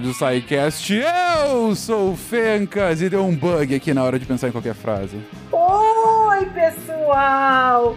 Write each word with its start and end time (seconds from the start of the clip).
episódio 0.00 0.08
do 0.08 0.14
SciCast. 0.14 0.94
Eu 0.94 1.74
sou 1.76 2.12
o 2.12 2.16
Fencas 2.16 3.00
e 3.02 3.08
deu 3.08 3.24
um 3.24 3.34
bug 3.34 3.74
aqui 3.74 3.92
na 3.94 4.02
hora 4.02 4.18
de 4.18 4.26
pensar 4.26 4.48
em 4.48 4.52
qualquer 4.52 4.74
frase. 4.74 5.18
Oi, 5.52 6.46
pessoal! 6.46 7.96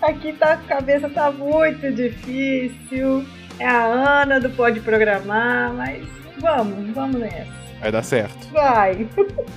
Aqui 0.00 0.32
tá, 0.32 0.52
a 0.52 0.56
cabeça 0.56 1.08
tá 1.08 1.30
muito 1.30 1.92
difícil. 1.92 3.24
É 3.58 3.66
a 3.66 3.84
Ana 4.22 4.40
do 4.40 4.48
Pode 4.50 4.80
Programar, 4.80 5.74
mas 5.74 6.02
vamos, 6.40 6.94
vamos 6.94 7.20
nessa. 7.20 7.60
Vai 7.80 7.92
dar 7.92 8.02
certo. 8.02 8.48
Vai! 8.52 9.08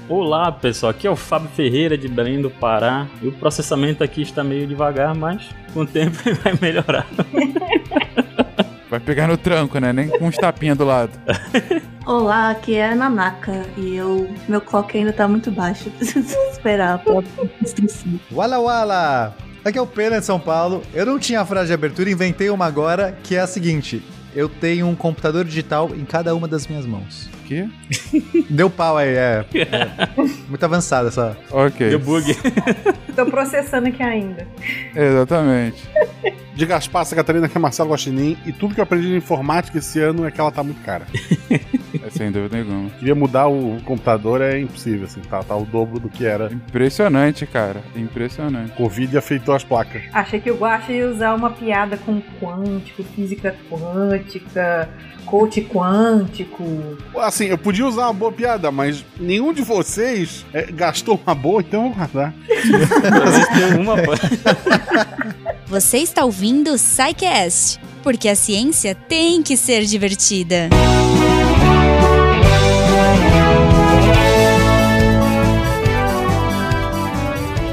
Olá 0.10 0.52
pessoal, 0.52 0.92
aqui 0.92 1.08
é 1.08 1.12
o 1.12 1.16
Fábio 1.16 1.50
Ferreira 1.50 1.98
de 1.98 2.08
Belém 2.08 2.42
do 2.42 2.50
Pará. 2.50 3.08
E 3.22 3.28
o 3.28 3.32
processamento 3.32 4.04
aqui 4.04 4.22
está 4.22 4.44
meio 4.44 4.68
devagar, 4.68 5.16
mas 5.16 5.50
com 5.74 5.82
o 5.82 5.86
tempo 5.86 6.18
vai 6.44 6.54
melhorar. 6.62 7.06
Vai 8.94 9.00
pegar 9.00 9.28
no 9.28 9.36
tranco, 9.36 9.80
né? 9.80 9.92
Nem 9.92 10.08
com 10.08 10.28
uns 10.28 10.36
tapinhas 10.36 10.78
do 10.78 10.86
lado. 10.86 11.20
Olá, 12.06 12.52
aqui 12.52 12.76
é 12.76 12.92
a 12.92 12.96
Nanaka 12.96 13.66
e 13.76 13.96
eu 13.96 14.30
meu 14.48 14.62
clock 14.62 14.96
ainda 14.96 15.12
tá 15.12 15.28
muito 15.28 15.50
baixo. 15.50 15.90
Preciso 15.98 16.38
esperar 16.52 17.00
pra 17.00 17.24
esquecer. 17.64 18.20
Wala 18.32 18.60
Wala! 18.60 19.36
Aqui 19.66 19.80
é 19.80 19.82
o 19.82 19.88
Pena 19.88 20.20
de 20.20 20.28
São 20.28 20.40
Paulo. 20.40 20.84
Eu 20.94 21.08
não 21.08 21.18
tinha 21.18 21.42
a 21.42 21.46
frase 21.46 21.70
de 21.70 21.74
abertura, 21.74 22.08
inventei 22.08 22.52
uma 22.52 22.68
agora, 22.68 23.18
que 23.24 23.36
é 23.36 23.40
a 23.40 23.48
seguinte: 23.48 24.04
Eu 24.36 24.48
tenho 24.48 24.86
um 24.86 24.94
computador 24.94 25.44
digital 25.44 25.90
em 25.96 26.06
cada 26.06 26.36
uma 26.36 26.48
das 26.48 26.68
minhas 26.68 26.86
mãos. 26.86 27.28
O 27.42 27.48
quê? 27.48 27.68
Deu 28.48 28.70
pau 28.70 28.96
aí, 28.96 29.16
é. 29.16 29.44
é 29.56 30.22
muito 30.48 30.64
avançada 30.64 31.08
essa. 31.08 31.36
Ok. 31.50 31.90
Deu 31.90 31.98
bug. 31.98 32.32
Tô 33.16 33.26
processando 33.26 33.88
aqui 33.88 34.04
ainda. 34.04 34.48
Exatamente. 34.96 35.82
De 36.56 36.66
Gaspar, 36.66 37.06
Santa 37.06 37.16
Catarina, 37.18 37.50
que 37.50 37.58
é 37.58 37.60
Marcelo 37.60 37.90
Guaxinim, 37.90 38.38
e 38.46 38.52
tudo 38.52 38.76
que 38.76 38.80
eu 38.80 38.84
aprendi 38.84 39.08
de 39.08 39.16
informática 39.16 39.78
esse 39.80 40.00
ano 40.00 40.26
é 40.26 40.32
que 40.32 40.40
ela 40.40 40.52
tá 40.52 40.64
muito 40.64 40.84
cara. 40.84 41.06
É 42.04 42.10
sem 42.10 42.32
dúvida 42.32 42.58
nenhuma. 42.58 42.90
Queria 42.92 43.16
mudar 43.16 43.48
o 43.48 43.80
computador, 43.86 44.42
é 44.42 44.60
impossível, 44.60 45.06
assim, 45.06 45.22
tá, 45.22 45.42
tá 45.42 45.56
o 45.56 45.64
dobro 45.64 46.00
do 46.00 46.10
que 46.10 46.26
era. 46.26 46.52
Impressionante, 46.52 47.46
cara. 47.46 47.82
Impressionante. 47.96 48.76
Covid 48.76 49.18
afetou 49.18 49.56
as 49.56 49.64
placas. 49.64 50.02
Achei 50.12 50.42
que 50.42 50.52
o 50.52 50.56
Guaxa 50.56 50.92
ia 50.92 51.08
usar 51.08 51.34
uma 51.34 51.52
piada 51.52 51.96
com 51.96 52.22
quântico, 52.42 53.04
física 53.04 53.56
quântica, 53.70 54.90
coach 55.26 55.62
quântico. 55.62 56.64
Assim, 57.18 57.46
eu 57.46 57.58
podia 57.58 57.86
usar 57.86 58.08
uma 58.08 58.14
boa 58.14 58.32
piada, 58.32 58.72
mas 58.72 59.06
nenhum 59.20 59.54
de 59.54 59.62
vocês 59.62 60.46
é, 60.52 60.64
gastou 60.72 61.20
uma 61.26 61.36
boa, 61.36 61.62
então 61.62 61.86
eu 61.86 61.90
vou 61.90 61.98
guardar. 61.98 62.34
uma... 63.80 63.94
Você 65.74 65.98
está 65.98 66.24
ouvindo 66.24 66.70
o 66.70 66.78
SciCast, 66.78 67.80
porque 68.04 68.30
a 68.30 68.36
ciência 68.36 68.94
tem 68.94 69.42
que 69.42 69.58
ser 69.58 69.84
divertida. 69.86 70.70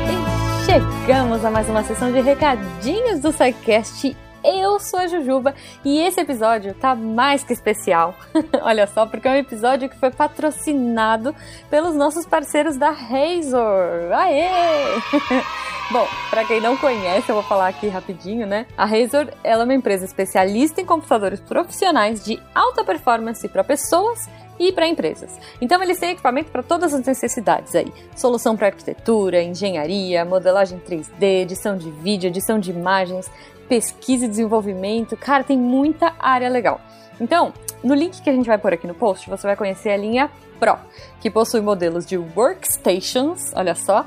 E 0.08 0.64
chegamos 0.64 1.44
a 1.44 1.50
mais 1.50 1.68
uma 1.68 1.84
sessão 1.84 2.10
de 2.10 2.22
recadinhos 2.22 3.20
do 3.20 3.30
SciCast. 3.32 4.16
Eu 4.42 4.80
sou 4.80 4.98
a 4.98 5.06
Jujuba 5.06 5.54
e 5.84 6.00
esse 6.00 6.20
episódio 6.20 6.74
tá 6.74 6.94
mais 6.94 7.44
que 7.44 7.52
especial. 7.52 8.14
Olha 8.62 8.86
só, 8.86 9.06
porque 9.06 9.28
é 9.28 9.32
um 9.32 9.36
episódio 9.36 9.88
que 9.88 9.96
foi 9.96 10.10
patrocinado 10.10 11.34
pelos 11.68 11.94
nossos 11.94 12.24
parceiros 12.24 12.76
da 12.76 12.90
Razor. 12.90 14.12
Aê! 14.12 14.48
Bom, 15.92 16.06
para 16.30 16.44
quem 16.44 16.60
não 16.60 16.76
conhece, 16.76 17.28
eu 17.28 17.34
vou 17.34 17.42
falar 17.42 17.68
aqui 17.68 17.88
rapidinho, 17.88 18.46
né? 18.46 18.64
A 18.78 18.84
Razor 18.86 19.26
ela 19.42 19.62
é 19.62 19.64
uma 19.64 19.74
empresa 19.74 20.04
especialista 20.04 20.80
em 20.80 20.86
computadores 20.86 21.40
profissionais 21.40 22.24
de 22.24 22.40
alta 22.54 22.84
performance 22.84 23.46
para 23.48 23.64
pessoas 23.64 24.28
e 24.60 24.70
para 24.70 24.86
empresas. 24.86 25.36
Então 25.60 25.82
eles 25.82 25.98
têm 25.98 26.10
equipamento 26.10 26.52
para 26.52 26.62
todas 26.62 26.94
as 26.94 27.04
necessidades 27.04 27.74
aí. 27.74 27.92
Solução 28.14 28.56
para 28.56 28.68
arquitetura, 28.68 29.42
engenharia, 29.42 30.24
modelagem 30.24 30.78
3D, 30.78 31.42
edição 31.42 31.76
de 31.76 31.90
vídeo, 31.90 32.28
edição 32.28 32.58
de 32.58 32.70
imagens, 32.70 33.28
pesquisa 33.70 34.24
e 34.24 34.28
desenvolvimento. 34.28 35.16
Cara, 35.16 35.44
tem 35.44 35.56
muita 35.56 36.12
área 36.18 36.48
legal. 36.48 36.80
Então, 37.20 37.54
no 37.84 37.94
link 37.94 38.20
que 38.20 38.28
a 38.28 38.32
gente 38.32 38.48
vai 38.48 38.58
pôr 38.58 38.74
aqui 38.74 38.84
no 38.84 38.94
post, 38.94 39.30
você 39.30 39.46
vai 39.46 39.54
conhecer 39.54 39.90
a 39.90 39.96
linha 39.96 40.28
Pro, 40.58 40.76
que 41.20 41.30
possui 41.30 41.60
modelos 41.60 42.04
de 42.04 42.18
workstations, 42.18 43.52
olha 43.54 43.74
só, 43.74 44.04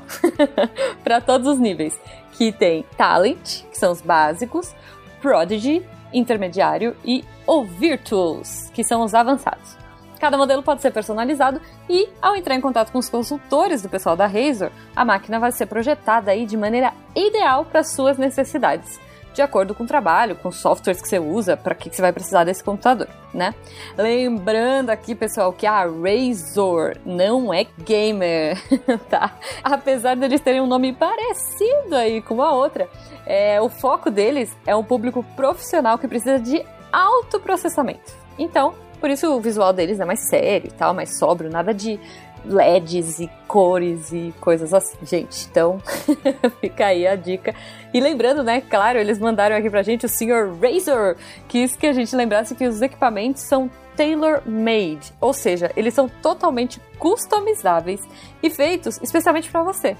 para 1.02 1.20
todos 1.20 1.48
os 1.48 1.58
níveis, 1.58 1.98
que 2.32 2.52
tem 2.52 2.84
Talent, 2.96 3.62
que 3.70 3.78
são 3.78 3.90
os 3.90 4.02
básicos, 4.02 4.74
Prodigy, 5.20 5.84
intermediário 6.12 6.94
e 7.02 7.24
o 7.46 7.64
Virtuals, 7.64 8.70
que 8.74 8.84
são 8.84 9.02
os 9.02 9.14
avançados. 9.14 9.76
Cada 10.20 10.36
modelo 10.36 10.62
pode 10.62 10.82
ser 10.82 10.92
personalizado 10.92 11.60
e, 11.88 12.08
ao 12.20 12.36
entrar 12.36 12.54
em 12.54 12.60
contato 12.60 12.92
com 12.92 12.98
os 12.98 13.08
consultores 13.08 13.82
do 13.82 13.88
pessoal 13.88 14.14
da 14.14 14.26
Razor, 14.26 14.70
a 14.94 15.04
máquina 15.04 15.40
vai 15.40 15.50
ser 15.50 15.66
projetada 15.66 16.30
aí 16.30 16.46
de 16.46 16.56
maneira 16.56 16.92
ideal 17.16 17.64
para 17.64 17.82
suas 17.82 18.16
necessidades 18.18 19.00
de 19.34 19.42
acordo 19.42 19.74
com 19.74 19.82
o 19.82 19.86
trabalho, 19.86 20.36
com 20.36 20.48
os 20.48 20.56
softwares 20.56 21.02
que 21.02 21.08
você 21.08 21.18
usa, 21.18 21.56
para 21.56 21.74
que, 21.74 21.90
que 21.90 21.96
você 21.96 22.02
vai 22.02 22.12
precisar 22.12 22.44
desse 22.44 22.62
computador, 22.62 23.08
né? 23.34 23.52
Lembrando 23.98 24.90
aqui, 24.90 25.14
pessoal, 25.14 25.52
que 25.52 25.66
a 25.66 25.84
Razor 25.84 26.96
não 27.04 27.52
é 27.52 27.66
gamer, 27.84 28.56
tá? 29.10 29.36
Apesar 29.62 30.14
deles 30.14 30.40
terem 30.40 30.60
um 30.60 30.66
nome 30.66 30.92
parecido 30.92 31.96
aí 31.96 32.22
com 32.22 32.40
a 32.40 32.52
outra, 32.52 32.88
é, 33.26 33.60
o 33.60 33.68
foco 33.68 34.10
deles 34.10 34.56
é 34.64 34.74
um 34.76 34.84
público 34.84 35.24
profissional 35.34 35.98
que 35.98 36.06
precisa 36.06 36.38
de 36.38 36.64
alto 36.92 37.40
processamento. 37.40 38.12
Então, 38.38 38.72
por 39.00 39.10
isso 39.10 39.34
o 39.34 39.40
visual 39.40 39.72
deles 39.72 39.98
é 39.98 40.04
mais 40.04 40.28
sério 40.28 40.68
e 40.68 40.72
tal, 40.72 40.94
mais 40.94 41.18
sóbrio, 41.18 41.50
nada 41.50 41.74
de 41.74 41.98
LEDs 42.46 43.20
e 43.20 43.30
cores 43.46 44.12
e 44.12 44.34
coisas 44.40 44.72
assim, 44.74 44.98
gente. 45.04 45.46
Então, 45.50 45.80
fica 46.60 46.86
aí 46.86 47.06
a 47.06 47.16
dica. 47.16 47.54
E 47.92 48.00
lembrando, 48.00 48.42
né, 48.42 48.60
claro, 48.60 48.98
eles 48.98 49.18
mandaram 49.18 49.56
aqui 49.56 49.70
pra 49.70 49.82
gente 49.82 50.06
o 50.06 50.08
Sr. 50.08 50.52
Razor, 50.60 51.16
que 51.48 51.58
isso 51.58 51.78
que 51.78 51.86
a 51.86 51.92
gente 51.92 52.14
lembrasse 52.14 52.54
que 52.54 52.66
os 52.66 52.82
equipamentos 52.82 53.42
são 53.42 53.70
tailor-made, 53.96 55.12
ou 55.20 55.32
seja, 55.32 55.70
eles 55.76 55.94
são 55.94 56.08
totalmente 56.08 56.80
customizáveis 56.98 58.00
e 58.42 58.50
feitos 58.50 59.00
especialmente 59.00 59.50
para 59.50 59.62
você. 59.62 59.96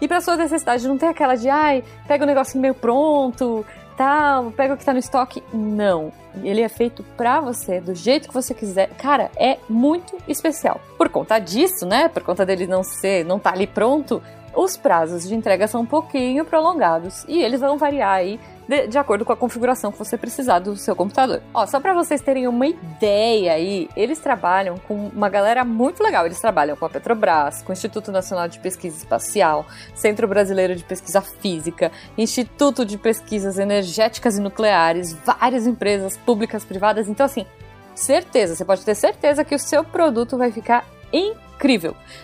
E 0.00 0.06
para 0.06 0.20
sua 0.20 0.36
necessidade, 0.36 0.86
não 0.86 0.96
tem 0.96 1.08
aquela 1.08 1.34
de, 1.34 1.48
ai, 1.48 1.82
pega 2.06 2.22
o 2.22 2.26
negocinho 2.26 2.62
meio 2.62 2.74
pronto, 2.74 3.66
tal, 3.98 4.52
pega 4.52 4.74
o 4.74 4.76
que 4.76 4.84
tá 4.84 4.92
no 4.92 4.98
estoque. 5.00 5.42
Não. 5.52 6.12
Ele 6.42 6.62
é 6.62 6.68
feito 6.68 7.02
pra 7.16 7.40
você, 7.40 7.80
do 7.80 7.94
jeito 7.94 8.28
que 8.28 8.34
você 8.34 8.54
quiser. 8.54 8.88
Cara, 8.90 9.28
é 9.36 9.58
muito 9.68 10.16
especial. 10.28 10.80
Por 10.96 11.08
conta 11.08 11.38
disso, 11.40 11.84
né? 11.84 12.08
Por 12.08 12.22
conta 12.22 12.46
dele 12.46 12.66
não 12.66 12.84
ser, 12.84 13.24
não 13.24 13.40
tá 13.40 13.50
ali 13.50 13.66
pronto, 13.66 14.22
os 14.54 14.76
prazos 14.76 15.28
de 15.28 15.34
entrega 15.34 15.66
são 15.66 15.82
um 15.82 15.86
pouquinho 15.86 16.44
prolongados 16.44 17.24
e 17.28 17.42
eles 17.42 17.60
vão 17.60 17.78
variar 17.78 18.14
aí 18.14 18.40
de, 18.68 18.86
de, 18.86 18.98
acordo 18.98 19.24
com 19.24 19.32
a 19.32 19.36
configuração 19.36 19.90
que 19.90 19.98
você 19.98 20.18
precisar 20.18 20.58
do 20.58 20.76
seu 20.76 20.94
computador. 20.94 21.42
Ó, 21.54 21.66
só 21.66 21.80
para 21.80 21.94
vocês 21.94 22.20
terem 22.20 22.46
uma 22.46 22.66
ideia 22.66 23.54
aí, 23.54 23.88
eles 23.96 24.18
trabalham 24.18 24.76
com 24.76 25.08
uma 25.08 25.28
galera 25.30 25.64
muito 25.64 26.02
legal. 26.02 26.26
Eles 26.26 26.38
trabalham 26.38 26.76
com 26.76 26.84
a 26.84 26.90
Petrobras, 26.90 27.62
com 27.62 27.70
o 27.70 27.72
Instituto 27.72 28.12
Nacional 28.12 28.46
de 28.46 28.58
Pesquisa 28.58 28.98
Espacial, 28.98 29.64
Centro 29.94 30.28
Brasileiro 30.28 30.76
de 30.76 30.84
Pesquisa 30.84 31.22
Física, 31.22 31.90
Instituto 32.16 32.84
de 32.84 32.98
Pesquisas 32.98 33.58
Energéticas 33.58 34.36
e 34.36 34.40
Nucleares, 34.40 35.14
várias 35.14 35.66
empresas 35.66 36.18
públicas, 36.18 36.62
privadas. 36.62 37.08
Então, 37.08 37.24
assim, 37.24 37.46
certeza, 37.94 38.54
você 38.54 38.64
pode 38.66 38.84
ter 38.84 38.94
certeza 38.94 39.44
que 39.44 39.54
o 39.54 39.58
seu 39.58 39.82
produto 39.82 40.36
vai 40.36 40.52
ficar 40.52 40.84
incrível. 41.10 41.47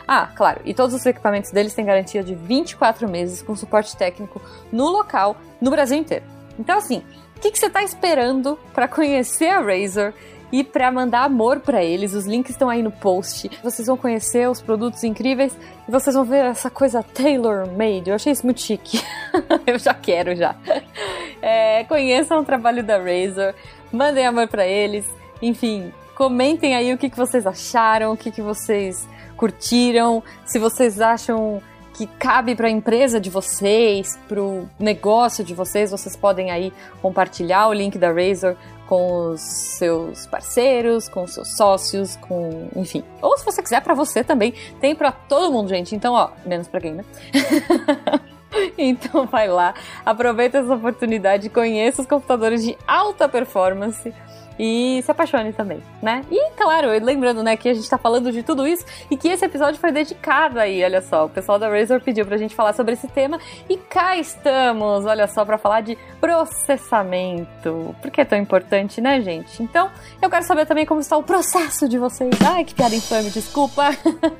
Ah, 0.07 0.31
claro, 0.35 0.61
e 0.65 0.73
todos 0.73 0.95
os 0.95 1.05
equipamentos 1.05 1.51
deles 1.51 1.75
têm 1.75 1.85
garantia 1.85 2.23
de 2.23 2.35
24 2.35 3.09
meses 3.09 3.43
com 3.43 3.55
suporte 3.55 3.97
técnico 3.97 4.41
no 4.73 4.89
local, 4.89 5.37
no 5.61 5.71
Brasil 5.71 5.99
inteiro. 5.99 6.25
Então, 6.59 6.79
assim, 6.79 7.03
o 7.37 7.41
que, 7.41 7.51
que 7.51 7.59
você 7.59 7.67
está 7.67 7.83
esperando 7.83 8.59
para 8.73 8.89
conhecer 8.89 9.49
a 9.49 9.61
Razer 9.61 10.15
e 10.53 10.63
para 10.63 10.91
mandar 10.91 11.25
amor 11.25 11.61
para 11.61 11.83
eles? 11.83 12.15
Os 12.15 12.27
links 12.27 12.53
estão 12.53 12.71
aí 12.71 12.83
no 12.83 12.93
post. 12.93 13.51
Vocês 13.63 13.87
vão 13.87 13.97
conhecer 13.97 14.49
os 14.49 14.63
produtos 14.63 15.03
incríveis 15.03 15.57
e 15.87 15.91
vocês 15.91 16.15
vão 16.15 16.25
ver 16.25 16.45
essa 16.45 16.71
coisa 16.71 17.03
tailor-made. 17.03 18.09
Eu 18.09 18.15
achei 18.15 18.33
isso 18.33 18.47
muito 18.47 18.61
chique. 18.61 19.01
Eu 19.67 19.79
já 19.79 19.93
quero 19.93 20.35
já. 20.37 20.55
É, 21.43 21.85
conheçam 21.85 22.41
o 22.41 22.45
trabalho 22.45 22.83
da 22.83 22.97
Razer, 22.99 23.55
mandem 23.93 24.27
amor 24.27 24.49
para 24.49 24.67
eles. 24.67 25.05
Enfim, 25.43 25.93
comentem 26.15 26.75
aí 26.75 26.93
o 26.93 26.99
que, 26.99 27.11
que 27.11 27.17
vocês 27.17 27.47
acharam, 27.47 28.13
o 28.13 28.17
que, 28.17 28.31
que 28.31 28.41
vocês 28.41 29.07
curtiram, 29.45 30.23
se 30.47 30.59
vocês 30.59 31.03
acham 31.03 31.61
que 31.93 32.07
cabe 32.07 32.55
para 32.55 32.67
a 32.67 32.71
empresa 32.71 33.21
de 33.21 33.29
vocês, 33.29 34.19
para 34.27 34.43
o 34.43 34.67
negócio 34.79 35.45
de 35.45 35.53
vocês, 35.53 35.91
vocês 35.91 36.17
podem 36.17 36.51
aí 36.51 36.73
compartilhar 37.03 37.69
o 37.69 37.73
link 37.75 37.99
da 37.99 38.11
Razer 38.11 38.57
com 38.89 39.33
os 39.33 39.43
seus 39.43 40.27
parceiros, 40.27 41.11
com 41.11 41.25
os 41.25 41.35
seus 41.35 41.57
sócios, 41.57 42.17
com, 42.17 42.69
enfim. 42.75 43.05
Ou 43.21 43.37
se 43.37 43.45
você 43.45 43.63
quiser 43.63 43.83
para 43.83 43.93
você 43.93 44.25
também, 44.25 44.55
tem 44.81 44.95
para 44.95 45.13
todo 45.13 45.53
mundo, 45.53 45.69
gente. 45.69 45.95
Então, 45.95 46.15
ó, 46.15 46.31
menos 46.47 46.67
para 46.67 46.81
quem, 46.81 46.95
né? 46.95 47.05
então 48.79 49.27
vai 49.27 49.47
lá, 49.47 49.75
aproveita 50.07 50.59
essa 50.59 50.75
oportunidade, 50.75 51.51
conheça 51.51 52.01
os 52.01 52.09
computadores 52.09 52.65
de 52.65 52.79
alta 52.87 53.29
performance 53.29 54.11
e 54.59 55.03
se 55.03 55.11
apaixone 55.11 55.53
também, 55.53 55.83
né? 56.03 56.25
E 56.31 56.51
claro, 56.57 56.89
lembrando, 57.03 57.43
né, 57.43 57.57
que 57.57 57.69
a 57.69 57.75
gente 57.75 57.89
tá 57.89 57.99
falando 57.99 58.31
de 58.31 58.43
tudo 58.43 58.67
isso 58.67 58.85
e 59.11 59.17
que 59.17 59.29
esse 59.29 59.45
episódio 59.45 59.81
foi 59.81 59.93
dedicado 59.93 60.59
aí, 60.59 60.83
olha 60.85 61.03
só, 61.03 61.27
o 61.27 61.29
pessoal 61.29 61.59
da 61.59 61.69
Razor 61.69 62.01
pediu 62.01 62.25
pra 62.25 62.37
gente 62.37 62.55
falar 62.55 62.73
sobre 62.73 62.95
esse 62.95 63.09
tema 63.09 63.39
e 63.69 63.77
cá 63.77 64.17
estamos, 64.17 65.05
olha 65.05 65.27
só, 65.27 65.45
para 65.45 65.59
falar 65.59 65.81
de 65.81 65.99
processamento. 66.21 67.95
Por 68.01 68.11
que 68.11 68.21
é 68.21 68.25
tão 68.25 68.39
importante, 68.39 69.01
né, 69.01 69.21
gente? 69.21 69.63
Então, 69.63 69.91
eu 70.21 70.31
quero 70.31 70.45
saber 70.45 70.67
também 70.67 70.87
como 70.87 71.01
está 71.01 71.17
o 71.17 71.23
processo 71.23 71.89
de 71.89 71.99
vocês. 71.99 72.35
Ai, 72.47 72.65
que 72.65 72.75
piada 72.75 72.95
infame, 72.95 73.31
desculpa. 73.31 73.91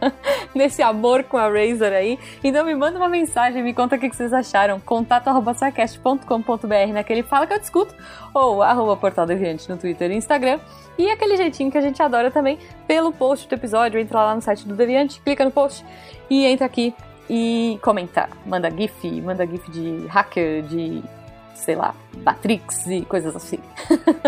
Nesse 0.55 0.83
amor 0.83 1.25
com 1.25 1.37
a 1.37 1.49
Razor 1.49 1.93
aí. 1.93 2.19
Então 2.43 2.65
me 2.65 2.75
manda 2.75 2.99
uma 2.99 3.09
mensagem, 3.09 3.63
me 3.63 3.75
conta 3.75 3.97
o 3.97 3.99
que 3.99 4.09
vocês 4.09 4.33
acharam. 4.33 4.81
contato.sarcast.com.br 4.81 6.93
naquele 6.93 7.23
Fala 7.23 7.47
que 7.47 7.55
eu 7.55 7.59
discuto 7.59 7.95
ou 8.35 8.63
arroba 8.63 8.97
Portal 8.97 9.27
no 9.69 9.77
Twitter 9.77 10.04
e 10.13 10.17
Instagram. 10.17 10.59
E 10.97 11.11
aquele 11.11 11.37
jeitinho 11.37 11.71
que 11.71 11.79
a 11.79 11.81
gente 11.81 12.03
adora 12.03 12.31
também 12.31 12.59
pelo 12.87 13.13
post 13.13 13.49
do 13.49 13.55
episódio. 13.55 13.99
Entra 13.99 14.25
lá 14.25 14.35
no 14.35 14.43
site 14.43 14.67
do 14.67 14.75
Deviante, 14.75 15.21
clica 15.21 15.45
no 15.45 15.51
post 15.51 15.85
e 16.31 16.45
entra 16.47 16.67
aqui 16.67 16.95
e 17.29 17.79
comenta. 17.83 18.29
Manda 18.47 18.71
GIF, 18.71 19.21
manda 19.21 19.47
GIF 19.47 19.71
de 19.71 20.07
hacker, 20.07 20.63
de 20.63 21.03
sei 21.55 21.75
lá, 21.75 21.95
Matrix 22.23 22.87
e 22.87 23.03
coisas 23.03 23.35
assim. 23.35 23.59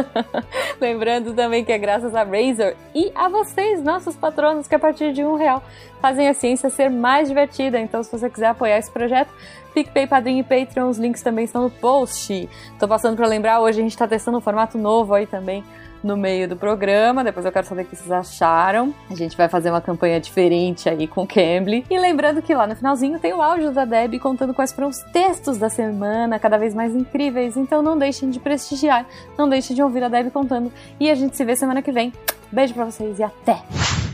Lembrando 0.80 1.34
também 1.34 1.64
que 1.64 1.72
é 1.72 1.78
graças 1.78 2.14
a 2.14 2.22
Razer 2.22 2.76
e 2.94 3.12
a 3.14 3.28
vocês, 3.28 3.82
nossos 3.82 4.16
patronos, 4.16 4.66
que 4.66 4.74
a 4.74 4.78
partir 4.78 5.12
de 5.12 5.22
um 5.24 5.34
real 5.34 5.62
fazem 6.00 6.28
a 6.28 6.34
ciência 6.34 6.70
ser 6.70 6.88
mais 6.88 7.28
divertida. 7.28 7.78
Então, 7.78 8.02
se 8.02 8.10
você 8.10 8.30
quiser 8.30 8.48
apoiar 8.48 8.78
esse 8.78 8.90
projeto, 8.90 9.30
PicPay, 9.76 10.06
Padrinho 10.06 10.40
e 10.40 10.42
Patreon, 10.42 10.88
os 10.88 10.96
links 10.96 11.20
também 11.20 11.44
estão 11.44 11.64
no 11.64 11.70
post. 11.70 12.48
Tô 12.78 12.88
passando 12.88 13.14
para 13.14 13.26
lembrar, 13.26 13.60
hoje 13.60 13.78
a 13.78 13.82
gente 13.82 13.94
tá 13.94 14.08
testando 14.08 14.38
um 14.38 14.40
formato 14.40 14.78
novo 14.78 15.12
aí 15.12 15.26
também 15.26 15.62
no 16.02 16.16
meio 16.16 16.48
do 16.48 16.56
programa. 16.56 17.22
Depois 17.22 17.44
eu 17.44 17.52
quero 17.52 17.66
saber 17.66 17.82
o 17.82 17.84
que 17.84 17.94
vocês 17.94 18.10
acharam. 18.10 18.94
A 19.10 19.14
gente 19.14 19.36
vai 19.36 19.50
fazer 19.50 19.68
uma 19.68 19.82
campanha 19.82 20.18
diferente 20.18 20.88
aí 20.88 21.06
com 21.06 21.24
o 21.24 21.26
Cambly. 21.26 21.84
E 21.90 21.98
lembrando 21.98 22.40
que 22.40 22.54
lá 22.54 22.66
no 22.66 22.74
finalzinho 22.74 23.18
tem 23.18 23.34
o 23.34 23.42
áudio 23.42 23.70
da 23.70 23.84
Deb 23.84 24.18
contando 24.18 24.54
quais 24.54 24.72
foram 24.72 24.88
os 24.88 25.02
textos 25.12 25.58
da 25.58 25.68
semana, 25.68 26.38
cada 26.38 26.56
vez 26.56 26.74
mais 26.74 26.94
incríveis. 26.94 27.54
Então 27.54 27.82
não 27.82 27.98
deixem 27.98 28.30
de 28.30 28.40
prestigiar, 28.40 29.04
não 29.36 29.46
deixem 29.46 29.76
de 29.76 29.82
ouvir 29.82 30.02
a 30.02 30.08
Deb 30.08 30.30
contando. 30.30 30.72
E 30.98 31.10
a 31.10 31.14
gente 31.14 31.36
se 31.36 31.44
vê 31.44 31.54
semana 31.54 31.82
que 31.82 31.92
vem. 31.92 32.14
Beijo 32.50 32.72
pra 32.72 32.86
vocês 32.86 33.18
e 33.18 33.22
até! 33.22 34.05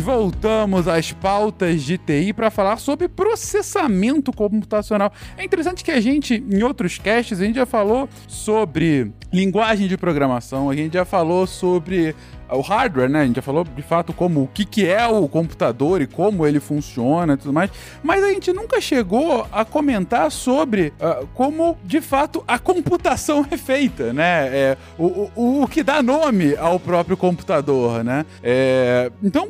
Voltamos 0.00 0.88
às 0.88 1.12
pautas 1.12 1.82
de 1.82 1.98
TI 1.98 2.32
para 2.32 2.50
falar 2.50 2.76
sobre 2.78 3.08
processamento 3.08 4.32
computacional. 4.32 5.12
É 5.36 5.44
interessante 5.44 5.82
que 5.82 5.90
a 5.90 6.00
gente, 6.00 6.34
em 6.34 6.62
outros 6.62 6.98
casts, 6.98 7.40
a 7.40 7.44
gente 7.44 7.56
já 7.56 7.66
falou 7.66 8.08
sobre 8.28 9.12
linguagem 9.32 9.88
de 9.88 9.96
programação, 9.96 10.70
a 10.70 10.76
gente 10.76 10.94
já 10.94 11.04
falou 11.04 11.46
sobre 11.46 12.14
o 12.54 12.60
hardware, 12.60 13.08
né? 13.08 13.22
A 13.22 13.26
gente 13.26 13.36
já 13.36 13.42
falou 13.42 13.64
de 13.64 13.82
fato 13.82 14.12
como 14.12 14.42
o 14.42 14.48
que, 14.48 14.64
que 14.64 14.86
é 14.86 15.06
o 15.06 15.28
computador 15.28 16.00
e 16.00 16.06
como 16.06 16.46
ele 16.46 16.60
funciona 16.60 17.34
e 17.34 17.36
tudo 17.36 17.52
mais, 17.52 17.70
mas 18.02 18.22
a 18.22 18.28
gente 18.28 18.52
nunca 18.52 18.80
chegou 18.80 19.46
a 19.52 19.64
comentar 19.64 20.30
sobre 20.30 20.92
uh, 21.00 21.26
como 21.34 21.76
de 21.84 22.00
fato 22.00 22.42
a 22.46 22.58
computação 22.58 23.46
é 23.50 23.56
feita, 23.56 24.12
né? 24.12 24.48
É, 24.48 24.76
o, 24.98 25.30
o, 25.34 25.62
o 25.62 25.68
que 25.68 25.82
dá 25.82 26.02
nome 26.02 26.56
ao 26.56 26.78
próprio 26.78 27.16
computador, 27.16 28.02
né? 28.04 28.24
É, 28.42 29.10
então 29.22 29.48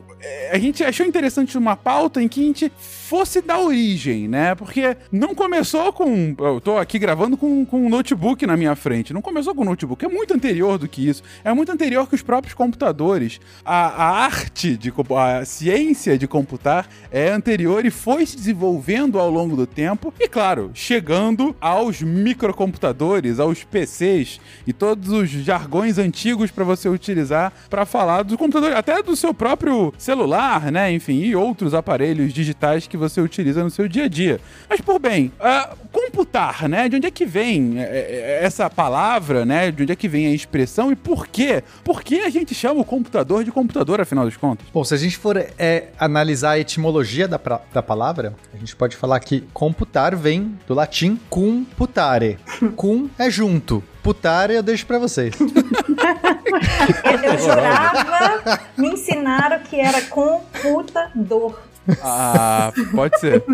a 0.51 0.59
gente 0.59 0.83
achou 0.83 1.05
interessante 1.05 1.57
uma 1.59 1.77
pauta 1.77 2.23
em 2.23 2.29
que 2.29 2.41
a 2.41 2.45
gente 2.45 2.73
fosse 3.15 3.41
da 3.41 3.61
origem, 3.61 4.27
né? 4.27 4.57
Porque 4.57 4.97
não 5.13 5.37
começou 5.37 5.93
com. 5.93 6.35
Eu 6.37 6.61
tô 6.61 6.77
aqui 6.77 6.99
gravando 6.99 7.37
com, 7.37 7.65
com 7.65 7.87
um 7.87 7.89
notebook 7.89 8.45
na 8.45 8.57
minha 8.57 8.75
frente. 8.75 9.15
Não 9.15 9.23
começou 9.23 9.55
com 9.55 9.65
notebook. 9.65 10.05
É 10.05 10.09
muito 10.09 10.35
anterior 10.35 10.79
do 10.79 10.89
que 10.89 11.09
isso. 11.09 11.23
É 11.45 11.55
muito 11.55 11.71
anterior 11.71 12.09
que 12.09 12.17
os 12.17 12.23
próprios 12.23 12.55
computadores. 12.55 13.41
A, 13.65 13.87
a 13.87 14.25
arte, 14.25 14.77
de, 14.77 14.93
a 15.17 15.45
ciência 15.45 16.19
de 16.19 16.27
computar 16.27 16.89
é 17.09 17.31
anterior 17.31 17.87
e 17.87 17.91
foi 17.91 18.27
se 18.27 18.35
desenvolvendo 18.35 19.21
ao 19.21 19.31
longo 19.31 19.55
do 19.55 19.65
tempo. 19.65 20.13
E, 20.19 20.27
claro, 20.27 20.73
chegando 20.75 21.55
aos 21.61 22.03
microcomputadores, 22.03 23.39
aos 23.39 23.63
PCs 23.63 24.41
e 24.67 24.73
todos 24.73 25.11
os 25.11 25.31
jargões 25.31 25.99
antigos 25.99 26.51
para 26.51 26.65
você 26.65 26.89
utilizar 26.89 27.53
para 27.71 27.87
falar 27.87 28.25
do 28.25 28.37
computador, 28.37 28.73
até 28.73 29.01
do 29.05 29.15
seu 29.15 29.33
próprio 29.33 29.95
celular, 29.97 30.73
né? 30.73 30.91
Enfim, 30.91 31.21
e 31.21 31.37
outros 31.37 31.75
aparelhos 31.75 32.35
digitais 32.35 32.89
que 32.89 32.97
você 32.97 33.04
utiliza 33.21 33.63
no 33.63 33.71
seu 33.71 33.89
dia 33.89 34.05
a 34.05 34.09
dia. 34.09 34.41
Mas, 34.69 34.81
por 34.81 34.99
bem, 34.99 35.33
uh, 35.41 35.77
computar, 35.93 36.69
né? 36.69 36.89
De 36.89 36.97
onde 36.97 37.07
é 37.07 37.11
que 37.11 37.25
vem 37.25 37.77
essa 37.79 38.69
palavra, 38.69 39.45
né? 39.45 39.71
De 39.71 39.83
onde 39.83 39.93
é 39.93 39.97
que 39.97 40.09
vem 40.09 40.27
a 40.27 40.31
expressão 40.31 40.91
e 40.91 40.97
por 40.97 41.27
quê? 41.27 41.63
Por 41.83 42.03
que 42.03 42.21
a 42.21 42.31
gente 42.31 42.55
chama 42.55 42.81
o 42.81 42.85
computador 42.85 43.45
de 43.45 43.53
computador, 43.53 44.01
afinal 44.01 44.25
das 44.25 44.37
contas? 44.37 44.67
Bom, 44.73 44.85
se 44.85 44.95
a 44.95 44.97
gente 44.97 45.17
for 45.17 45.37
é, 45.37 45.89
analisar 45.99 46.53
a 46.53 46.59
etimologia 46.59 47.29
da, 47.29 47.39
pra, 47.39 47.61
da 47.73 47.83
palavra, 47.83 48.35
a 48.53 48.57
gente 48.57 48.75
pode 48.75 48.97
falar 48.97 49.21
que 49.21 49.45
computar 49.53 50.15
vem 50.17 50.59
do 50.67 50.75
latim 50.75 51.19
cum 51.29 51.65
putare. 51.77 52.39
cum 52.77 53.09
é 53.19 53.31
junto. 53.31 53.83
Putare 54.03 54.55
eu 54.55 54.63
deixo 54.63 54.85
pra 54.85 54.99
vocês. 54.99 55.35
eu 55.41 57.39
jurava, 57.39 58.61
me 58.77 58.89
ensinaram 58.91 59.61
que 59.61 59.81
era 59.81 60.03
computador. 60.03 61.59
Ah, 62.03 62.73
pode 62.95 63.19
ser. 63.21 63.45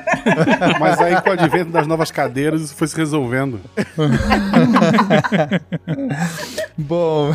Mas 0.78 1.00
aí 1.00 1.20
com 1.22 1.30
o 1.30 1.32
advento 1.32 1.70
das 1.70 1.86
novas 1.86 2.10
cadeiras 2.10 2.60
isso 2.62 2.74
foi 2.74 2.86
se 2.86 2.96
resolvendo. 2.96 3.60
Bom, 6.76 7.34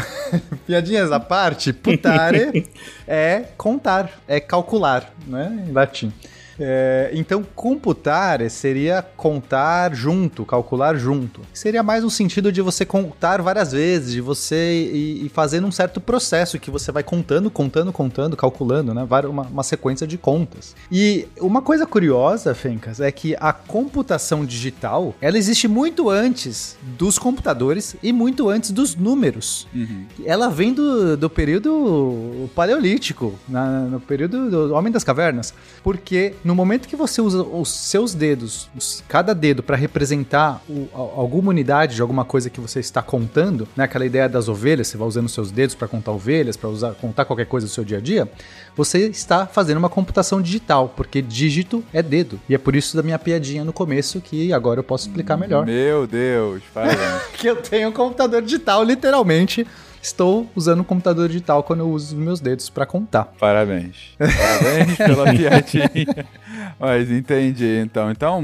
piadinhas 0.66 1.12
à 1.12 1.20
parte, 1.20 1.74
putare 1.74 2.68
é 3.08 3.46
contar, 3.58 4.10
é 4.28 4.40
calcular, 4.40 5.12
né, 5.28 5.66
em 5.68 5.72
latim. 5.72 6.12
É, 6.60 7.12
então, 7.14 7.46
computar 7.56 8.50
seria 8.50 9.02
contar 9.02 9.94
junto, 9.94 10.46
calcular 10.46 10.96
junto. 10.96 11.42
Seria 11.54 11.84
mais 11.84 12.04
um 12.04 12.10
sentido 12.10 12.52
de 12.52 12.62
você 12.62 12.86
contar 12.86 13.42
várias 13.42 13.72
vezes, 13.72 14.14
de 14.14 14.22
você 14.22 14.74
ir, 14.74 15.26
ir 15.26 15.30
fazendo 15.30 15.68
um 15.68 15.72
certo 15.72 16.00
processo 16.00 16.60
que 16.60 16.72
você 16.72 16.92
vai 16.92 17.04
contando, 17.04 17.50
contando, 17.50 17.92
contando, 17.92 18.38
calculando, 18.38 18.94
né? 18.94 19.08
Uma, 19.30 19.44
uma 19.44 19.64
sequência 19.64 20.08
de 20.08 20.18
contas. 20.18 20.76
E 20.92 21.28
uma 21.40 21.62
coisa 21.62 21.86
curiosa, 21.86 22.54
Fencas, 22.54 23.00
é 23.00 23.12
que 23.12 23.36
a 23.40 23.54
computação 23.54 24.46
digital, 24.46 25.14
ela 25.22 25.38
existe 25.38 25.68
muito 25.68 26.10
antes 26.10 26.78
dos 26.98 27.18
computadores 27.20 27.96
e 28.02 28.12
muito 28.12 28.50
antes 28.50 28.72
dos 28.72 28.96
números. 28.96 29.68
Uhum. 29.74 30.06
Ela 30.26 30.50
vem 30.50 30.74
do, 30.74 31.18
do 31.18 31.30
período 31.30 32.50
paleolítico, 32.56 33.34
na, 33.48 33.82
no 33.82 34.00
período 34.00 34.50
do 34.50 34.74
Homem 34.74 34.92
das 34.92 35.04
Cavernas, 35.04 35.54
porque 35.84 36.34
no 36.46 36.54
momento 36.54 36.88
que 36.88 36.96
você 36.96 37.22
usa 37.22 37.42
os 37.42 37.70
seus 37.70 38.14
dedos, 38.14 38.70
os, 38.78 39.04
cada 39.08 39.34
dedo, 39.34 39.64
para 39.64 39.76
representar 39.76 40.62
o, 40.70 40.88
alguma 40.94 41.50
unidade 41.50 41.96
de 41.96 42.02
alguma 42.04 42.24
coisa 42.24 42.52
que 42.52 42.62
você 42.62 42.80
está 42.80 43.02
contando, 43.02 43.68
né? 43.76 43.86
Aquela 43.86 44.06
ideia 44.06 44.30
das 44.30 44.48
ovelhas, 44.48 44.88
você 44.88 44.96
vai 44.96 45.08
usando 45.08 45.28
seus 45.28 45.50
dedos 45.50 45.74
para 45.74 45.88
contar 45.88 46.12
ovelhas, 46.12 46.56
para 46.56 46.70
usar 46.70 46.94
contar 46.94 47.26
qualquer 47.26 47.48
coisa 47.48 47.66
do 47.66 47.74
seu 47.74 47.84
dia 47.84 47.98
a 47.98 48.02
dia, 48.02 48.30
você 48.76 49.08
está 49.08 49.48
fazendo 49.48 49.78
uma 49.78 49.90
computação 49.90 50.40
digital, 50.40 50.94
porque 50.96 51.20
dígito 51.20 51.84
é 51.92 52.04
dedo. 52.04 52.40
E 52.48 52.54
é 52.54 52.60
por 52.60 52.76
isso 52.76 52.96
da 52.96 53.02
minha 53.02 53.18
piadinha 53.18 53.64
no 53.64 53.74
começo 53.74 54.22
que 54.22 54.54
agora 54.54 54.80
eu 54.80 54.84
posso 54.84 55.08
explicar 55.08 55.38
melhor. 55.38 55.66
Meu 55.66 56.06
Deus, 56.06 56.62
parabéns. 56.72 57.24
que 57.40 57.48
eu 57.48 57.56
tenho 57.56 57.90
um 57.90 57.92
computador 57.92 58.44
digital, 58.44 58.84
literalmente 58.84 59.66
estou 60.06 60.48
usando 60.56 60.82
o 60.82 60.84
computador 60.84 61.28
digital 61.28 61.64
quando 61.64 61.80
eu 61.80 61.90
uso 61.90 62.16
os 62.16 62.22
meus 62.22 62.40
dedos 62.40 62.70
para 62.70 62.86
contar. 62.86 63.26
Parabéns. 63.40 64.14
Parabéns 64.18 64.98
pela 64.98 65.34
piadinha. 65.34 66.28
Mas 66.80 67.10
entendi, 67.10 67.82
então. 67.84 68.12
Então, 68.12 68.42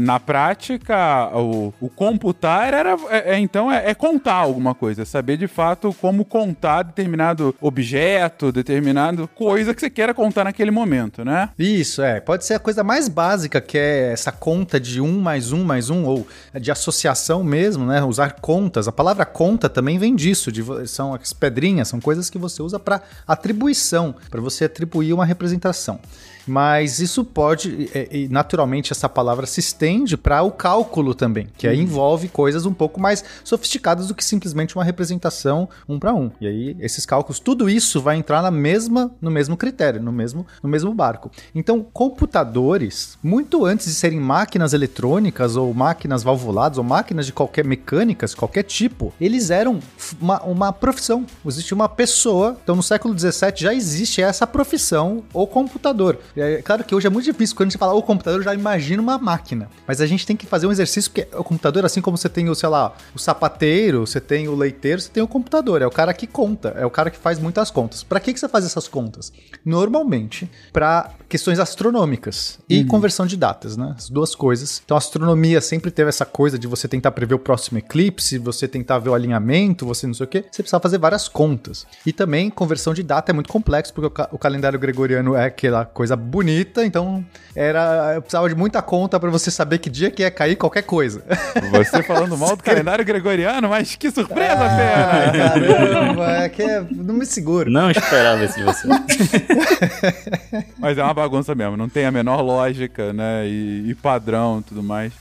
na 0.00 0.18
prática, 0.18 1.30
o, 1.34 1.72
o 1.80 1.88
computar 1.88 2.72
era, 2.72 2.96
é, 3.10 3.34
é, 3.34 3.38
então, 3.38 3.70
é, 3.70 3.90
é, 3.90 3.94
contar 3.94 4.34
alguma 4.34 4.74
coisa. 4.74 5.04
Saber 5.04 5.36
de 5.36 5.46
fato 5.46 5.94
como 6.00 6.24
contar 6.24 6.82
determinado 6.82 7.54
objeto, 7.60 8.52
determinado 8.52 9.28
coisa 9.34 9.74
que 9.74 9.80
você 9.80 9.90
queira 9.90 10.14
contar 10.14 10.44
naquele 10.44 10.70
momento, 10.70 11.24
né? 11.24 11.50
Isso, 11.58 12.02
é. 12.02 12.20
Pode 12.20 12.44
ser 12.44 12.54
a 12.54 12.58
coisa 12.58 12.82
mais 12.82 13.08
básica, 13.08 13.60
que 13.60 13.78
é 13.78 14.12
essa 14.12 14.32
conta 14.32 14.78
de 14.78 15.00
um 15.00 15.20
mais 15.20 15.52
um 15.52 15.64
mais 15.64 15.90
um, 15.90 16.04
ou 16.04 16.26
de 16.60 16.70
associação 16.70 17.42
mesmo, 17.42 17.86
né? 17.86 18.02
Usar 18.02 18.32
contas. 18.40 18.88
A 18.88 18.92
palavra 18.92 19.24
conta 19.24 19.68
também 19.68 19.98
vem 19.98 20.14
disso, 20.14 20.50
de, 20.52 20.64
são 20.86 21.14
as 21.14 21.32
pedrinhas, 21.32 21.88
são 21.88 22.00
coisas 22.00 22.30
que 22.30 22.38
você 22.38 22.62
usa 22.62 22.78
para 22.78 23.02
atribuição, 23.26 24.14
para 24.30 24.40
você 24.40 24.64
atribuir 24.64 25.12
uma 25.12 25.24
representação. 25.24 26.00
Mas 26.46 27.00
isso 27.00 27.24
pode, 27.24 27.90
é, 27.94 28.08
e 28.10 28.28
naturalmente 28.28 28.92
essa 28.92 29.08
palavra 29.08 29.46
se 29.46 29.60
estende 29.60 30.16
para 30.16 30.42
o 30.42 30.50
cálculo 30.50 31.14
também, 31.14 31.48
que 31.56 31.66
aí 31.66 31.80
envolve 31.80 32.28
coisas 32.28 32.66
um 32.66 32.72
pouco 32.72 33.00
mais 33.00 33.24
sofisticadas 33.42 34.08
do 34.08 34.14
que 34.14 34.24
simplesmente 34.24 34.76
uma 34.76 34.84
representação 34.84 35.68
um 35.88 35.98
para 35.98 36.14
um. 36.14 36.30
E 36.40 36.46
aí 36.46 36.76
esses 36.80 37.04
cálculos, 37.04 37.40
tudo 37.40 37.68
isso 37.68 38.00
vai 38.00 38.16
entrar 38.16 38.42
na 38.42 38.50
mesma, 38.50 39.10
no 39.20 39.30
mesmo 39.30 39.56
critério, 39.56 40.02
no 40.02 40.12
mesmo, 40.12 40.46
no 40.62 40.68
mesmo 40.68 40.94
barco. 40.94 41.30
Então, 41.54 41.84
computadores, 41.92 43.18
muito 43.22 43.64
antes 43.64 43.86
de 43.86 43.94
serem 43.94 44.20
máquinas 44.20 44.72
eletrônicas 44.72 45.56
ou 45.56 45.72
máquinas 45.74 46.22
valvuladas 46.22 46.78
ou 46.78 46.84
máquinas 46.84 47.26
de 47.26 47.32
qualquer 47.32 47.64
mecânicas, 47.64 48.34
qualquer 48.34 48.62
tipo, 48.62 49.12
eles 49.20 49.50
eram 49.50 49.80
uma, 50.20 50.42
uma 50.42 50.72
profissão. 50.72 51.26
Existe 51.44 51.74
uma 51.74 51.88
pessoa. 51.88 52.56
Então, 52.62 52.76
no 52.76 52.82
século 52.82 53.18
XVII 53.18 53.52
já 53.56 53.74
existe 53.74 54.22
essa 54.22 54.46
profissão, 54.46 55.24
o 55.32 55.46
computador. 55.46 56.18
É 56.36 56.62
claro 56.62 56.84
que 56.84 56.94
hoje 56.94 57.06
é 57.06 57.10
muito 57.10 57.24
difícil. 57.24 57.56
Quando 57.56 57.68
a 57.68 57.70
gente 57.70 57.78
fala 57.78 57.94
o 57.94 58.02
computador, 58.02 58.40
eu 58.40 58.44
já 58.44 58.54
imagina 58.54 59.00
uma 59.02 59.18
máquina. 59.18 59.68
Mas 59.86 60.00
a 60.00 60.06
gente 60.06 60.26
tem 60.26 60.36
que 60.36 60.46
fazer 60.46 60.66
um 60.66 60.72
exercício, 60.72 61.10
porque 61.10 61.26
o 61.36 61.42
computador, 61.44 61.84
assim 61.84 62.00
como 62.00 62.16
você 62.16 62.28
tem 62.28 62.48
o, 62.48 62.54
sei 62.54 62.68
lá, 62.68 62.94
o 63.14 63.18
sapateiro, 63.18 64.06
você 64.06 64.20
tem 64.20 64.48
o 64.48 64.54
leiteiro, 64.54 65.00
você 65.00 65.08
tem 65.10 65.22
o 65.22 65.28
computador. 65.28 65.80
É 65.82 65.86
o 65.86 65.90
cara 65.90 66.12
que 66.12 66.26
conta, 66.26 66.70
é 66.76 66.84
o 66.84 66.90
cara 66.90 67.10
que 67.10 67.18
faz 67.18 67.38
muitas 67.38 67.70
contas. 67.70 68.02
Para 68.02 68.20
que, 68.20 68.32
que 68.32 68.40
você 68.40 68.48
faz 68.48 68.64
essas 68.64 68.86
contas? 68.88 69.32
Normalmente, 69.64 70.50
para 70.72 71.10
questões 71.28 71.58
astronômicas 71.58 72.58
e 72.68 72.84
conversão 72.84 73.26
de 73.26 73.36
datas, 73.36 73.76
né? 73.76 73.94
As 73.96 74.08
duas 74.08 74.34
coisas. 74.34 74.80
Então, 74.84 74.96
a 74.96 74.98
astronomia 74.98 75.60
sempre 75.60 75.90
teve 75.90 76.08
essa 76.08 76.24
coisa 76.24 76.58
de 76.58 76.66
você 76.66 76.86
tentar 76.88 77.10
prever 77.12 77.34
o 77.34 77.38
próximo 77.38 77.78
eclipse, 77.78 78.38
você 78.38 78.66
tentar 78.68 78.98
ver 78.98 79.10
o 79.10 79.14
alinhamento, 79.14 79.84
você 79.86 80.06
não 80.06 80.14
sei 80.14 80.24
o 80.24 80.28
quê. 80.28 80.44
Você 80.50 80.62
precisava 80.62 80.82
fazer 80.82 80.98
várias 80.98 81.28
contas. 81.28 81.86
E 82.04 82.12
também, 82.12 82.48
conversão 82.50 82.94
de 82.94 83.02
data 83.02 83.32
é 83.32 83.34
muito 83.34 83.48
complexo, 83.50 83.92
porque 83.92 84.06
o, 84.06 84.10
ca- 84.10 84.28
o 84.32 84.38
calendário 84.38 84.78
gregoriano 84.78 85.34
é 85.34 85.44
aquela 85.46 85.84
coisa 85.84 86.16
bonita, 86.26 86.84
então 86.84 87.24
era 87.54 88.12
eu 88.14 88.20
precisava 88.22 88.48
de 88.48 88.54
muita 88.54 88.82
conta 88.82 89.18
para 89.18 89.30
você 89.30 89.50
saber 89.50 89.78
que 89.78 89.88
dia 89.88 90.10
que 90.10 90.22
ia 90.22 90.30
cair 90.30 90.56
qualquer 90.56 90.82
coisa. 90.82 91.22
Você 91.70 92.02
falando 92.02 92.36
mal 92.36 92.56
do 92.56 92.62
calendário 92.64 93.04
gregoriano, 93.04 93.68
mas 93.68 93.96
que 93.96 94.10
surpresa, 94.10 94.52
Ah, 94.58 95.30
Pena! 95.32 95.74
caramba, 95.76 96.30
é 96.32 96.48
que 96.48 96.62
é- 96.62 96.84
não 96.90 97.14
me 97.14 97.24
seguro. 97.24 97.70
Não 97.70 97.90
esperava 97.90 98.44
isso 98.44 98.56
de 98.58 98.64
você. 98.64 98.86
Mas 100.78 100.98
é 100.98 101.02
uma 101.02 101.14
bagunça 101.14 101.54
mesmo, 101.54 101.76
não 101.76 101.88
tem 101.88 102.04
a 102.04 102.10
menor 102.10 102.40
lógica, 102.40 103.12
né? 103.12 103.46
E, 103.46 103.90
e 103.90 103.94
padrão 103.94 104.60
e 104.60 104.62
tudo 104.68 104.82
mais. 104.82 105.12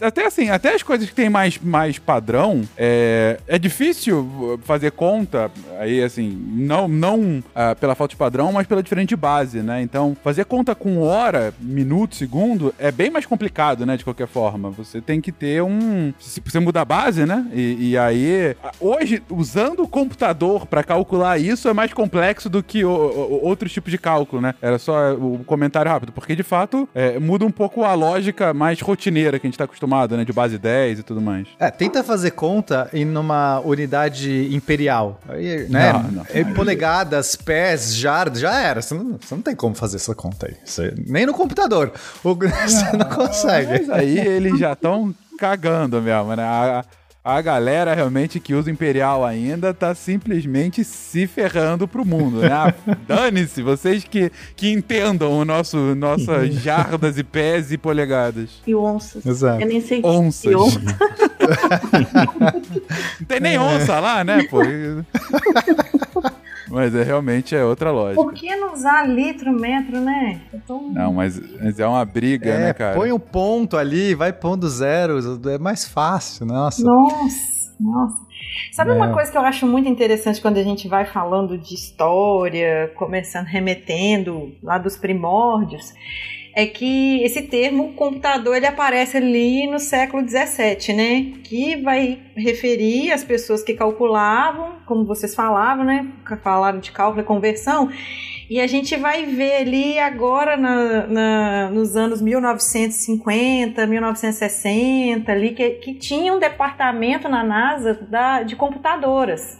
Até 0.00 0.26
assim, 0.26 0.50
até 0.50 0.74
as 0.74 0.82
coisas 0.82 1.08
que 1.08 1.14
tem 1.14 1.28
mais, 1.30 1.58
mais 1.58 1.98
padrão, 1.98 2.62
é, 2.76 3.38
é 3.46 3.58
difícil 3.58 4.58
fazer 4.64 4.92
conta, 4.92 5.50
aí 5.78 6.02
assim, 6.02 6.30
não, 6.54 6.88
não 6.88 7.42
ah, 7.54 7.74
pela 7.74 7.94
falta 7.94 8.12
de 8.12 8.16
padrão, 8.16 8.52
mas 8.52 8.66
pela 8.66 8.82
diferente 8.82 9.14
base, 9.16 9.60
né? 9.60 9.80
Então, 9.82 10.16
fazer 10.22 10.43
conta 10.44 10.74
com 10.74 11.00
hora, 11.02 11.52
minuto, 11.60 12.14
segundo, 12.16 12.74
é 12.78 12.90
bem 12.92 13.10
mais 13.10 13.26
complicado, 13.26 13.84
né? 13.86 13.96
De 13.96 14.04
qualquer 14.04 14.26
forma. 14.28 14.70
Você 14.70 15.00
tem 15.00 15.20
que 15.20 15.32
ter 15.32 15.62
um. 15.62 16.12
Se 16.18 16.40
você 16.44 16.60
muda 16.60 16.80
a 16.80 16.84
base, 16.84 17.24
né? 17.26 17.46
E, 17.52 17.90
e 17.90 17.98
aí, 17.98 18.56
hoje, 18.80 19.22
usando 19.30 19.82
o 19.82 19.88
computador 19.88 20.66
pra 20.66 20.82
calcular 20.82 21.38
isso 21.38 21.68
é 21.68 21.72
mais 21.72 21.92
complexo 21.92 22.48
do 22.48 22.62
que 22.62 22.84
o- 22.84 22.90
o- 22.90 23.44
outros 23.44 23.72
tipos 23.72 23.90
de 23.90 23.98
cálculo, 23.98 24.40
né? 24.42 24.54
Era 24.60 24.78
só 24.78 25.14
o 25.14 25.40
comentário 25.44 25.90
rápido, 25.90 26.12
porque 26.12 26.34
de 26.36 26.42
fato 26.42 26.88
é, 26.94 27.18
muda 27.18 27.44
um 27.44 27.50
pouco 27.50 27.84
a 27.84 27.94
lógica 27.94 28.52
mais 28.54 28.80
rotineira 28.80 29.38
que 29.38 29.46
a 29.46 29.50
gente 29.50 29.58
tá 29.58 29.64
acostumado, 29.64 30.16
né? 30.16 30.24
De 30.24 30.32
base 30.32 30.58
10 30.58 30.98
e 31.00 31.02
tudo 31.02 31.20
mais. 31.20 31.46
É, 31.58 31.70
tenta 31.70 32.02
fazer 32.04 32.32
conta 32.32 32.88
em 32.92 33.04
numa 33.04 33.60
unidade 33.60 34.48
imperial. 34.54 35.20
Aí, 35.28 35.66
né? 35.68 35.92
Não, 35.92 36.02
não. 36.10 36.26
É, 36.32 36.44
Polegadas, 36.44 37.36
pés, 37.36 37.94
jardas, 37.94 38.40
já 38.40 38.58
era. 38.60 38.80
Você 38.82 38.94
não, 38.94 39.18
você 39.20 39.34
não 39.34 39.42
tem 39.42 39.54
como 39.54 39.74
fazer 39.74 39.96
essa 39.96 40.14
conta 40.14 40.33
aí. 40.46 40.54
Você- 40.64 40.94
nem 41.06 41.26
no 41.26 41.32
computador. 41.34 41.92
O- 42.22 42.34
você 42.36 42.96
não 42.96 43.06
consegue. 43.08 43.70
Mas 43.72 43.90
aí 43.90 44.18
eles 44.18 44.58
já 44.58 44.72
estão 44.72 45.14
cagando 45.38 46.00
mesmo, 46.00 46.34
né? 46.36 46.42
A, 46.42 46.84
a 47.26 47.40
galera 47.40 47.94
realmente 47.94 48.38
que 48.38 48.52
usa 48.52 48.68
o 48.68 48.72
Imperial 48.72 49.24
ainda 49.24 49.72
tá 49.72 49.94
simplesmente 49.94 50.84
se 50.84 51.26
ferrando 51.26 51.88
pro 51.88 52.04
mundo, 52.04 52.40
né? 52.40 52.50
Ah, 52.52 52.74
Dane-se, 53.08 53.62
vocês 53.62 54.04
que, 54.04 54.30
que 54.54 54.70
entendam 54.70 55.32
o 55.32 55.42
nosso 55.44 55.76
nossas 55.94 56.52
jardas 56.60 57.16
e 57.18 57.24
pés 57.24 57.72
e 57.72 57.78
polegadas. 57.78 58.50
E 58.66 58.74
onças. 58.74 59.24
Exato. 59.24 59.62
Eu 59.62 59.66
nem 59.66 59.80
sei. 59.80 60.02
Onças. 60.04 60.52
E 60.52 60.54
onça. 60.54 60.80
Não 63.20 63.26
tem 63.26 63.40
nem 63.40 63.58
onça 63.58 63.98
lá, 64.00 64.22
né, 64.22 64.42
pô? 64.44 64.58
Mas 66.68 66.94
é 66.94 67.02
realmente 67.02 67.54
é 67.54 67.62
outra 67.64 67.90
lógica. 67.90 68.22
Por 68.22 68.32
que 68.32 68.54
não 68.56 68.72
usar 68.72 69.06
litro, 69.08 69.52
metro, 69.52 70.00
né? 70.00 70.40
Tô- 70.66 70.80
Não, 70.80 71.12
mas, 71.12 71.38
mas 71.60 71.78
é 71.78 71.86
uma 71.86 72.04
briga, 72.04 72.50
É, 72.50 72.58
né, 72.58 72.72
cara? 72.72 72.96
põe 72.96 73.12
um 73.12 73.18
ponto 73.18 73.76
ali, 73.76 74.14
vai 74.14 74.32
pondo 74.32 74.68
zeros, 74.68 75.24
é 75.46 75.58
mais 75.58 75.84
fácil, 75.86 76.46
nossa. 76.46 76.82
Nossa, 76.82 77.74
nossa. 77.78 78.24
Sabe 78.72 78.90
É. 78.92 78.94
uma 78.94 79.12
coisa 79.12 79.30
que 79.30 79.36
eu 79.36 79.42
acho 79.42 79.66
muito 79.66 79.88
interessante 79.88 80.40
quando 80.40 80.56
a 80.56 80.62
gente 80.62 80.88
vai 80.88 81.04
falando 81.04 81.58
de 81.58 81.74
história, 81.74 82.90
começando, 82.96 83.46
remetendo 83.46 84.52
lá 84.62 84.78
dos 84.78 84.96
primórdios, 84.96 85.92
é 86.56 86.66
que 86.66 87.22
esse 87.24 87.42
termo 87.42 87.92
computador 87.94 88.56
ele 88.56 88.66
aparece 88.66 89.16
ali 89.16 89.66
no 89.66 89.78
século 89.78 90.22
XVII, 90.28 90.94
né? 90.94 91.32
Que 91.42 91.76
vai 91.82 92.18
referir 92.36 93.10
as 93.12 93.24
pessoas 93.24 93.62
que 93.62 93.74
calculavam, 93.74 94.76
como 94.86 95.04
vocês 95.04 95.34
falavam, 95.34 95.84
né? 95.84 96.06
Falaram 96.42 96.78
de 96.78 96.92
cálculo 96.92 97.22
e 97.22 97.24
conversão. 97.24 97.90
E 98.48 98.60
a 98.60 98.66
gente 98.66 98.94
vai 98.96 99.24
ver 99.24 99.56
ali 99.62 99.98
agora 99.98 100.56
na- 100.56 101.06
na- 101.06 101.70
nos 101.70 101.96
anos 101.96 102.20
1950, 102.22 103.86
1960, 103.86 105.32
ali, 105.32 105.50
que, 105.54 105.70
que 105.70 105.94
tinha 105.94 106.32
um 106.34 106.38
departamento 106.38 107.28
na 107.28 107.42
NASA 107.42 107.94
da- 108.08 108.42
de 108.42 108.54
computadoras. 108.54 109.58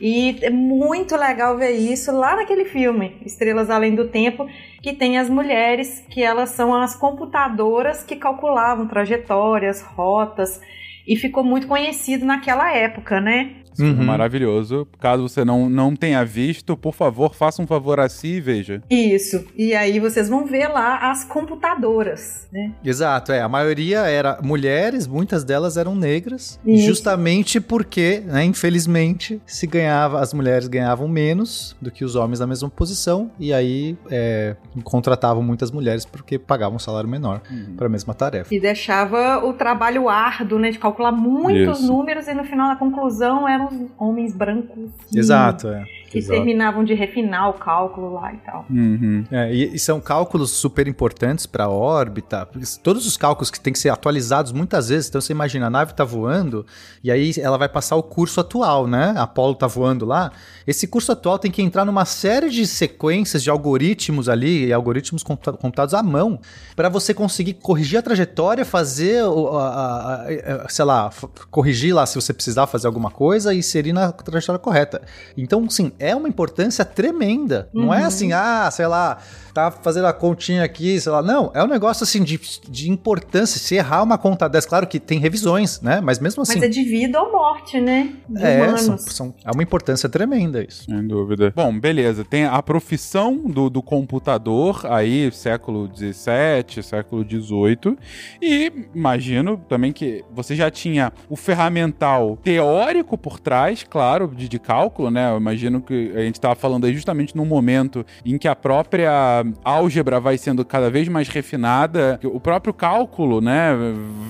E 0.00 0.38
é 0.42 0.50
muito 0.50 1.16
legal 1.16 1.56
ver 1.56 1.72
isso 1.72 2.12
lá 2.12 2.36
naquele 2.36 2.64
filme, 2.64 3.16
Estrelas 3.26 3.68
Além 3.68 3.94
do 3.94 4.08
Tempo, 4.08 4.46
que 4.80 4.92
tem 4.92 5.18
as 5.18 5.28
mulheres, 5.28 6.04
que 6.08 6.22
elas 6.22 6.50
são 6.50 6.74
as 6.74 6.94
computadoras 6.94 8.04
que 8.04 8.14
calculavam 8.14 8.86
trajetórias, 8.86 9.82
rotas, 9.82 10.60
e 11.06 11.16
ficou 11.16 11.42
muito 11.42 11.66
conhecido 11.66 12.24
naquela 12.24 12.72
época, 12.72 13.20
né? 13.20 13.56
Isso 13.78 13.86
é 13.86 13.88
Uhum. 13.98 14.04
Maravilhoso. 14.04 14.86
Caso 15.00 15.28
você 15.28 15.44
não, 15.44 15.68
não 15.68 15.94
tenha 15.94 16.24
visto, 16.24 16.76
por 16.76 16.94
favor, 16.94 17.34
faça 17.34 17.62
um 17.62 17.66
favor 17.66 18.00
a 18.00 18.08
si 18.08 18.34
e 18.36 18.40
veja. 18.40 18.82
Isso. 18.90 19.44
E 19.56 19.74
aí 19.74 20.00
vocês 20.00 20.28
vão 20.28 20.44
ver 20.46 20.68
lá 20.68 21.10
as 21.10 21.24
computadoras, 21.24 22.48
né? 22.52 22.72
Exato, 22.84 23.32
é. 23.32 23.40
A 23.40 23.48
maioria 23.48 24.00
era 24.00 24.38
mulheres, 24.42 25.06
muitas 25.06 25.44
delas 25.44 25.76
eram 25.76 25.94
negras, 25.94 26.58
Isso. 26.66 26.86
justamente 26.86 27.60
porque, 27.60 28.22
né, 28.26 28.44
infelizmente, 28.44 29.40
se 29.46 29.66
ganhava, 29.66 30.20
as 30.20 30.32
mulheres 30.34 30.68
ganhavam 30.68 31.06
menos 31.08 31.76
do 31.80 31.90
que 31.90 32.04
os 32.04 32.14
homens 32.16 32.40
na 32.40 32.46
mesma 32.46 32.68
posição, 32.68 33.30
e 33.38 33.52
aí 33.52 33.96
é, 34.10 34.56
contratavam 34.84 35.42
muitas 35.42 35.70
mulheres 35.70 36.04
porque 36.04 36.38
pagavam 36.38 36.76
um 36.76 36.80
salário 36.80 37.08
menor 37.08 37.40
para 37.76 37.86
a 37.86 37.90
mesma 37.90 38.14
tarefa. 38.14 38.54
E 38.54 38.60
deixava 38.60 39.44
o 39.44 39.52
trabalho 39.52 40.08
árduo, 40.08 40.58
né? 40.58 40.70
De 40.70 40.78
calcular 40.78 41.12
muitos 41.12 41.80
Isso. 41.80 41.92
números 41.92 42.26
e 42.28 42.34
no 42.34 42.44
final 42.44 42.68
da 42.68 42.76
conclusão 42.76 43.48
eram 43.48 43.67
homens 43.98 44.34
brancos. 44.34 44.90
Exato, 45.14 45.68
é. 45.68 45.84
Que 46.10 46.18
Exato. 46.18 46.36
terminavam 46.36 46.84
de 46.84 46.94
refinar 46.94 47.50
o 47.50 47.52
cálculo 47.52 48.14
lá 48.14 48.32
e 48.32 48.36
tal. 48.38 48.64
Uhum. 48.70 49.24
É, 49.30 49.52
e, 49.52 49.74
e 49.74 49.78
são 49.78 50.00
cálculos 50.00 50.50
super 50.50 50.88
importantes 50.88 51.44
para 51.44 51.64
a 51.64 51.68
órbita. 51.68 52.48
Todos 52.82 53.06
os 53.06 53.16
cálculos 53.16 53.50
que 53.50 53.60
têm 53.60 53.72
que 53.72 53.78
ser 53.78 53.90
atualizados 53.90 54.50
muitas 54.52 54.88
vezes. 54.88 55.08
Então 55.08 55.20
você 55.20 55.32
imagina, 55.32 55.66
a 55.66 55.70
nave 55.70 55.92
tá 55.92 56.04
voando 56.04 56.64
e 57.04 57.10
aí 57.10 57.32
ela 57.38 57.58
vai 57.58 57.68
passar 57.68 57.96
o 57.96 58.02
curso 58.02 58.40
atual, 58.40 58.86
né? 58.86 59.12
A 59.16 59.24
Apollo 59.24 59.54
tá 59.54 59.66
voando 59.66 60.06
lá. 60.06 60.32
Esse 60.66 60.86
curso 60.86 61.12
atual 61.12 61.38
tem 61.38 61.50
que 61.50 61.60
entrar 61.62 61.84
numa 61.84 62.04
série 62.04 62.48
de 62.48 62.66
sequências 62.66 63.42
de 63.42 63.50
algoritmos 63.50 64.28
ali, 64.28 64.72
algoritmos 64.72 65.22
computa- 65.22 65.52
computados 65.58 65.92
à 65.94 66.02
mão, 66.02 66.40
para 66.74 66.88
você 66.88 67.12
conseguir 67.12 67.54
corrigir 67.54 67.98
a 67.98 68.02
trajetória, 68.02 68.64
fazer, 68.64 69.24
o- 69.24 69.56
a, 69.58 69.68
a- 69.68 70.14
a- 70.22 70.64
a- 70.64 70.68
sei 70.68 70.84
lá, 70.84 71.10
corrigir 71.50 71.94
lá 71.94 72.06
se 72.06 72.14
você 72.14 72.32
precisar 72.32 72.66
fazer 72.66 72.86
alguma 72.86 73.10
coisa 73.10 73.52
e 73.54 73.58
inserir 73.58 73.92
na 73.92 74.10
trajetória 74.12 74.58
correta. 74.58 75.02
Então, 75.36 75.68
sim, 75.68 75.92
é 75.98 76.14
uma 76.14 76.28
importância 76.28 76.84
tremenda. 76.84 77.68
Não 77.72 77.92
é 77.92 78.00
Uhum. 78.00 78.06
assim, 78.06 78.32
ah, 78.32 78.70
sei 78.70 78.86
lá, 78.86 79.18
tá 79.58 79.70
fazendo 79.70 80.06
a 80.06 80.12
continha 80.12 80.62
aqui, 80.64 81.00
sei 81.00 81.10
lá. 81.12 81.22
Não, 81.22 81.50
é 81.54 81.62
um 81.62 81.66
negócio 81.66 82.04
assim 82.04 82.22
de, 82.22 82.38
de 82.68 82.90
importância. 82.90 83.58
Se 83.60 83.74
errar 83.74 84.02
uma 84.02 84.16
conta 84.18 84.48
dessa, 84.48 84.68
claro 84.68 84.86
que 84.86 84.98
tem 85.00 85.18
revisões, 85.18 85.80
né? 85.80 86.00
Mas 86.00 86.18
mesmo 86.18 86.42
assim. 86.42 86.54
Mas 86.54 86.62
é 86.64 86.68
de 86.68 86.82
vida 86.84 87.20
ou 87.20 87.32
morte, 87.32 87.80
né? 87.80 88.12
De 88.28 88.42
é, 88.44 88.62
humanos. 88.62 88.80
são- 88.82 88.98
são- 88.98 89.34
é 89.44 89.50
uma 89.50 89.62
importância 89.62 90.08
tremenda 90.08 90.62
isso. 90.62 90.84
Sem 90.84 91.06
dúvida. 91.06 91.52
Bom, 91.54 91.78
beleza. 91.78 92.24
Tem 92.24 92.44
a 92.44 92.62
profissão 92.62 93.36
do, 93.36 93.68
do 93.70 93.82
computador, 93.82 94.82
aí, 94.88 95.30
século 95.32 95.90
XVII, 95.94 96.82
século 96.82 97.24
XVIII. 97.28 97.96
E 98.42 98.72
imagino 98.94 99.56
também 99.68 99.92
que 99.92 100.24
você 100.32 100.54
já 100.54 100.70
tinha 100.70 101.12
o 101.28 101.36
ferramental 101.36 102.38
teórico 102.42 103.16
por 103.18 103.38
trás, 103.40 103.84
claro, 103.88 104.32
de, 104.34 104.48
de 104.48 104.58
cálculo, 104.58 105.10
né? 105.10 105.30
Eu 105.32 105.36
imagino 105.36 105.80
que 105.80 106.12
a 106.14 106.20
gente 106.20 106.40
tava 106.40 106.54
falando 106.54 106.84
aí 106.86 106.92
justamente 106.94 107.36
num 107.36 107.44
momento 107.44 108.04
em 108.24 108.38
que 108.38 108.48
a 108.48 108.54
própria 108.56 109.44
álgebra 109.64 110.20
vai 110.20 110.38
sendo 110.38 110.64
cada 110.64 110.90
vez 110.90 111.08
mais 111.08 111.28
refinada, 111.28 112.18
o 112.24 112.40
próprio 112.40 112.72
cálculo, 112.72 113.40
né, 113.40 113.70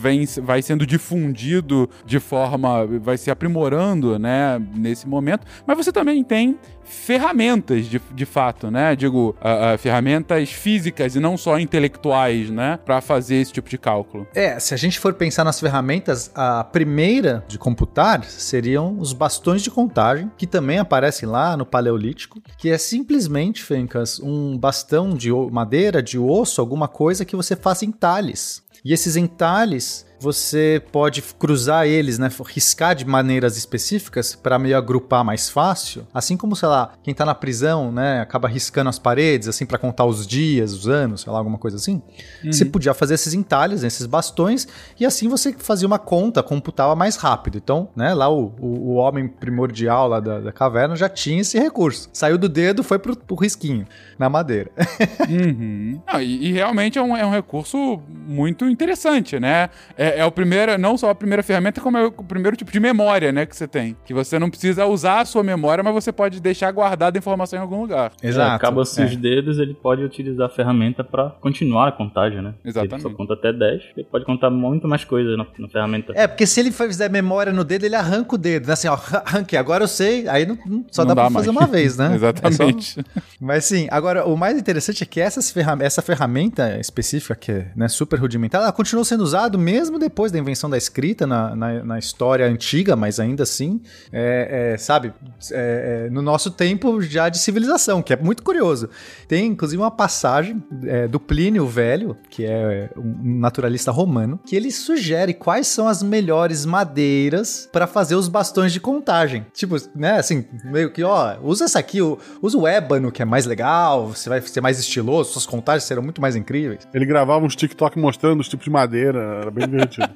vem, 0.01 0.25
vai 0.43 0.63
sendo 0.63 0.87
difundido 0.87 1.89
de 2.05 2.19
forma, 2.19 2.87
vai 2.87 3.17
se 3.17 3.31
aprimorando, 3.31 4.19
né, 4.19 4.61
nesse 4.75 5.07
momento, 5.07 5.47
mas 5.67 5.77
você 5.77 5.93
também 5.93 6.23
tem 6.25 6.59
ferramentas 6.89 7.87
de, 7.87 8.01
de 8.13 8.25
fato, 8.25 8.71
né? 8.71 8.97
Digo, 8.97 9.37
uh, 9.41 9.75
uh, 9.75 9.79
ferramentas 9.79 10.51
físicas 10.51 11.15
e 11.15 11.21
não 11.21 11.37
só 11.37 11.59
intelectuais, 11.59 12.51
né? 12.51 12.79
Para 12.85 13.01
fazer 13.01 13.37
esse 13.37 13.53
tipo 13.53 13.69
de 13.69 13.79
cálculo. 13.79 14.27
É, 14.35 14.59
se 14.59 14.75
a 14.75 14.77
gente 14.77 14.99
for 14.99 15.15
pensar 15.15 15.45
nas 15.45 15.61
ferramentas, 15.61 16.31
a 16.35 16.65
primeira 16.65 17.45
de 17.47 17.59
computar 17.59 18.25
seriam 18.25 18.99
os 18.99 19.13
bastões 19.13 19.63
de 19.63 19.71
contagem, 19.71 20.31
que 20.37 20.47
também 20.47 20.79
aparecem 20.79 21.29
lá 21.29 21.57
no 21.57 21.67
Paleolítico, 21.67 22.41
que 22.57 22.71
é 22.71 22.79
simplesmente, 22.79 23.63
Fencas, 23.63 24.19
um 24.21 24.57
bastão 24.57 25.11
de 25.11 25.31
madeira, 25.51 26.03
de 26.03 26.19
osso, 26.19 26.61
alguma 26.61 26.89
coisa 26.89 27.25
que 27.25 27.37
você 27.37 27.55
faz 27.55 27.83
em 27.83 27.93
talhes. 27.93 28.63
E 28.85 28.93
esses 28.93 29.17
entalhes 29.17 30.07
você 30.21 30.83
pode 30.93 31.23
cruzar 31.23 31.87
eles, 31.87 32.19
né, 32.19 32.31
riscar 32.47 32.95
de 32.95 33.05
maneiras 33.05 33.57
específicas 33.57 34.35
para 34.35 34.59
meio 34.59 34.77
agrupar 34.77 35.25
mais 35.25 35.49
fácil. 35.49 36.07
Assim 36.13 36.37
como, 36.37 36.57
sei 36.57 36.69
lá, 36.69 36.93
quem 37.03 37.15
tá 37.15 37.25
na 37.25 37.35
prisão, 37.35 37.93
né, 37.93 38.21
acaba 38.21 38.49
riscando 38.49 38.91
as 38.91 38.99
paredes 38.99 39.49
assim 39.49 39.65
para 39.65 39.79
contar 39.79 40.05
os 40.05 40.27
dias, 40.27 40.73
os 40.73 40.89
anos, 40.89 41.23
sei 41.23 41.33
lá, 41.33 41.39
alguma 41.39 41.59
coisa 41.59 41.77
assim. 41.77 42.03
Uhum. 42.45 42.53
Você 42.53 42.65
podia 42.65 42.95
fazer 42.95 43.15
esses 43.15 43.35
entalhes, 43.35 43.83
esses 43.83 44.07
bastões 44.07 44.67
e 44.99 45.07
assim 45.07 45.29
você 45.29 45.53
fazia 45.53 45.87
uma 45.87 45.99
conta, 45.99 46.43
computava 46.43 46.95
mais 46.95 47.17
rápido. 47.17 47.59
Então, 47.59 47.89
né, 47.95 48.15
lá 48.15 48.29
o, 48.29 48.53
o, 48.61 48.91
o 48.91 48.95
homem 48.95 49.29
primordial 49.29 50.09
lá 50.09 50.21
da, 50.21 50.41
da, 50.41 50.53
caverna 50.53 50.97
já 50.97 51.09
tinha 51.09 51.41
esse 51.41 51.59
recurso. 51.59 52.09
Saiu 52.13 52.39
do 52.39 52.49
dedo, 52.49 52.83
foi 52.83 52.99
pro, 52.99 53.17
pro 53.17 53.37
risquinho 53.37 53.87
na 54.19 54.29
madeira. 54.29 54.71
uhum. 55.29 56.01
Não, 56.11 56.21
e, 56.21 56.49
e, 56.49 56.53
realmente 56.53 56.99
é 56.99 57.03
um, 57.03 57.17
é 57.17 57.25
um 57.25 57.31
recurso 57.31 58.01
muito 58.09 58.69
interessante, 58.69 59.39
né? 59.39 59.71
É, 59.97 60.08
é, 60.17 60.25
o 60.25 60.31
primeiro, 60.31 60.79
não 60.79 60.97
só 60.97 61.11
a 61.11 61.15
primeira 61.15 61.43
ferramenta, 61.43 61.81
como 61.81 61.97
é 61.97 62.07
o 62.07 62.13
primeiro 62.13 62.57
tipo 62.57 62.71
de 62.71 62.81
memória, 62.81 63.33
né, 63.33 63.47
que 63.47 63.57
você 63.57 63.67
tem. 63.67 63.97
Que 64.05 64.15
você 64.15 64.39
não 64.39 64.51
precisa 64.51 64.87
usar 64.87 65.21
a 65.21 65.25
sua 65.25 65.43
memória, 65.43 65.83
mas 65.83 65.93
você 65.95 66.13
pode 66.13 66.41
deixar 66.41 66.71
guardada 66.71 67.17
a 67.17 67.21
informação 67.21 67.59
em 67.59 67.63
algum 67.63 67.81
lugar. 67.81 68.13
Exato. 68.23 68.53
É, 68.53 68.55
Acaba-se 68.55 69.03
é. 69.03 69.05
os 69.05 69.17
dedos, 69.17 69.59
ele 69.59 69.75
pode 69.75 70.03
utilizar 70.03 70.47
a 70.47 70.51
ferramenta 70.51 71.03
para 71.05 71.31
continuar 71.41 71.89
a 71.89 71.93
contagem, 71.93 72.43
né? 72.43 72.55
Exatamente. 72.65 72.95
Ele 72.95 73.03
só 73.03 73.11
conta 73.11 73.35
até 73.35 73.53
10, 73.53 73.83
ele 73.97 74.07
pode 74.11 74.25
contar 74.25 74.51
muito 74.51 74.87
mais 74.89 75.05
coisas 75.05 75.37
na, 75.37 75.47
na, 75.59 75.69
ferramenta. 75.69 76.13
É, 76.15 76.27
porque 76.27 76.47
se 76.47 76.61
ele 76.61 76.71
fizer 76.71 77.11
memória 77.11 77.53
no 77.53 77.65
dedo, 77.65 77.85
ele 77.85 77.95
arranca 77.95 78.35
o 78.35 78.39
dedo, 78.39 78.67
né? 78.67 78.73
Assim, 78.73 78.89
ó, 78.89 78.99
arranquei, 79.25 79.59
agora 79.59 79.85
eu 79.85 79.89
sei, 79.89 80.29
aí 80.29 80.47
não, 80.47 80.57
só 80.91 81.03
não 81.03 81.09
dá, 81.09 81.15
dá 81.15 81.23
pra 81.23 81.31
mais. 81.31 81.47
fazer 81.47 81.51
uma 81.51 81.67
vez, 81.67 81.97
né? 81.97 82.15
Exatamente. 82.15 82.59
É 82.79 83.21
só... 83.21 83.21
Mas 83.41 83.65
sim, 83.65 83.87
agora 83.91 84.25
o 84.25 84.37
mais 84.37 84.59
interessante 84.59 85.03
é 85.03 85.07
que 85.07 85.21
essas 85.21 85.51
ferram 85.51 85.79
essa 85.81 86.01
ferramenta 86.01 86.79
específica, 86.79 87.35
que 87.35 87.53
é 87.53 87.71
né, 87.77 87.89
super 87.89 88.19
rudimentar, 88.19 88.63
ela 88.63 88.73
continuou 88.73 89.05
sendo 89.05 89.23
usada 89.23 89.59
mesmo 89.59 89.98
depois 89.99 90.33
da 90.33 90.39
invenção 90.39 90.71
da 90.71 90.77
escrita 90.77 91.27
na, 91.27 91.55
na, 91.55 91.85
na 91.85 91.99
história 91.99 92.47
antiga, 92.47 92.97
mas 92.97 93.21
ainda 93.21 93.43
assim, 93.43 93.81
é, 94.13 94.73
é, 94.75 94.79
sabe, 94.79 95.13
é, 95.51 96.07
é, 96.07 96.11
no 96.11 96.23
nosso 96.23 96.51
tempo 96.51 97.01
já 97.01 97.29
de 97.29 97.39
civilização, 97.39 98.03
que 98.03 98.13
é 98.13 98.17
muito 98.17 98.43
curioso. 98.43 98.89
Tem 99.27 99.47
inclusive 99.47 99.81
uma 99.83 99.91
passagem 99.91 100.63
é, 100.85 101.09
do 101.09 101.19
Plínio 101.19 101.67
Velho, 101.67 102.17
que 102.31 102.45
é 102.45 102.91
um 102.97 103.39
naturalista 103.39 103.91
romano, 103.91 104.39
que 104.45 104.57
ele 104.57 104.71
sugere 104.71 105.35
quais 105.35 105.67
são 105.67 105.89
as 105.89 106.03
melhores 106.03 106.65
madeiras 106.65 107.69
para 107.73 107.87
fazer 107.87 108.15
os 108.15 108.29
bastões 108.29 108.73
de 108.73 108.81
contagem. 108.81 109.47
Tipo, 109.53 109.77
né, 109.95 110.19
assim, 110.19 110.45
meio 110.65 110.91
que, 110.91 111.03
ó, 111.03 111.37
usa 111.43 111.65
essa 111.65 111.79
aqui, 111.79 111.99
usa 112.43 112.59
o 112.59 112.67
ébano, 112.67 113.11
que 113.11 113.23
é 113.23 113.25
mais 113.25 113.47
legal, 113.47 114.09
você 114.09 114.29
vai 114.29 114.41
ser 114.41 114.61
mais 114.61 114.79
estiloso, 114.79 115.33
suas 115.33 115.47
contagens 115.47 115.85
serão 115.85 116.03
muito 116.03 116.21
mais 116.21 116.37
incríveis. 116.37 116.87
Ele 116.93 117.07
gravava 117.07 117.45
uns 117.45 117.57
TikTok 117.57 117.99
mostrando 117.99 118.41
os 118.41 118.49
tipos 118.49 118.65
de 118.65 118.71
madeira, 118.71 119.19
era 119.41 119.51
bem 119.51 119.67
divertido. 119.89 120.15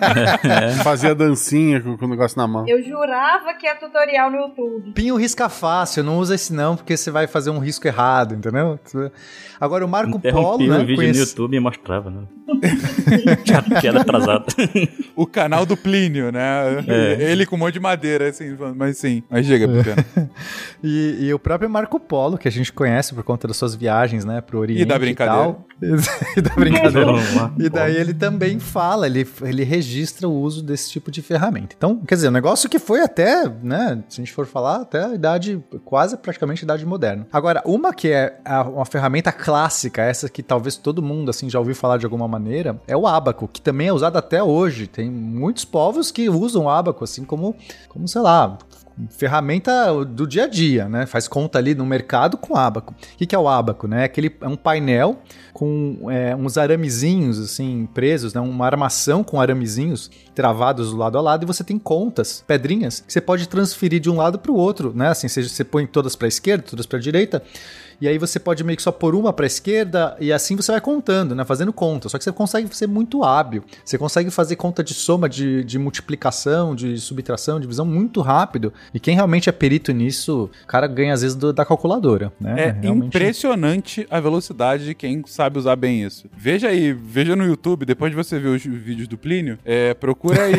Fazia 0.82 1.14
dancinha 1.14 1.80
com, 1.80 1.96
com, 1.96 2.06
o 2.06 2.08
negócio 2.08 2.36
na 2.38 2.46
mão. 2.46 2.66
Eu 2.66 2.82
jurava 2.82 3.54
que 3.54 3.66
é 3.66 3.74
tutorial 3.74 4.30
no 4.30 4.38
YouTube. 4.38 4.92
Pinho 4.92 5.16
risca 5.16 5.48
fácil, 5.48 6.02
não 6.02 6.18
usa 6.18 6.34
esse 6.34 6.52
não, 6.52 6.76
porque 6.76 6.96
você 6.96 7.10
vai 7.10 7.26
fazer 7.26 7.50
um 7.50 7.58
risco 7.58 7.86
errado, 7.86 8.34
entendeu? 8.34 8.78
Agora 9.60 9.84
o 9.84 9.88
Marco 9.88 10.18
Polo, 10.18 10.66
né? 10.66 10.76
um 10.76 10.80
vídeo 10.80 10.96
conhece... 10.96 11.20
no 11.20 11.26
YouTube 11.26 11.56
e 11.56 11.60
mostrava, 11.60 12.10
né? 12.10 12.22
que 13.80 13.86
era 13.86 14.00
atrasado. 14.02 14.46
o 15.16 15.26
canal 15.26 15.64
do 15.64 15.76
Plínio, 15.76 16.30
né? 16.30 16.84
É. 16.86 17.30
Ele 17.30 17.46
com 17.46 17.56
um 17.56 17.58
monte 17.58 17.74
de 17.74 17.80
madeira, 17.80 18.28
assim, 18.28 18.56
mas 18.76 18.98
sim. 18.98 19.22
Mas 19.30 19.46
chega, 19.46 19.66
pequeno. 19.66 20.30
e, 20.82 21.18
e 21.20 21.34
o 21.34 21.38
próprio 21.38 21.68
Marco 21.70 21.98
Polo, 21.98 22.36
que 22.36 22.48
a 22.48 22.50
gente 22.50 22.72
conhece 22.72 23.14
por 23.14 23.24
conta 23.24 23.48
das 23.48 23.56
suas 23.56 23.74
viagens, 23.74 24.24
né, 24.24 24.40
pro 24.40 24.58
Oriente 24.58 24.82
e 24.82 24.84
da 24.84 24.98
brincadeira. 24.98 25.56
E, 25.82 26.38
e 26.38 26.42
da 26.42 26.54
brincadeira. 26.54 27.12
e 27.58 27.68
daí 27.68 27.96
ele 27.96 28.14
também 28.14 28.58
fala, 28.58 28.93
ele, 29.02 29.26
ele 29.42 29.64
registra 29.64 30.28
o 30.28 30.32
uso 30.32 30.62
desse 30.62 30.90
tipo 30.90 31.10
de 31.10 31.22
ferramenta. 31.22 31.74
Então, 31.76 31.96
quer 32.06 32.14
dizer, 32.14 32.28
um 32.28 32.32
negócio 32.32 32.68
que 32.68 32.78
foi 32.78 33.00
até, 33.00 33.48
né, 33.62 34.02
se 34.08 34.20
a 34.20 34.24
gente 34.24 34.32
for 34.32 34.46
falar, 34.46 34.82
até 34.82 35.04
a 35.04 35.14
idade, 35.14 35.62
quase 35.84 36.16
praticamente 36.16 36.62
a 36.62 36.66
idade 36.66 36.86
moderna. 36.86 37.26
Agora, 37.32 37.62
uma 37.64 37.92
que 37.92 38.08
é 38.08 38.38
a, 38.44 38.62
uma 38.62 38.84
ferramenta 38.84 39.32
clássica, 39.32 40.02
essa 40.02 40.28
que 40.28 40.42
talvez 40.42 40.76
todo 40.76 41.02
mundo, 41.02 41.30
assim, 41.30 41.50
já 41.50 41.58
ouviu 41.58 41.74
falar 41.74 41.98
de 41.98 42.06
alguma 42.06 42.28
maneira, 42.28 42.80
é 42.86 42.96
o 42.96 43.06
ábaco, 43.06 43.48
que 43.48 43.60
também 43.60 43.88
é 43.88 43.92
usado 43.92 44.16
até 44.16 44.42
hoje. 44.42 44.86
Tem 44.86 45.10
muitos 45.10 45.64
povos 45.64 46.10
que 46.10 46.28
usam 46.28 46.64
o 46.64 46.70
ábaco, 46.70 47.02
assim, 47.04 47.24
como, 47.24 47.56
como 47.88 48.06
sei 48.06 48.20
lá, 48.20 48.58
ferramenta 49.10 50.04
do 50.04 50.26
dia 50.26 50.44
a 50.44 50.46
dia, 50.46 50.88
né? 50.88 51.06
Faz 51.06 51.26
conta 51.26 51.58
ali 51.58 51.74
no 51.74 51.84
mercado 51.84 52.36
com 52.36 52.56
ábaco. 52.56 52.94
O 52.94 53.16
que, 53.16 53.34
é 53.34 53.38
o 53.38 53.48
ábaco, 53.48 53.88
né? 53.88 54.02
É, 54.02 54.04
aquele, 54.04 54.34
é 54.40 54.46
um 54.46 54.56
painel 54.56 55.18
com 55.52 56.10
é, 56.10 56.34
uns 56.34 56.56
aramezinhos 56.56 57.38
assim 57.38 57.88
presos, 57.92 58.34
né? 58.34 58.40
Uma 58.40 58.66
armação 58.66 59.24
com 59.24 59.40
aramezinhos 59.40 60.10
travados 60.34 60.90
do 60.90 60.96
lado 60.96 61.18
a 61.18 61.20
lado 61.20 61.44
e 61.44 61.46
você 61.46 61.64
tem 61.64 61.78
contas, 61.78 62.44
pedrinhas 62.46 63.00
que 63.00 63.12
você 63.12 63.20
pode 63.20 63.48
transferir 63.48 64.00
de 64.00 64.10
um 64.10 64.16
lado 64.16 64.38
para 64.38 64.52
o 64.52 64.56
outro, 64.56 64.92
né? 64.94 65.08
Assim, 65.08 65.28
seja 65.28 65.48
você 65.48 65.64
põe 65.64 65.86
todas 65.86 66.14
para 66.14 66.26
a 66.26 66.28
esquerda, 66.28 66.64
todas 66.70 66.86
para 66.86 66.98
a 66.98 67.02
direita 67.02 67.42
e 68.00 68.08
aí 68.08 68.18
você 68.18 68.38
pode 68.38 68.62
meio 68.64 68.76
que 68.76 68.82
só 68.82 68.92
pôr 68.92 69.14
uma 69.14 69.32
para 69.32 69.46
esquerda 69.46 70.16
e 70.20 70.32
assim 70.32 70.56
você 70.56 70.72
vai 70.72 70.80
contando, 70.80 71.34
né? 71.34 71.44
Fazendo 71.44 71.72
conta. 71.72 72.08
Só 72.08 72.18
que 72.18 72.24
você 72.24 72.32
consegue 72.32 72.74
ser 72.76 72.86
muito 72.86 73.22
hábil. 73.22 73.64
Você 73.84 73.98
consegue 73.98 74.30
fazer 74.30 74.56
conta 74.56 74.82
de 74.82 74.94
soma, 74.94 75.28
de, 75.28 75.64
de 75.64 75.78
multiplicação, 75.78 76.74
de 76.74 76.98
subtração, 76.98 77.60
divisão 77.60 77.86
muito 77.86 78.20
rápido. 78.20 78.72
E 78.92 79.00
quem 79.00 79.14
realmente 79.14 79.48
é 79.48 79.52
perito 79.52 79.92
nisso, 79.92 80.50
o 80.64 80.66
cara 80.66 80.86
ganha 80.86 81.12
às 81.12 81.22
vezes 81.22 81.36
do, 81.36 81.52
da 81.52 81.64
calculadora, 81.64 82.32
né? 82.40 82.54
É 82.68 82.76
realmente... 82.80 83.06
impressionante 83.08 84.06
a 84.10 84.20
velocidade 84.20 84.84
de 84.84 84.94
quem 84.94 85.22
sabe 85.26 85.58
usar 85.58 85.76
bem 85.76 86.02
isso. 86.02 86.28
Veja 86.36 86.68
aí, 86.68 86.92
veja 86.92 87.36
no 87.36 87.44
YouTube, 87.44 87.84
depois 87.84 88.10
de 88.10 88.16
você 88.16 88.38
ver 88.38 88.48
os 88.48 88.62
vídeos 88.62 89.08
do 89.08 89.18
Plínio, 89.18 89.58
é, 89.64 89.94
procura 89.94 90.44
aí, 90.44 90.54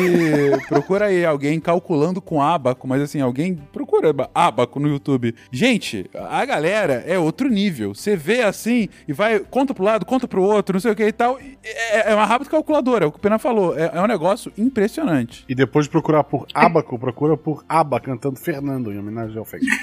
procura 0.68 1.06
aí 1.06 1.24
alguém 1.24 1.60
calculando 1.60 2.20
com 2.20 2.42
abaco, 2.42 2.86
mas 2.86 3.02
assim, 3.02 3.20
alguém 3.20 3.54
procura 3.72 4.14
abaco 4.34 4.80
no 4.80 4.88
YouTube. 4.88 5.34
Gente, 5.50 6.10
a 6.14 6.44
galera 6.44 7.04
é 7.06 7.18
outro 7.26 7.48
nível. 7.48 7.94
Você 7.94 8.16
vê 8.16 8.42
assim 8.42 8.88
e 9.06 9.12
vai, 9.12 9.40
conta 9.40 9.74
pro 9.74 9.84
lado, 9.84 10.06
conta 10.06 10.26
pro 10.26 10.42
outro, 10.42 10.74
não 10.74 10.80
sei 10.80 10.92
o 10.92 10.96
que 10.96 11.04
e 11.04 11.12
tal. 11.12 11.38
É, 11.62 12.12
é 12.12 12.14
uma 12.14 12.24
rápida 12.24 12.50
calculadora, 12.50 13.04
é 13.04 13.08
o 13.08 13.12
que 13.12 13.18
o 13.18 13.20
Pena 13.20 13.38
falou. 13.38 13.78
É, 13.78 13.90
é, 13.94 14.00
um 14.00 14.06
negócio 14.06 14.52
impressionante. 14.56 15.44
E 15.48 15.54
depois 15.54 15.86
de 15.86 15.90
procurar 15.90 16.24
por 16.24 16.46
Abaco, 16.54 16.98
procura 16.98 17.36
por 17.36 17.64
Aba 17.68 18.00
cantando 18.00 18.36
Fernando 18.36 18.92
em 18.92 18.98
homenagem 18.98 19.36
ao 19.38 19.44
Fake. 19.44 19.66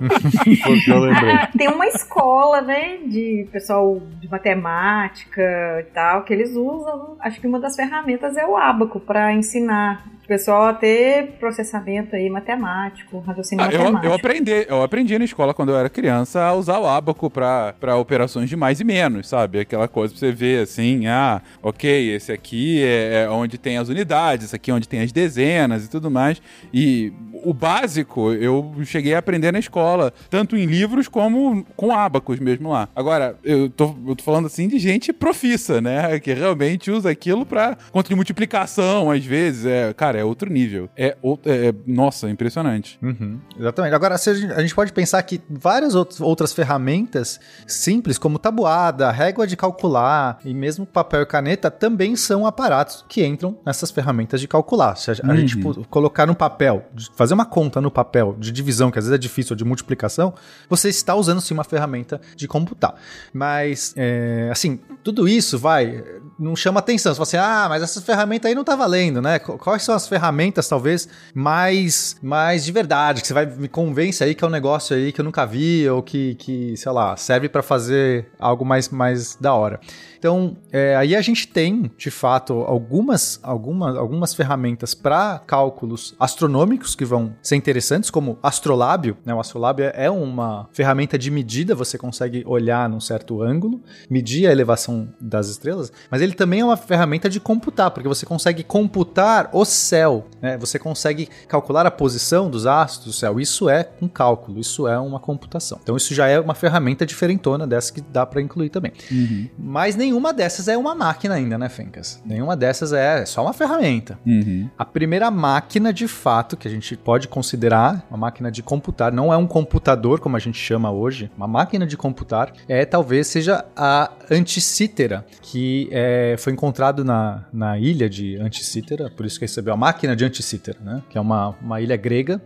Lembrei. 0.00 1.36
Tem 1.56 1.68
uma 1.68 1.86
escola, 1.86 2.60
né, 2.60 2.98
de 2.98 3.48
pessoal 3.50 4.00
de 4.20 4.28
matemática 4.28 5.80
e 5.80 5.84
tal, 5.92 6.22
que 6.22 6.32
eles 6.32 6.50
usam. 6.50 7.16
Acho 7.20 7.40
que 7.40 7.46
uma 7.46 7.58
das 7.58 7.74
ferramentas 7.74 8.36
é 8.36 8.46
o 8.46 8.56
Abaco 8.56 9.00
para 9.00 9.32
ensinar 9.32 10.04
pessoal 10.28 10.66
a 10.66 10.74
ter 10.74 11.32
processamento 11.40 12.14
aí 12.14 12.28
matemático, 12.28 13.18
raciocínio 13.20 13.64
ah, 13.64 13.66
matemático. 13.66 14.04
Eu, 14.04 14.10
eu, 14.10 14.14
aprendi, 14.14 14.66
eu 14.68 14.82
aprendi 14.82 15.18
na 15.18 15.24
escola 15.24 15.54
quando 15.54 15.70
eu 15.70 15.78
era 15.78 15.88
criança 15.88 16.42
a 16.42 16.54
usar 16.54 16.78
o 16.78 16.86
abaco 16.86 17.30
para 17.30 17.96
operações 17.96 18.50
de 18.50 18.54
mais 18.54 18.78
e 18.78 18.84
menos, 18.84 19.26
sabe? 19.26 19.60
Aquela 19.60 19.88
coisa 19.88 20.12
pra 20.12 20.20
você 20.20 20.30
ver 20.30 20.62
assim, 20.62 21.06
ah, 21.06 21.40
ok, 21.62 22.14
esse 22.14 22.30
aqui 22.30 22.82
é, 22.84 23.24
é 23.24 23.30
onde 23.30 23.56
tem 23.56 23.78
as 23.78 23.88
unidades, 23.88 24.46
esse 24.46 24.54
aqui 24.54 24.70
é 24.70 24.74
onde 24.74 24.86
tem 24.86 25.00
as 25.00 25.10
dezenas 25.10 25.86
e 25.86 25.88
tudo 25.90 26.10
mais. 26.10 26.42
E 26.72 27.10
o 27.42 27.54
básico 27.54 28.32
eu 28.34 28.74
cheguei 28.84 29.14
a 29.14 29.18
aprender 29.18 29.52
na 29.52 29.58
escola, 29.58 30.12
tanto 30.28 30.56
em 30.56 30.66
livros 30.66 31.08
como 31.08 31.64
com 31.76 31.90
abacos 31.92 32.38
mesmo 32.38 32.70
lá. 32.70 32.88
Agora, 32.94 33.36
eu 33.42 33.70
tô, 33.70 33.94
eu 34.06 34.14
tô 34.14 34.22
falando 34.22 34.46
assim 34.46 34.68
de 34.68 34.78
gente 34.78 35.12
profissa, 35.12 35.80
né? 35.80 36.18
Que 36.20 36.34
realmente 36.34 36.90
usa 36.90 37.10
aquilo 37.10 37.46
para 37.46 37.78
conta 37.90 38.08
de 38.08 38.14
multiplicação, 38.14 39.10
às 39.10 39.24
vezes. 39.24 39.64
É, 39.64 39.92
cara, 39.94 40.17
cara, 40.18 40.20
é 40.20 40.24
outro 40.24 40.50
nível. 40.50 40.88
É, 40.96 41.16
outro, 41.22 41.50
é 41.50 41.72
nossa, 41.86 42.28
impressionante. 42.28 42.98
Uhum, 43.02 43.38
exatamente. 43.58 43.94
Agora, 43.94 44.16
a 44.16 44.60
gente 44.60 44.74
pode 44.74 44.92
pensar 44.92 45.22
que 45.22 45.40
várias 45.48 45.94
outras 45.94 46.52
ferramentas 46.52 47.40
simples, 47.66 48.18
como 48.18 48.38
tabuada, 48.38 49.10
régua 49.10 49.46
de 49.46 49.56
calcular 49.56 50.38
e 50.44 50.52
mesmo 50.52 50.84
papel 50.86 51.22
e 51.22 51.26
caneta, 51.26 51.70
também 51.70 52.16
são 52.16 52.46
aparatos 52.46 53.04
que 53.08 53.24
entram 53.24 53.56
nessas 53.64 53.90
ferramentas 53.90 54.40
de 54.40 54.48
calcular. 54.48 54.96
Se 54.96 55.10
a, 55.10 55.14
uhum. 55.24 55.30
a 55.30 55.36
gente 55.36 55.56
uhum. 55.58 55.84
colocar 55.84 56.26
no 56.26 56.34
papel, 56.34 56.84
fazer 57.14 57.34
uma 57.34 57.46
conta 57.46 57.80
no 57.80 57.90
papel 57.90 58.36
de 58.38 58.50
divisão, 58.50 58.90
que 58.90 58.98
às 58.98 59.04
vezes 59.04 59.14
é 59.14 59.18
difícil, 59.18 59.54
ou 59.54 59.56
de 59.56 59.64
multiplicação, 59.64 60.34
você 60.68 60.88
está 60.88 61.14
usando 61.14 61.40
sim 61.40 61.54
uma 61.54 61.64
ferramenta 61.64 62.20
de 62.36 62.48
computar. 62.48 62.94
Mas, 63.32 63.94
é, 63.96 64.48
assim, 64.50 64.80
tudo 65.02 65.28
isso 65.28 65.58
vai, 65.58 66.02
não 66.38 66.56
chama 66.56 66.80
atenção. 66.80 67.14
Você 67.14 67.16
fala 67.16 67.22
assim, 67.22 67.36
ah, 67.36 67.66
mas 67.68 67.82
essa 67.82 68.00
ferramenta 68.00 68.48
aí 68.48 68.54
não 68.54 68.64
tá 68.64 68.74
valendo, 68.76 69.20
né? 69.20 69.38
Quais 69.38 69.82
são 69.82 69.94
as 69.94 70.07
ferramentas, 70.08 70.68
talvez, 70.68 71.08
mais, 71.34 72.16
mais 72.22 72.64
de 72.64 72.72
verdade, 72.72 73.20
que 73.20 73.28
você 73.28 73.34
vai 73.34 73.46
me 73.46 73.68
convence 73.68 74.22
aí 74.24 74.34
que 74.34 74.44
é 74.44 74.46
um 74.46 74.50
negócio 74.50 74.96
aí 74.96 75.12
que 75.12 75.20
eu 75.20 75.24
nunca 75.24 75.44
vi, 75.44 75.88
ou 75.88 76.02
que, 76.02 76.34
que 76.36 76.76
sei 76.76 76.92
lá, 76.92 77.16
serve 77.16 77.48
para 77.48 77.62
fazer 77.62 78.26
algo 78.38 78.64
mais, 78.64 78.88
mais 78.88 79.36
da 79.36 79.54
hora. 79.54 79.80
Então, 80.18 80.56
é, 80.72 80.96
aí 80.96 81.14
a 81.14 81.20
gente 81.22 81.46
tem, 81.46 81.90
de 81.96 82.10
fato, 82.10 82.52
algumas, 82.54 83.38
algumas, 83.42 83.96
algumas 83.96 84.34
ferramentas 84.34 84.94
para 84.94 85.38
cálculos 85.46 86.14
astronômicos 86.18 86.94
que 86.94 87.04
vão 87.04 87.34
ser 87.40 87.56
interessantes, 87.56 88.10
como 88.10 88.38
Astrolábio. 88.42 89.16
Né? 89.24 89.32
O 89.32 89.40
Astrolábio 89.40 89.90
é 89.94 90.10
uma 90.10 90.68
ferramenta 90.72 91.16
de 91.16 91.30
medida, 91.30 91.74
você 91.74 91.96
consegue 91.96 92.42
olhar 92.46 92.88
num 92.88 93.00
certo 93.00 93.42
ângulo, 93.42 93.80
medir 94.10 94.46
a 94.48 94.52
elevação 94.52 95.08
das 95.20 95.48
estrelas, 95.48 95.92
mas 96.10 96.20
ele 96.20 96.34
também 96.34 96.60
é 96.60 96.64
uma 96.64 96.76
ferramenta 96.76 97.28
de 97.28 97.38
computar, 97.38 97.90
porque 97.90 98.08
você 98.08 98.26
consegue 98.26 98.62
computar 98.62 99.50
o 99.52 99.64
céu, 99.64 100.26
né? 100.42 100.58
você 100.58 100.78
consegue 100.78 101.28
calcular 101.46 101.86
a 101.86 101.90
posição 101.90 102.50
dos 102.50 102.66
astros 102.66 103.06
do 103.06 103.12
céu. 103.12 103.38
Isso 103.38 103.68
é 103.68 103.88
um 104.02 104.08
cálculo, 104.08 104.58
isso 104.58 104.88
é 104.88 104.98
uma 104.98 105.20
computação. 105.20 105.78
Então, 105.82 105.96
isso 105.96 106.12
já 106.12 106.26
é 106.26 106.40
uma 106.40 106.54
ferramenta 106.54 107.06
diferentona 107.06 107.66
dessa 107.66 107.92
que 107.92 108.00
dá 108.00 108.26
para 108.26 108.42
incluir 108.42 108.70
também. 108.70 108.92
Uhum. 109.10 109.48
Mas 109.58 109.94
nem 109.94 110.07
nenhuma 110.08 110.32
dessas 110.32 110.68
é 110.68 110.76
uma 110.76 110.94
máquina 110.94 111.34
ainda, 111.34 111.58
né, 111.58 111.68
Fencas? 111.68 112.22
Nenhuma 112.24 112.56
dessas 112.56 112.92
é, 112.92 113.24
só 113.26 113.42
uma 113.42 113.52
ferramenta. 113.52 114.18
Uhum. 114.26 114.68
A 114.76 114.84
primeira 114.84 115.30
máquina, 115.30 115.92
de 115.92 116.08
fato, 116.08 116.56
que 116.56 116.66
a 116.66 116.70
gente 116.70 116.96
pode 116.96 117.28
considerar 117.28 118.04
uma 118.10 118.16
máquina 118.16 118.50
de 118.50 118.62
computar, 118.62 119.12
não 119.12 119.32
é 119.32 119.36
um 119.36 119.46
computador 119.46 120.18
como 120.18 120.36
a 120.36 120.38
gente 120.38 120.58
chama 120.58 120.90
hoje, 120.90 121.30
uma 121.36 121.46
máquina 121.46 121.86
de 121.86 121.96
computar, 121.96 122.52
é 122.66 122.84
talvez 122.84 123.26
seja 123.26 123.64
a 123.76 124.10
Anticítera, 124.30 125.24
que 125.42 125.88
é, 125.92 126.36
foi 126.38 126.52
encontrado 126.52 127.04
na, 127.04 127.44
na 127.52 127.78
ilha 127.78 128.08
de 128.08 128.36
Anticítera, 128.36 129.10
por 129.10 129.26
isso 129.26 129.38
que 129.38 129.44
recebeu 129.44 129.74
a 129.74 129.76
máquina 129.76 130.16
de 130.16 130.24
Anticítera, 130.24 130.78
né? 130.80 131.02
Que 131.10 131.18
é 131.18 131.20
uma, 131.20 131.50
uma 131.60 131.80
ilha 131.80 131.96
grega 131.96 132.40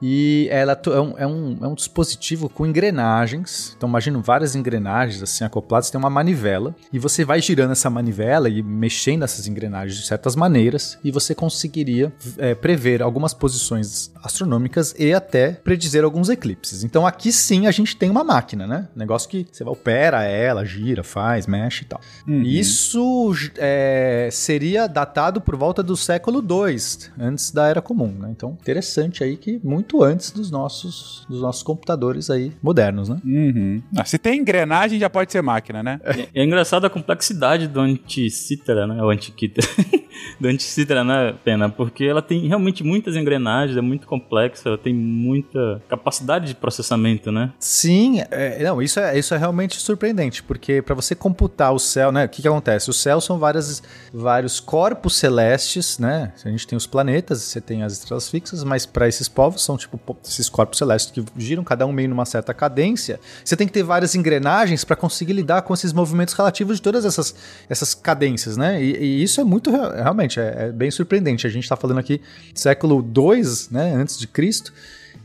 e 0.00 0.48
ela 0.50 0.78
é 0.86 1.00
um, 1.00 1.14
é, 1.18 1.26
um, 1.26 1.58
é 1.62 1.66
um 1.66 1.74
dispositivo 1.74 2.48
com 2.48 2.66
engrenagens. 2.66 3.74
Então, 3.76 3.88
imagina 3.88 4.18
várias 4.18 4.54
engrenagens 4.54 5.22
assim 5.22 5.44
acopladas. 5.44 5.90
Tem 5.90 5.98
uma 5.98 6.10
manivela. 6.10 6.74
E 6.92 6.98
você 6.98 7.24
vai 7.24 7.40
girando 7.40 7.72
essa 7.72 7.88
manivela 7.88 8.48
e 8.48 8.62
mexendo 8.62 9.24
essas 9.24 9.46
engrenagens 9.46 9.98
de 9.98 10.06
certas 10.06 10.36
maneiras. 10.36 10.98
E 11.02 11.10
você 11.10 11.34
conseguiria 11.34 12.12
é, 12.38 12.54
prever 12.54 13.02
algumas 13.02 13.32
posições 13.32 14.10
astronômicas 14.22 14.94
e 14.98 15.12
até 15.12 15.52
predizer 15.52 16.04
alguns 16.04 16.28
eclipses. 16.28 16.84
Então, 16.84 17.06
aqui 17.06 17.32
sim 17.32 17.66
a 17.66 17.70
gente 17.70 17.96
tem 17.96 18.10
uma 18.10 18.24
máquina, 18.24 18.66
né? 18.66 18.88
Negócio 18.94 19.28
que 19.28 19.46
você 19.50 19.64
opera 19.64 20.24
ela, 20.24 20.64
gira, 20.64 21.02
faz, 21.02 21.46
mexe 21.46 21.84
e 21.84 21.86
tal. 21.86 22.00
Uhum. 22.26 22.42
Isso 22.42 23.32
é, 23.58 24.28
seria 24.32 24.86
datado 24.86 25.40
por 25.40 25.56
volta 25.56 25.82
do 25.82 25.96
século 25.96 26.40
II, 26.40 26.76
antes 27.18 27.50
da 27.50 27.68
Era 27.68 27.80
Comum. 27.80 28.12
Né? 28.18 28.28
Então, 28.30 28.56
interessante 28.60 29.22
aí 29.22 29.36
que 29.36 29.60
muito 29.62 29.85
muito 29.86 30.02
antes 30.02 30.30
dos 30.32 30.50
nossos, 30.50 31.24
dos 31.28 31.40
nossos 31.40 31.62
computadores 31.62 32.28
aí 32.28 32.52
modernos, 32.60 33.08
né? 33.08 33.20
Uhum. 33.24 33.82
Ah, 33.96 34.04
se 34.04 34.18
tem 34.18 34.40
engrenagem, 34.40 34.98
já 34.98 35.08
pode 35.08 35.30
ser 35.30 35.42
máquina, 35.42 35.82
né? 35.82 36.00
É, 36.02 36.40
é 36.40 36.44
engraçado 36.44 36.84
a 36.84 36.90
complexidade 36.90 37.68
do 37.68 37.80
Anticitra, 37.80 38.86
né? 38.86 39.02
O 39.02 39.08
Antiquita. 39.08 39.60
do 40.40 40.48
Anticitra, 40.48 41.04
né, 41.04 41.34
Pena? 41.44 41.68
Porque 41.68 42.04
ela 42.04 42.20
tem 42.20 42.48
realmente 42.48 42.82
muitas 42.82 43.14
engrenagens, 43.14 43.76
é 43.76 43.80
muito 43.80 44.06
complexa, 44.06 44.68
ela 44.68 44.78
tem 44.78 44.92
muita 44.92 45.80
capacidade 45.88 46.46
de 46.46 46.54
processamento, 46.54 47.30
né? 47.30 47.52
Sim, 47.58 48.20
é, 48.30 48.62
não, 48.64 48.82
isso 48.82 48.98
é, 48.98 49.16
isso 49.18 49.34
é 49.34 49.38
realmente 49.38 49.78
surpreendente, 49.78 50.42
porque 50.42 50.82
para 50.82 50.94
você 50.94 51.14
computar 51.14 51.72
o 51.72 51.78
céu, 51.78 52.10
né, 52.10 52.24
o 52.24 52.28
que, 52.28 52.42
que 52.42 52.48
acontece? 52.48 52.90
O 52.90 52.92
céu 52.92 53.20
são 53.20 53.38
várias, 53.38 53.82
vários 54.12 54.58
corpos 54.58 55.16
celestes, 55.16 55.98
né? 55.98 56.32
A 56.44 56.48
gente 56.48 56.66
tem 56.66 56.76
os 56.76 56.86
planetas, 56.86 57.42
você 57.42 57.60
tem 57.60 57.82
as 57.82 57.92
estrelas 57.92 58.28
fixas, 58.28 58.64
mas 58.64 58.86
para 58.86 59.06
esses 59.06 59.28
povos 59.28 59.62
são 59.62 59.75
tipo 59.76 60.16
esses 60.24 60.48
corpos 60.48 60.78
celestes 60.78 61.10
que 61.10 61.24
giram 61.36 61.64
cada 61.64 61.86
um 61.86 61.92
meio 61.92 62.08
numa 62.08 62.24
certa 62.24 62.52
cadência. 62.54 63.20
Você 63.44 63.56
tem 63.56 63.66
que 63.66 63.72
ter 63.72 63.82
várias 63.82 64.14
engrenagens 64.14 64.84
para 64.84 64.96
conseguir 64.96 65.32
lidar 65.32 65.62
com 65.62 65.74
esses 65.74 65.92
movimentos 65.92 66.34
relativos 66.34 66.76
de 66.76 66.82
todas 66.82 67.04
essas, 67.04 67.34
essas 67.68 67.94
cadências, 67.94 68.56
né? 68.56 68.82
E, 68.82 68.96
e 68.96 69.22
isso 69.22 69.40
é 69.40 69.44
muito 69.44 69.70
realmente 69.70 70.40
é, 70.40 70.66
é, 70.66 70.72
bem 70.72 70.90
surpreendente. 70.90 71.46
A 71.46 71.50
gente 71.50 71.64
está 71.64 71.76
falando 71.76 71.98
aqui 71.98 72.20
século 72.54 73.02
2, 73.02 73.70
né, 73.70 73.94
antes 73.94 74.18
de 74.18 74.26
Cristo 74.26 74.72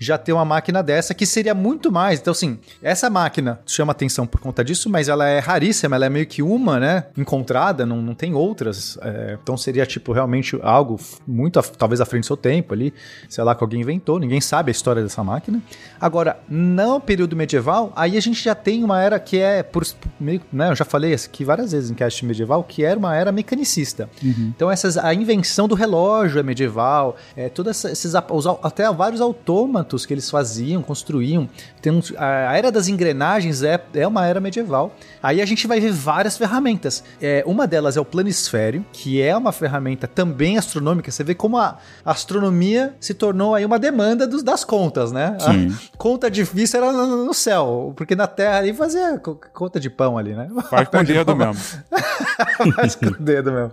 já 0.02 0.18
ter 0.18 0.34
uma 0.34 0.44
máquina 0.44 0.82
dessa 0.82 1.14
que 1.14 1.28
seria 1.28 1.54
muito 1.54 1.92
mais. 1.92 2.20
Então, 2.20 2.32
assim, 2.32 2.58
essa 2.82 3.08
máquina 3.08 3.60
chama 3.68 3.92
atenção 3.92 4.26
por 4.26 4.42
conta 4.42 4.64
disso, 4.64 4.90
mas 4.90 5.08
ela 5.08 5.28
é 5.28 5.38
raríssima, 5.38 5.96
ela 5.96 6.08
é 6.08 6.10
meio 6.10 6.26
que 6.26 6.42
uma, 6.42 6.80
né? 6.80 7.06
Encontrada, 7.16 7.86
não, 7.86 8.02
não 8.02 8.16
tem 8.16 8.34
outras. 8.34 8.98
É, 9.00 9.38
então 9.42 9.56
seria, 9.56 9.86
tipo, 9.86 10.12
realmente 10.12 10.58
algo 10.64 11.00
muito, 11.28 11.62
talvez 11.78 12.02
à 12.02 12.06
frente 12.06 12.24
do 12.24 12.26
seu 12.26 12.38
tempo 12.38 12.74
ali, 12.74 12.92
sei 13.30 13.44
lá, 13.44 13.54
que 13.54 13.64
alguém 13.64 13.82
inventou, 13.82 14.20
ninguém 14.20 14.42
sabe 14.42 14.72
a 14.72 14.74
história 14.74 15.04
dessa 15.04 15.24
máquina. 15.24 15.62
Agora, 16.00 16.40
no 16.50 17.00
período 17.00 17.36
medieval, 17.36 17.94
aí 17.96 18.18
a 18.18 18.22
gente 18.22 18.44
já 18.44 18.56
tem 18.56 18.84
uma 18.84 19.00
era 19.00 19.20
que 19.20 19.38
é, 19.38 19.62
por, 19.62 19.86
meio, 20.20 20.42
né? 20.52 20.72
Eu 20.72 20.76
já 20.76 20.86
falei 20.86 21.14
aqui 21.14 21.46
várias 21.46 21.74
vezes 21.74 21.92
em 21.92 21.94
cast 21.94 22.26
medieval, 22.26 22.64
que 22.64 22.84
era 22.84 22.98
uma 22.98 23.16
era 23.16 23.32
mecanicista. 23.32 24.10
Uhum. 24.24 24.52
Então, 24.56 24.72
essas, 24.72 24.98
a 24.98 25.14
invenção 25.14 25.68
do 25.68 25.76
relógio 25.76 26.40
é 26.40 26.44
medieval, 26.44 27.16
é, 27.38 27.50
todos 27.50 27.86
esses, 27.86 28.16
até 28.16 28.92
vários 28.92 29.22
autômatos 29.22 29.91
que 30.06 30.14
eles 30.14 30.30
faziam, 30.30 30.82
construíam. 30.82 31.50
Tem 31.82 31.92
um, 31.92 32.02
a 32.18 32.58
era 32.58 32.72
das 32.72 32.88
engrenagens 32.88 33.64
é, 33.64 33.80
é 33.94 34.08
uma 34.08 34.26
era 34.26 34.40
medieval. 34.40 34.96
Aí 35.22 35.42
a 35.42 35.46
gente 35.46 35.68
vai 35.68 35.80
ver 35.80 35.92
várias 35.92 36.38
ferramentas. 36.38 37.04
É, 37.22 37.44
uma 37.46 37.68
delas 37.68 37.98
é 37.98 38.02
o 38.02 38.06
planisfério, 38.06 38.86
que 38.92 39.22
é 39.22 39.36
uma 39.36 39.52
ferramenta 39.52 40.08
também 40.08 40.58
astronômica. 40.58 41.12
Você 41.12 41.24
vê 41.24 41.36
como 41.36 41.58
a 41.58 41.78
astronomia 42.06 42.96
se 43.00 43.14
tornou 43.14 43.56
aí 43.56 43.66
uma 43.66 43.78
demanda 43.78 44.26
dos, 44.26 44.44
das 44.44 44.64
contas, 44.64 45.12
né? 45.12 45.38
Sim. 45.40 45.76
A 45.94 45.98
conta 45.98 46.32
difícil 46.32 46.82
era 46.82 46.92
no, 46.92 47.26
no, 47.26 47.34
céu, 47.34 47.94
porque 47.96 48.16
na 48.16 48.28
Terra 48.28 48.60
ali 48.60 48.74
fazia 48.74 49.20
conta 49.54 49.80
de 49.80 49.90
pão 49.90 50.18
ali, 50.18 50.34
né? 50.34 50.50
Faz 50.70 50.88
com 50.88 50.98
o 50.98 51.04
dedo 51.04 51.36
mesmo. 51.36 51.62
Faz 52.76 52.96
com 52.96 53.08
o 53.08 53.20
dedo 53.20 53.52
mesmo. 53.52 53.72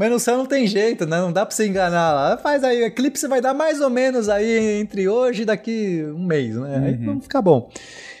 Mas 0.00 0.10
no 0.10 0.18
céu 0.18 0.38
não 0.38 0.46
tem 0.46 0.66
jeito, 0.66 1.04
né? 1.04 1.20
Não 1.20 1.30
dá 1.30 1.44
pra 1.44 1.54
você 1.54 1.66
enganar 1.66 2.14
lá. 2.14 2.38
Faz 2.38 2.64
aí, 2.64 2.84
eclipse 2.84 3.28
vai 3.28 3.38
dar 3.38 3.52
mais 3.52 3.82
ou 3.82 3.90
menos 3.90 4.30
aí 4.30 4.80
entre 4.80 5.06
hoje 5.06 5.42
e 5.42 5.44
daqui 5.44 6.02
um 6.16 6.24
mês, 6.24 6.56
né? 6.56 6.78
Uhum. 6.78 6.84
Aí 6.86 6.96
não 6.96 7.20
fica 7.20 7.42
bom. 7.42 7.68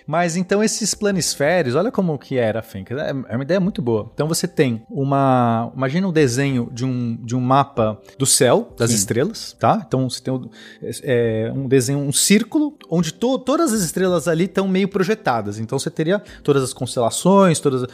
Mas 0.06 0.36
então 0.36 0.62
esses 0.62 0.94
planisférios, 0.94 1.74
olha 1.74 1.90
como 1.90 2.18
que 2.18 2.36
era 2.36 2.60
a 2.60 2.62
Fenka. 2.62 2.94
É, 2.94 3.10
é 3.10 3.36
uma 3.36 3.44
ideia 3.44 3.60
muito 3.60 3.80
boa. 3.82 4.10
Então 4.14 4.28
você 4.28 4.46
tem 4.46 4.82
uma. 4.90 5.72
Imagina 5.74 6.08
um 6.08 6.12
desenho 6.12 6.68
de 6.72 6.84
um, 6.84 7.16
de 7.16 7.36
um 7.36 7.40
mapa 7.40 8.00
do 8.18 8.26
céu, 8.26 8.72
das 8.76 8.90
Sim. 8.90 8.96
estrelas, 8.96 9.56
tá? 9.58 9.82
Então 9.86 10.08
você 10.08 10.22
tem 10.22 10.32
um, 10.32 10.48
é, 11.02 11.52
um 11.54 11.68
desenho, 11.68 11.98
um 11.98 12.12
círculo, 12.12 12.76
onde 12.88 13.12
to, 13.12 13.38
todas 13.38 13.72
as 13.72 13.82
estrelas 13.82 14.28
ali 14.28 14.44
estão 14.44 14.66
meio 14.68 14.88
projetadas. 14.88 15.58
Então 15.58 15.78
você 15.78 15.90
teria 15.90 16.18
todas 16.42 16.62
as 16.62 16.72
constelações, 16.72 17.60
todas 17.60 17.84
as, 17.84 17.88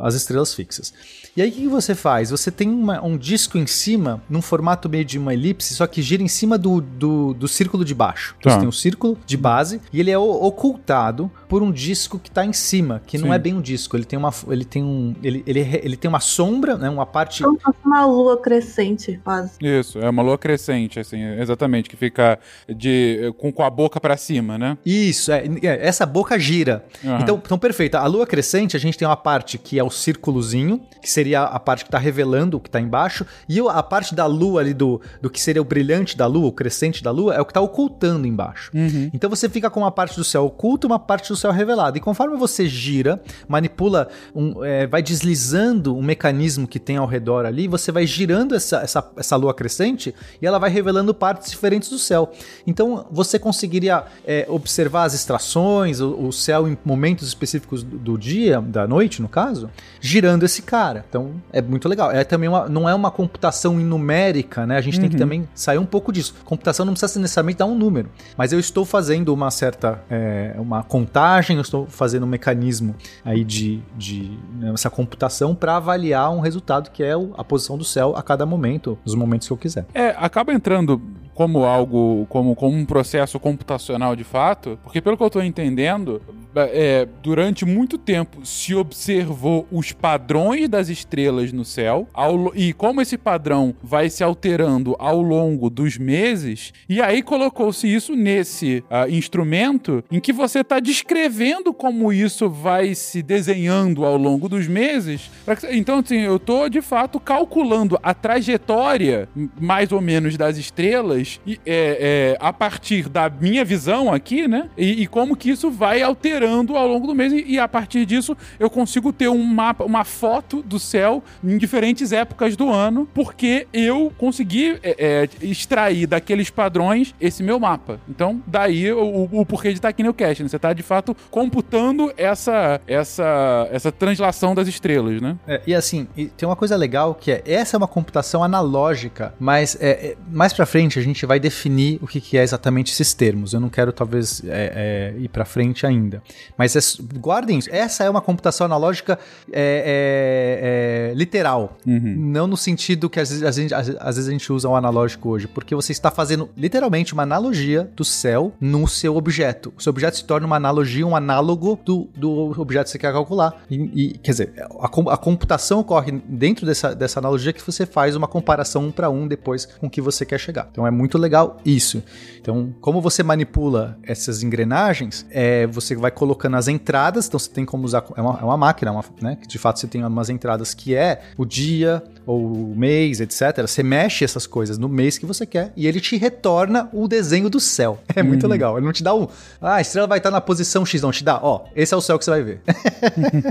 as 0.00 0.14
estrelas 0.14 0.54
fixas. 0.54 0.92
E 1.36 1.42
aí 1.42 1.50
o 1.50 1.52
que 1.52 1.68
você 1.68 1.94
faz? 1.94 2.30
Você 2.30 2.50
tem 2.50 2.68
uma, 2.68 3.04
um 3.04 3.16
disco 3.16 3.56
em 3.56 3.66
cima, 3.66 4.22
num 4.28 4.42
formato 4.42 4.88
meio 4.88 5.04
de 5.04 5.18
uma 5.18 5.32
elipse, 5.32 5.74
só 5.74 5.86
que 5.86 6.02
gira 6.02 6.22
em 6.22 6.28
cima 6.28 6.58
do, 6.58 6.80
do, 6.80 7.34
do 7.34 7.46
círculo 7.46 7.84
de 7.84 7.94
baixo. 7.94 8.34
Então 8.38 8.50
tá. 8.50 8.56
você 8.56 8.60
tem 8.60 8.68
um 8.68 8.72
círculo 8.72 9.18
de 9.24 9.36
base 9.36 9.80
e 9.92 10.00
ele 10.00 10.10
é 10.10 10.18
ocultado 10.18 11.09
lado 11.10 11.30
por 11.50 11.64
um 11.64 11.72
disco 11.72 12.16
que 12.16 12.28
está 12.28 12.44
em 12.46 12.52
cima, 12.52 13.02
que 13.04 13.18
Sim. 13.18 13.24
não 13.24 13.34
é 13.34 13.38
bem 13.38 13.52
um 13.52 13.60
disco, 13.60 13.96
ele 13.96 14.04
tem 14.04 14.16
uma 14.16 14.32
ele 14.48 14.64
tem 14.64 14.84
um 14.84 15.16
ele, 15.20 15.42
ele, 15.44 15.60
ele 15.82 15.96
tem 15.96 16.08
uma 16.08 16.20
sombra, 16.20 16.78
né, 16.78 16.88
uma 16.88 17.04
parte 17.04 17.42
Como 17.42 17.58
uma 17.84 18.06
lua 18.06 18.40
crescente, 18.40 19.20
quase. 19.24 19.54
Isso, 19.60 19.98
é 19.98 20.08
uma 20.08 20.22
lua 20.22 20.38
crescente 20.38 21.00
assim, 21.00 21.20
exatamente, 21.40 21.90
que 21.90 21.96
fica 21.96 22.38
de 22.68 23.34
com, 23.36 23.50
com 23.52 23.64
a 23.64 23.68
boca 23.68 24.00
para 24.00 24.16
cima, 24.16 24.56
né? 24.56 24.78
Isso, 24.86 25.32
é, 25.32 25.44
é, 25.60 25.86
essa 25.88 26.06
boca 26.06 26.38
gira. 26.38 26.84
Uhum. 27.02 27.18
Então, 27.18 27.42
então 27.44 27.58
perfeito. 27.58 27.96
A 27.96 28.06
lua 28.06 28.28
crescente, 28.28 28.76
a 28.76 28.80
gente 28.80 28.96
tem 28.96 29.08
uma 29.08 29.16
parte 29.16 29.58
que 29.58 29.76
é 29.76 29.82
o 29.82 29.90
círculozinho, 29.90 30.80
que 31.02 31.10
seria 31.10 31.42
a 31.42 31.58
parte 31.58 31.82
que 31.82 31.88
está 31.88 31.98
revelando 31.98 32.58
o 32.58 32.60
que 32.60 32.68
está 32.68 32.80
embaixo, 32.80 33.26
e 33.48 33.58
a 33.58 33.82
parte 33.82 34.14
da 34.14 34.26
lua 34.26 34.60
ali 34.60 34.72
do, 34.72 35.00
do 35.20 35.28
que 35.28 35.40
seria 35.40 35.60
o 35.60 35.64
brilhante 35.64 36.16
da 36.16 36.26
lua, 36.28 36.46
o 36.46 36.52
crescente 36.52 37.02
da 37.02 37.10
lua, 37.10 37.34
é 37.34 37.40
o 37.40 37.44
que 37.44 37.50
está 37.50 37.60
ocultando 37.60 38.24
embaixo. 38.24 38.70
Uhum. 38.72 39.10
Então 39.12 39.28
você 39.28 39.48
fica 39.48 39.68
com 39.68 39.80
uma 39.80 39.90
parte 39.90 40.14
do 40.14 40.22
céu 40.22 40.46
oculta, 40.46 40.86
uma 40.86 40.98
parte 40.98 41.28
do 41.28 41.39
céu 41.40 41.50
revelada. 41.50 41.98
E 41.98 42.00
conforme 42.00 42.36
você 42.36 42.68
gira, 42.68 43.20
manipula, 43.48 44.08
um, 44.34 44.64
é, 44.64 44.86
vai 44.86 45.02
deslizando 45.02 45.96
um 45.96 46.02
mecanismo 46.02 46.66
que 46.66 46.78
tem 46.78 46.96
ao 46.96 47.06
redor 47.06 47.44
ali, 47.44 47.66
você 47.66 47.90
vai 47.90 48.06
girando 48.06 48.54
essa, 48.54 48.78
essa, 48.78 49.10
essa 49.16 49.36
lua 49.36 49.54
crescente 49.54 50.14
e 50.40 50.46
ela 50.46 50.58
vai 50.58 50.70
revelando 50.70 51.12
partes 51.14 51.50
diferentes 51.50 51.88
do 51.88 51.98
céu. 51.98 52.32
Então 52.66 53.06
você 53.10 53.38
conseguiria 53.38 54.04
é, 54.26 54.46
observar 54.48 55.04
as 55.04 55.14
extrações, 55.14 56.00
o, 56.00 56.28
o, 56.28 56.32
céu 56.32 56.68
em 56.68 56.76
momentos 56.84 57.26
específicos 57.26 57.82
do, 57.82 57.98
do, 57.98 58.18
dia, 58.18 58.60
da 58.60 58.86
noite, 58.86 59.20
no 59.22 59.28
caso, 59.28 59.70
girando 60.00 60.44
esse 60.44 60.62
cara. 60.62 61.04
Então 61.08 61.32
é 61.52 61.60
muito 61.60 61.88
legal. 61.88 62.10
É 62.10 62.24
também 62.24 62.48
uma, 62.48 62.68
não 62.68 62.88
é 62.88 62.94
uma 62.94 63.10
computação 63.10 63.74
numérica, 63.74 64.66
né? 64.66 64.76
A 64.76 64.80
gente 64.80 64.94
uhum. 64.94 65.00
tem 65.02 65.10
que 65.10 65.16
também 65.16 65.48
sair 65.54 65.78
um 65.78 65.86
pouco 65.86 66.12
disso. 66.12 66.34
Computação 66.44 66.84
não 66.84 66.92
precisa 66.92 67.20
necessariamente 67.20 67.58
dar 67.58 67.66
um 67.66 67.74
número, 67.74 68.08
mas 68.36 68.52
eu 68.52 68.58
estou 68.58 68.84
fazendo 68.84 69.32
uma 69.32 69.50
certa 69.50 70.02
é, 70.10 70.54
uma 70.58 70.82
contagem, 70.82 71.29
eu 71.56 71.60
estou 71.60 71.86
fazendo 71.86 72.24
um 72.24 72.28
mecanismo 72.28 72.94
aí 73.24 73.44
de, 73.44 73.82
de 73.96 74.38
né, 74.54 74.72
essa 74.72 74.90
computação 74.90 75.54
para 75.54 75.76
avaliar 75.76 76.30
um 76.30 76.40
resultado 76.40 76.90
que 76.90 77.02
é 77.02 77.12
a 77.36 77.44
posição 77.44 77.76
do 77.76 77.84
céu 77.84 78.14
a 78.16 78.22
cada 78.22 78.44
momento, 78.44 78.98
nos 79.04 79.14
momentos 79.14 79.46
que 79.46 79.52
eu 79.52 79.56
quiser. 79.56 79.86
É, 79.94 80.14
acaba 80.18 80.52
entrando 80.52 81.00
como 81.40 81.64
algo, 81.64 82.26
como, 82.28 82.54
como 82.54 82.76
um 82.76 82.84
processo 82.84 83.40
computacional 83.40 84.14
de 84.14 84.24
fato, 84.24 84.78
porque 84.82 85.00
pelo 85.00 85.16
que 85.16 85.22
eu 85.22 85.28
estou 85.28 85.42
entendendo, 85.42 86.20
é, 86.54 87.08
durante 87.22 87.64
muito 87.64 87.96
tempo 87.96 88.44
se 88.44 88.74
observou 88.74 89.66
os 89.72 89.90
padrões 89.90 90.68
das 90.68 90.90
estrelas 90.90 91.50
no 91.50 91.64
céu 91.64 92.06
ao, 92.12 92.54
e 92.54 92.74
como 92.74 93.00
esse 93.00 93.16
padrão 93.16 93.74
vai 93.82 94.10
se 94.10 94.22
alterando 94.22 94.94
ao 94.98 95.22
longo 95.22 95.70
dos 95.70 95.96
meses, 95.96 96.74
e 96.86 97.00
aí 97.00 97.22
colocou-se 97.22 97.86
isso 97.86 98.14
nesse 98.14 98.84
uh, 98.90 99.10
instrumento 99.10 100.04
em 100.10 100.20
que 100.20 100.34
você 100.34 100.60
está 100.60 100.78
descrevendo 100.78 101.72
como 101.72 102.12
isso 102.12 102.50
vai 102.50 102.94
se 102.94 103.22
desenhando 103.22 104.04
ao 104.04 104.18
longo 104.18 104.46
dos 104.46 104.66
meses. 104.66 105.30
Então, 105.70 106.00
assim, 106.00 106.18
eu 106.18 106.36
estou 106.36 106.68
de 106.68 106.82
fato 106.82 107.18
calculando 107.18 107.98
a 108.02 108.12
trajetória, 108.12 109.26
mais 109.58 109.92
ou 109.92 110.00
menos, 110.00 110.36
das 110.36 110.58
estrelas 110.58 111.29
e, 111.46 111.60
é, 111.66 112.36
é, 112.36 112.36
a 112.40 112.52
partir 112.52 113.08
da 113.08 113.28
minha 113.28 113.64
visão 113.64 114.12
aqui, 114.12 114.48
né? 114.48 114.68
E, 114.76 115.02
e, 115.02 115.06
como 115.06 115.36
que 115.36 115.50
isso 115.50 115.70
vai 115.70 116.02
alterando 116.02 116.76
ao 116.76 116.86
longo 116.86 117.06
do 117.06 117.14
mês. 117.14 117.32
E, 117.32 117.44
e, 117.52 117.58
a 117.58 117.68
partir 117.68 118.06
disso 118.06 118.36
eu 118.58 118.70
consigo 118.70 119.12
ter 119.12 119.28
um 119.28 119.42
mapa, 119.42 119.84
uma 119.84 120.04
foto 120.04 120.62
do 120.62 120.78
céu 120.78 121.22
em 121.42 121.58
diferentes 121.58 122.12
épocas 122.12 122.56
do 122.56 122.70
ano, 122.70 123.08
porque 123.14 123.66
eu 123.72 124.12
consegui 124.16 124.78
é, 124.82 124.96
é 124.98 125.28
extrair 125.42 126.06
daqueles 126.06 126.50
padrões 126.50 127.14
esse 127.20 127.42
meu 127.42 127.60
mapa. 127.60 128.00
Então, 128.08 128.42
daí 128.46 128.90
o, 128.92 129.28
o 129.30 129.46
porquê 129.46 129.68
de 129.68 129.74
estar 129.74 129.88
aqui 129.88 130.02
no 130.02 130.14
Cast, 130.14 130.42
né? 130.42 130.48
Você 130.48 130.56
está 130.56 130.72
de 130.72 130.82
fato 130.82 131.16
computando 131.30 132.12
essa, 132.16 132.80
essa, 132.86 133.68
essa 133.70 133.92
translação 133.92 134.54
das 134.54 134.68
estrelas, 134.68 135.20
né? 135.20 135.36
É, 135.46 135.60
e 135.66 135.74
assim, 135.74 136.06
tem 136.36 136.48
uma 136.48 136.56
coisa 136.56 136.76
legal 136.76 137.14
que 137.14 137.30
é 137.32 137.42
essa 137.46 137.76
é 137.76 137.78
uma 137.78 137.88
computação 137.88 138.42
analógica, 138.42 139.34
mas 139.38 139.76
é, 139.80 140.16
mais 140.30 140.52
para 140.52 140.66
frente 140.66 140.98
a 140.98 141.02
gente 141.02 141.19
gente 141.20 141.26
vai 141.26 141.38
definir 141.38 141.98
o 142.02 142.06
que, 142.06 142.20
que 142.20 142.38
é 142.38 142.42
exatamente 142.42 142.92
esses 142.92 143.12
termos. 143.12 143.52
Eu 143.52 143.60
não 143.60 143.68
quero, 143.68 143.92
talvez, 143.92 144.42
é, 144.46 145.12
é, 145.18 145.22
ir 145.22 145.28
para 145.28 145.44
frente 145.44 145.86
ainda. 145.86 146.22
Mas 146.56 146.74
é, 146.74 146.80
guardem 147.18 147.58
isso. 147.58 147.68
Essa 147.70 148.04
é 148.04 148.10
uma 148.10 148.20
computação 148.20 148.64
analógica 148.64 149.18
é, 149.52 151.10
é, 151.10 151.10
é 151.10 151.14
literal. 151.14 151.76
Uhum. 151.86 152.14
Não 152.16 152.46
no 152.46 152.56
sentido 152.56 153.10
que 153.10 153.20
às 153.20 153.28
vezes, 153.30 153.44
às, 153.44 153.56
vezes, 153.56 153.72
às 153.72 154.16
vezes 154.16 154.28
a 154.28 154.32
gente 154.32 154.52
usa 154.52 154.68
o 154.68 154.74
analógico 154.74 155.28
hoje. 155.28 155.46
Porque 155.46 155.74
você 155.74 155.92
está 155.92 156.10
fazendo, 156.10 156.48
literalmente, 156.56 157.12
uma 157.12 157.22
analogia 157.22 157.90
do 157.94 158.04
céu 158.04 158.52
no 158.60 158.86
seu 158.88 159.16
objeto. 159.16 159.72
O 159.76 159.82
seu 159.82 159.90
objeto 159.90 160.16
se 160.16 160.24
torna 160.24 160.46
uma 160.46 160.56
analogia, 160.56 161.06
um 161.06 161.14
análogo 161.14 161.78
do, 161.84 162.08
do 162.16 162.58
objeto 162.60 162.86
que 162.86 162.92
você 162.92 162.98
quer 162.98 163.12
calcular. 163.12 163.62
E, 163.70 163.76
e 163.76 164.18
quer 164.18 164.30
dizer, 164.30 164.52
a, 164.78 164.86
a, 164.86 165.16
computação 165.16 165.80
ocorre 165.80 166.12
dentro 166.26 166.64
dessa, 166.64 166.94
dessa 166.94 167.20
analogia 167.20 167.52
que 167.52 167.64
você 167.64 167.84
faz 167.84 168.16
uma 168.16 168.26
comparação 168.26 168.86
um 168.86 168.90
para 168.90 169.10
um 169.10 169.28
depois 169.28 169.66
com 169.66 169.86
o 169.86 169.90
que 169.90 170.00
você 170.00 170.24
quer 170.24 170.38
chegar. 170.38 170.68
Então 170.70 170.86
é 170.86 170.90
muito 170.90 171.09
muito 171.10 171.18
legal 171.18 171.56
isso. 171.64 172.02
Então, 172.40 172.72
como 172.80 173.00
você 173.00 173.22
manipula 173.22 173.98
essas 174.02 174.42
engrenagens, 174.42 175.26
é, 175.30 175.66
você 175.66 175.94
vai 175.94 176.10
colocando 176.10 176.56
as 176.56 176.68
entradas, 176.68 177.26
então 177.26 177.38
você 177.38 177.50
tem 177.50 177.66
como 177.66 177.84
usar. 177.84 178.04
É 178.16 178.22
uma, 178.22 178.38
é 178.40 178.44
uma 178.44 178.56
máquina, 178.56 178.92
uma, 178.92 179.04
né? 179.20 179.36
Que 179.36 179.46
de 179.46 179.58
fato 179.58 179.78
você 179.80 179.86
tem 179.86 180.02
umas 180.04 180.30
entradas 180.30 180.72
que 180.72 180.94
é 180.94 181.20
o 181.36 181.44
dia, 181.44 182.02
ou 182.30 182.70
o 182.70 182.76
mês, 182.76 183.20
etc. 183.20 183.60
Você 183.62 183.82
mexe 183.82 184.24
essas 184.24 184.46
coisas 184.46 184.78
no 184.78 184.88
mês 184.88 185.18
que 185.18 185.26
você 185.26 185.44
quer 185.44 185.72
e 185.76 185.86
ele 185.86 186.00
te 186.00 186.16
retorna 186.16 186.88
o 186.92 187.08
desenho 187.08 187.50
do 187.50 187.58
céu. 187.58 187.98
É 188.20 188.22
muito 188.22 188.42
uhum. 188.42 188.50
legal. 188.50 188.76
Ele 188.76 188.84
não 188.84 188.92
te 188.92 189.02
dá 189.02 189.14
um. 189.14 189.26
Ah, 189.62 189.76
a 189.76 189.80
estrela 189.80 190.06
vai 190.06 190.18
estar 190.18 190.30
na 190.30 190.42
posição 190.42 190.84
X, 190.84 191.00
não. 191.00 191.10
Te 191.10 191.24
dá, 191.24 191.40
ó, 191.42 191.64
esse 191.74 191.94
é 191.94 191.96
o 191.96 192.00
céu 192.02 192.18
que 192.18 192.24
você 192.24 192.30
vai 192.30 192.42
ver. 192.42 192.60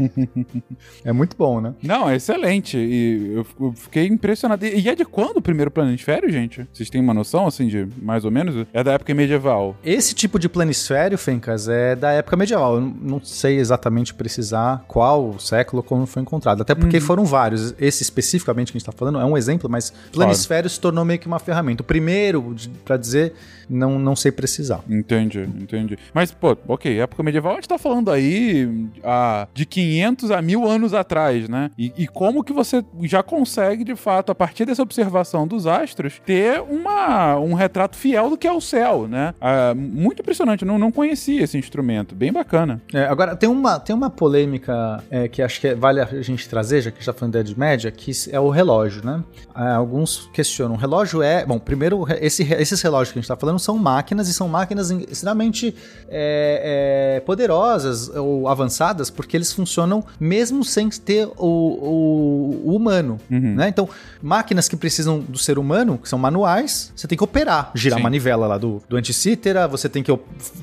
é 1.04 1.12
muito 1.12 1.36
bom, 1.36 1.60
né? 1.60 1.74
Não, 1.82 2.08
é 2.08 2.17
excelente. 2.17 2.78
E 2.78 3.34
eu 3.34 3.74
fiquei 3.74 4.06
impressionado. 4.06 4.63
E 4.63 4.88
é 4.88 4.93
de 4.93 5.06
quando 5.06 5.38
o 5.38 5.41
primeiro 5.41 5.72
planisfério, 5.72 6.30
gente? 6.30 6.67
Vocês 6.72 6.89
têm 6.89 7.02
uma 7.02 7.13
noção? 7.13 7.38
Assim, 7.47 7.67
de 7.67 7.88
mais 8.02 8.25
ou 8.25 8.32
menos? 8.32 8.65
É 8.73 8.84
da 8.84 8.93
época 8.93 9.13
medieval. 9.13 9.75
Esse 9.84 10.13
tipo 10.13 10.39
de 10.39 10.47
planisfério, 10.47 11.17
Fencas, 11.17 11.67
é 11.67 11.95
da 11.95 12.12
época 12.12 12.36
medieval. 12.36 12.75
Eu 12.75 12.82
não 12.82 13.21
sei 13.23 13.58
exatamente 13.58 14.13
precisar 14.13 14.84
qual 14.88 15.39
século 15.39 15.84
como 15.84 16.06
foi 16.06 16.21
encontrado. 16.21 16.62
Até 16.62 16.75
porque 16.75 16.97
uhum. 16.97 17.04
foram 17.04 17.25
vários. 17.25 17.73
Esse 17.80 18.04
especificamente 18.04 18.71
que 18.71 18.78
a 18.78 18.80
gente 18.80 18.88
está 18.88 18.91
falando 18.91 19.19
é 19.19 19.25
um 19.25 19.38
exemplo, 19.38 19.69
mas 19.69 19.93
planisfério 20.12 20.63
claro. 20.63 20.69
se 20.69 20.80
tornou 20.80 21.06
meio 21.06 21.19
que 21.19 21.28
uma 21.28 21.39
ferramenta. 21.39 21.82
O 21.82 21.86
primeiro, 21.86 22.56
para 22.86 22.97
dizer, 22.97 23.34
não, 23.69 23.99
não 23.99 24.15
sei 24.15 24.32
precisar. 24.32 24.82
Entendi, 24.89 25.41
entendi. 25.41 25.97
Mas, 26.13 26.32
pô, 26.32 26.58
ok, 26.67 26.99
época 26.99 27.23
medieval 27.23 27.53
a 27.53 27.55
gente 27.55 27.67
tá 27.67 27.77
falando 27.77 28.12
aí 28.12 28.89
a, 29.03 29.47
de 29.53 29.65
500 29.65 30.32
a 30.32 30.41
1000 30.41 30.67
anos 30.67 30.93
atrás, 30.93 31.47
né? 31.47 31.71
E, 31.77 31.93
e 31.97 32.08
como 32.08 32.43
que 32.43 32.51
você 32.51 32.84
já 33.03 33.21
consegue, 33.21 33.84
de 33.84 33.95
fato, 33.95 34.32
a 34.32 34.36
partir 34.36 34.65
dessa 34.65 34.82
observação 34.82 35.47
dos 35.47 35.67
astros, 35.67 36.21
ter 36.25 36.62
uma, 36.62 37.38
um 37.38 37.53
retrato 37.53 37.95
fiel 37.95 38.29
do 38.29 38.38
que 38.38 38.47
é 38.47 38.51
o 38.51 38.62
céu, 38.62 39.08
né? 39.08 39.34
Ah, 39.39 39.73
muito 39.75 40.21
impressionante, 40.21 40.63
eu 40.63 40.67
não, 40.67 40.79
não 40.79 40.91
conhecia 40.91 41.43
esse 41.43 41.58
instrumento, 41.58 42.15
bem 42.15 42.32
bacana. 42.32 42.82
É, 42.93 43.05
agora, 43.05 43.36
tem 43.36 43.49
uma, 43.49 43.79
tem 43.79 43.95
uma 43.95 44.10
polêmica 44.10 45.03
é, 45.10 45.27
que 45.27 45.41
acho 45.41 45.62
que 45.62 45.75
vale 45.75 46.01
a 46.01 46.21
gente 46.21 46.49
trazer, 46.49 46.82
já 46.82 46.91
que 46.91 46.97
a 46.97 46.99
gente 46.99 47.05
tá 47.05 47.13
falando 47.13 47.34
da 47.34 47.39
Idade 47.41 47.60
Média, 47.60 47.91
que 47.91 48.12
é 48.32 48.39
o 48.39 48.49
relógio, 48.49 49.05
né? 49.05 49.23
Ah, 49.53 49.75
alguns 49.75 50.29
questionam, 50.34 50.75
o 50.75 50.77
relógio 50.77 51.21
é... 51.21 51.45
Bom, 51.45 51.60
primeiro, 51.60 52.05
esse, 52.19 52.43
esses 52.53 52.82
relógios 52.82 53.12
que 53.12 53.19
a 53.19 53.21
gente 53.21 53.27
tá 53.27 53.36
falando 53.36 53.59
são 53.60 53.78
máquinas 53.78 54.28
e 54.28 54.34
são 54.34 54.48
máquinas 54.48 54.89
extremamente 54.89 55.76
é, 56.08 57.17
é, 57.17 57.19
poderosas 57.22 58.10
ou 58.10 58.48
avançadas 58.48 59.10
porque 59.10 59.38
eles 59.38 59.54
funcionam 59.54 60.04
mesmo 60.19 60.63
sem 60.63 60.89
ter 60.89 61.28
o, 61.38 61.45
o, 61.45 62.62
o 62.65 62.76
humano, 62.76 63.19
uhum. 63.30 63.56
né? 63.56 63.67
Então, 63.67 63.88
máquinas 64.22 64.67
que 64.67 64.76
precisam 64.76 65.19
do 65.19 65.38
ser 65.38 65.60
humano, 65.60 65.98
que 65.98 66.10
são 66.10 66.17
manuais, 66.17 66.91
você 66.95 67.08
tem 67.08 67.17
que 67.17 67.24
operar, 67.24 67.72
girar 67.76 67.98
Sim. 67.98 68.02
a 68.02 68.04
manivela 68.04 68.48
lá 68.48 68.58
do, 68.58 68.82
do 68.88 68.98
anticítera, 68.98 69.67
você 69.67 69.88
tem 69.88 70.02
que 70.02 70.17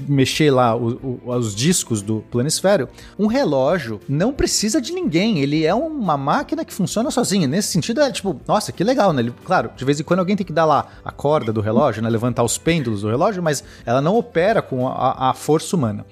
mexer 0.08 0.50
lá 0.50 0.76
o, 0.76 1.20
os 1.24 1.54
discos 1.54 2.02
do 2.02 2.24
planisfério. 2.30 2.88
Um 3.18 3.26
relógio 3.26 4.00
não 4.08 4.32
precisa 4.32 4.80
de 4.80 4.92
ninguém, 4.92 5.40
ele 5.40 5.64
é 5.64 5.74
uma 5.74 6.16
máquina 6.16 6.64
que 6.64 6.72
funciona 6.72 7.10
sozinha. 7.10 7.46
Nesse 7.46 7.68
sentido, 7.68 8.00
é 8.00 8.10
tipo, 8.10 8.40
nossa, 8.46 8.72
que 8.72 8.82
legal, 8.82 9.12
né? 9.12 9.22
Ele, 9.22 9.32
claro, 9.44 9.70
de 9.76 9.84
vez 9.84 10.00
em 10.00 10.04
quando 10.04 10.20
alguém 10.20 10.36
tem 10.36 10.46
que 10.46 10.52
dar 10.52 10.64
lá 10.64 10.86
a 11.04 11.12
corda 11.12 11.52
do 11.52 11.60
relógio, 11.60 12.02
né? 12.02 12.08
Levantar 12.08 12.42
os 12.42 12.58
pêndulos 12.58 12.85
do 12.90 13.08
relógio, 13.08 13.42
mas 13.42 13.62
ela 13.84 14.00
não 14.00 14.16
opera 14.16 14.62
com 14.62 14.88
a, 14.88 15.30
a 15.30 15.34
força 15.34 15.76
humana. 15.76 16.04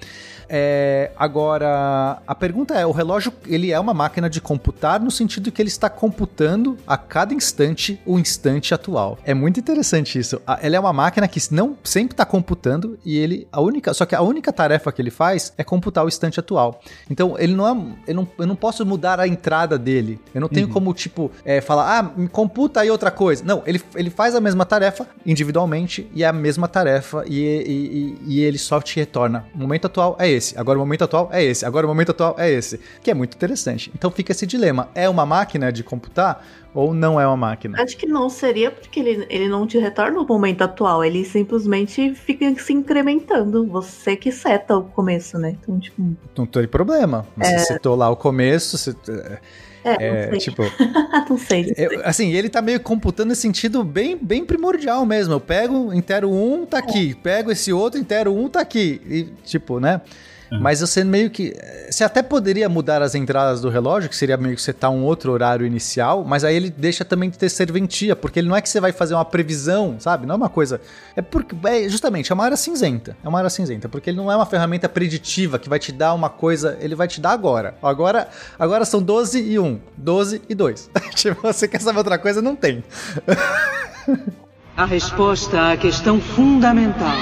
É, 0.49 1.11
agora, 1.17 2.21
a 2.25 2.35
pergunta 2.35 2.73
é: 2.73 2.85
o 2.85 2.91
relógio 2.91 3.33
ele 3.47 3.71
é 3.71 3.79
uma 3.79 3.93
máquina 3.93 4.29
de 4.29 4.41
computar 4.41 4.99
no 4.99 5.11
sentido 5.11 5.51
que 5.51 5.61
ele 5.61 5.69
está 5.69 5.89
computando 5.89 6.77
a 6.85 6.97
cada 6.97 7.33
instante 7.33 7.99
o 8.05 8.19
instante 8.19 8.73
atual. 8.73 9.17
É 9.23 9.33
muito 9.33 9.59
interessante 9.59 10.19
isso. 10.19 10.41
Ele 10.61 10.75
é 10.75 10.79
uma 10.79 10.93
máquina 10.93 11.27
que 11.27 11.39
não 11.51 11.77
sempre 11.83 12.13
está 12.13 12.25
computando 12.25 12.97
e 13.05 13.17
ele 13.17 13.47
a 13.51 13.61
única, 13.61 13.93
só 13.93 14.05
que 14.05 14.15
a 14.15 14.21
única 14.21 14.51
tarefa 14.51 14.91
que 14.91 15.01
ele 15.01 15.11
faz 15.11 15.53
é 15.57 15.63
computar 15.63 16.03
o 16.05 16.07
instante 16.07 16.39
atual. 16.39 16.81
Então 17.09 17.35
ele 17.37 17.53
não 17.53 17.67
é, 17.67 18.11
eu 18.11 18.15
não, 18.15 18.27
eu 18.39 18.47
não 18.47 18.55
posso 18.55 18.85
mudar 18.85 19.19
a 19.19 19.27
entrada 19.27 19.77
dele. 19.77 20.19
Eu 20.33 20.41
não 20.41 20.49
tenho 20.49 20.67
uhum. 20.67 20.73
como 20.73 20.93
tipo 20.93 21.31
é, 21.43 21.61
falar, 21.61 21.99
ah, 21.99 22.03
me 22.15 22.27
computa 22.27 22.81
aí 22.81 22.89
outra 22.89 23.11
coisa. 23.11 23.43
Não, 23.43 23.63
ele, 23.65 23.81
ele 23.95 24.09
faz 24.09 24.35
a 24.35 24.41
mesma 24.41 24.65
tarefa 24.65 25.07
individualmente 25.25 26.09
e 26.13 26.23
é 26.23 26.27
a 26.27 26.33
mesma 26.33 26.67
tarefa 26.67 27.23
e, 27.27 27.39
e, 27.39 28.25
e, 28.27 28.35
e 28.35 28.41
ele 28.41 28.57
só 28.57 28.81
te 28.81 28.95
retorna. 28.97 29.45
O 29.53 29.57
momento 29.57 29.85
atual 29.87 30.15
é 30.19 30.29
esse, 30.35 30.57
agora 30.57 30.77
o 30.77 30.81
momento 30.81 31.03
atual 31.03 31.29
é 31.31 31.43
esse, 31.43 31.65
agora 31.65 31.85
o 31.85 31.89
momento 31.89 32.11
atual 32.11 32.35
é 32.37 32.51
esse, 32.51 32.79
que 33.01 33.09
é 33.09 33.13
muito 33.13 33.35
interessante. 33.35 33.91
Então 33.95 34.11
fica 34.11 34.31
esse 34.31 34.45
dilema: 34.45 34.89
é 34.93 35.09
uma 35.09 35.25
máquina 35.25 35.71
de 35.71 35.83
computar 35.83 36.45
ou 36.73 36.93
não 36.93 37.19
é 37.19 37.25
uma 37.25 37.37
máquina? 37.37 37.81
Acho 37.81 37.95
que 37.95 38.05
não 38.05 38.29
seria, 38.29 38.69
porque 38.69 38.99
ele, 38.99 39.25
ele 39.29 39.47
não 39.47 39.65
te 39.65 39.77
retorna 39.77 40.19
o 40.19 40.27
momento 40.27 40.61
atual, 40.61 41.05
ele 41.05 41.23
simplesmente 41.23 42.13
fica 42.13 42.53
se 42.59 42.73
incrementando. 42.73 43.65
Você 43.67 44.17
que 44.17 44.31
seta 44.31 44.77
o 44.77 44.83
começo, 44.83 45.37
né? 45.37 45.57
Então, 45.61 45.79
tipo. 45.79 46.15
Não 46.37 46.45
tem 46.45 46.67
problema. 46.67 47.25
Você 47.37 47.53
é... 47.53 47.59
setou 47.59 47.95
lá 47.95 48.09
o 48.09 48.15
começo, 48.17 48.77
você. 48.77 48.93
É, 49.85 50.29
é 50.33 50.37
tipo. 50.37 50.63
não 51.29 51.37
sei. 51.37 51.67
Não 51.67 51.75
sei. 51.75 52.01
assim, 52.03 52.33
ele 52.33 52.49
tá 52.49 52.61
meio 52.61 52.79
computando 52.79 53.29
nesse 53.29 53.41
sentido 53.41 53.83
bem, 53.83 54.17
bem 54.19 54.43
primordial 54.43 55.05
mesmo. 55.05 55.33
Eu 55.33 55.39
pego, 55.39 55.93
intero 55.93 56.31
um, 56.31 56.65
tá 56.65 56.79
aqui. 56.79 57.13
Pego 57.15 57.51
esse 57.51 57.71
outro, 57.71 57.99
intero 57.99 58.33
um, 58.35 58.49
tá 58.49 58.61
aqui. 58.61 58.99
E, 59.07 59.23
tipo, 59.43 59.79
né? 59.79 60.01
Mas 60.51 60.81
você 60.81 61.03
meio 61.03 61.29
que. 61.29 61.53
Você 61.89 62.03
até 62.03 62.21
poderia 62.21 62.67
mudar 62.69 63.01
as 63.01 63.15
entradas 63.15 63.61
do 63.61 63.69
relógio, 63.69 64.09
que 64.09 64.15
seria 64.15 64.37
meio 64.37 64.55
que 64.55 64.61
setar 64.61 64.91
um 64.91 65.03
outro 65.03 65.31
horário 65.31 65.65
inicial, 65.65 66.23
mas 66.23 66.43
aí 66.43 66.55
ele 66.55 66.69
deixa 66.69 67.03
também 67.03 67.29
de 67.29 67.37
ter 67.37 67.49
serventia, 67.49 68.15
porque 68.15 68.39
ele 68.39 68.47
não 68.47 68.55
é 68.55 68.61
que 68.61 68.69
você 68.69 68.79
vai 68.79 68.91
fazer 68.91 69.15
uma 69.15 69.25
previsão, 69.25 69.95
sabe? 69.99 70.25
Não 70.25 70.33
é 70.33 70.37
uma 70.37 70.49
coisa. 70.49 70.79
É 71.15 71.21
porque. 71.21 71.55
É 71.65 71.89
justamente, 71.89 72.31
é 72.31 72.35
uma 72.35 72.45
área 72.45 72.57
cinzenta. 72.57 73.17
É 73.23 73.27
uma 73.27 73.37
área 73.37 73.49
cinzenta, 73.49 73.89
porque 73.89 74.09
ele 74.09 74.17
não 74.17 74.31
é 74.31 74.35
uma 74.35 74.45
ferramenta 74.45 74.87
preditiva 74.87 75.57
que 75.57 75.69
vai 75.69 75.79
te 75.79 75.91
dar 75.91 76.13
uma 76.13 76.29
coisa. 76.29 76.77
Ele 76.79 76.95
vai 76.95 77.07
te 77.07 77.19
dar 77.19 77.31
agora. 77.31 77.75
Agora, 77.81 78.27
agora 78.57 78.85
são 78.85 79.01
12 79.01 79.41
e 79.41 79.59
1, 79.59 79.79
12 79.97 80.41
e 80.47 80.55
2. 80.55 80.89
tipo, 81.15 81.41
você 81.41 81.67
quer 81.67 81.81
saber 81.81 81.99
outra 81.99 82.17
coisa? 82.17 82.41
Não 82.41 82.55
tem. 82.55 82.83
A 84.77 84.83
resposta 84.83 85.71
à 85.71 85.77
questão 85.77 86.19
fundamental 86.19 87.15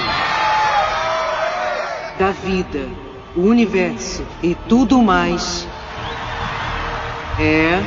da 2.18 2.30
vida, 2.30 2.80
o 3.36 3.42
universo 3.42 4.24
e 4.42 4.54
tudo 4.68 5.02
mais 5.02 5.66
é. 7.38 7.80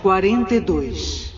Quarenta 0.00 0.54
e 0.54 0.60
dois. 0.60 1.32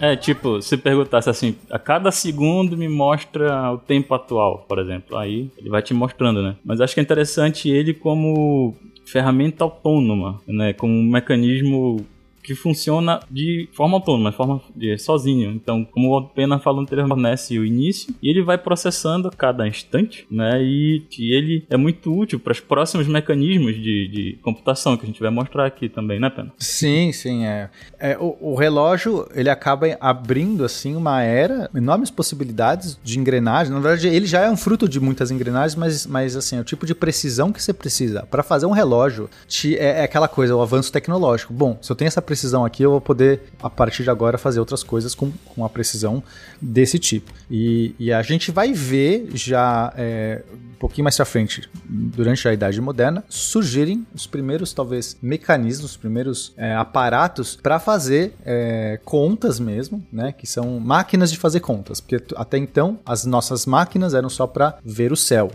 É, 0.00 0.14
tipo, 0.14 0.62
se 0.62 0.76
perguntasse 0.76 1.28
assim, 1.28 1.56
a 1.70 1.78
cada 1.78 2.12
segundo 2.12 2.76
me 2.76 2.88
mostra 2.88 3.72
o 3.72 3.78
tempo 3.78 4.14
atual, 4.14 4.64
por 4.68 4.78
exemplo. 4.78 5.16
Aí 5.16 5.50
ele 5.58 5.68
vai 5.68 5.82
te 5.82 5.92
mostrando, 5.92 6.40
né? 6.40 6.54
Mas 6.64 6.80
acho 6.80 6.94
que 6.94 7.00
é 7.00 7.02
interessante 7.02 7.68
ele 7.68 7.92
como 7.92 8.76
ferramenta 9.04 9.64
autônoma, 9.64 10.40
né? 10.46 10.72
Como 10.72 10.92
um 10.92 11.10
mecanismo 11.10 12.04
que 12.48 12.54
funciona 12.54 13.20
de 13.30 13.68
forma 13.74 13.98
autônoma, 13.98 14.30
de 14.30 14.36
forma 14.36 14.62
de, 14.74 14.96
sozinho. 14.96 15.50
Então, 15.50 15.84
como 15.84 16.16
o 16.16 16.28
Pena 16.30 16.58
falou 16.58 16.80
anteriormente, 16.80 17.58
o 17.58 17.64
início 17.64 18.14
e 18.22 18.30
ele 18.30 18.42
vai 18.42 18.56
processando 18.56 19.28
a 19.28 19.30
cada 19.30 19.68
instante, 19.68 20.26
né? 20.30 20.62
E 20.62 21.02
que 21.10 21.30
ele 21.30 21.66
é 21.68 21.76
muito 21.76 22.10
útil 22.16 22.40
para 22.40 22.52
os 22.52 22.60
próximos 22.60 23.06
mecanismos 23.06 23.74
de, 23.74 24.08
de 24.08 24.38
computação 24.42 24.96
que 24.96 25.04
a 25.04 25.06
gente 25.06 25.20
vai 25.20 25.30
mostrar 25.30 25.66
aqui 25.66 25.90
também, 25.90 26.18
né, 26.18 26.30
Pena? 26.30 26.50
Sim, 26.56 27.12
sim, 27.12 27.44
é. 27.44 27.68
é 27.98 28.16
o, 28.18 28.36
o, 28.40 28.54
relógio, 28.54 29.28
ele 29.34 29.50
acaba 29.50 29.86
abrindo, 30.00 30.64
assim, 30.64 30.96
uma 30.96 31.22
era, 31.22 31.68
enormes 31.74 32.10
possibilidades 32.10 32.98
de 33.04 33.18
engrenagem. 33.18 33.74
Na 33.74 33.80
verdade, 33.80 34.08
ele 34.08 34.26
já 34.26 34.40
é 34.40 34.50
um 34.50 34.56
fruto 34.56 34.88
de 34.88 34.98
muitas 34.98 35.30
engrenagens, 35.30 35.74
mas, 35.74 36.06
mas 36.06 36.34
assim, 36.34 36.56
é 36.56 36.60
o 36.60 36.64
tipo 36.64 36.86
de 36.86 36.94
precisão 36.94 37.52
que 37.52 37.62
você 37.62 37.74
precisa. 37.74 38.26
Para 38.30 38.42
fazer 38.42 38.64
um 38.64 38.72
relógio, 38.72 39.28
te, 39.46 39.76
é, 39.76 40.00
é, 40.00 40.02
aquela 40.02 40.28
coisa, 40.28 40.56
o 40.56 40.62
avanço 40.62 40.90
tecnológico. 40.90 41.52
Bom, 41.52 41.76
se 41.82 41.92
eu 41.92 41.96
tenho 41.96 42.06
essa 42.06 42.22
precisão 42.22 42.37
aqui, 42.64 42.82
eu 42.82 42.90
vou 42.90 43.00
poder, 43.00 43.42
a 43.62 43.70
partir 43.70 44.02
de 44.02 44.10
agora, 44.10 44.38
fazer 44.38 44.60
outras 44.60 44.82
coisas 44.82 45.14
com, 45.14 45.32
com 45.54 45.64
a 45.64 45.68
precisão 45.68 46.22
desse 46.60 46.98
tipo. 46.98 47.32
E, 47.50 47.94
e 47.98 48.12
a 48.12 48.22
gente 48.22 48.50
vai 48.50 48.72
ver 48.72 49.28
já 49.34 49.92
é, 49.96 50.42
um 50.52 50.78
pouquinho 50.78 51.04
mais 51.04 51.16
pra 51.16 51.24
frente, 51.24 51.68
durante 51.84 52.46
a 52.46 52.52
Idade 52.52 52.80
Moderna, 52.80 53.24
surgirem 53.28 54.06
os 54.14 54.26
primeiros, 54.26 54.72
talvez, 54.72 55.16
mecanismos, 55.20 55.90
os 55.90 55.96
primeiros 55.96 56.52
é, 56.56 56.74
aparatos 56.74 57.56
para 57.56 57.80
fazer 57.80 58.34
é, 58.44 59.00
contas 59.04 59.58
mesmo, 59.58 60.06
né? 60.12 60.32
Que 60.32 60.46
são 60.46 60.78
máquinas 60.78 61.32
de 61.32 61.38
fazer 61.38 61.60
contas. 61.60 62.00
Porque 62.00 62.22
até 62.36 62.58
então, 62.58 63.00
as 63.04 63.24
nossas 63.24 63.66
máquinas 63.66 64.14
eram 64.14 64.28
só 64.28 64.46
para 64.46 64.78
ver 64.84 65.10
o 65.10 65.16
céu, 65.16 65.50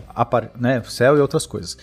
né? 0.58 0.80
O 0.80 0.90
céu 0.90 1.16
e 1.16 1.20
outras 1.20 1.46
coisas. 1.46 1.76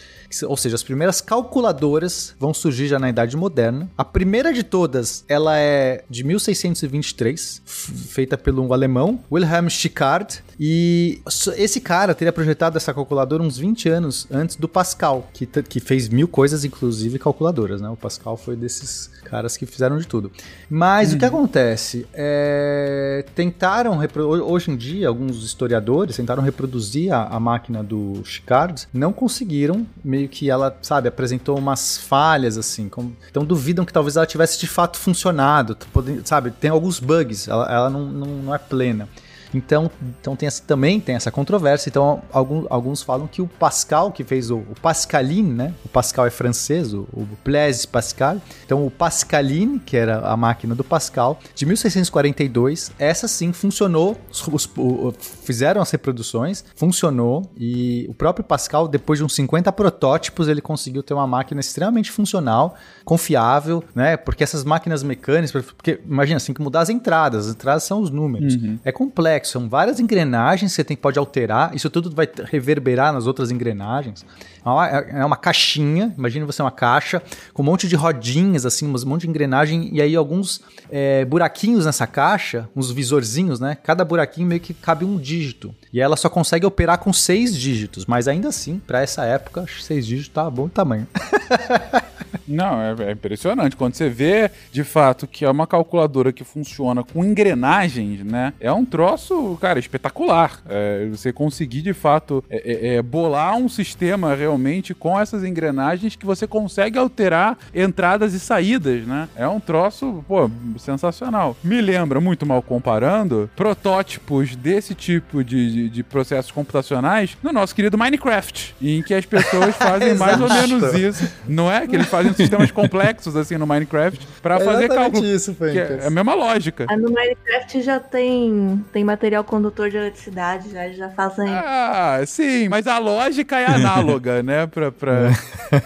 Ou 0.48 0.58
seja, 0.58 0.76
as 0.76 0.84
primeiras 0.84 1.22
calculadoras 1.22 2.36
vão 2.40 2.54
surgir 2.54 2.88
já 2.88 3.00
na 3.00 3.10
Idade 3.10 3.36
Moderna. 3.36 3.90
A 3.98 4.06
primeira 4.06 4.54
de 4.54 4.64
todas, 4.64 5.24
ela 5.28 5.58
é 5.58 6.04
de 6.10 6.24
1623, 6.24 7.62
feita 7.66 8.38
pelo 8.38 8.74
alemão 8.74 9.20
Wilhelm 9.32 9.68
Schickard. 9.68 10.44
E 10.60 11.22
esse 11.58 11.82
cara 11.82 12.14
teria 12.14 12.32
projetado 12.32 12.78
essa 12.78 12.94
calculadora 12.94 13.42
uns 13.42 13.58
20 13.58 13.90
anos 13.90 14.28
antes 14.32 14.56
do 14.56 14.68
Pascal, 14.68 15.28
que, 15.34 15.46
que 15.46 15.80
fez 15.80 16.08
mil 16.08 16.28
coisas, 16.28 16.64
inclusive 16.64 17.18
calculadoras, 17.18 17.82
né? 17.82 17.90
O 17.90 17.98
Pascal 17.98 18.38
foi 18.38 18.56
desses 18.56 19.10
caras 19.26 19.58
que 19.58 19.66
fizeram 19.66 19.98
de 19.98 20.06
tudo. 20.06 20.32
Mas 20.70 21.12
hum. 21.12 21.16
o 21.16 21.20
que 21.20 21.26
uhum. 21.26 21.30
acontece? 21.30 22.06
É, 22.14 23.26
tentaram, 23.34 24.00
hoje 24.46 24.72
em 24.72 24.78
dia, 24.78 25.08
alguns 25.08 25.44
historiadores 25.44 26.16
tentaram 26.16 26.44
reproduzir 26.44 27.12
a, 27.12 27.24
a 27.24 27.40
máquina 27.40 27.84
do 27.84 28.22
Schickard, 28.24 28.88
não 28.94 29.12
conseguiram, 29.12 29.86
meio 30.22 30.30
que 30.30 30.50
ela, 30.50 30.78
sabe, 30.82 31.08
apresentou 31.08 31.58
umas 31.58 31.98
falhas, 31.98 32.58
assim, 32.58 32.88
como, 32.88 33.16
então 33.30 33.44
duvidam 33.44 33.86
que 33.86 33.94
talvez 33.94 34.16
ela 34.16 34.26
tivesse 34.26 34.60
de 34.60 34.68
fato 34.68 34.98
funcionado, 34.98 35.78
sabe, 36.24 36.52
tem 36.52 36.70
alguns 36.70 37.00
bugs, 37.00 37.48
ela, 37.48 37.72
ela 37.72 37.90
não, 37.90 38.06
não, 38.06 38.28
não 38.28 38.56
é 38.56 38.58
plena. 38.58 39.10
Então, 39.54 39.90
então 40.20 40.36
tem 40.36 40.48
essa, 40.48 40.64
também 40.64 41.00
tem 41.00 41.16
essa 41.16 41.32
controvérsia. 41.32 41.90
Então, 41.90 42.22
alguns, 42.32 42.66
alguns 42.70 43.02
falam 43.02 43.28
que 43.28 43.42
o 43.42 43.48
Pascal, 43.48 44.12
que 44.12 44.24
fez 44.24 44.50
o, 44.50 44.58
o 44.58 44.76
Pascaline, 44.82 45.54
né? 45.54 45.74
O 45.86 45.90
Pascal 45.90 46.26
é 46.26 46.30
francês, 46.30 46.94
o, 46.94 47.08
o 47.14 47.28
Blaise 47.44 47.88
Pascal. 47.88 48.38
Então, 48.66 48.86
o 48.86 48.92
Pascaline, 48.92 49.80
que 49.80 49.98
era 49.98 50.20
a 50.20 50.38
máquina 50.38 50.74
do 50.74 50.84
Pascal, 50.84 51.40
de 51.54 51.66
1642, 51.66 52.92
essa 52.98 53.28
sim 53.28 53.52
funcionou. 53.54 54.18
Os, 54.30 54.48
os, 54.48 55.16
fizeram 55.44 55.82
as 55.82 55.92
reproduções, 55.92 56.64
funcionou. 56.76 57.50
E 57.58 58.06
o 58.10 58.14
próprio 58.14 58.44
Pascal, 58.44 58.88
depois 58.88 59.20
de 59.20 59.26
uns 59.26 59.36
50 59.36 59.72
protótipos, 59.72 60.48
ele 60.48 60.62
conseguiu 60.62 61.04
ter 61.04 61.14
uma 61.14 61.28
máquina 61.28 61.60
extremamente 61.60 62.12
funcional, 62.12 62.76
confiável, 63.04 63.84
né? 63.94 64.18
Porque 64.18 64.44
essas 64.44 64.64
máquinas 64.64 65.04
mecânicas, 65.04 65.52
porque 65.52 66.00
imagina 66.06 66.38
assim, 66.38 66.54
que 66.54 66.62
mudar 66.62 66.82
as 66.82 66.90
entradas, 66.90 67.48
as 67.48 67.54
entradas 67.54 67.84
são 67.84 68.02
os 68.02 68.10
números. 68.10 68.56
Uhum. 68.56 68.80
É 68.84 68.92
complexo 68.92 69.41
complexo, 69.42 69.52
são 69.52 69.68
várias 69.68 70.00
engrenagens 70.00 70.72
que 70.72 70.76
você 70.76 70.84
tem, 70.84 70.96
pode 70.96 71.18
alterar, 71.18 71.76
isso 71.76 71.90
tudo 71.90 72.14
vai 72.16 72.28
reverberar 72.46 73.12
nas 73.12 73.28
outras 73.28 73.52
engrenagens. 73.52 74.26
É, 74.64 75.22
é 75.22 75.26
uma 75.26 75.36
caixinha, 75.36 76.14
imagine 76.18 76.46
você 76.46 76.62
uma 76.62 76.72
caixa 76.72 77.22
com 77.54 77.64
um 77.64 77.66
monte 77.66 77.88
de 77.88 77.96
rodinhas, 77.96 78.66
assim, 78.66 78.88
um 78.88 79.06
monte 79.06 79.22
de 79.22 79.30
engrenagem, 79.30 79.90
e 79.92 80.02
aí 80.02 80.16
alguns 80.16 80.62
é, 80.90 81.26
buraquinhos 81.26 81.86
nessa 81.86 82.06
caixa, 82.06 82.70
uns 82.76 82.92
visorzinhos, 82.92 83.60
né? 83.60 83.76
Cada 83.84 84.06
buraquinho 84.06 84.48
meio 84.48 84.62
que 84.62 84.74
cabe 84.74 85.04
um 85.04 85.18
dígito. 85.18 85.74
E 85.92 86.00
ela 86.00 86.16
só 86.16 86.30
consegue 86.30 86.66
operar 86.66 87.00
com 87.00 87.12
seis 87.12 87.58
dígitos, 87.58 88.06
mas 88.06 88.28
ainda 88.28 88.50
assim, 88.50 88.80
para 88.86 89.02
essa 89.02 89.26
época, 89.26 89.66
seis 89.82 90.06
dígitos 90.06 90.34
tá 90.34 90.50
bom 90.50 90.68
tamanho. 90.68 91.08
Não, 92.52 92.82
é, 92.82 92.96
é, 93.08 93.12
impressionante. 93.12 93.76
Quando 93.76 93.96
você 93.96 94.10
vê, 94.10 94.52
de 94.72 94.84
fato, 94.84 95.26
que 95.26 95.46
é 95.46 95.50
uma 95.50 95.66
calculadora 95.66 96.32
que 96.32 96.44
funciona 96.44 97.04
com 97.04 97.24
engrenagens, 97.24 98.24
né? 98.24 98.54
É 98.60 98.72
um 98.72 98.86
troço, 98.86 99.58
cara, 99.62 99.80
espetacular. 99.80 100.62
É, 100.70 101.08
você 101.10 101.32
conseguir, 101.32 101.82
de 101.82 101.94
fato, 101.94 102.44
é, 102.50 102.90
é, 102.90 102.96
é 102.96 103.02
bolar 103.02 103.56
um 103.56 103.70
sistema 103.70 104.36
realmente 104.36 104.94
com 104.94 105.20
essas 105.20 105.44
engrenagens 105.44 106.16
que 106.16 106.26
você 106.26 106.46
consegue 106.46 106.98
alterar 106.98 107.58
entradas 107.74 108.34
e 108.34 108.40
saídas, 108.40 109.06
né? 109.06 109.30
É 109.36 109.48
um 109.48 109.60
troço, 109.60 110.24
pô, 110.28 110.50
sensacional. 110.78 111.56
Me 111.64 111.82
lembra, 111.82 112.20
muito 112.20 112.46
mal 112.46 112.62
comparando, 112.62 113.50
protótipos 113.56 114.56
desse 114.56 114.94
tipo 114.94 115.44
de, 115.44 115.72
de, 115.72 115.90
de 115.90 116.04
processos 116.04 116.52
computacionais 116.52 117.38
no 117.42 117.52
nosso 117.52 117.74
querido 117.74 117.98
Minecraft, 117.98 118.76
em 118.82 119.02
que 119.02 119.14
as 119.14 119.26
pessoas 119.26 119.76
fazem 119.78 120.16
mais 120.16 120.40
ou 120.40 120.50
menos 120.50 120.94
isso. 120.94 121.32
Não 121.48 121.72
é? 121.72 121.88
Que 121.88 121.96
eles 121.96 122.08
fazem 122.08 122.34
sistemas 122.42 122.72
complexos 122.72 123.36
assim 123.36 123.58
no 123.58 123.66
Minecraft 123.68 124.28
para 124.42 124.56
é 124.56 124.60
fazer 124.60 124.88
cálculo. 124.88 125.26
isso, 125.26 125.56
é, 125.62 126.04
é 126.04 126.08
a 126.08 126.10
mesma 126.10 126.34
lógica. 126.34 126.86
Ah, 126.90 126.98
no 126.98 127.10
Minecraft 127.10 127.82
já 127.82 128.00
tem, 128.00 128.84
tem 128.92 129.04
material 129.04 129.44
condutor 129.44 129.90
de 129.90 129.98
eletricidade, 129.98 130.72
já, 130.72 130.90
já 130.90 131.10
fazem. 131.10 131.50
Ah, 131.50 132.22
sim, 132.26 132.70
mas 132.70 132.88
a 132.88 132.98
lógica 132.98 133.60
é 133.60 133.66
análoga, 133.66 134.44
né? 134.44 134.68
Pra, 134.68 134.92
pra... 134.92 135.30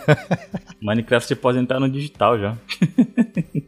Minecraft 0.82 1.28
você 1.28 1.36
pode 1.36 1.58
entrar 1.58 1.80
no 1.80 1.90
digital 1.90 2.40
já. 2.40 2.56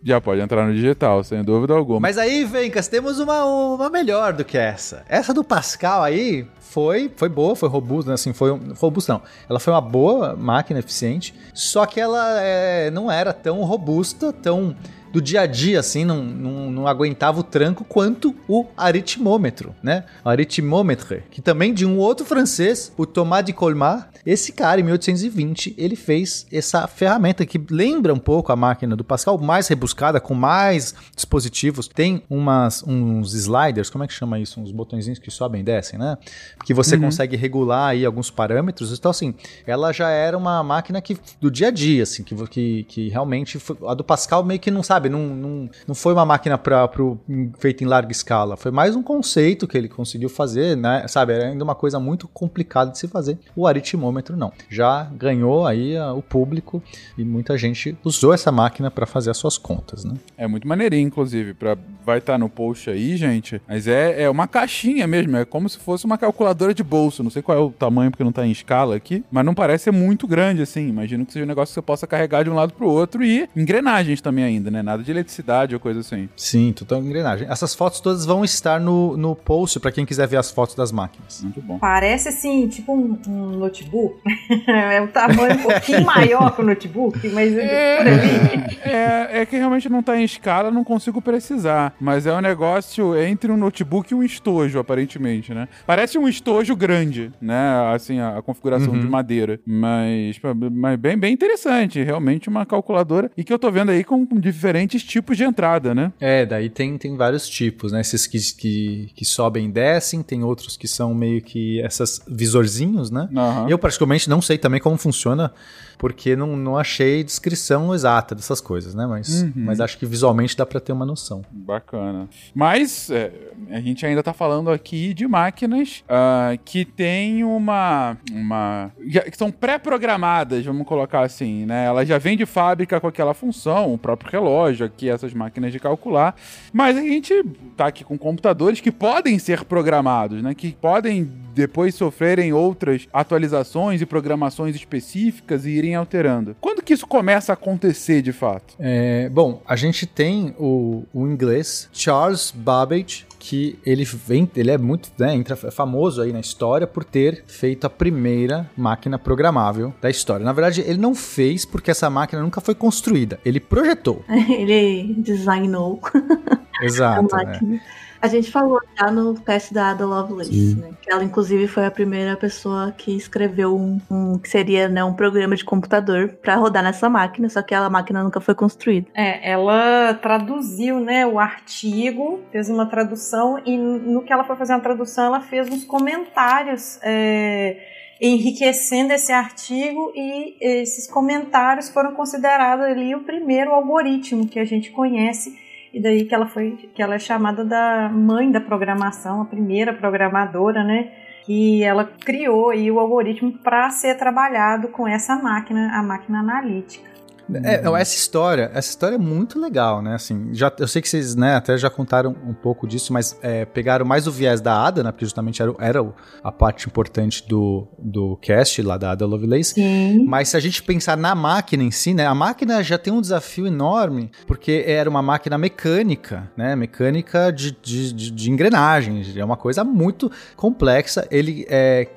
já 0.07 0.21
pode 0.21 0.39
entrar 0.39 0.65
no 0.65 0.73
digital, 0.73 1.23
sem 1.23 1.43
dúvida 1.43 1.73
alguma. 1.73 1.99
Mas 1.99 2.17
aí, 2.17 2.45
Vencas, 2.45 2.87
temos 2.87 3.19
uma, 3.19 3.43
uma 3.45 3.89
melhor 3.89 4.33
do 4.33 4.45
que 4.45 4.57
essa. 4.57 5.03
Essa 5.09 5.33
do 5.33 5.43
Pascal 5.43 6.01
aí, 6.01 6.47
foi, 6.59 7.11
foi 7.15 7.27
boa, 7.27 7.55
foi 7.55 7.67
robusta, 7.67 8.11
né? 8.11 8.15
assim, 8.15 8.33
foi 8.33 8.57
robusta 8.79 9.13
não. 9.13 9.21
Ela 9.49 9.59
foi 9.59 9.73
uma 9.73 9.81
boa 9.81 10.35
máquina 10.35 10.79
eficiente, 10.79 11.33
só 11.53 11.85
que 11.85 11.99
ela 11.99 12.41
é, 12.41 12.89
não 12.91 13.11
era 13.11 13.33
tão 13.33 13.61
robusta, 13.63 14.31
tão 14.31 14.75
do 15.11 15.21
dia 15.21 15.41
a 15.41 15.45
dia, 15.45 15.79
assim, 15.79 16.05
não, 16.05 16.23
não, 16.23 16.71
não 16.71 16.87
aguentava 16.87 17.39
o 17.39 17.43
tranco 17.43 17.83
quanto 17.83 18.35
o 18.47 18.65
aritmômetro, 18.75 19.75
né? 19.81 20.03
O 20.23 20.29
aritmômetro, 20.29 21.21
que 21.29 21.41
também 21.41 21.73
de 21.73 21.85
um 21.85 21.97
outro 21.97 22.25
francês, 22.25 22.91
o 22.97 23.05
Thomas 23.05 23.45
de 23.45 23.53
Colmar, 23.53 24.09
esse 24.25 24.51
cara, 24.51 24.81
em 24.81 24.83
1820, 24.83 25.75
ele 25.77 25.95
fez 25.95 26.45
essa 26.51 26.85
ferramenta 26.87 27.45
que 27.45 27.61
lembra 27.69 28.13
um 28.13 28.19
pouco 28.19 28.51
a 28.51 28.55
máquina 28.55 28.95
do 28.95 29.03
Pascal, 29.03 29.37
mais 29.37 29.67
rebuscada, 29.67 30.19
com 30.19 30.33
mais 30.33 30.93
dispositivos. 31.15 31.87
Tem 31.87 32.21
umas, 32.29 32.83
uns 32.85 33.33
sliders, 33.33 33.89
como 33.89 34.03
é 34.03 34.07
que 34.07 34.13
chama 34.13 34.37
isso? 34.37 34.59
Uns 34.59 34.71
botõezinhos 34.71 35.19
que 35.19 35.31
sobem 35.31 35.61
e 35.61 35.63
descem, 35.63 35.97
né? 35.97 36.17
Que 36.65 36.73
você 36.73 36.95
uhum. 36.95 37.03
consegue 37.03 37.37
regular 37.37 37.91
aí 37.91 38.05
alguns 38.05 38.29
parâmetros. 38.29 38.91
Então, 38.91 39.11
assim, 39.11 39.33
ela 39.65 39.93
já 39.93 40.09
era 40.09 40.37
uma 40.37 40.61
máquina 40.61 41.01
que 41.01 41.17
do 41.39 41.49
dia 41.49 41.69
a 41.69 41.71
dia, 41.71 42.03
assim, 42.03 42.23
que, 42.23 42.35
que, 42.47 42.83
que 42.83 43.09
realmente... 43.09 43.57
Foi, 43.59 43.77
a 43.87 43.93
do 43.93 44.03
Pascal 44.03 44.43
meio 44.43 44.59
que 44.59 44.69
não 44.69 44.83
sabe 44.83 44.96
sabe, 44.97 45.09
não, 45.09 45.27
não, 45.27 45.69
não 45.87 45.95
foi 45.95 46.11
uma 46.11 46.25
máquina 46.25 46.57
pra, 46.57 46.87
pro, 46.87 47.19
feita 47.59 47.83
em 47.83 47.87
larga 47.87 48.11
escala. 48.11 48.57
Foi 48.57 48.71
mais 48.71 48.95
um 48.95 49.03
conceito 49.03 49.67
que 49.67 49.77
ele 49.77 49.87
conseguiu 49.87 50.27
fazer, 50.27 50.75
né? 50.75 51.07
Sabe, 51.07 51.33
era 51.33 51.49
ainda 51.49 51.63
uma 51.63 51.75
coisa 51.75 51.99
muito 51.99 52.27
complicada 52.27 52.91
de 52.91 52.97
se 52.97 53.07
fazer. 53.07 53.37
O 53.55 53.67
aritmômetro 53.67 54.35
não. 54.35 54.51
Já 54.69 55.03
ganhou 55.03 55.67
aí 55.67 55.95
a, 55.95 56.13
o 56.13 56.21
público 56.21 56.81
e 57.15 57.23
muita 57.23 57.55
gente 57.57 57.95
usou 58.03 58.33
essa 58.33 58.51
máquina 58.51 58.89
para 58.89 59.05
fazer 59.05 59.29
as 59.29 59.37
suas 59.37 59.57
contas, 59.57 60.03
né? 60.03 60.15
É 60.35 60.47
muito 60.47 60.67
maneirinho, 60.67 61.07
inclusive. 61.07 61.53
Pra, 61.53 61.77
vai 62.03 62.17
estar 62.17 62.39
no 62.39 62.49
post 62.49 62.89
aí, 62.89 63.15
gente. 63.17 63.61
Mas 63.67 63.87
é, 63.87 64.23
é 64.23 64.29
uma 64.29 64.47
caixinha 64.47 65.05
mesmo. 65.05 65.37
É 65.37 65.45
como 65.45 65.69
se 65.69 65.77
fosse 65.77 66.05
uma 66.05 66.17
calculadora 66.17 66.73
de 66.73 66.83
bolso. 66.83 67.21
Não 67.21 67.29
sei 67.29 67.43
qual 67.43 67.57
é 67.57 67.61
o 67.61 67.69
tamanho, 67.69 68.09
porque 68.09 68.23
não 68.23 68.31
tá 68.31 68.47
em 68.47 68.51
escala 68.51 68.95
aqui. 68.95 69.23
Mas 69.29 69.45
não 69.45 69.53
parece 69.53 69.85
ser 69.85 69.91
muito 69.91 70.25
grande, 70.27 70.63
assim. 70.63 70.87
Imagino 70.87 71.23
que 71.23 71.33
seja 71.33 71.45
um 71.45 71.47
negócio 71.47 71.71
que 71.71 71.75
você 71.75 71.81
possa 71.83 72.07
carregar 72.07 72.43
de 72.43 72.49
um 72.49 72.55
lado 72.55 72.73
pro 72.73 72.87
outro 72.89 73.23
e 73.23 73.47
engrenagens 73.55 74.21
também 74.21 74.43
ainda, 74.43 74.71
né? 74.71 74.81
Nada 74.87 75.03
de 75.03 75.11
eletricidade 75.11 75.73
ou 75.75 75.81
coisa 75.81 75.99
assim. 75.99 76.29
Sim, 76.37 76.71
total 76.71 77.01
engrenagem. 77.01 77.45
Essas 77.49 77.75
fotos 77.75 77.99
todas 77.99 78.25
vão 78.25 78.45
estar 78.45 78.79
no, 78.79 79.17
no 79.17 79.35
post 79.35 79.81
para 79.81 79.91
quem 79.91 80.05
quiser 80.05 80.25
ver 80.29 80.37
as 80.37 80.49
fotos 80.49 80.75
das 80.75 80.93
máquinas. 80.93 81.41
Muito 81.43 81.61
bom. 81.61 81.77
Parece 81.77 82.29
assim, 82.29 82.69
tipo 82.69 82.93
um, 82.95 83.19
um 83.27 83.57
notebook. 83.57 84.17
é 84.65 85.01
um 85.01 85.07
tamanho 85.07 85.55
um 85.55 85.63
pouquinho 85.63 86.05
maior 86.05 86.55
que 86.55 86.61
o 86.61 86.65
notebook, 86.65 87.19
mas 87.29 87.51
por 87.53 87.59
ali. 88.07 88.77
É, 88.81 89.41
é 89.41 89.45
que 89.45 89.57
realmente 89.57 89.89
não 89.89 90.01
tá 90.01 90.17
em 90.17 90.23
escala, 90.23 90.71
não 90.71 90.85
consigo 90.85 91.21
precisar. 91.21 91.93
Mas 91.99 92.25
é 92.25 92.33
um 92.33 92.39
negócio 92.39 93.13
entre 93.17 93.51
um 93.51 93.57
notebook 93.57 94.13
e 94.13 94.15
um 94.15 94.23
estojo, 94.23 94.79
aparentemente, 94.79 95.53
né? 95.53 95.67
Parece 95.85 96.17
um 96.17 96.29
estojo 96.29 96.75
grande, 96.77 97.29
né? 97.41 97.91
Assim, 97.93 98.19
a, 98.19 98.37
a 98.37 98.41
configuração 98.41 98.93
Uhum. 98.93 98.99
de 99.01 99.07
madeira. 99.07 99.59
Mas, 99.65 100.39
mas 100.71 100.97
bem, 100.97 101.17
bem 101.17 101.33
interessante. 101.33 102.01
Realmente 102.01 102.47
uma 102.47 102.65
calculadora. 102.65 103.29
E 103.35 103.43
que 103.43 103.51
eu 103.51 103.59
tô 103.59 103.69
vendo 103.69 103.89
aí 103.91 104.03
com 104.03 104.25
diferentes 104.33 104.76
tipos 104.85 105.37
de 105.37 105.43
entrada, 105.43 105.95
né? 105.95 106.11
É, 106.19 106.45
daí 106.45 106.69
tem, 106.69 106.97
tem 106.97 107.15
vários 107.15 107.47
tipos, 107.47 107.91
né? 107.91 108.01
Esses 108.01 108.27
que, 108.27 108.37
que, 108.53 109.11
que 109.15 109.25
sobem 109.25 109.65
e 109.65 109.71
descem, 109.71 110.21
tem 110.21 110.43
outros 110.43 110.75
que 110.77 110.87
são 110.87 111.15
meio 111.15 111.41
que 111.41 111.81
essas 111.81 112.21
visorzinhos, 112.27 113.09
né? 113.09 113.29
Aham. 113.35 113.69
Eu 113.69 113.79
praticamente 113.79 114.29
não 114.29 114.41
sei 114.41 114.57
também 114.57 114.79
como 114.79 114.97
funciona, 114.97 115.51
porque 115.97 116.35
não, 116.35 116.55
não 116.55 116.77
achei 116.77 117.23
descrição 117.23 117.93
exata 117.93 118.35
dessas 118.35 118.61
coisas, 118.61 118.93
né? 118.93 119.05
Mas, 119.07 119.41
Uhum. 119.43 119.51
mas 119.55 119.79
acho 119.81 119.97
que 119.97 120.05
visualmente 120.05 120.55
dá 120.55 120.65
pra 120.65 120.79
ter 120.79 120.91
uma 120.91 121.05
noção. 121.05 121.41
Bacana. 121.51 122.27
Mas 122.53 123.09
é, 123.09 123.31
a 123.71 123.79
gente 123.81 124.05
ainda 124.05 124.21
tá 124.21 124.33
falando 124.33 124.69
aqui 124.69 125.13
de 125.13 125.27
máquinas 125.27 126.03
ah, 126.07 126.55
que 126.63 126.85
tem 126.85 127.43
uma. 127.43 128.17
uma 128.31 128.91
já- 129.07 129.21
que 129.23 129.37
são 129.37 129.51
pré-programadas, 129.51 130.65
vamos 130.65 130.85
colocar 130.87 131.21
assim, 131.21 131.65
né? 131.65 131.85
Ela 131.85 132.05
já 132.05 132.17
vem 132.17 132.37
de 132.37 132.45
fábrica 132.45 132.99
com 132.99 133.07
aquela 133.07 133.33
função, 133.33 133.93
o 133.93 133.97
próprio 133.97 134.31
relógio, 134.31 134.85
aqui 134.85 135.09
essas 135.09 135.33
máquinas 135.33 135.71
de 135.71 135.79
calcular. 135.79 136.35
Mas 136.71 136.97
a 136.97 137.01
gente 137.01 137.33
tá 137.75 137.87
aqui 137.87 138.03
com 138.03 138.17
computadores 138.17 138.79
que 138.81 138.91
podem 138.91 139.39
ser 139.39 139.63
programados, 139.65 140.41
né? 140.43 140.53
Que 140.53 140.71
podem 140.73 141.31
depois 141.57 141.95
sofrerem 141.95 142.53
outras 142.53 143.07
atualizações 143.11 144.01
e 144.01 144.05
programações 144.05 144.75
específicas 144.75 145.65
e 145.65 145.71
irem 145.71 145.95
alterando. 145.95 146.55
Quando 146.61 146.83
que 146.83 146.93
isso 146.93 147.07
começa 147.07 147.51
a 147.51 147.55
acontecer 147.55 148.21
de 148.21 148.31
fato? 148.31 148.75
É, 148.79 149.27
bom, 149.29 149.61
a 149.67 149.75
gente 149.75 150.05
tem 150.05 150.53
o, 150.57 151.03
o 151.13 151.27
inglês 151.27 151.89
Charles 151.91 152.51
Babbage, 152.55 153.25
que 153.39 153.77
ele 153.85 154.03
vem, 154.03 154.49
ele 154.55 154.71
é 154.71 154.77
muito, 154.77 155.09
né, 155.17 155.33
entra, 155.35 155.57
é 155.63 155.71
famoso 155.71 156.21
aí 156.21 156.31
na 156.31 156.39
história 156.39 156.85
por 156.85 157.03
ter 157.03 157.43
feito 157.47 157.85
a 157.85 157.89
primeira 157.89 158.69
máquina 158.75 159.17
programável 159.17 159.93
da 160.01 160.09
história. 160.09 160.45
Na 160.45 160.53
verdade, 160.53 160.81
ele 160.81 160.99
não 160.99 161.15
fez 161.15 161.65
porque 161.65 161.91
essa 161.91 162.09
máquina 162.09 162.41
nunca 162.41 162.61
foi 162.61 162.75
construída. 162.75 163.39
Ele 163.45 163.59
projetou. 163.59 164.23
Ele 164.49 165.15
designou 165.17 165.99
a 166.81 166.85
Exato. 166.85 167.35
né? 167.35 167.81
A 168.21 168.27
gente 168.27 168.51
falou 168.51 168.79
já 168.99 169.11
no 169.11 169.33
teste 169.35 169.73
da 169.73 169.91
Ada 169.91 170.05
Lovelace, 170.05 170.75
né? 170.75 170.89
Que 171.01 171.11
ela, 171.11 171.23
inclusive, 171.23 171.67
foi 171.67 171.85
a 171.85 171.91
primeira 171.91 172.35
pessoa 172.35 172.91
que 172.97 173.15
escreveu 173.15 173.75
um, 173.77 173.99
um- 174.09 174.39
que 174.39 174.49
seria 174.49 174.87
né, 174.89 175.03
um 175.03 175.13
programa 175.13 175.55
de 175.55 175.63
computador 175.63 176.29
pra 176.41 176.55
rodar 176.55 176.83
nessa 176.83 177.09
máquina, 177.09 177.47
só 177.49 177.61
que 177.61 177.75
a 177.75 177.89
máquina 177.89 178.23
nunca 178.23 178.39
foi 178.41 178.55
construída. 178.55 179.07
É, 179.13 179.51
ela 179.51 180.13
traduziu, 180.15 180.99
né, 180.99 181.25
o 181.27 181.39
artigo, 181.39 182.39
fez 182.51 182.69
uma 182.69 182.85
tradução 182.85 183.61
e 183.65 183.77
no 183.77 184.21
que 184.23 184.33
ela 184.33 184.43
foi 184.43 184.55
fazer 184.55 184.73
a 184.73 184.79
tradução, 184.79 185.25
ela 185.25 185.41
fez 185.41 185.69
uns 185.69 185.83
comentários 185.83 186.99
é, 187.03 187.77
enriquecendo 188.19 189.13
esse 189.13 189.31
artigo 189.31 190.11
e 190.15 190.55
esses 190.59 191.07
comentários 191.07 191.89
foram 191.89 192.13
considerados 192.13 192.85
ali 192.85 193.13
o 193.15 193.21
primeiro 193.21 193.71
algoritmo 193.71 194.47
que 194.47 194.59
a 194.59 194.65
gente 194.65 194.89
conhece 194.91 195.66
e 195.93 196.01
daí 196.01 196.25
que 196.25 196.33
ela 196.33 196.47
foi, 196.47 196.89
que 196.93 197.01
ela 197.01 197.15
é 197.15 197.19
chamada 197.19 197.63
da 197.63 198.09
mãe 198.09 198.51
da 198.51 198.61
programação, 198.61 199.41
a 199.41 199.45
primeira 199.45 199.93
programadora, 199.93 200.83
né? 200.83 201.11
Que 201.45 201.83
ela 201.83 202.03
criou 202.03 202.69
aí 202.69 202.91
o 202.91 202.99
algoritmo 202.99 203.51
para 203.59 203.89
ser 203.89 204.17
trabalhado 204.17 204.89
com 204.89 205.07
essa 205.07 205.35
máquina, 205.35 205.91
a 205.93 206.03
máquina 206.03 206.39
analítica. 206.39 207.16
É, 207.63 207.81
não, 207.81 207.95
essa 207.95 208.15
história, 208.15 208.69
essa 208.73 208.89
história 208.89 209.15
é 209.15 209.19
muito 209.19 209.59
legal, 209.59 210.01
né? 210.01 210.15
Assim, 210.15 210.49
já, 210.53 210.71
eu 210.79 210.87
sei 210.87 211.01
que 211.01 211.07
vocês, 211.07 211.35
né, 211.35 211.55
até 211.55 211.77
já 211.77 211.89
contaram 211.89 212.35
um 212.45 212.53
pouco 212.53 212.87
disso, 212.87 213.13
mas 213.13 213.37
é, 213.41 213.65
pegaram 213.65 214.05
mais 214.05 214.27
o 214.27 214.31
viés 214.31 214.59
da 214.59 214.85
Ada, 214.85 215.03
né? 215.03 215.11
Porque 215.11 215.25
justamente 215.25 215.61
era, 215.61 215.73
era 215.79 216.13
a 216.43 216.51
parte 216.51 216.87
importante 216.87 217.47
do, 217.47 217.87
do 217.97 218.37
cast 218.37 218.81
lá 218.81 218.97
da 218.97 219.11
Ada 219.11 219.25
Lovelace. 219.25 219.73
Sim. 219.73 220.25
Mas 220.27 220.49
se 220.49 220.57
a 220.57 220.59
gente 220.59 220.83
pensar 220.83 221.15
na 221.17 221.33
máquina 221.33 221.83
em 221.83 221.91
si, 221.91 222.13
né? 222.13 222.25
A 222.25 222.35
máquina 222.35 222.83
já 222.83 222.97
tem 222.97 223.13
um 223.13 223.21
desafio 223.21 223.67
enorme, 223.67 224.31
porque 224.45 224.83
era 224.85 225.09
uma 225.09 225.21
máquina 225.21 225.57
mecânica, 225.57 226.51
né? 226.57 226.75
Mecânica 226.75 227.51
de, 227.51 227.71
de, 227.71 228.13
de, 228.13 228.31
de 228.31 228.51
engrenagens. 228.51 229.35
É 229.35 229.43
uma 229.43 229.57
coisa 229.57 229.83
muito 229.83 230.31
complexa. 230.55 231.27
Ele 231.31 231.65
é, 231.69 232.07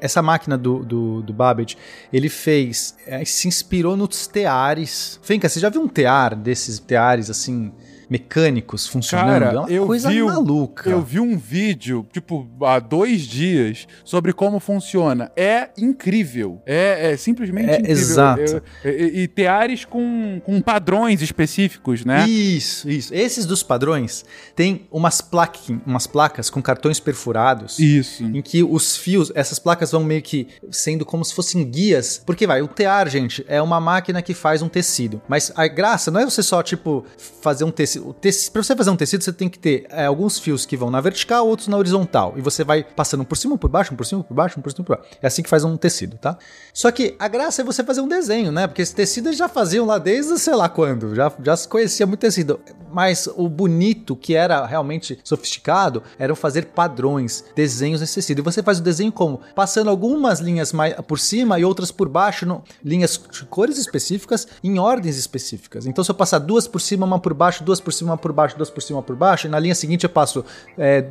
essa 0.00 0.22
máquina 0.22 0.56
do, 0.56 0.80
do, 0.84 1.22
do 1.22 1.32
Babbage, 1.32 1.76
ele 2.12 2.28
fez, 2.28 2.96
é, 3.06 3.24
se 3.24 3.48
inspirou 3.48 3.96
nos 3.96 4.26
teares. 4.70 5.18
Fenka, 5.22 5.48
você 5.48 5.60
já 5.60 5.68
viu 5.68 5.82
um 5.82 5.88
tear 5.88 6.34
desses 6.34 6.78
teares 6.78 7.30
assim 7.30 7.72
mecânicos 8.10 8.86
funcionando? 8.88 9.28
Cara, 9.44 9.52
é 9.54 9.58
uma 9.60 9.70
eu 9.70 9.86
coisa 9.86 10.10
vi, 10.10 10.20
maluca. 10.22 10.90
eu 10.90 11.00
vi 11.00 11.20
um 11.20 11.38
vídeo, 11.38 12.04
tipo, 12.12 12.46
há 12.62 12.78
dois 12.80 13.22
dias, 13.22 13.86
sobre 14.04 14.32
como 14.32 14.58
funciona. 14.58 15.30
É 15.36 15.70
incrível. 15.78 16.60
É, 16.66 17.12
é 17.12 17.16
simplesmente 17.16 17.70
É, 17.70 17.74
incrível. 17.78 17.92
exato. 17.92 18.62
E, 18.84 19.22
e 19.22 19.28
teares 19.28 19.84
com, 19.84 20.42
com 20.44 20.60
padrões 20.60 21.22
específicos, 21.22 22.04
né? 22.04 22.28
Isso, 22.28 22.90
isso. 22.90 23.14
Esses 23.14 23.46
dos 23.46 23.62
padrões 23.62 24.24
tem 24.56 24.88
umas, 24.90 25.20
plaquin, 25.20 25.80
umas 25.86 26.06
placas 26.06 26.50
com 26.50 26.60
cartões 26.60 26.98
perfurados. 26.98 27.78
Isso. 27.78 28.24
Em 28.24 28.42
que 28.42 28.62
os 28.64 28.96
fios, 28.96 29.30
essas 29.34 29.58
placas 29.58 29.92
vão 29.92 30.02
meio 30.02 30.22
que 30.22 30.48
sendo 30.70 31.04
como 31.06 31.24
se 31.24 31.34
fossem 31.34 31.64
guias. 31.70 32.20
Porque 32.26 32.46
vai, 32.46 32.60
o 32.60 32.68
tear, 32.68 33.08
gente, 33.08 33.44
é 33.48 33.62
uma 33.62 33.80
máquina 33.80 34.20
que 34.20 34.34
faz 34.34 34.62
um 34.62 34.68
tecido. 34.68 35.22
Mas 35.28 35.52
a 35.54 35.68
graça 35.68 36.10
não 36.10 36.20
é 36.20 36.24
você 36.24 36.42
só, 36.42 36.62
tipo, 36.62 37.04
fazer 37.40 37.64
um 37.64 37.70
tecido. 37.70 37.99
Pra 38.52 38.62
você 38.62 38.74
fazer 38.76 38.90
um 38.90 38.96
tecido, 38.96 39.22
você 39.24 39.32
tem 39.32 39.48
que 39.48 39.58
ter 39.58 39.86
é, 39.90 40.06
alguns 40.06 40.38
fios 40.38 40.64
que 40.66 40.76
vão 40.76 40.90
na 40.90 41.00
vertical, 41.00 41.46
outros 41.46 41.68
na 41.68 41.76
horizontal. 41.76 42.34
E 42.36 42.40
você 42.40 42.64
vai 42.64 42.82
passando 42.84 43.24
por 43.24 43.36
cima, 43.36 43.54
um 43.54 43.58
por 43.58 43.68
baixo, 43.70 43.92
um 43.94 43.96
por 43.96 44.04
cima, 44.06 44.20
um 44.20 44.24
por 44.24 44.34
baixo, 44.34 44.58
um 44.58 44.62
por 44.62 44.70
cima, 44.70 44.82
um 44.82 44.84
por 44.84 44.96
baixo. 44.96 45.10
É 45.22 45.26
assim 45.26 45.42
que 45.42 45.48
faz 45.48 45.64
um 45.64 45.76
tecido, 45.76 46.16
tá? 46.18 46.36
Só 46.72 46.90
que 46.90 47.14
a 47.18 47.28
graça 47.28 47.62
é 47.62 47.64
você 47.64 47.82
fazer 47.84 48.00
um 48.00 48.08
desenho, 48.08 48.50
né? 48.52 48.66
Porque 48.66 48.82
esse 48.82 48.94
tecido 48.94 49.28
eles 49.28 49.38
já 49.38 49.48
faziam 49.48 49.86
lá 49.86 49.98
desde 49.98 50.38
sei 50.38 50.54
lá 50.54 50.68
quando. 50.68 51.14
Já, 51.14 51.32
já 51.42 51.56
se 51.56 51.68
conhecia 51.68 52.06
muito 52.06 52.20
tecido. 52.20 52.60
Mas 52.92 53.28
o 53.36 53.48
bonito, 53.48 54.16
que 54.16 54.34
era 54.34 54.66
realmente 54.66 55.18
sofisticado, 55.22 56.02
era 56.18 56.34
fazer 56.34 56.66
padrões, 56.66 57.44
desenhos 57.54 58.00
nesse 58.00 58.14
tecido. 58.16 58.40
E 58.40 58.42
você 58.42 58.62
faz 58.62 58.78
o 58.78 58.82
desenho 58.82 59.12
como? 59.12 59.40
Passando 59.54 59.90
algumas 59.90 60.40
linhas 60.40 60.72
mais 60.72 60.94
por 61.06 61.18
cima 61.18 61.58
e 61.58 61.64
outras 61.64 61.90
por 61.90 62.08
baixo, 62.08 62.44
no- 62.46 62.62
linhas 62.84 63.20
de 63.30 63.44
cores 63.44 63.78
específicas, 63.78 64.46
em 64.62 64.78
ordens 64.78 65.16
específicas. 65.16 65.86
Então, 65.86 66.02
se 66.02 66.10
eu 66.10 66.14
passar 66.14 66.38
duas 66.38 66.66
por 66.66 66.80
cima, 66.80 67.06
uma 67.06 67.18
por 67.18 67.32
baixo, 67.34 67.62
duas 67.64 67.80
por 67.80 67.89
cima, 67.92 68.12
uma 68.12 68.18
por 68.18 68.32
baixo, 68.32 68.56
duas 68.56 68.70
por 68.70 68.82
cima, 68.82 68.98
uma 68.98 69.02
por 69.02 69.16
baixo, 69.16 69.46
e 69.46 69.50
na 69.50 69.58
linha 69.58 69.74
seguinte 69.74 70.04
eu 70.04 70.10
passo 70.10 70.44
é, 70.78 71.06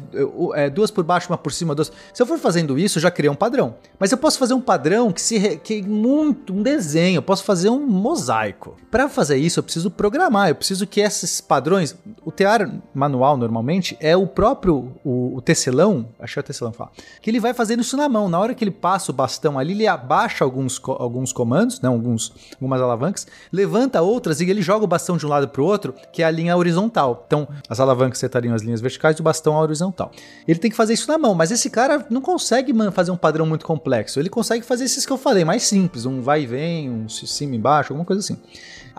é, 0.55 0.69
duas 0.69 0.91
por 0.91 1.03
baixo, 1.03 1.29
uma 1.29 1.37
por 1.37 1.51
cima, 1.51 1.73
duas. 1.75 1.91
Se 2.13 2.21
eu 2.21 2.25
for 2.25 2.37
fazendo 2.37 2.77
isso, 2.77 2.97
eu 2.97 3.01
já 3.01 3.11
criei 3.11 3.29
um 3.29 3.35
padrão. 3.35 3.75
Mas 3.99 4.11
eu 4.11 4.17
posso 4.17 4.37
fazer 4.37 4.53
um 4.53 4.61
padrão 4.61 5.11
que 5.11 5.21
se 5.21 5.37
re- 5.37 5.57
que 5.57 5.79
é 5.79 5.81
muito 5.81 6.53
um 6.53 6.61
desenho, 6.61 7.17
eu 7.17 7.21
posso 7.21 7.43
fazer 7.43 7.69
um 7.69 7.79
mosaico. 7.85 8.75
Para 8.89 9.07
fazer 9.09 9.37
isso, 9.37 9.59
eu 9.59 9.63
preciso 9.63 9.91
programar, 9.91 10.49
eu 10.49 10.55
preciso 10.55 10.85
que 10.87 11.01
esses 11.01 11.41
padrões, 11.41 11.95
o 12.23 12.31
tear 12.31 12.71
manual 12.93 13.37
normalmente 13.37 13.97
é 13.99 14.15
o 14.15 14.27
próprio 14.27 14.91
o, 15.03 15.35
o 15.35 15.41
tecelão, 15.41 16.07
que 16.25 16.37
é 16.37 16.41
o 16.41 16.43
tecelão 16.43 16.71
que 16.71 16.77
fala, 16.77 16.91
que 17.21 17.29
ele 17.29 17.39
vai 17.39 17.53
fazendo 17.53 17.81
isso 17.81 17.95
na 17.97 18.07
mão. 18.09 18.27
Na 18.29 18.39
hora 18.39 18.53
que 18.53 18.63
ele 18.63 18.71
passa 18.71 19.11
o 19.11 19.13
bastão 19.13 19.57
ali, 19.57 19.73
ele 19.73 19.87
abaixa 19.87 20.43
alguns, 20.43 20.81
alguns 20.83 21.31
comandos, 21.31 21.79
né, 21.81 21.89
alguns, 21.89 22.33
algumas 22.55 22.81
alavancas, 22.81 23.27
levanta 23.51 24.01
outras 24.01 24.41
e 24.41 24.49
ele 24.49 24.61
joga 24.61 24.83
o 24.85 24.87
bastão 24.87 25.17
de 25.17 25.25
um 25.25 25.29
lado 25.29 25.47
para 25.47 25.61
o 25.61 25.65
outro, 25.65 25.93
que 26.11 26.21
é 26.21 26.25
a 26.25 26.31
linha 26.31 26.55
horizontal. 26.59 27.23
Então, 27.25 27.47
as 27.67 27.79
alavancas 27.79 28.19
setariam 28.19 28.53
as 28.53 28.61
linhas 28.61 28.81
verticais 28.81 29.17
e 29.17 29.21
o 29.21 29.23
bastão 29.23 29.55
a 29.55 29.61
horizontal. 29.61 30.11
Ele 30.47 30.59
tem 30.59 30.69
que 30.69 30.77
fazer 30.77 30.93
isso 30.93 31.09
na 31.09 31.17
mão, 31.17 31.33
mas 31.33 31.51
esse 31.51 31.69
cara 31.69 32.05
não 32.09 32.21
consegue 32.21 32.73
fazer 32.91 33.11
um 33.11 33.17
padrão 33.17 33.45
muito 33.45 33.65
complexo. 33.65 34.19
Ele 34.19 34.29
consegue 34.29 34.65
fazer 34.65 34.85
esses 34.85 35.05
que 35.05 35.11
eu 35.11 35.17
falei, 35.17 35.43
mais 35.43 35.63
simples, 35.63 36.05
um 36.05 36.21
vai 36.21 36.43
e 36.43 36.45
vem, 36.45 36.89
um 36.89 37.09
cima 37.09 37.55
e 37.55 37.57
embaixo, 37.57 37.93
alguma 37.93 38.05
coisa 38.05 38.19
assim. 38.19 38.37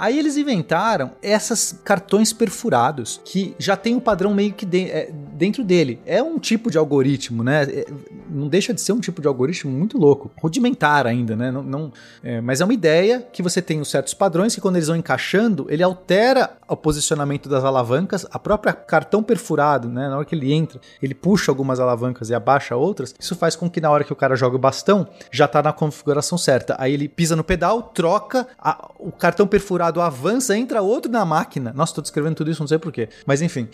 Aí 0.01 0.18
eles 0.18 0.36
inventaram 0.38 1.11
essas 1.22 1.78
cartões 1.84 2.32
perfurados, 2.32 3.20
que 3.22 3.55
já 3.59 3.76
tem 3.76 3.94
um 3.94 4.01
padrão 4.01 4.32
meio 4.32 4.53
que 4.55 4.64
de- 4.64 4.90
é, 4.90 5.11
dentro 5.34 5.62
dele. 5.62 6.01
É 6.07 6.22
um 6.22 6.38
tipo 6.38 6.70
de 6.70 6.78
algoritmo, 6.78 7.44
né? 7.44 7.64
É, 7.64 7.86
não 8.30 8.48
deixa 8.48 8.72
de 8.72 8.80
ser 8.80 8.92
um 8.94 9.01
tipo 9.01 9.20
de 9.20 9.28
algoritmo 9.28 9.70
muito 9.70 9.98
louco. 9.98 10.30
Rudimentar 10.40 11.07
ainda, 11.07 11.36
né? 11.36 11.51
Não, 11.51 11.62
não- 11.62 11.92
é, 12.24 12.40
mas 12.40 12.61
é 12.61 12.64
uma 12.64 12.72
ideia 12.72 13.26
que 13.32 13.42
você 13.42 13.61
tem 13.61 13.78
os 13.80 13.90
certos 13.90 14.14
padrões 14.14 14.55
que 14.55 14.61
quando 14.61 14.76
eles 14.76 14.88
vão 14.88 14.96
encaixando, 14.96 15.66
ele 15.68 15.82
altera 15.82 16.57
o 16.66 16.76
posicionamento 16.76 17.48
das 17.48 17.64
alavancas, 17.64 18.24
a 18.30 18.38
própria 18.38 18.72
cartão 18.72 19.22
perfurado, 19.22 19.88
né? 19.88 20.09
Na 20.09 20.16
hora 20.16 20.24
que 20.24 20.34
ele 20.34 20.53
entra, 20.53 20.80
ele 21.03 21.14
puxa 21.14 21.51
algumas 21.51 21.78
alavancas 21.80 22.30
e 22.30 22.34
abaixa 22.34 22.76
outras. 22.76 23.14
Isso 23.18 23.34
faz 23.34 23.57
com 23.57 23.68
que 23.68 23.80
na 23.80 23.90
hora 23.90 24.05
que 24.05 24.12
o 24.12 24.16
cara 24.16 24.36
joga 24.36 24.57
o 24.57 24.59
bastão, 24.59 25.07
já 25.30 25.46
tá 25.48 25.62
na 25.62 25.72
configuração 25.72 26.38
certa. 26.38 26.76
Aí 26.78 26.94
ele 26.94 27.09
pisa 27.09 27.34
no 27.34 27.42
pedal, 27.44 27.82
troca, 27.82 28.46
a- 28.59 28.88
o 28.98 29.11
cartão 29.11 29.46
perfurado 29.46 29.89
avança, 29.99 30.55
entra 30.55 30.82
outro 30.82 31.11
na 31.11 31.24
máquina. 31.24 31.72
Nossa, 31.74 31.95
tô 31.95 32.03
descrevendo 32.03 32.34
tudo 32.34 32.51
isso, 32.51 32.61
não 32.61 32.68
sei 32.68 32.78
porquê. 32.78 33.09
Mas 33.24 33.41
enfim. 33.41 33.66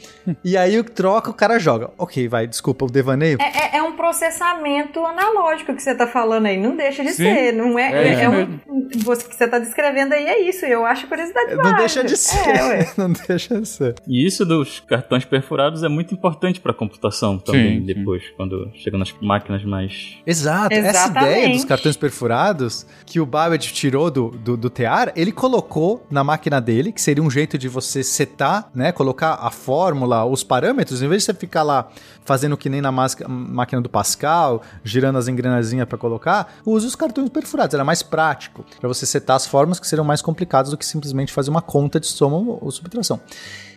e 0.44 0.56
aí 0.56 0.80
troca, 0.84 1.30
o 1.30 1.34
cara 1.34 1.58
joga. 1.58 1.90
Ok, 1.98 2.28
vai, 2.28 2.46
desculpa 2.46 2.84
o 2.84 2.88
devaneio. 2.90 3.38
É, 3.40 3.76
é- 3.76 3.76
é 3.78 3.82
um 3.82 3.96
processamento 3.96 5.04
analógico 5.04 5.74
que 5.74 5.82
você 5.82 5.94
tá 5.94 6.06
falando 6.06 6.46
aí. 6.46 6.56
Não 6.56 6.76
deixa 6.76 7.02
de 7.02 7.10
Sim, 7.10 7.24
ser. 7.24 7.52
Não 7.52 7.76
é, 7.76 7.92
é 7.92 8.08
é, 8.14 8.22
é 8.24 8.28
um, 8.28 8.58
você, 9.02 9.24
o 9.26 9.28
que 9.28 9.34
você 9.34 9.48
tá 9.48 9.58
descrevendo 9.58 10.14
aí 10.14 10.24
é 10.26 10.48
isso. 10.48 10.64
Eu 10.64 10.84
acho 10.84 11.06
curiosidade 11.08 11.54
Não 11.56 11.76
deixa 11.76 12.04
de 12.04 12.16
ser. 12.16 12.48
É, 12.48 12.62
ué. 12.62 12.92
não 12.96 13.12
deixa 13.12 13.60
de 13.60 13.66
ser. 13.68 13.94
E 14.06 14.24
isso 14.26 14.44
dos 14.44 14.80
cartões 14.80 15.24
perfurados 15.24 15.82
é 15.82 15.88
muito 15.88 16.14
importante 16.14 16.60
para 16.60 16.72
computação 16.72 17.38
também, 17.38 17.80
Sim, 17.80 17.86
depois, 17.86 18.22
quando 18.36 18.70
chega 18.74 18.96
nas 18.96 19.12
máquinas 19.20 19.64
mais. 19.64 20.16
Exato. 20.26 20.72
Essa 20.74 20.88
Exatamente. 20.88 21.32
ideia 21.32 21.48
dos 21.54 21.64
cartões 21.64 21.96
perfurados 21.96 22.86
que 23.04 23.18
o 23.20 23.26
Babbage 23.26 23.72
tirou 23.72 24.10
do, 24.10 24.30
do, 24.30 24.56
do 24.56 24.70
tear, 24.70 25.12
ele 25.16 25.32
colocou 25.32 25.95
na 26.10 26.22
máquina 26.24 26.60
dele, 26.60 26.92
que 26.92 27.00
seria 27.00 27.22
um 27.22 27.30
jeito 27.30 27.58
de 27.58 27.68
você 27.68 28.02
setar, 28.02 28.70
né? 28.74 28.92
Colocar 28.92 29.34
a 29.40 29.50
fórmula, 29.50 30.24
os 30.24 30.42
parâmetros, 30.42 31.02
em 31.02 31.08
vez 31.08 31.22
de 31.22 31.26
você 31.26 31.34
ficar 31.34 31.62
lá 31.62 31.88
fazendo 32.24 32.56
que 32.56 32.68
nem 32.68 32.80
na 32.80 32.90
máquina 32.92 33.80
do 33.80 33.88
Pascal, 33.88 34.62
girando 34.82 35.18
as 35.18 35.28
engrenazinhas 35.28 35.88
para 35.88 35.96
colocar, 35.96 36.54
use 36.64 36.86
os 36.86 36.96
cartões 36.96 37.28
perfurados. 37.28 37.74
Era 37.74 37.84
mais 37.84 38.02
prático 38.02 38.64
para 38.80 38.88
você 38.88 39.06
setar 39.06 39.36
as 39.36 39.46
fórmulas 39.46 39.78
que 39.78 39.86
seriam 39.86 40.04
mais 40.04 40.20
complicadas 40.20 40.70
do 40.70 40.76
que 40.76 40.84
simplesmente 40.84 41.32
fazer 41.32 41.50
uma 41.50 41.62
conta 41.62 42.00
de 42.00 42.06
soma 42.06 42.36
ou 42.36 42.70
subtração. 42.70 43.20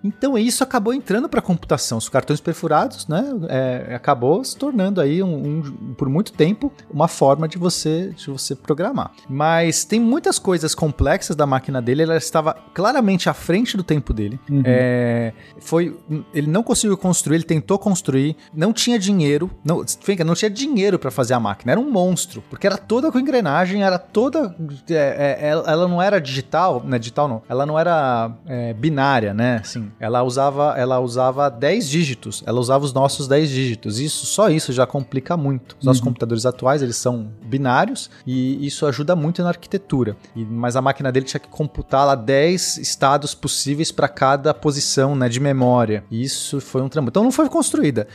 Então 0.03 0.37
isso 0.37 0.63
acabou 0.63 0.93
entrando 0.93 1.27
para 1.29 1.39
a 1.39 1.43
computação. 1.43 1.97
Os 1.97 2.09
cartões 2.09 2.39
perfurados, 2.39 3.07
né, 3.07 3.23
é, 3.49 3.95
acabou 3.95 4.43
se 4.43 4.55
tornando 4.57 5.01
aí 5.01 5.21
um, 5.23 5.59
um- 5.59 5.93
por 5.95 6.07
muito 6.09 6.31
tempo 6.33 6.71
uma 6.91 7.07
forma 7.07 7.47
de 7.47 7.57
você 7.57 8.09
de 8.15 8.29
você 8.29 8.55
programar. 8.55 9.11
Mas 9.29 9.83
tem 9.83 9.99
muitas 9.99 10.39
coisas 10.39 10.73
complexas 10.75 11.35
da 11.35 11.45
máquina 11.45 11.81
dele. 11.81 12.03
Ela 12.03 12.17
estava 12.17 12.53
claramente 12.73 13.29
à 13.29 13.33
frente 13.33 13.75
do 13.77 13.83
tempo 13.83 14.13
dele. 14.13 14.39
É, 14.65 15.33
foi, 15.59 15.97
ele 16.33 16.47
não 16.47 16.63
conseguiu 16.63 16.97
construir. 16.97 17.35
Ele 17.37 17.43
tentou 17.43 17.77
construir. 17.79 18.35
Não 18.53 18.71
tinha 18.73 18.97
dinheiro. 18.99 19.49
Não, 19.63 19.83
não 20.25 20.35
tinha 20.35 20.49
dinheiro 20.49 20.97
para 20.99 21.11
fazer 21.11 21.33
a 21.33 21.39
máquina. 21.39 21.71
Era 21.73 21.81
um 21.81 21.89
monstro, 21.91 22.43
porque 22.49 22.65
era 22.67 22.77
toda 22.77 23.11
com 23.11 23.19
engrenagem. 23.19 23.83
Era 23.83 23.97
toda. 23.97 24.55
é, 24.89 25.37
é, 25.41 25.47
ela, 25.49 25.71
ela 25.71 25.87
não 25.87 26.01
era 26.01 26.19
digital, 26.19 26.81
né? 26.85 26.97
Digital 26.99 27.27
não. 27.27 27.41
Ela 27.49 27.65
não 27.65 27.77
era 27.77 28.31
é, 28.45 28.73
binária, 28.73 29.33
né? 29.33 29.57
Assim, 29.61 29.88
ela 29.99 30.23
usava, 30.23 30.73
ela 30.77 30.99
usava 30.99 31.49
10 31.49 31.89
dígitos. 31.89 32.43
Ela 32.45 32.59
usava 32.59 32.83
os 32.85 32.93
nossos 32.93 33.27
10 33.27 33.49
dígitos. 33.49 33.99
Isso, 33.99 34.25
só 34.25 34.49
isso 34.49 34.73
já 34.73 34.85
complica 34.85 35.37
muito. 35.37 35.75
Os 35.79 35.85
nossos 35.85 36.01
computadores 36.01 36.45
atuais, 36.45 36.81
eles 36.81 36.97
são 36.97 37.29
binários 37.43 38.09
e 38.25 38.65
isso 38.65 38.85
ajuda 38.85 39.15
muito 39.15 39.41
na 39.41 39.49
arquitetura. 39.49 40.15
E- 40.35 40.43
mas 40.45 40.75
a 40.75 40.81
máquina 40.81 41.11
dele 41.11 41.25
tinha 41.25 41.39
que 41.39 41.47
computar 41.47 42.05
lá 42.05 42.15
10 42.15 42.77
estados 42.77 43.33
possíveis 43.33 43.91
para 43.91 44.07
cada 44.07 44.53
posição, 44.53 45.15
né, 45.15 45.29
de 45.29 45.39
memória. 45.39 46.03
E 46.11 46.21
isso 46.23 46.59
foi 46.59 46.81
um 46.81 46.89
trampo. 46.89 47.09
Então 47.09 47.23
não 47.23 47.31
foi 47.31 47.47
construída. 47.49 48.07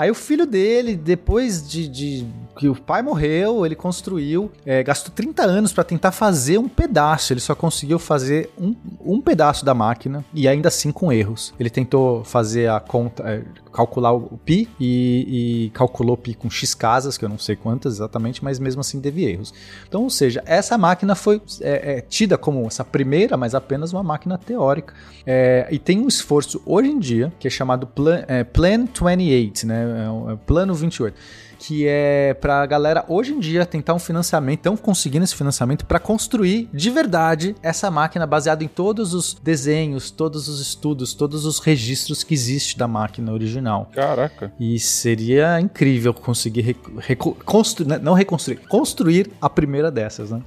Aí 0.00 0.10
o 0.10 0.14
filho 0.14 0.46
dele, 0.46 0.96
depois 0.96 1.68
de, 1.68 1.86
de 1.86 2.26
que 2.56 2.66
o 2.70 2.74
pai 2.74 3.02
morreu, 3.02 3.66
ele 3.66 3.74
construiu, 3.74 4.50
é, 4.64 4.82
gastou 4.82 5.12
30 5.14 5.42
anos 5.42 5.74
para 5.74 5.84
tentar 5.84 6.10
fazer 6.10 6.56
um 6.56 6.70
pedaço. 6.70 7.34
Ele 7.34 7.40
só 7.40 7.54
conseguiu 7.54 7.98
fazer 7.98 8.48
um, 8.58 8.74
um 9.04 9.20
pedaço 9.20 9.62
da 9.62 9.74
máquina 9.74 10.24
e 10.32 10.48
ainda 10.48 10.68
assim 10.68 10.90
com 10.90 11.12
erros. 11.12 11.52
Ele 11.60 11.68
tentou 11.68 12.24
fazer 12.24 12.70
a 12.70 12.80
conta, 12.80 13.24
é, 13.28 13.42
calcular 13.72 14.12
o, 14.12 14.38
pi 14.38 14.68
e, 14.78 15.66
e 15.66 15.70
calculou 15.70 16.16
pi 16.16 16.34
com 16.34 16.50
x 16.50 16.74
casas, 16.74 17.16
que 17.16 17.24
eu 17.24 17.28
não 17.28 17.38
sei 17.38 17.54
quantas 17.54 17.94
exatamente, 17.94 18.42
mas 18.42 18.58
mesmo 18.58 18.80
assim 18.80 19.00
teve 19.00 19.24
erros. 19.24 19.54
Então, 19.88 20.02
ou 20.02 20.10
seja, 20.10 20.42
essa 20.46 20.76
máquina 20.76 21.14
foi 21.14 21.40
é, 21.60 21.98
é, 21.98 22.00
tida 22.00 22.36
como 22.36 22.66
essa 22.66 22.84
primeira, 22.84 23.36
mas 23.36 23.54
apenas 23.54 23.92
uma 23.92 24.02
máquina 24.02 24.36
teórica. 24.36 24.94
É, 25.26 25.68
e 25.70 25.78
tem 25.78 26.00
um 26.00 26.08
esforço 26.08 26.60
hoje 26.66 26.90
em 26.90 26.98
dia 26.98 27.32
que 27.38 27.46
é 27.46 27.50
chamado 27.50 27.86
Plan, 27.86 28.24
é, 28.26 28.44
Plan 28.44 28.86
28, 28.86 29.66
né? 29.66 29.89
É 29.96 30.30
é 30.30 30.34
o 30.34 30.38
Plano 30.38 30.74
28. 30.74 31.16
Que 31.62 31.84
é 31.86 32.32
pra 32.40 32.64
galera 32.64 33.04
hoje 33.06 33.32
em 33.34 33.38
dia 33.38 33.66
tentar 33.66 33.92
um 33.92 33.98
financiamento, 33.98 34.60
estão 34.60 34.76
conseguindo 34.78 35.24
esse 35.24 35.34
financiamento 35.34 35.84
para 35.84 35.98
construir 35.98 36.70
de 36.72 36.88
verdade 36.88 37.54
essa 37.62 37.90
máquina 37.90 38.26
baseada 38.26 38.64
em 38.64 38.66
todos 38.68 39.12
os 39.12 39.34
desenhos, 39.34 40.10
todos 40.10 40.48
os 40.48 40.58
estudos, 40.58 41.12
todos 41.12 41.44
os 41.44 41.58
registros 41.58 42.24
que 42.24 42.32
existe 42.32 42.78
da 42.78 42.88
máquina 42.88 43.30
original. 43.30 43.90
Caraca. 43.94 44.50
E 44.58 44.78
seria 44.78 45.60
incrível 45.60 46.14
conseguir 46.14 46.62
reco- 46.62 46.92
reco- 46.98 47.36
constru- 47.44 47.86
né, 47.86 47.98
não 48.02 48.14
reconstruir, 48.14 48.56
construir 48.66 49.30
a 49.38 49.50
primeira 49.50 49.90
dessas, 49.90 50.30
né? 50.30 50.40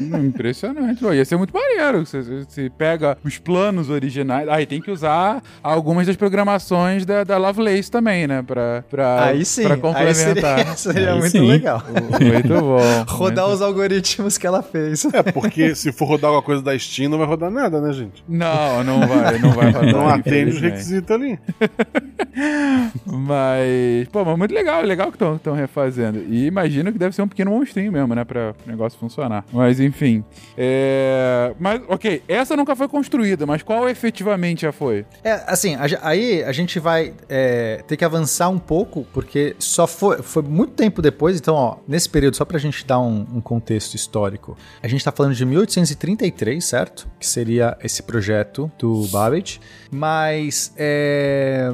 Hum, 0.00 0.26
Impressionante. 0.26 1.04
Ia 1.04 1.24
ser 1.24 1.36
muito 1.36 1.54
maneiro. 1.54 2.04
Você, 2.04 2.20
você 2.22 2.68
pega 2.76 3.16
os 3.24 3.38
planos 3.38 3.88
originais. 3.88 4.48
Aí 4.48 4.66
tem 4.66 4.80
que 4.80 4.90
usar 4.90 5.40
algumas 5.62 6.08
das 6.08 6.16
programações 6.16 7.06
da, 7.06 7.22
da 7.22 7.36
Lovelace 7.38 7.88
também, 7.88 8.26
né? 8.26 8.42
Pra, 8.42 8.82
pra, 8.90 9.24
Aí 9.26 9.44
sim, 9.44 9.62
pra 9.62 9.74
aí 9.74 9.80
complementar. 9.80 10.55
seria, 10.76 10.76
seria 10.76 11.12
Aí 11.12 11.18
muito 11.18 11.30
sim. 11.30 11.46
legal. 11.46 11.82
Muito 12.20 12.48
bom. 12.48 13.04
Rodar 13.08 13.44
muito- 13.44 13.56
os 13.56 13.62
algoritmos 13.62 14.38
que 14.38 14.46
ela 14.46 14.62
fez. 14.62 15.04
É, 15.06 15.22
porque 15.22 15.74
se 15.74 15.92
for 15.92 16.06
rodar 16.06 16.28
alguma 16.28 16.42
coisa 16.42 16.62
da 16.62 16.78
Steam, 16.78 17.10
não 17.10 17.18
vai 17.18 17.26
rodar 17.26 17.50
nada, 17.50 17.80
né, 17.80 17.92
gente? 17.92 18.24
Não, 18.28 18.82
não 18.84 19.06
vai, 19.06 19.38
não 19.38 19.52
vai 19.52 19.70
rodar. 19.70 19.92
Não 19.92 20.08
atende 20.08 20.50
os 20.50 20.60
requisitos 20.60 21.10
ali. 21.10 21.38
Mas, 23.06 24.08
pô, 24.08 24.24
mas 24.24 24.36
muito 24.36 24.54
legal, 24.54 24.82
legal 24.82 25.10
que 25.10 25.22
estão 25.22 25.54
refazendo. 25.54 26.22
E 26.28 26.46
imagino 26.46 26.92
que 26.92 26.98
deve 26.98 27.14
ser 27.14 27.22
um 27.22 27.28
pequeno 27.28 27.50
monstrinho 27.50 27.90
mesmo, 27.90 28.14
né, 28.14 28.24
pra 28.24 28.54
o 28.66 28.70
negócio 28.70 28.98
funcionar. 28.98 29.44
Mas 29.52 29.80
enfim. 29.80 30.22
É... 30.56 31.52
Mas, 31.58 31.80
ok, 31.88 32.22
essa 32.28 32.56
nunca 32.56 32.76
foi 32.76 32.88
construída, 32.88 33.46
mas 33.46 33.62
qual 33.62 33.88
efetivamente 33.88 34.62
já 34.62 34.72
foi? 34.72 35.04
É, 35.24 35.42
assim, 35.46 35.74
a 35.76 35.86
aí 36.02 36.42
a 36.44 36.52
gente 36.52 36.78
vai 36.78 37.14
é, 37.28 37.82
ter 37.86 37.96
que 37.96 38.04
avançar 38.04 38.48
um 38.48 38.58
pouco, 38.58 39.06
porque 39.12 39.56
só 39.58 39.86
foi, 39.86 40.18
foi 40.22 40.42
muito 40.46 40.72
tempo 40.74 41.02
depois, 41.02 41.38
então, 41.38 41.54
ó, 41.54 41.76
nesse 41.86 42.08
período, 42.08 42.36
só 42.36 42.44
pra 42.44 42.58
gente 42.58 42.86
dar 42.86 43.00
um, 43.00 43.26
um 43.34 43.40
contexto 43.40 43.94
histórico, 43.94 44.56
a 44.82 44.88
gente 44.88 45.04
tá 45.04 45.12
falando 45.12 45.34
de 45.34 45.44
1833, 45.44 46.64
certo? 46.64 47.08
Que 47.18 47.26
seria 47.26 47.76
esse 47.82 48.02
projeto 48.02 48.70
do 48.78 49.06
Babbage, 49.08 49.60
mas 49.90 50.72
é. 50.76 51.72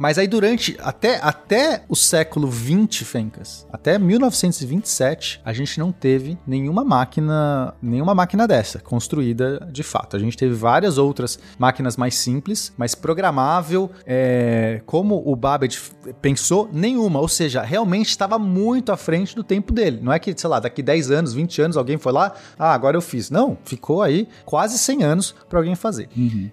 Mas 0.00 0.16
aí 0.16 0.26
durante, 0.26 0.78
até, 0.80 1.20
até 1.22 1.84
o 1.86 1.94
século 1.94 2.48
20, 2.48 3.04
Fencas, 3.04 3.66
até 3.70 3.98
1927, 3.98 5.42
a 5.44 5.52
gente 5.52 5.78
não 5.78 5.92
teve 5.92 6.38
nenhuma 6.46 6.82
máquina, 6.82 7.74
nenhuma 7.82 8.14
máquina 8.14 8.48
dessa 8.48 8.78
construída 8.78 9.68
de 9.70 9.82
fato. 9.82 10.16
A 10.16 10.18
gente 10.18 10.38
teve 10.38 10.54
várias 10.54 10.96
outras 10.96 11.38
máquinas 11.58 11.98
mais 11.98 12.14
simples, 12.14 12.72
mais 12.78 12.94
programável, 12.94 13.90
é, 14.06 14.80
como 14.86 15.22
o 15.22 15.36
Babbage 15.36 15.78
pensou, 16.22 16.70
nenhuma. 16.72 17.20
Ou 17.20 17.28
seja, 17.28 17.60
realmente 17.60 18.08
estava 18.08 18.38
muito 18.38 18.92
à 18.92 18.96
frente 18.96 19.36
do 19.36 19.44
tempo 19.44 19.70
dele. 19.70 20.00
Não 20.02 20.14
é 20.14 20.18
que, 20.18 20.34
sei 20.34 20.48
lá, 20.48 20.60
daqui 20.60 20.82
10 20.82 21.10
anos, 21.10 21.34
20 21.34 21.60
anos, 21.60 21.76
alguém 21.76 21.98
foi 21.98 22.12
lá, 22.12 22.32
ah, 22.58 22.72
agora 22.72 22.96
eu 22.96 23.02
fiz. 23.02 23.28
Não, 23.28 23.58
ficou 23.66 24.00
aí 24.00 24.26
quase 24.46 24.78
100 24.78 25.02
anos 25.02 25.34
para 25.46 25.58
alguém 25.58 25.74
fazer. 25.74 26.08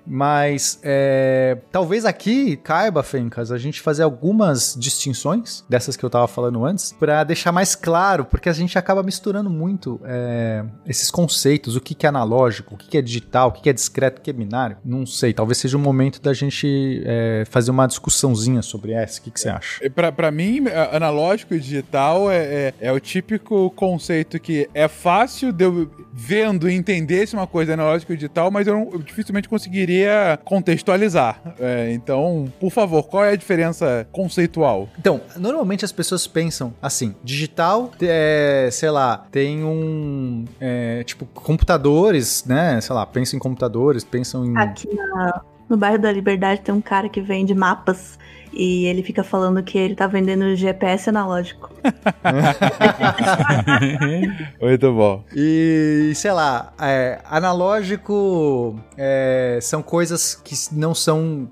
Mas 0.06 0.82
é, 0.84 1.58
talvez 1.72 2.04
aqui 2.04 2.58
caiba, 2.58 3.02
Fencas, 3.04 3.37
a 3.38 3.58
gente 3.58 3.82
fazer 3.82 4.04
algumas 4.04 4.76
distinções 4.78 5.64
dessas 5.70 5.96
que 5.96 6.04
eu 6.04 6.10
tava 6.10 6.28
falando 6.28 6.66
antes, 6.66 6.94
para 6.94 7.24
deixar 7.24 7.52
mais 7.52 7.76
claro, 7.76 8.26
porque 8.26 8.50
a 8.50 8.54
gente 8.54 8.78
acaba 8.78 9.04
misturando 9.04 9.50
muito 9.50 10.00
é, 10.06 10.64
esses 10.86 11.10
conceitos, 11.12 11.76
o 11.76 11.82
que, 11.82 11.94
que 11.96 12.06
é 12.06 12.10
analógico, 12.10 12.76
o 12.76 12.78
que, 12.78 12.88
que 12.88 12.98
é 12.98 13.02
digital, 13.02 13.50
o 13.50 13.52
que, 13.52 13.62
que 13.62 13.70
é 13.70 13.74
discreto, 13.74 14.20
o 14.20 14.22
que 14.22 14.30
é 14.30 14.34
binário. 14.34 14.78
Não 14.84 15.06
sei, 15.06 15.34
talvez 15.34 15.58
seja 15.58 15.78
o 15.78 15.80
momento 15.80 16.22
da 16.22 16.34
gente 16.34 17.02
é, 17.06 17.44
fazer 17.50 17.72
uma 17.72 17.88
discussãozinha 17.88 18.62
sobre 18.62 18.92
essa. 18.94 19.20
O 19.20 19.24
que, 19.24 19.32
que 19.32 19.40
você 19.40 19.50
acha? 19.50 19.80
É, 19.86 19.90
pra 19.90 20.32
mim, 20.32 20.64
analógico 20.92 21.18
analógico 21.18 21.54
e 21.56 21.60
digital 21.60 22.32
é, 22.32 22.38
é, 22.38 22.74
é 22.80 22.92
o 22.92 23.00
típico 23.00 23.70
conceito 23.72 24.40
que 24.40 24.70
é 24.74 24.88
fácil 24.88 25.52
de 25.52 25.64
eu 25.66 25.90
vendo 26.14 26.70
e 26.70 26.74
entender 26.74 27.28
se 27.28 27.36
uma 27.36 27.48
coisa 27.48 27.72
é 27.72 27.74
analógica 27.74 28.14
ou 28.14 28.18
digital, 28.18 28.50
mas 28.52 28.68
eu, 28.68 28.74
não- 28.74 28.90
eu 28.94 29.00
dificilmente 29.00 29.50
conseguiria 29.50 30.40
contextualizar. 30.44 31.42
É, 31.60 31.92
então, 31.94 32.52
por 32.60 32.72
favor, 32.72 33.04
qual 33.04 33.26
é 33.26 33.27
a 33.32 33.36
diferença 33.36 34.08
conceitual? 34.12 34.90
Então, 35.00 35.22
normalmente 35.36 35.84
as 35.86 35.92
pessoas 35.92 36.26
pensam 36.28 36.74
assim: 36.82 37.16
digital, 37.24 37.92
é, 38.02 38.70
sei 38.72 38.90
lá, 38.90 39.26
tem 39.32 39.64
um. 39.64 40.46
é, 40.60 41.04
tipo, 41.04 41.26
computadores, 41.28 42.44
né? 42.46 42.80
Sei 42.82 42.94
lá, 42.96 43.06
pensam 43.06 43.38
em 43.38 43.40
computadores, 43.40 44.04
pensam 44.04 44.46
em. 44.46 44.58
Aqui 44.58 44.88
na- 44.96 45.42
no 45.70 45.76
bairro 45.76 46.00
da 46.00 46.12
Liberdade 46.12 46.62
tem 46.62 46.74
um 46.74 46.80
cara 46.82 47.10
que 47.10 47.20
vende 47.20 47.54
mapas 47.54 48.18
e 48.58 48.86
ele 48.86 49.03
fica 49.03 49.24
falando 49.24 49.62
que 49.62 49.78
ele 49.78 49.95
tá 49.95 50.08
vendendo 50.08 50.55
GPS 50.55 51.10
analógico. 51.10 51.70
Muito 54.60 54.93
bom. 54.93 55.24
E, 55.36 56.12
sei 56.16 56.32
lá, 56.32 56.74
é, 56.82 57.20
analógico 57.26 58.80
é, 58.97 59.60
são 59.62 59.84
coisas 59.84 60.34
que 60.34 60.55
não 60.72 60.95
são 60.95 61.47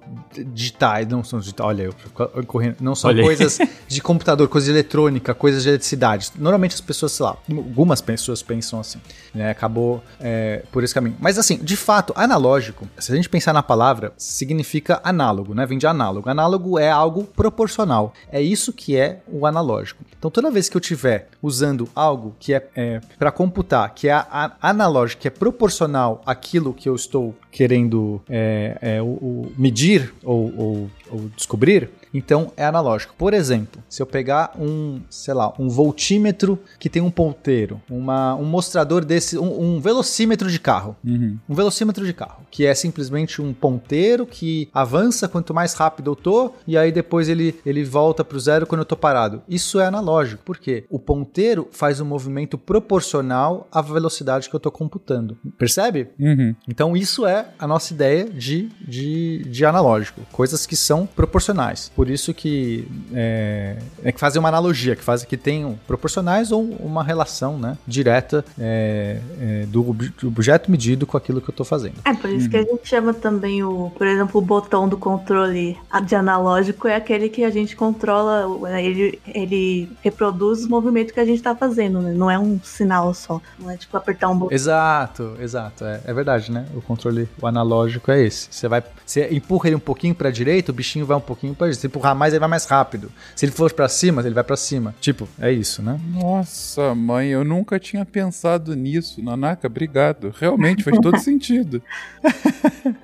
digitais, 0.48 1.08
não 1.08 1.24
são 1.24 1.40
digitais, 1.40 1.68
olha, 1.68 1.84
eu 1.84 1.94
fico 1.94 2.28
correndo, 2.48 2.78
não 2.82 2.96
são 2.96 3.16
coisas 3.16 3.60
de 3.88 4.02
computador, 4.02 4.48
coisa 4.48 4.66
de 4.66 4.72
eletrônica, 4.72 5.34
coisas 5.34 5.62
de 5.62 5.70
eletricidade. 5.70 6.32
Normalmente 6.36 6.74
as 6.74 6.82
pessoas, 6.82 7.12
sei 7.12 7.26
lá, 7.26 7.38
algumas 7.50 8.02
pessoas 8.02 8.42
pensam 8.42 8.80
assim, 8.80 9.00
né? 9.34 9.52
Acabou 9.52 10.04
é, 10.20 10.64
por 10.72 10.84
esse 10.84 10.94
caminho. 10.94 11.16
Mas 11.20 11.38
assim, 11.38 11.58
de 11.58 11.78
fato, 11.78 12.14
analógico, 12.16 12.88
se 12.98 13.12
a 13.12 13.16
gente 13.16 13.30
pensar 13.30 13.54
na 13.54 13.62
palavra, 13.62 14.14
significa 14.18 15.00
análogo, 15.04 15.54
né? 15.54 15.66
Vem 15.66 15.78
de 15.78 15.86
análogo. 15.86 16.30
Análogo 16.30 16.80
é 16.80 16.95
algo 16.96 17.24
proporcional. 17.24 18.14
É 18.32 18.42
isso 18.42 18.74
que 18.74 18.96
é 18.98 19.22
o 19.28 19.46
analógico. 19.46 20.04
Então 20.18 20.32
toda 20.32 20.50
vez 20.50 20.68
que 20.70 20.76
eu 20.78 20.82
estiver 20.82 21.28
usando 21.42 21.88
algo 21.96 22.36
que 22.40 22.54
é, 22.54 23.00
para 23.20 23.32
computar, 23.32 23.94
que 23.94 24.08
é 24.08 24.14
a- 24.14 24.28
a- 24.32 24.52
analógico, 24.70 25.22
que 25.22 25.28
é 25.28 25.32
proporcional 25.32 26.22
àquilo 26.26 26.74
que 26.74 26.88
eu 26.90 26.96
estou 26.96 27.36
querendo 27.52 28.22
é, 28.30 28.78
é, 28.82 29.02
o- 29.02 29.06
o 29.06 29.54
medir 29.58 30.14
ou, 30.24 30.54
ou- 30.58 30.90
ou 31.12 31.20
descobrir, 31.36 31.90
então 32.18 32.52
é 32.56 32.66
analógico. 32.66 33.14
Por 33.18 33.34
exemplo, 33.34 33.82
se 33.90 34.02
eu 34.02 34.06
pegar 34.06 34.52
um, 34.58 35.02
sei 35.10 35.34
lá, 35.34 35.54
um 35.60 35.68
voltímetro 35.70 36.58
que 36.80 36.90
tem 36.90 37.02
um 37.02 37.12
ponteiro, 37.12 37.82
uma, 37.90 38.36
um 38.36 38.46
mostrador 38.46 39.04
desse, 39.04 39.38
um, 39.38 39.62
um 39.76 39.80
velocímetro 39.80 40.50
de 40.50 40.60
carro, 40.60 40.96
Uhum. 41.04 41.38
um 41.48 41.54
velocímetro 41.56 42.06
de 42.06 42.14
carro, 42.14 42.42
que 42.50 42.66
é 42.66 42.74
simplesmente 42.74 43.42
um 43.42 43.54
ponteiro 43.54 44.26
que 44.26 44.70
avança 44.74 45.28
quanto 45.28 45.54
mais 45.54 45.74
rápido 45.74 46.12
eu 46.12 46.16
tô, 46.16 46.54
e 46.68 46.78
aí 46.78 46.92
depois 46.92 47.28
ele, 47.30 47.56
ele 47.66 47.84
volta 47.84 48.24
pro 48.24 48.40
zero 48.40 48.66
quando 48.66 48.80
eu 48.82 48.86
tô 48.86 48.96
parado. 48.96 49.42
Isso 49.48 49.80
é 49.80 49.86
analógico, 49.86 50.44
por 50.44 50.58
quê? 50.58 50.86
O 50.90 51.00
ponteiro 51.00 51.68
faz 51.72 52.00
um 52.00 52.06
movimento 52.06 52.58
proporcional 52.58 53.68
à 53.72 53.82
velocidade 53.82 54.50
que 54.50 54.56
eu 54.56 54.60
tô 54.60 54.72
computando. 54.72 55.38
Percebe? 55.58 56.08
Uhum. 56.20 56.56
Então 56.68 56.96
isso 56.96 57.26
é 57.26 57.48
a 57.60 57.68
nossa 57.68 57.94
ideia 57.94 58.26
de, 58.26 58.70
de, 58.88 59.44
de 59.46 59.66
analógico, 59.66 60.22
coisas 60.32 60.66
que 60.66 60.76
são 60.76 61.06
proporcionais. 61.06 61.92
Por 61.96 62.05
isso 62.12 62.34
que 62.34 62.88
é, 63.14 63.78
é 64.04 64.12
que 64.12 64.20
fazem 64.20 64.40
uma 64.40 64.50
analogia, 64.50 64.96
que 64.96 65.04
fazem 65.04 65.28
que 65.28 65.38
tenham 65.38 65.78
proporcionais 65.88 66.52
ou 66.52 66.64
uma 66.80 67.04
relação 67.04 67.58
né, 67.58 67.78
direta 67.88 68.44
é, 68.60 69.20
é, 69.40 69.66
do, 69.68 69.90
ob- 69.90 70.10
do 70.20 70.28
objeto 70.28 70.70
medido 70.70 71.06
com 71.06 71.18
aquilo 71.18 71.42
que 71.42 71.50
eu 71.50 71.54
estou 71.54 71.66
fazendo. 71.66 71.96
É 72.06 72.14
por 72.14 72.30
isso 72.30 72.50
que 72.50 72.58
a 72.58 72.64
gente 72.64 72.88
chama 72.88 73.14
também 73.14 73.64
o, 73.64 73.92
por 73.98 74.08
exemplo, 74.08 74.40
o 74.40 74.44
botão 74.44 74.88
do 74.88 74.98
controle 74.98 75.78
de 76.06 76.16
analógico 76.16 76.88
é 76.88 76.96
aquele 76.96 77.30
que 77.30 77.44
a 77.44 77.50
gente 77.50 77.76
controla, 77.76 78.48
ele, 78.80 79.20
ele 79.28 79.90
reproduz 80.02 80.66
o 80.66 80.70
movimento 80.70 81.14
que 81.14 81.20
a 81.20 81.26
gente 81.26 81.42
tá 81.42 81.56
fazendo, 81.56 82.02
né? 82.02 82.14
Não 82.14 82.30
é 82.30 82.38
um 82.38 82.60
sinal 82.64 83.14
só. 83.14 83.42
Não 83.60 83.70
é 83.70 83.78
tipo 83.78 83.96
apertar 83.98 84.30
um 84.30 84.38
botão. 84.38 84.56
Exato, 84.56 85.36
exato. 85.40 85.86
É, 85.86 86.02
é 86.06 86.14
verdade, 86.14 86.52
né? 86.52 86.66
O 86.76 86.82
controle 86.82 87.28
o 87.42 87.48
analógico 87.48 88.12
é 88.12 88.22
esse. 88.22 88.48
Você 88.52 88.68
vai, 88.68 88.84
você 89.06 89.28
empurra 89.32 89.68
ele 89.70 89.76
um 89.76 89.80
pouquinho 89.80 90.16
para 90.16 90.30
direita, 90.32 90.72
o 90.72 90.76
bichinho 90.76 91.06
vai 91.06 91.18
um 91.18 91.22
pouquinho 91.22 91.54
para 91.54 91.68
direita. 91.68 91.85
Se 91.86 91.88
empurrar 91.88 92.16
mais, 92.16 92.34
ele 92.34 92.40
vai 92.40 92.50
mais 92.50 92.66
rápido. 92.66 93.12
Se 93.36 93.46
ele 93.46 93.52
for 93.52 93.72
para 93.72 93.88
cima, 93.88 94.22
ele 94.22 94.34
vai 94.34 94.44
para 94.44 94.58
cima. 94.58 94.96
Tipo, 95.00 95.28
é 95.40 95.52
isso, 95.52 95.84
né? 95.84 96.00
Nossa, 96.14 96.96
mãe, 96.96 97.28
eu 97.30 97.44
nunca 97.46 97.80
tinha 97.80 98.04
pensado 98.04 98.76
nisso. 98.76 99.22
Nanaka, 99.24 99.68
obrigado. 99.68 100.34
Realmente 100.40 100.84
faz 100.84 100.98
todo 101.00 101.18
sentido. 101.22 101.82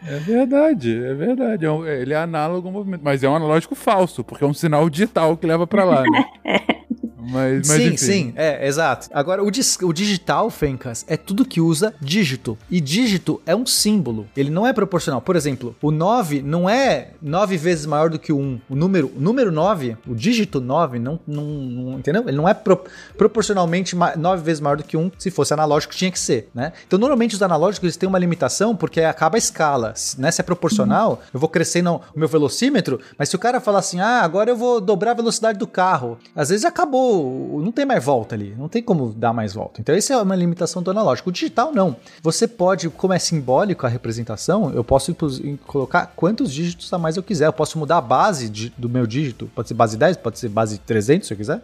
é 0.07 0.17
verdade, 0.19 0.95
é 1.03 1.13
verdade. 1.13 1.65
É 1.65 1.71
um- 1.71 1.85
Ele 1.85 2.13
é 2.13 2.17
análogo 2.17 2.67
ao 2.67 2.73
movimento. 2.73 3.01
Mas 3.03 3.23
é 3.23 3.29
um 3.29 3.35
analógico 3.35 3.75
falso, 3.75 4.23
porque 4.23 4.43
é 4.43 4.47
um 4.47 4.53
sinal 4.53 4.89
digital 4.89 5.37
que 5.37 5.45
leva 5.45 5.67
pra 5.67 5.83
lá, 5.83 6.03
né? 6.03 6.25
Mas, 7.21 7.67
mas 7.67 7.77
sim, 7.77 7.87
enfim. 7.87 7.97
sim, 7.97 8.33
é, 8.35 8.67
exato. 8.67 9.07
Agora, 9.13 9.43
o, 9.43 9.51
dis- 9.51 9.77
o 9.81 9.93
digital, 9.93 10.49
Fencas, 10.49 11.05
é 11.07 11.15
tudo 11.15 11.45
que 11.45 11.61
usa 11.61 11.93
dígito. 12.01 12.57
E 12.69 12.81
dígito 12.81 13.41
é 13.45 13.55
um 13.55 13.65
símbolo. 13.65 14.27
Ele 14.35 14.49
não 14.49 14.65
é 14.65 14.73
proporcional. 14.73 15.21
Por 15.21 15.35
exemplo, 15.35 15.75
o 15.81 15.91
9 15.91 16.41
não 16.41 16.69
é 16.69 17.11
9 17.21 17.57
vezes 17.57 17.85
maior 17.85 18.09
do 18.09 18.17
que 18.19 18.33
o 18.33 18.37
1. 18.39 18.61
O 18.69 18.75
número, 18.75 19.11
o 19.15 19.19
número 19.21 19.51
9, 19.51 19.97
o 20.07 20.15
dígito 20.15 20.59
9, 20.59 20.99
não, 20.99 21.19
não, 21.27 21.43
não- 21.43 21.99
entendeu? 21.99 22.23
Ele 22.27 22.37
não 22.37 22.47
é 22.49 22.53
pro- 22.53 22.83
proporcionalmente 23.17 23.95
ma- 23.95 24.15
9 24.15 24.43
vezes 24.43 24.59
maior 24.59 24.77
do 24.77 24.83
que 24.83 24.97
1. 24.97 25.11
Se 25.17 25.29
fosse 25.31 25.53
analógico, 25.53 25.93
tinha 25.95 26.11
que 26.11 26.19
ser, 26.19 26.49
né? 26.53 26.73
Então, 26.87 26.97
normalmente, 26.97 27.35
os 27.35 27.41
analógicos 27.43 27.85
eles 27.85 27.97
têm 27.97 28.09
uma 28.09 28.19
limitação 28.19 28.75
porque 28.75 29.01
acaba 29.01 29.37
a 29.37 29.39
escala. 29.39 29.93
Se, 29.95 30.19
né? 30.19 30.31
se 30.31 30.41
é 30.41 30.43
proporcional, 30.43 31.21
eu 31.33 31.39
vou 31.39 31.47
crescendo 31.49 32.01
o 32.15 32.19
meu 32.19 32.27
velocímetro, 32.27 32.99
mas 33.17 33.29
se 33.29 33.35
o 33.35 33.39
cara 33.39 33.59
falar 33.61 33.79
assim, 33.79 33.99
ah, 33.99 34.21
agora 34.21 34.49
eu 34.49 34.55
vou 34.55 34.81
dobrar 34.81 35.11
a 35.11 35.15
velocidade 35.15 35.57
do 35.59 35.67
carro, 35.67 36.17
às 36.35 36.49
vezes 36.49 36.65
acabou, 36.65 37.10
não 37.63 37.71
tem 37.71 37.85
mais 37.85 38.03
volta 38.03 38.35
ali, 38.35 38.55
não 38.57 38.67
tem 38.67 38.81
como 38.81 39.11
dar 39.13 39.33
mais 39.33 39.53
volta. 39.53 39.79
Então, 39.81 39.93
essa 39.95 40.13
é 40.13 40.17
uma 40.21 40.35
limitação 40.35 40.81
do 40.81 40.91
analógico. 40.91 41.29
O 41.29 41.33
digital, 41.33 41.71
não. 41.73 41.95
Você 42.21 42.47
pode, 42.47 42.89
como 42.89 43.13
é 43.13 43.19
simbólico 43.19 43.85
a 43.85 43.89
representação, 43.89 44.71
eu 44.73 44.83
posso 44.83 45.15
colocar 45.67 46.11
quantos 46.15 46.51
dígitos 46.51 46.91
a 46.93 46.97
mais 46.97 47.17
eu 47.17 47.23
quiser. 47.23 47.47
Eu 47.47 47.53
posso 47.53 47.77
mudar 47.77 47.97
a 47.97 48.01
base 48.01 48.49
de- 48.49 48.73
do 48.77 48.89
meu 48.89 49.05
dígito, 49.07 49.49
pode 49.55 49.67
ser 49.67 49.73
base 49.73 49.97
10, 49.97 50.17
pode 50.17 50.39
ser 50.39 50.49
base 50.49 50.77
300, 50.79 51.27
se 51.27 51.33
eu 51.33 51.37
quiser. 51.37 51.61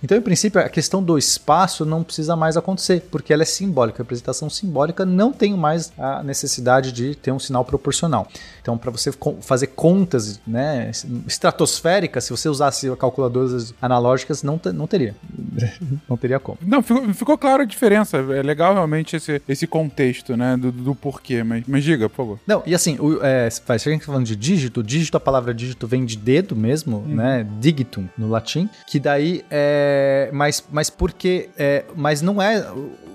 Então, 0.00 0.16
em 0.16 0.20
princípio, 0.20 0.60
a 0.60 0.68
questão 0.68 1.02
do 1.02 1.18
espaço 1.18 1.84
não 1.84 2.04
precisa 2.04 2.36
mais 2.36 2.56
acontecer, 2.56 3.08
porque 3.10 3.32
ela 3.32 3.42
é 3.42 3.44
simbólica. 3.44 4.00
A 4.00 4.04
representação 4.04 4.48
simbólica 4.48 5.04
não 5.04 5.32
tem 5.32 5.56
mais 5.56 5.90
a 5.98 6.22
necessidade 6.22 6.92
de 6.92 7.16
ter 7.16 7.32
um 7.32 7.38
sinal 7.40 7.64
proporcional. 7.64 8.28
Então, 8.68 8.76
para 8.76 8.90
você 8.90 9.10
fazer 9.40 9.68
contas 9.68 10.38
né, 10.46 10.90
estratosféricas, 11.26 12.24
se 12.24 12.30
você 12.30 12.50
usasse 12.50 12.94
calculadoras 12.96 13.72
analógicas, 13.80 14.42
não, 14.42 14.60
não 14.74 14.86
teria. 14.86 15.16
não 16.06 16.18
teria 16.18 16.38
como. 16.38 16.58
Não, 16.60 16.82
ficou, 16.82 17.14
ficou 17.14 17.38
clara 17.38 17.62
a 17.62 17.66
diferença. 17.66 18.18
É 18.18 18.42
legal 18.42 18.74
realmente 18.74 19.16
esse, 19.16 19.40
esse 19.48 19.66
contexto, 19.66 20.36
né? 20.36 20.54
Do, 20.54 20.70
do 20.70 20.94
porquê. 20.94 21.42
Mas, 21.42 21.64
mas 21.66 21.82
diga, 21.82 22.10
por 22.10 22.16
favor. 22.16 22.40
Não, 22.46 22.62
e 22.66 22.74
assim, 22.74 22.98
o, 23.00 23.24
é, 23.24 23.48
se 23.48 23.62
a 23.66 23.78
gente 23.78 24.00
tá 24.00 24.06
falando 24.08 24.26
de 24.26 24.36
dígito, 24.36 24.82
dígito, 24.82 25.16
a 25.16 25.20
palavra 25.20 25.54
dígito 25.54 25.86
vem 25.86 26.04
de 26.04 26.18
dedo 26.18 26.54
mesmo, 26.54 27.00
né? 27.08 27.46
Digitum, 27.58 28.06
no 28.18 28.28
latim, 28.28 28.68
que 28.86 29.00
daí 29.00 29.46
é. 29.50 30.28
Mas, 30.30 30.62
mas 30.70 30.90
porque. 30.90 31.48
É, 31.56 31.86
mas 31.96 32.20
não 32.20 32.42
é. 32.42 32.66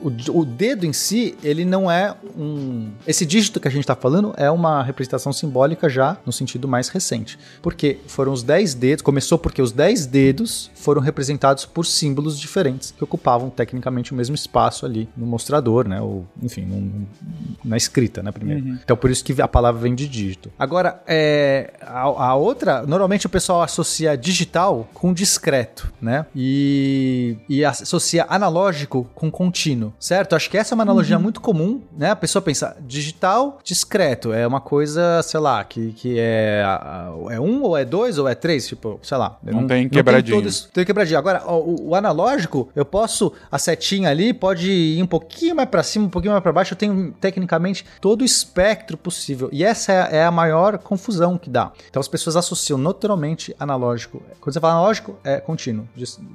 O, 0.04 0.40
o 0.42 0.46
dedo 0.46 0.86
em 0.86 0.92
si, 0.94 1.36
ele 1.44 1.64
não 1.66 1.90
é 1.90 2.14
um. 2.38 2.92
Esse 3.08 3.26
dígito 3.26 3.60
que 3.60 3.68
a 3.68 3.72
gente 3.72 3.86
tá 3.86 3.96
falando 3.96 4.34
é 4.38 4.50
uma 4.52 4.84
representação 4.84 5.32
simbólica 5.32 5.88
já 5.88 6.18
no 6.26 6.32
sentido 6.34 6.68
mais 6.68 6.90
recente. 6.90 7.40
Porque 7.62 8.00
foram 8.08 8.34
os 8.34 8.44
10 8.44 8.74
dedos, 8.74 9.02
começou 9.02 9.38
porque 9.38 9.62
os 9.62 9.72
10 9.72 10.06
dedos 10.06 10.70
foram 10.76 11.02
representados 11.02 11.66
por 11.66 11.86
símbolos 11.86 12.38
diferentes 12.40 12.92
que 12.92 13.04
ocupavam 13.04 13.50
tecnicamente 13.50 14.12
o 14.12 14.16
mesmo 14.16 14.36
espaço 14.36 14.86
ali 14.86 15.08
no 15.16 15.26
mostrador, 15.26 15.88
né? 15.88 16.02
Ou, 16.02 16.26
enfim, 16.42 16.62
num- 16.66 17.06
na 17.64 17.78
escrita, 17.78 18.22
né? 18.22 18.32
Primeiro. 18.32 18.68
Então 18.84 18.98
por 18.98 19.10
isso 19.10 19.24
que 19.24 19.42
a 19.42 19.48
palavra 19.48 19.82
vem 19.82 19.96
de 19.96 20.08
dígito. 20.08 20.52
Agora, 20.60 21.02
é, 21.08 21.74
a, 21.82 22.02
a 22.02 22.36
outra, 22.36 22.84
normalmente 22.86 23.26
o 23.26 23.30
pessoal 23.30 23.62
associa 23.62 24.18
digital 24.18 24.88
com 24.94 25.14
discreto, 25.14 25.92
né? 26.02 26.26
E, 26.36 27.38
e 27.48 27.64
associa 27.64 28.26
analógico 28.30 29.10
com 29.16 29.32
contínuo, 29.32 29.93
certo? 30.00 30.36
Acho 30.36 30.50
que 30.50 30.58
essa 30.58 30.74
é 30.74 30.76
uma 30.76 30.84
analogia 30.84 31.18
muito 31.20 31.40
comum, 31.42 31.82
né? 31.98 32.12
A 32.12 32.16
pessoa 32.16 32.42
pensa 32.42 32.76
digital, 32.82 33.60
discreto, 33.64 34.34
é 34.34 34.46
uma 34.48 34.62
coisa, 34.62 35.22
sei 35.24 35.40
lá, 35.40 35.64
que, 35.64 35.92
que 35.94 36.16
é, 36.20 36.64
é 37.32 37.40
um 37.40 37.62
ou 37.64 37.78
é 37.78 37.84
dois 37.86 38.18
ou 38.18 38.28
é 38.28 38.36
três, 38.36 38.68
tipo, 38.68 39.00
sei 39.04 39.18
lá. 39.18 39.38
Não 39.44 39.68
tem 39.68 39.88
quebradinha. 39.90 40.48
esse- 40.48 40.68
tem 40.70 40.86
quebradinha. 40.86 41.20
Agora, 41.20 41.44
o, 41.52 41.90
o- 41.90 41.96
analógico, 41.96 42.70
eu 42.76 42.86
posso, 42.86 43.32
a 43.52 43.58
setinha 43.58 44.10
ali 44.10 44.34
pode 44.34 44.70
ir 44.72 45.02
um 45.02 45.08
pouquinho 45.08 45.56
mais 45.56 45.70
pra 45.70 45.84
cima, 45.84 46.06
um 46.06 46.10
pouquinho 46.10 46.32
mais 46.32 46.44
pra 46.44 46.52
baixo. 46.52 46.74
Eu 46.74 46.78
tenho, 46.78 47.12
tecnicamente, 47.20 47.86
todo 48.02 48.22
o 48.22 48.26
espectro 48.26 48.98
possível. 48.98 49.50
E 49.52 49.64
essa 49.64 49.92
é, 49.92 50.18
é 50.18 50.24
a 50.26 50.32
maior 50.32 50.78
confusão 50.78 51.38
que 51.38 51.50
dá. 51.50 51.72
Então, 51.90 52.00
as 52.00 52.08
pessoas 52.08 52.36
associam 52.36 52.78
naturalmente 52.78 53.56
analógico. 53.60 54.22
Quando 54.40 54.54
você 54.54 54.60
fala 54.60 54.74
analógico, 54.76 55.18
é 55.24 55.40
contínuo. 55.40 55.88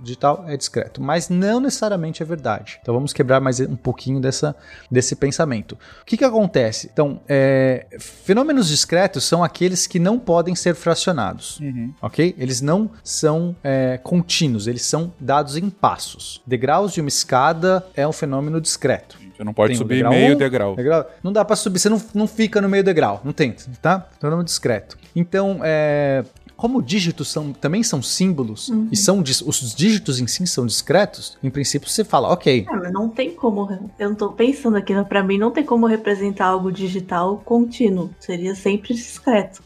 Digital 0.03 0.45
é 0.47 0.57
discreto. 0.57 1.03
Mas 1.03 1.29
não 1.29 1.61
necessariamente 1.61 2.23
é 2.23 2.27
verdade. 2.27 2.79
Então 2.83 2.95
vamos 2.95 3.13
quebrar 3.13 3.41
mais 3.41 3.48
um 3.61 3.77
pouquinho 3.77 4.21
dessa, 4.21 4.55
desse 4.91 5.17
pensamento. 5.17 5.73
O 6.03 6.05
que, 6.05 6.17
que 6.17 6.25
acontece? 6.25 6.89
Então, 6.93 7.21
é, 7.29 7.87
fenômenos 7.99 8.69
discretos 8.69 9.25
são 9.25 9.43
aqueles 9.43 9.87
que 9.87 9.99
não 9.99 10.19
podem 10.19 10.55
ser 10.55 10.75
fracionados. 10.75 11.61
Ok? 12.03 12.35
Eles 12.39 12.61
não 12.61 12.91
são 13.03 13.55
é, 13.63 13.99
contínuos, 14.03 14.67
eles 14.67 14.83
são 14.83 15.13
dados 15.19 15.57
em 15.57 15.69
passos. 15.71 16.41
Degraus 16.47 16.93
de 16.93 17.01
uma 17.01 17.09
escada 17.09 17.85
é 17.95 18.07
um 18.07 18.13
fenômeno 18.13 18.61
discreto. 18.61 19.19
Você 19.37 19.45
não 19.45 19.55
pode 19.55 19.69
Tem 19.71 19.79
subir 19.79 19.95
degrau 19.97 20.13
meio 20.13 20.35
um, 20.35 20.39
degrau. 20.39 20.75
Degrau- 20.77 21.07
Não 21.23 21.33
dá 21.33 21.45
pra 21.45 21.55
subir, 21.55 21.79
você 21.79 21.89
não, 21.89 22.03
não 22.13 22.27
fica 22.27 22.61
no 22.61 22.69
meio 22.69 22.83
degrau, 22.83 23.21
não 23.25 23.33
tem, 23.33 23.53
tá? 23.81 24.09
Fenômeno 24.21 24.43
discreto. 24.45 24.99
Então, 25.15 25.61
é, 25.63 26.25
como 26.59 26.83
dígitos 26.83 27.29
são, 27.29 27.53
também 27.53 27.85
são 27.85 28.03
símbolos, 28.03 28.69
e 28.91 28.97
são 28.97 29.21
os 29.23 29.75
dígitos 29.77 30.19
em 30.21 30.27
si 30.27 30.45
são 30.47 30.67
discretos, 30.67 31.39
em 31.41 31.49
princípio 31.49 31.89
você 31.89 32.03
fala, 32.03 32.29
ok, 32.33 32.67
É, 32.69 32.77
mas 32.77 32.93
não 32.93 33.09
tem 33.09 33.31
como. 33.31 33.69
Eu 33.97 34.09
não 34.09 34.17
tô 34.17 34.33
pensando 34.33 34.77
aqui, 34.77 34.93
mas 34.93 35.07
pra 35.07 35.23
mim 35.23 35.39
não 35.39 35.53
tem 35.53 35.65
como 35.65 35.87
representar 35.87 36.47
algo 36.47 36.73
digital 36.73 37.41
contínuo. 37.45 38.11
Seria 38.19 38.57
sempre 38.57 38.93
discreto. 38.93 39.63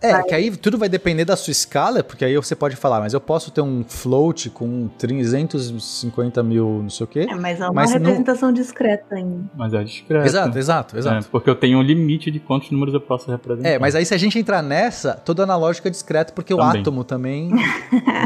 É, 0.00 0.12
vai- 0.12 0.24
que 0.24 0.34
aí 0.34 0.50
tudo 0.56 0.76
vai 0.76 0.88
depender 0.88 1.24
da 1.24 1.36
sua 1.36 1.52
escala, 1.52 2.02
porque 2.02 2.24
aí 2.24 2.34
você 2.36 2.56
pode 2.56 2.74
falar, 2.74 2.98
mas 2.98 3.14
eu 3.14 3.20
posso 3.20 3.52
ter 3.52 3.60
um 3.60 3.84
float 3.86 4.50
com 4.50 4.88
350 4.98 6.42
mil, 6.42 6.80
não 6.82 6.90
sei 6.90 7.04
o 7.04 7.06
quê. 7.06 7.26
É, 7.30 7.34
mas 7.34 7.60
é 7.60 7.64
uma 7.64 7.72
Mas 7.74 7.90
não- 7.92 7.98
representação 7.98 8.52
discreta 8.52 9.14
ainda. 9.14 9.44
Mas 9.56 9.72
é 9.74 9.84
discreto. 9.84 10.26
Exato, 10.26 10.58
exato, 10.58 10.98
exato. 10.98 11.26
É, 11.26 11.30
porque 11.30 11.48
eu 11.48 11.54
tenho 11.54 11.78
um 11.78 11.82
limite 11.82 12.30
de 12.30 12.40
quantos 12.40 12.70
números 12.70 12.94
eu 12.94 13.00
posso 13.00 13.30
representar. 13.30 13.68
É, 13.68 13.78
mas 13.78 13.94
aí 13.94 14.04
se 14.04 14.14
a 14.14 14.18
gente 14.18 14.38
entrar 14.38 14.62
nessa, 14.62 15.14
todo 15.14 15.42
analógico 15.42 15.88
é 15.88 15.90
discreto, 16.32 16.34
porque 16.34 16.54
o 16.54 16.56
Também. 16.58 16.80
átomo 16.80 17.04
também. 17.04 17.50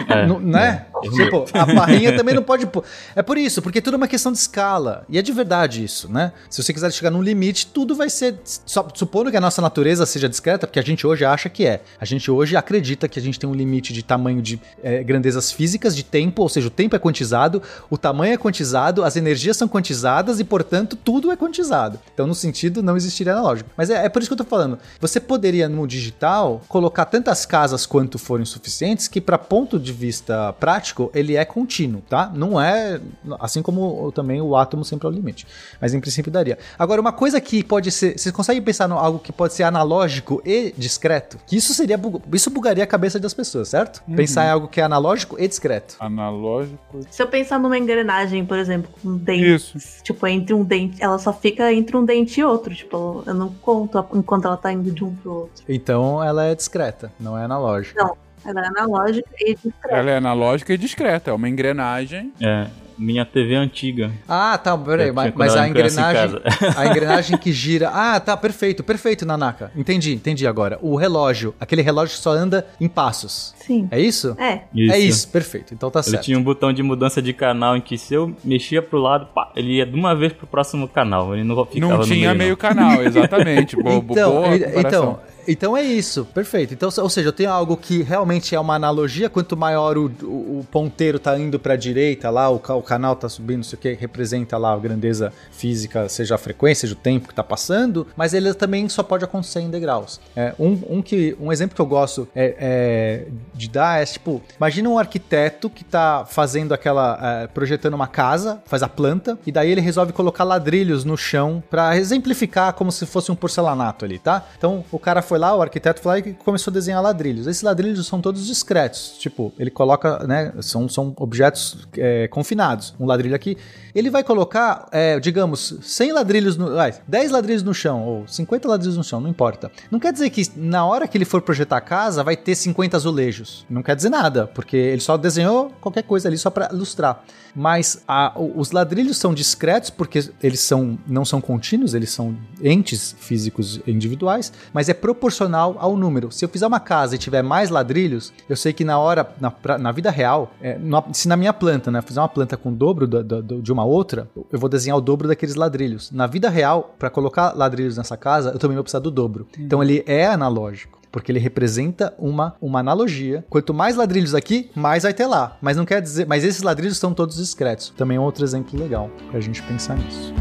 É, 0.09 0.24
não- 0.26 0.38
né? 0.38 0.86
é. 1.02 1.09
Tipo, 1.11 1.44
a 1.52 1.66
barrinha 1.66 2.16
também 2.16 2.34
não 2.34 2.42
pode 2.42 2.66
pôr. 2.66 2.84
É 3.14 3.22
por 3.22 3.36
isso, 3.36 3.61
porque 3.61 3.80
tudo 3.80 3.94
é 3.94 3.96
uma 3.96 4.07
questão 4.07 4.30
de 4.30 4.38
escala. 4.38 5.04
E 5.09 5.18
é 5.18 5.22
de 5.22 5.32
verdade 5.32 5.82
isso, 5.82 6.11
né? 6.12 6.32
Se 6.48 6.62
você 6.62 6.72
quiser 6.72 6.92
chegar 6.92 7.11
num 7.11 7.22
limite, 7.22 7.66
tudo 7.66 7.94
vai 7.94 8.09
ser. 8.09 8.36
só- 8.44 8.86
supondo 8.94 9.30
que 9.30 9.36
a 9.36 9.40
nossa 9.40 9.61
natureza 9.61 10.07
seja 10.07 10.28
discreta, 10.28 10.66
porque 10.66 10.78
a 10.78 10.82
gente 10.82 11.07
hoje 11.07 11.24
acha 11.24 11.48
que 11.48 11.66
é. 11.66 11.82
A 12.00 12.04
gente 12.04 12.30
hoje 12.30 12.57
acredita 12.57 13.09
que 13.09 13.18
a 13.18 13.22
gente 13.22 13.38
tem 13.38 13.48
um 13.48 13.54
limite 13.54 13.92
de 13.92 14.02
tamanho 14.02 14.40
de 14.40 14.61
eh, 14.82 15.02
grandezas 15.02 15.50
físicas, 15.50 15.96
de 15.96 16.04
tempo, 16.04 16.42
ou 16.42 16.48
seja, 16.48 16.68
o 16.68 16.70
tempo 16.70 16.94
é 16.94 16.98
quantizado, 16.98 17.61
o 17.90 17.98
tamanho 17.98 18.34
é 18.34 18.36
quantizado, 18.36 19.02
as 19.02 19.16
energias 19.16 19.57
são 19.57 19.66
quantizadas 19.68 20.38
e, 20.38 20.44
portanto, 20.44 20.96
tudo 20.96 21.30
é 21.32 21.36
quantizado. 21.36 21.98
Então, 22.14 22.26
no 22.26 22.34
sentido, 22.34 22.82
não 22.82 22.96
existiria 22.96 23.32
analógico. 23.32 23.70
Mas 23.76 23.90
é, 23.90 24.04
é 24.04 24.09
por 24.09 24.20
isso 24.22 24.28
que 24.28 24.34
eu 24.34 24.44
tô 24.44 24.44
falando. 24.44 24.78
Você 25.00 25.18
poderia, 25.18 25.68
no 25.68 25.86
digital, 25.86 26.62
colocar 26.68 27.07
tantas 27.07 27.44
casas 27.46 27.86
quanto 27.97 28.18
forem 28.18 28.44
suficientes 28.44 29.09
que, 29.09 29.22
para 29.22 29.38
ponto 29.38 29.78
de 29.78 29.90
vista 29.90 30.53
prático, 30.61 31.11
ele 31.14 31.34
é 31.34 31.47
contínuo, 31.47 32.03
tá? 32.03 32.30
Não 32.34 32.61
é. 32.61 33.01
Assim 33.40 33.62
como 33.62 34.12
também 34.12 34.38
o 34.38 34.55
átomo 34.55 34.84
sempre 34.84 35.07
é 35.07 35.11
o 35.11 35.12
limite. 35.12 35.47
Mas 35.80 35.94
em 35.94 36.01
princípio 36.01 36.30
daria. 36.30 36.59
Agora, 36.78 37.01
uma 37.01 37.12
coisa 37.12 37.40
que 37.40 37.64
pode 37.64 37.90
ser. 37.90 38.18
Vocês 38.18 38.34
conseguem 38.34 38.61
pensar 38.61 38.86
em 38.86 38.92
algo 38.92 39.18
que 39.18 39.32
pode 39.32 39.55
ser 39.55 39.62
analógico 39.62 40.42
e 40.44 40.74
discreto? 40.76 41.38
Que 41.47 41.57
isso 41.57 41.72
seria. 41.72 41.99
Isso 42.34 42.51
bugaria 42.51 42.84
a 42.84 42.86
cabeça 42.86 43.18
das 43.18 43.32
pessoas, 43.32 43.70
certo? 43.70 44.03
Pensar 44.14 44.44
em 44.44 44.51
algo 44.51 44.68
que 44.68 44.78
é 44.78 44.84
analógico 44.84 45.40
e 45.40 45.49
discreto. 45.49 45.97
Analógico. 45.99 47.01
Se 47.11 47.22
eu 47.22 47.28
pensar 47.28 47.59
numa 47.59 47.78
engrenagem, 47.78 48.44
por 48.44 48.59
exemplo, 48.59 48.90
com 49.03 49.09
um 49.09 49.16
dente, 49.16 49.74
Isso. 49.74 50.03
tipo, 50.03 50.26
entre 50.26 50.53
um 50.53 50.62
dente, 50.62 51.03
ela 51.03 51.18
só 51.18 51.32
fica 51.32 51.72
entre 51.72 51.97
um 51.97 52.05
dente 52.05 52.40
e 52.40 52.44
outro. 52.44 52.74
Tipo, 52.74 53.24
eu 53.26 53.32
não 53.32 53.49
conto 53.55 54.05
enquanto 54.12 54.44
ela 54.44 54.59
tá 54.59 54.70
indo 54.70 54.90
de 54.90 55.03
um 55.03 55.14
pro 55.14 55.32
outro. 55.32 55.64
Então 55.66 56.22
ela 56.22 56.44
é 56.44 56.55
discreta, 56.55 57.11
não 57.18 57.38
é 57.38 57.44
analógica. 57.44 57.86
Não. 57.95 58.16
Ela 58.45 58.61
é 58.61 58.66
analógica 58.68 59.28
e 59.41 59.55
discreta. 59.55 59.97
Ela 59.97 60.11
é 60.11 60.16
analógica 60.18 60.72
e 60.72 60.78
discreta. 60.78 61.30
É 61.30 61.34
uma 61.34 61.49
engrenagem. 61.49 62.32
É, 62.41 62.68
minha 62.97 63.24
TV 63.24 63.55
é 63.55 63.57
antiga. 63.57 64.12
Ah, 64.28 64.57
tá, 64.57 64.78
peraí, 64.78 65.11
mas, 65.11 65.34
mas 65.34 65.57
a 65.57 65.68
engrenagem. 65.68 66.41
A 66.76 66.87
engrenagem 66.87 67.37
que 67.39 67.51
gira. 67.53 67.91
Ah, 67.93 68.20
tá, 68.20 68.37
perfeito, 68.37 68.84
perfeito, 68.84 69.26
Nanaka. 69.26 69.72
Entendi, 69.74 70.14
entendi 70.14 70.47
agora. 70.47 70.78
O 70.80 70.95
relógio, 70.95 71.55
aquele 71.59 71.82
relógio 71.82 72.16
que 72.16 72.22
só 72.22 72.30
anda 72.30 72.64
em 72.80 72.89
passos. 72.89 73.53
Sim. 73.59 73.89
É 73.91 74.01
isso? 74.01 74.37
É. 74.39 74.62
É 74.93 74.99
isso, 74.99 75.28
perfeito. 75.28 75.74
Então 75.74 75.91
tá 75.91 75.99
Ele 76.01 76.11
certo. 76.11 76.22
tinha 76.22 76.39
um 76.39 76.43
botão 76.43 76.72
de 76.72 76.82
mudança 76.84 77.20
de 77.20 77.32
canal 77.32 77.76
em 77.76 77.80
que 77.80 77.99
se 77.99 78.14
eu 78.14 78.32
mexia 78.45 78.80
pro 78.80 78.99
lado, 78.99 79.26
pá, 79.34 79.51
ele 79.57 79.72
ia 79.74 79.84
de 79.87 79.95
uma 79.95 80.14
vez 80.14 80.32
pro 80.32 80.47
próximo 80.47 80.87
canal. 80.89 81.34
Ele 81.34 81.43
não 81.43 81.66
ficava 81.66 81.80
não 81.93 81.99
no 81.99 82.05
tinha 82.05 82.28
meio, 82.28 82.39
meio, 82.39 82.51
não. 82.51 82.57
canal, 82.57 83.03
exatamente. 83.03 83.76
Então, 83.87 84.01
boa 84.01 84.55
e- 84.57 84.61
comparação. 84.61 84.80
então, 84.80 85.18
então 85.49 85.76
é 85.76 85.82
isso, 85.82 86.24
perfeito. 86.34 86.74
Então, 86.74 86.88
ou 86.99 87.09
seja, 87.11 87.28
eu 87.28 87.32
tenho 87.32 87.51
algo 87.51 87.76
que 87.76 88.03
realmente 88.03 88.55
é 88.55 88.61
uma 88.61 88.74
analogia, 88.74 89.28
quanto 89.30 89.57
maior 89.57 89.97
o, 89.99 90.07
o- 90.22 90.61
o 90.61 90.66
ponteiro 90.70 91.18
tá 91.18 91.38
indo 91.38 91.59
para 91.59 91.74
a 91.74 91.76
direita 91.76 92.28
lá, 92.30 92.51
o, 92.51 92.57
o 92.57 92.82
canal 92.82 93.14
tá 93.16 93.28
subindo, 93.28 93.59
não 93.59 93.64
sei 93.64 93.76
o 93.78 93.80
que, 93.80 93.92
representa 93.94 94.57
lá 94.59 94.72
a 94.72 94.78
grandeza 94.78 95.32
física, 95.51 96.09
seja 96.09 96.34
a 96.34 96.38
frequência, 96.38 96.82
seja 96.82 96.94
o 96.94 96.97
tempo 96.97 97.28
que 97.28 97.34
tá 97.34 97.42
passando, 97.44 98.07
mas 98.16 98.34
ele 98.34 98.53
também 98.55 98.88
só 98.88 99.03
pode 99.03 99.24
acontecer 99.24 99.61
em 99.61 99.70
degraus. 99.70 100.20
É, 100.34 100.55
um, 100.59 100.78
um, 100.88 101.03
que, 101.03 101.36
um 101.40 101.53
exemplo 101.53 101.74
que 101.74 101.80
eu 101.80 101.86
gosto 101.86 102.28
é, 102.34 102.57
é, 102.59 103.26
de 103.55 103.68
dar 103.68 104.03
é 104.03 104.05
tipo, 104.05 104.42
imagina 104.57 104.88
um 104.88 104.99
arquiteto 104.99 105.68
que 105.70 105.84
tá 105.84 106.24
fazendo 106.28 106.72
aquela, 106.72 107.18
é, 107.42 107.47
projetando 107.47 107.94
uma 107.94 108.07
casa, 108.07 108.61
faz 108.66 108.82
a 108.82 108.88
planta, 108.88 109.38
e 109.47 109.53
daí 109.53 109.70
ele 109.70 109.80
resolve 109.80 110.12
colocar 110.12 110.44
ladrilhos 110.44 111.05
no 111.05 111.16
chão 111.16 111.62
para 111.70 111.97
exemplificar 111.97 112.72
como 112.74 112.90
se 112.92 113.07
fosse 113.07 113.30
um 113.30 113.34
porcelanato 113.34 114.05
ali, 114.05 114.18
tá? 114.18 114.44
Então 114.57 114.84
o 114.90 114.99
cara 114.99 115.22
foi 115.22 115.36
lá, 115.39 115.55
o 115.55 115.62
arquiteto 115.62 116.01
foi 116.01 116.12
lá 116.12 116.18
e 116.18 116.34
começou 116.34 116.70
a 116.70 116.74
desenhar 116.74 117.03
ladrilhos. 117.03 117.47
Esses 117.47 117.62
ladrilhos 117.62 118.07
são 118.07 118.20
todos 118.20 118.47
discretos, 118.47 119.16
tipo, 119.18 119.53
ele 119.59 119.70
coloca, 119.70 120.26
né, 120.26 120.53
são, 120.61 120.89
são 120.89 121.12
objetos 121.16 121.87
é, 121.97 122.28
confinados. 122.28 122.95
Um 122.99 123.07
ladrilho 123.07 123.34
aqui, 123.34 123.57
ele 123.95 124.11
vai 124.11 124.22
colocar, 124.22 124.89
é, 124.93 125.18
digamos, 125.20 125.78
100 125.82 126.12
ladrilhos, 126.12 126.57
no, 126.57 126.78
ah, 126.78 126.91
10 127.07 127.30
ladrilhos 127.30 127.62
no 127.62 127.74
chão, 127.74 128.03
ou 128.05 128.28
50 128.28 128.68
ladrilhos 128.68 128.97
no 128.97 129.05
chão, 129.05 129.20
não 129.20 129.30
importa. 129.30 129.70
Não 129.91 129.99
quer 129.99 130.12
dizer 130.12 130.30
que 130.30 130.51
na 130.57 130.84
hora 130.84 131.09
que 131.09 131.16
ele 131.16 131.24
for 131.24 131.43
projetar 131.43 131.78
a 131.78 131.80
casa, 131.80 132.22
vai 132.22 132.37
ter 132.37 132.55
50 132.55 132.97
azulejos. 132.97 133.64
Não 133.68 133.82
quer 133.82 133.97
dizer 133.97 134.11
nada, 134.11 134.47
porque 134.47 134.76
ele 134.76 135.01
só 135.01 135.16
desenhou 135.16 135.72
qualquer 135.80 136.03
coisa 136.03 136.28
ali 136.28 136.39
só 136.39 136.51
para 136.51 136.68
ilustrar. 136.72 137.22
Mas 137.59 138.02
a- 138.07 138.34
os 138.36 138.70
ladrilhos 138.70 139.16
são 139.16 139.32
discretos 139.32 139.88
porque 139.88 140.28
eles 140.42 140.61
são, 140.61 140.98
não 141.07 141.24
são 141.24 141.40
contínuos, 141.40 141.94
eles 141.94 142.11
são 142.11 142.36
entes 142.62 143.16
físicos 143.18 143.80
individuais, 143.86 144.52
mas 144.74 144.90
é 144.90 144.94
proporcional 144.94 145.74
ao 145.78 145.96
número. 145.96 146.30
Se 146.30 146.44
eu 146.44 146.48
fizer 146.50 146.66
uma 146.66 146.78
casa 146.78 147.14
e 147.14 147.18
tiver 147.18 147.42
mais 147.42 147.70
ladrilhos, 147.70 148.32
eu 148.48 148.57
sei 148.57 148.72
que 148.74 148.84
na 148.84 148.98
hora, 148.98 149.26
na, 149.40 149.52
na 149.78 149.90
vida 149.90 150.11
real, 150.11 150.52
é, 150.61 150.76
na- 150.78 151.02
se 151.12 151.26
na 151.28 151.36
minha 151.36 151.52
planta, 151.52 151.90
né, 151.90 152.02
fizer 152.02 152.20
uma 152.20 152.28
planta 152.28 152.57
com 152.57 152.68
o 152.68 152.72
dobro 152.74 153.07
de 153.07 153.72
uma 153.72 153.84
outra, 153.84 154.28
eu 154.52 154.59
vou 154.59 154.68
desenhar 154.68 154.98
o 154.98 155.00
dobro 155.00 155.26
daqueles 155.26 155.54
ladrilhos. 155.54 156.11
Na 156.11 156.26
vida 156.26 156.50
real, 156.50 156.94
para 156.98 157.09
colocar 157.09 157.57
ladrilhos 157.57 157.96
nessa 157.96 158.16
casa, 158.18 158.50
eu 158.50 158.59
também 158.59 158.74
vou 158.76 158.84
precisar 158.84 159.00
do 159.00 159.11
dobro. 159.11 159.46
Então 159.59 159.82
ele 159.82 160.04
é 160.07 160.26
analógico. 160.26 160.98
Porque 161.17 161.33
ele 161.33 161.39
representa 161.39 162.12
uma, 162.19 162.55
uma 162.61 162.81
analogia. 162.81 163.43
Quanto 163.49 163.73
mais 163.73 163.97
ladrilhos 163.97 164.35
aqui, 164.35 164.71
mais 164.75 165.05
vai 165.05 165.14
ter 165.14 165.25
lá. 165.25 165.57
Mas 165.62 165.75
não 165.75 165.87
quer 165.87 166.03
dizer. 166.03 166.27
Mas 166.27 166.45
esses 166.45 166.61
ladrilhos 166.61 166.99
são 166.99 167.14
todos 167.14 167.37
discretos. 167.37 167.89
Também 167.97 168.19
é 168.19 168.21
outro 168.21 168.45
exemplo 168.45 168.79
legal 168.79 169.11
pra 169.31 169.41
gente 169.41 169.62
pensar 169.62 169.97
nisso. 169.97 170.35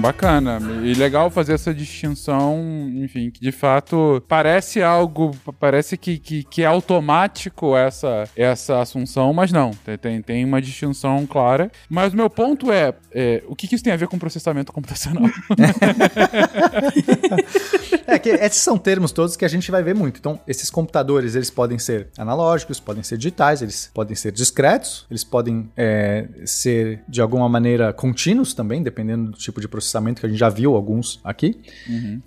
Bacana. 0.00 0.58
E 0.82 0.94
legal 0.94 1.30
fazer 1.30 1.54
essa 1.54 1.74
distinção, 1.74 2.58
enfim, 2.96 3.30
que 3.30 3.40
de 3.40 3.52
fato 3.52 4.22
parece 4.26 4.82
algo, 4.82 5.32
parece 5.58 5.96
que, 5.96 6.18
que, 6.18 6.44
que 6.44 6.62
é 6.62 6.66
automático 6.66 7.76
essa, 7.76 8.24
essa 8.34 8.80
assunção, 8.80 9.32
mas 9.32 9.52
não. 9.52 9.70
Tem, 9.84 9.98
tem, 9.98 10.22
tem 10.22 10.44
uma 10.44 10.60
distinção 10.60 11.26
clara. 11.26 11.70
Mas 11.88 12.12
o 12.12 12.16
meu 12.16 12.30
ponto 12.30 12.72
é, 12.72 12.94
é, 13.12 13.42
o 13.46 13.54
que, 13.54 13.68
que 13.68 13.74
isso 13.74 13.84
tem 13.84 13.92
a 13.92 13.96
ver 13.96 14.08
com 14.08 14.18
processamento 14.18 14.72
computacional? 14.72 15.24
É 18.10 18.18
que 18.18 18.28
esses 18.28 18.60
são 18.60 18.76
termos 18.76 19.12
todos 19.12 19.36
que 19.36 19.44
a 19.44 19.48
gente 19.48 19.70
vai 19.70 19.84
ver 19.84 19.94
muito. 19.94 20.18
Então, 20.18 20.40
esses 20.44 20.68
computadores, 20.68 21.36
eles 21.36 21.48
podem 21.48 21.78
ser 21.78 22.08
analógicos, 22.18 22.80
podem 22.80 23.04
ser 23.04 23.16
digitais, 23.16 23.62
eles 23.62 23.88
podem 23.94 24.16
ser 24.16 24.32
discretos, 24.32 25.06
eles 25.08 25.22
podem 25.22 25.70
é, 25.76 26.26
ser, 26.44 27.04
de 27.08 27.20
alguma 27.20 27.48
maneira, 27.48 27.92
contínuos 27.92 28.52
também, 28.52 28.82
dependendo 28.82 29.30
do 29.30 29.38
tipo 29.38 29.60
de 29.60 29.68
processamento, 29.68 29.89
que 30.20 30.26
a 30.26 30.28
gente 30.28 30.38
já 30.38 30.48
viu 30.48 30.74
alguns 30.74 31.20
aqui. 31.24 31.56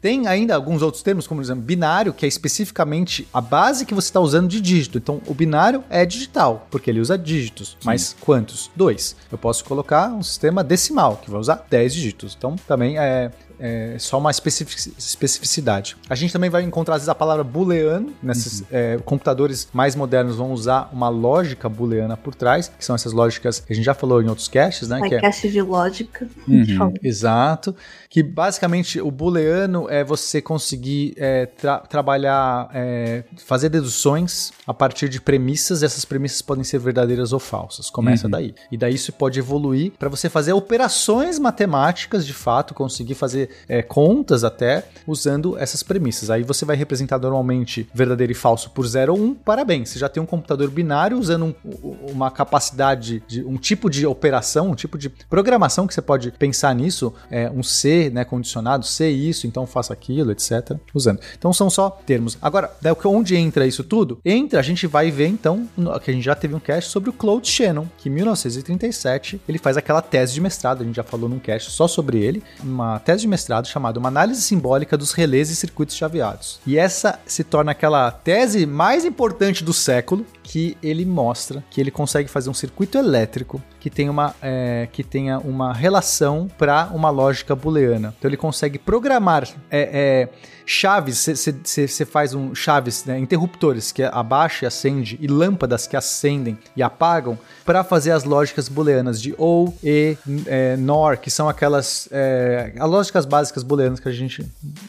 Tem 0.02 0.28
ainda 0.28 0.56
alguns 0.56 0.82
outros 0.82 1.04
termos, 1.04 1.28
como, 1.28 1.40
por 1.40 1.46
exemplo, 1.46 1.64
binário, 1.64 2.14
que 2.14 2.26
é 2.26 2.28
especificamente 2.28 3.28
a 3.34 3.42
base 3.42 3.86
que 3.86 3.94
você 3.94 4.08
está 4.08 4.20
usando 4.20 4.48
de 4.48 4.60
dígito. 4.60 4.98
Então, 4.98 5.22
o 5.28 5.34
binário 5.34 5.84
é 5.90 6.06
digital, 6.06 6.68
porque 6.70 6.90
ele 6.90 7.00
usa 7.00 7.18
dígitos. 7.18 7.78
Mas 7.84 8.16
quantos? 8.20 8.72
Dois. 8.76 9.16
Eu 9.32 9.38
posso 9.38 9.64
colocar 9.66 10.10
um 10.10 10.24
sistema 10.24 10.64
decimal, 10.64 11.18
que 11.18 11.30
vai 11.30 11.40
usar 11.40 11.66
10 11.70 11.94
dígitos. 11.94 12.36
Então, 12.38 12.56
também 12.68 12.98
é... 12.98 13.32
é 13.60 13.96
só 14.00 14.18
uma 14.18 14.32
especific- 14.32 14.94
especificidade. 14.98 15.96
A 16.10 16.16
gente 16.16 16.34
também 16.34 16.50
vai 16.50 16.64
encontrar, 16.64 16.96
às 16.96 17.02
vezes, 17.02 17.10
a 17.10 17.16
palavra 17.16 17.44
booleano. 17.44 18.14
Nesses 18.22 18.64
é, 18.72 18.98
computadores 19.06 19.68
mais 19.74 19.96
modernos 19.96 20.36
vão 20.36 20.52
usar 20.52 20.90
uma 20.92 21.10
lógica 21.10 21.68
booleana 21.70 22.18
por 22.18 22.36
trás, 22.36 22.68
que 22.78 22.84
são 22.84 22.96
essas 22.96 23.14
lógicas 23.14 23.60
que 23.60 23.72
a 23.72 23.76
gente 23.76 23.86
já 23.86 23.94
falou 23.94 24.22
em 24.22 24.28
outros 24.28 24.48
caches, 24.48 24.88
né? 24.90 24.98
que 25.00 25.06
é- 25.06 25.10
Sidecast 25.32 25.50
de 25.50 25.62
lógica. 25.62 26.28
Uhum. 26.48 26.94
Exato. 27.02 27.76
Que 28.10 28.22
basicamente 28.22 29.00
o 29.02 29.10
booleano 29.10 29.90
é 29.90 30.04
você 30.04 30.42
conseguir 30.42 31.14
é, 31.18 31.46
tra- 31.46 31.80
trabalhar, 31.80 32.70
é, 32.74 33.24
fazer 33.46 33.70
deduções 33.70 34.52
a 34.68 34.74
partir 34.74 35.10
de 35.10 35.20
premissas, 35.22 35.82
e 35.82 35.86
essas 35.86 36.06
premissas 36.06 36.42
podem 36.42 36.64
ser 36.64 36.80
verdadeiras 36.80 37.34
ou 37.34 37.40
falsas. 37.40 37.90
Começa 37.90 38.28
daí. 38.30 38.54
E 38.72 38.78
daí 38.78 38.94
isso 38.96 39.12
pode 39.14 39.40
evoluir 39.40 39.92
para 39.98 40.10
você 40.10 40.30
fazer 40.30 40.54
operações 40.54 41.40
matemáticas 41.40 42.26
de 42.26 42.34
fato, 42.34 42.74
conseguir 42.74 43.16
fazer 43.16 43.43
é, 43.68 43.82
contas 43.82 44.44
até 44.44 44.84
usando 45.08 45.58
essas 45.58 45.84
premissas. 45.84 46.30
Aí 46.30 46.44
você 46.44 46.66
vai 46.66 46.76
representar 46.76 47.18
normalmente 47.20 47.88
verdadeiro 47.94 48.32
e 48.32 48.36
falso 48.36 48.70
por 48.72 48.86
0 48.88 49.14
ou 49.14 49.20
1. 49.20 49.24
Um, 49.24 49.34
parabéns, 49.34 49.90
você 49.90 50.00
já 50.00 50.10
tem 50.10 50.22
um 50.22 50.26
computador 50.26 50.70
binário 50.70 51.18
usando 51.18 51.56
um- 51.66 52.12
uma 52.12 52.30
capacidade 52.32 53.24
de 53.28 53.44
um 53.44 53.58
tipo 53.58 53.90
de 53.90 54.06
operação, 54.06 54.72
um 54.72 54.76
tipo 54.76 54.98
de 54.98 55.10
programação 55.10 55.88
que 55.88 55.94
você 55.94 56.02
pode 56.02 56.32
pensar 56.32 56.74
nisso, 56.76 57.14
é, 57.32 57.50
um 57.50 57.64
C, 57.64 58.10
né, 58.14 58.24
condicionado, 58.26 58.86
C 58.86 59.10
isso, 59.10 59.48
então 59.48 59.66
faça 59.66 59.94
aquilo, 59.94 60.32
etc. 60.32 60.78
Usando. 60.94 61.20
Então 61.38 61.52
são 61.54 61.70
só 61.70 61.90
termos. 62.06 62.38
Agora, 62.42 62.72
que- 63.02 63.08
onde 63.08 63.36
entra 63.36 63.66
isso 63.66 63.84
tudo? 63.84 64.20
Entra, 64.26 64.60
a 64.60 64.64
gente 64.64 64.86
vai 64.88 65.10
ver 65.12 65.28
então, 65.28 65.68
que 66.04 66.12
a 66.12 66.14
gente 66.14 66.24
já 66.24 66.36
teve 66.36 66.54
um 66.56 66.60
cast 66.60 66.90
sobre 66.90 67.10
o 67.10 67.14
Claude 67.14 67.48
Shannon, 67.48 67.86
que 67.98 68.10
em 68.10 68.12
1937 68.12 69.40
ele 69.48 69.58
faz 69.58 69.78
aquela 69.78 70.02
tese 70.02 70.34
de 70.34 70.42
mestrado, 70.42 70.82
a 70.82 70.86
gente 70.86 70.96
já 70.96 71.04
falou 71.04 71.30
num 71.30 71.40
cast 71.40 71.72
só 71.72 71.88
sobre 71.88 72.20
ele, 72.20 72.44
uma 72.64 73.00
tese 73.00 73.22
de 73.22 73.28
mestrado 73.34 73.68
Uma 73.98 74.08
Análise 74.10 74.44
Simbólica 74.44 74.96
dos 74.96 75.12
Relés 75.12 75.50
e 75.50 75.56
Circuitos 75.56 75.96
Chaveados. 75.96 76.60
E 76.68 76.78
essa 76.78 77.20
se 77.26 77.44
torna 77.44 77.72
aquela 77.72 78.12
tese 78.12 78.68
mais 78.68 79.04
importante 79.04 79.64
do 79.64 79.74
século, 79.74 80.24
que 80.44 80.78
ele 80.84 81.04
mostra 81.04 81.64
que 81.72 81.82
ele 81.82 81.90
consegue 81.90 82.30
fazer 82.30 82.52
um 82.52 82.54
circuito 82.54 82.96
elétrico 82.96 83.60
que, 83.80 83.90
tem 83.90 84.08
uma, 84.08 84.36
é, 84.40 84.88
que 84.92 85.04
tenha 85.04 85.40
uma 85.40 85.74
relação 85.74 86.48
para 86.60 86.90
uma 86.94 87.10
lógica 87.10 87.56
booleana. 87.56 88.14
Então 88.18 88.30
ele 88.30 88.38
consegue 88.38 88.78
programar 88.78 89.48
é, 89.72 89.82
é, 89.82 90.30
chaves, 90.66 91.28
você 91.64 92.06
faz 92.06 92.34
um 92.34 92.54
chaves, 92.56 93.06
né, 93.06 93.20
interruptores 93.20 93.92
que 93.92 94.04
abaixa 94.04 94.66
e 94.66 94.68
acende 94.68 95.18
e 95.22 95.28
lâmpadas 95.28 95.88
que 95.88 95.96
acendem 95.96 96.58
e 96.76 96.84
apagam 96.84 97.38
para 97.66 97.84
fazer 97.84 98.12
as 98.12 98.24
lógicas 98.24 98.68
booleanas 98.68 99.22
de 99.22 99.34
ou, 99.38 99.76
e, 99.84 100.18
é, 100.46 100.76
nor, 100.78 101.18
que 101.18 101.30
são 101.30 101.48
aquelas 101.48 102.08
é, 102.12 102.74
as 102.78 102.90
lógicas 102.90 103.26
básicas 103.26 103.64
booleanas 103.64 104.00
que 104.00 104.08
a 104.08 104.12
gente 104.12 104.46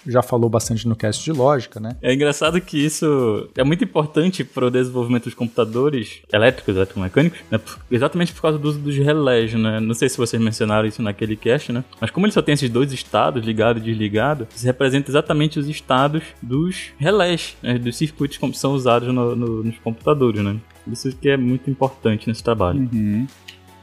já 0.06 0.22
falou 0.22 0.48
bastante 0.48 0.86
no 0.88 0.96
cast 0.96 1.22
de 1.22 1.32
lógica, 1.32 1.78
né? 1.80 1.96
É 2.02 2.12
engraçado 2.12 2.60
que 2.60 2.84
isso 2.84 3.48
é 3.56 3.64
muito 3.64 3.84
importante 3.84 4.44
para 4.44 4.66
o 4.66 4.70
desenvolvimento 4.70 5.24
dos 5.24 5.34
computadores 5.34 6.20
elétricos, 6.32 6.76
eletromecânicos, 6.76 7.40
né? 7.50 7.60
Exatamente 7.90 8.32
por 8.32 8.42
causa 8.42 8.58
do 8.58 8.68
uso 8.68 8.78
dos 8.78 8.96
relés, 8.96 9.52
né? 9.54 9.80
Não 9.80 9.94
sei 9.94 10.08
se 10.08 10.16
vocês 10.16 10.42
mencionaram 10.42 10.86
isso 10.86 11.02
naquele 11.02 11.36
cast, 11.36 11.72
né? 11.72 11.84
Mas 12.00 12.10
como 12.10 12.26
ele 12.26 12.32
só 12.32 12.42
tem 12.42 12.54
esses 12.54 12.70
dois 12.70 12.92
estados, 12.92 13.44
ligado 13.44 13.78
e 13.78 13.82
desligado, 13.82 14.46
isso 14.54 14.66
representa 14.66 15.10
exatamente 15.10 15.58
os 15.58 15.63
estados 15.68 16.22
dos 16.42 16.92
relés, 16.98 17.56
né? 17.62 17.78
dos 17.78 17.96
circuitos 17.96 18.38
como 18.38 18.54
são 18.54 18.72
usados 18.74 19.12
no- 19.12 19.34
no- 19.36 19.62
nos 19.64 19.78
computadores, 19.78 20.42
né? 20.42 20.56
Isso 20.90 21.10
que 21.16 21.28
é 21.28 21.36
muito 21.36 21.70
importante 21.70 22.28
nesse 22.28 22.42
trabalho. 22.42 22.88
Uhum. 22.92 23.26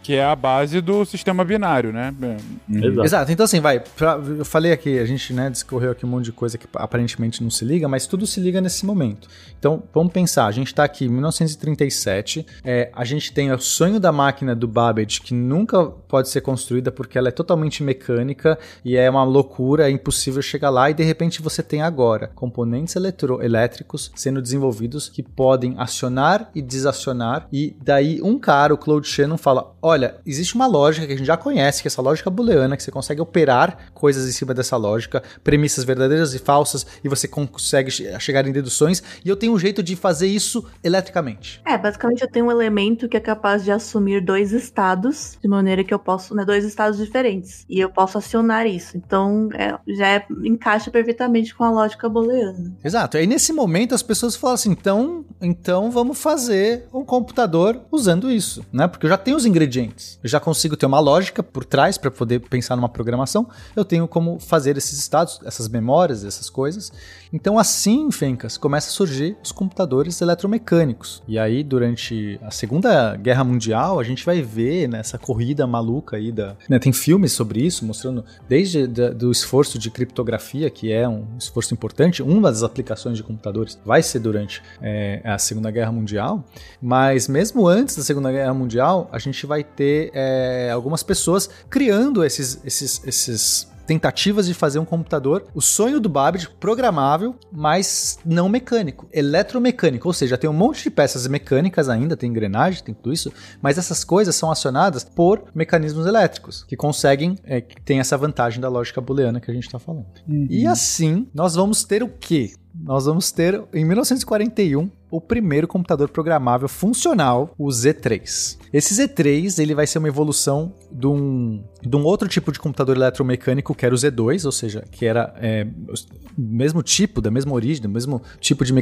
Que 0.04 0.16
é 0.16 0.24
a 0.26 0.36
base 0.36 0.82
do 0.82 1.06
sistema 1.06 1.44
binário, 1.46 1.94
né? 1.94 2.14
Uhum. 2.22 2.78
Exato. 2.84 3.06
Exato, 3.06 3.32
então 3.32 3.44
assim, 3.44 3.60
vai. 3.60 3.80
pra- 3.80 4.20
eu 4.40 4.44
falei 4.44 4.72
aqui, 4.72 4.98
a 4.98 5.06
gente 5.06 5.32
né, 5.34 5.50
discorreu 5.50 5.92
aqui 5.92 6.06
um 6.06 6.10
monte 6.10 6.26
de 6.26 6.32
coisa 6.32 6.58
que 6.58 6.66
aparentemente 6.74 7.44
não 7.44 7.52
se 7.52 7.64
liga, 7.64 7.88
mas 7.88 8.08
tudo 8.08 8.26
se 8.26 8.40
liga 8.40 8.60
nesse 8.60 8.86
momento. 8.86 9.28
Então, 9.60 9.84
vamos 9.94 10.12
pensar, 10.12 10.48
a 10.48 10.52
gente 10.52 10.74
tá 10.74 10.84
aqui 10.84 11.06
em 11.06 11.10
1937, 11.10 12.46
é, 12.64 12.90
a 12.94 13.04
gente 13.06 13.32
tem 13.32 13.52
o 13.52 13.60
sonho 13.60 14.00
da 14.00 14.12
máquina 14.12 14.56
do 14.56 14.68
Babbage, 14.68 15.22
que 15.22 15.34
nunca 15.34 15.86
pode 15.86 16.30
ser 16.30 16.42
construída 16.42 16.92
porque 16.92 17.18
ela 17.18 17.28
é 17.28 17.32
totalmente 17.32 17.84
mecânica 17.84 18.58
e 18.84 18.98
é 18.98 19.10
uma 19.10 19.24
loucura, 19.24 19.88
é 19.88 19.92
impossível 19.92 20.42
chegar 20.42 20.70
lá, 20.70 20.90
e 20.90 20.94
de 20.94 21.04
repente 21.04 21.42
você 21.42 21.62
tem 21.62 21.82
agora 21.82 22.32
componentes 22.34 22.96
eletro- 22.96 23.42
elétricos 23.42 24.12
sendo 24.16 24.42
desenvolvidos 24.42 25.10
que 25.10 25.22
podem 25.22 25.76
acionar 25.78 26.50
e 26.56 26.62
desacionar, 26.62 27.48
e 27.52 27.76
daí 27.84 28.20
um 28.24 28.40
cara, 28.40 28.74
o 28.74 28.78
Claude 28.78 29.08
Shannon, 29.08 29.38
fala: 29.38 29.74
olha, 29.92 30.16
existe 30.26 30.56
uma 30.56 30.68
lógica 30.68 31.06
que 31.06 31.14
a 31.14 31.18
gente 31.18 31.26
já 31.28 31.38
conhece, 31.38 31.82
que 31.82 31.88
é 31.88 31.90
essa 31.90 32.02
lógica 32.02 32.30
booleana, 32.30 32.76
que 32.76 32.84
você 32.84 32.92
consegue 32.92 33.22
operar 33.22 33.78
coisas 33.94 34.28
em 34.28 34.32
cima 34.32 34.54
dessa 34.54 34.78
lógica, 34.78 35.22
premissas 35.44 35.84
verdadeiras 35.84 36.34
e 36.34 36.40
falsas, 36.40 36.86
e 37.04 37.10
você 37.10 37.28
consegue 37.28 37.92
che- 37.92 38.20
chegar 38.20 38.48
em 38.48 38.52
deduções, 38.52 39.02
e 39.24 39.30
eu 39.30 39.36
tenho 39.36 39.54
um 39.54 39.60
jeito 39.60 39.84
de 39.84 39.96
fazer 39.96 40.28
isso 40.28 40.66
eletricamente. 40.84 41.62
É, 41.66 41.78
basicamente 41.78 42.22
eu 42.22 42.30
tenho 42.30 42.46
um 42.48 42.52
elemento 42.52 43.08
que 43.08 43.18
é 43.18 43.20
capaz 43.20 43.64
de 43.64 43.72
assumir 43.72 44.22
dois 44.24 44.52
estados, 44.52 45.38
de 45.42 45.48
maneira 45.48 45.84
que 45.84 45.94
eu 45.94 46.00
posso, 46.00 46.34
né, 46.36 46.44
dois 46.46 46.64
estados 46.66 46.98
diferentes. 46.98 47.66
E 47.70 47.80
eu 47.80 47.90
posso 47.90 48.18
acionar 48.18 48.66
isso. 48.66 48.98
Então, 48.98 49.50
é, 49.54 49.78
já 49.96 50.08
é- 50.08 50.26
encaixa 50.44 50.90
perfeitamente 50.92 51.54
com 51.56 51.64
a 51.64 51.72
lógica 51.72 52.08
booleana. 52.10 52.72
Exato. 52.84 53.18
Aí 53.18 53.28
nesse 53.28 53.54
momento 53.54 53.94
as 53.96 54.04
pessoas 54.04 54.36
falam 54.36 54.56
assim: 54.56 54.72
então, 54.72 55.26
então 55.42 55.92
vamos 55.92 56.18
fazer 56.22 56.86
um 56.94 57.04
computador 57.04 57.82
usando 57.92 58.30
isso, 58.32 58.64
né? 58.72 58.88
Porque 58.88 59.06
eu 59.06 59.10
já 59.10 59.18
tenho 59.18 59.38
os 59.38 59.46
ingredientes. 59.46 59.81
Eu 60.24 60.30
já 60.30 60.40
consigo 60.40 60.76
ter 60.78 60.86
uma 60.86 61.00
lógica 61.00 61.42
por 61.42 61.64
trás 61.66 61.98
para 61.98 62.12
poder 62.12 62.40
pensar 62.42 62.76
numa 62.76 62.90
programação. 62.90 63.48
Eu 63.76 63.84
tenho 63.86 64.08
como 64.08 64.40
fazer 64.40 64.78
esses 64.78 64.98
estados, 65.00 65.40
essas 65.46 65.68
memórias, 65.68 66.24
essas 66.24 66.50
coisas. 66.50 66.92
Então, 67.34 67.58
assim, 67.58 68.12
Fencas, 68.12 68.58
começa 68.58 68.90
a 68.90 68.92
surgir 68.92 69.38
os 69.44 69.52
computadores 69.52 70.20
eletromecânicos. 70.22 71.24
E 71.28 71.40
aí, 71.40 71.64
durante 71.64 72.40
a 72.44 72.52
Segunda 72.52 73.16
Guerra 73.16 73.44
Mundial, 73.44 74.00
a 74.00 74.04
gente 74.04 74.26
vai 74.26 74.42
ver 74.42 74.88
nessa 74.88 75.18
corrida 75.18 75.66
maluca 75.66 76.18
aí 76.18 76.32
da. 76.32 76.56
né, 76.70 76.78
tem 76.78 76.92
filmes 76.92 77.32
sobre 77.32 77.66
isso, 77.66 77.86
mostrando 77.86 78.24
desde 78.50 78.86
da- 78.88 79.10
do 79.12 79.32
esforço 79.32 79.80
de 79.80 79.90
criptografia, 79.90 80.70
que 80.70 80.92
é 80.92 81.08
um 81.08 81.26
esforço 81.38 81.74
importante, 81.74 82.22
uma 82.22 82.50
das 82.52 82.64
aplicações 82.64 83.16
de 83.18 83.24
computadores 83.24 83.80
vai 83.86 84.04
ser 84.04 84.20
durante 84.20 84.62
é, 84.82 85.22
a 85.24 85.38
Segunda 85.38 85.72
Guerra 85.72 85.92
Mundial. 85.92 86.44
Mas 86.82 87.28
mesmo 87.28 87.68
antes 87.68 87.96
da 87.96 88.04
Segunda 88.04 88.32
Guerra 88.32 88.54
Mundial, 88.54 89.10
a 89.12 89.20
gente 89.20 89.46
vai 89.46 89.64
ter 89.76 90.12
é, 90.14 90.70
algumas 90.72 91.04
pessoas 91.04 91.50
criando 91.70 92.24
esses, 92.24 92.60
esses, 92.64 93.02
esses 93.06 93.72
tentativas 93.92 94.46
de 94.46 94.54
fazer 94.54 94.80
um 94.80 94.86
computador, 94.86 95.46
o 95.54 95.62
sonho 95.62 96.00
do 96.00 96.08
Babbage 96.08 96.48
programável, 96.60 97.36
mas 97.52 98.20
não 98.26 98.48
mecânico, 98.48 99.08
eletromecânico, 99.12 100.08
ou 100.08 100.14
seja, 100.14 100.38
tem 100.38 100.50
um 100.50 100.54
monte 100.54 100.84
de 100.84 100.90
peças 100.90 101.28
mecânicas 101.28 101.90
ainda, 101.90 102.16
tem 102.16 102.30
engrenagem, 102.30 102.84
tem 102.84 102.94
tudo 102.94 103.12
isso, 103.12 103.34
mas 103.62 103.78
essas 103.78 104.04
coisas 104.06 104.34
são 104.34 104.50
acionadas 104.50 105.04
por 105.04 105.44
mecanismos 105.54 106.06
elétricos 106.06 106.64
que 106.64 106.78
conseguem, 106.78 107.36
é, 107.44 107.60
que 107.60 107.82
tem 107.82 108.00
essa 108.00 108.18
vantagem 108.18 108.62
da 108.62 108.70
lógica 108.70 109.02
booleana 109.02 109.42
que 109.42 109.52
a 109.52 109.54
gente 109.54 109.66
está 109.66 109.80
falando. 109.80 110.06
E 110.50 110.66
assim, 110.66 111.28
nós 111.34 111.56
vamos 111.56 111.84
ter 111.84 112.02
o 112.02 112.08
quê? 112.08 112.54
Nós 112.74 113.06
vamos 113.06 113.32
ter, 113.32 113.62
em 113.74 113.86
1941, 113.86 114.90
o 115.12 115.20
primeiro 115.20 115.68
computador 115.68 116.08
programável 116.08 116.70
funcional, 116.70 117.54
o 117.58 117.68
Z3. 117.68 118.58
Esse 118.72 118.96
Z3 118.96 119.62
ele 119.62 119.76
vai 119.76 119.86
ser 119.86 120.00
uma 120.00 120.08
evolução 120.08 120.74
de 120.90 121.06
um, 121.06 121.62
de 121.82 121.96
um 121.96 122.04
outro 122.04 122.30
tipo 122.30 122.52
de 122.52 122.58
computador 122.58 122.96
eletromecânico 122.96 123.76
que 123.76 123.86
era 123.86 123.94
o 123.94 123.98
Z2, 123.98 124.46
ou 124.46 124.52
seja, 124.52 124.86
que 124.90 125.06
era 125.06 125.34
é, 125.38 125.68
o 125.90 126.42
mesmo 126.42 126.82
tipo, 126.82 127.22
da 127.22 127.30
mesma 127.30 127.52
origem, 127.54 127.82
do 127.82 127.90
mesmo 127.90 128.22
tipo 128.40 128.64
de 128.64 128.74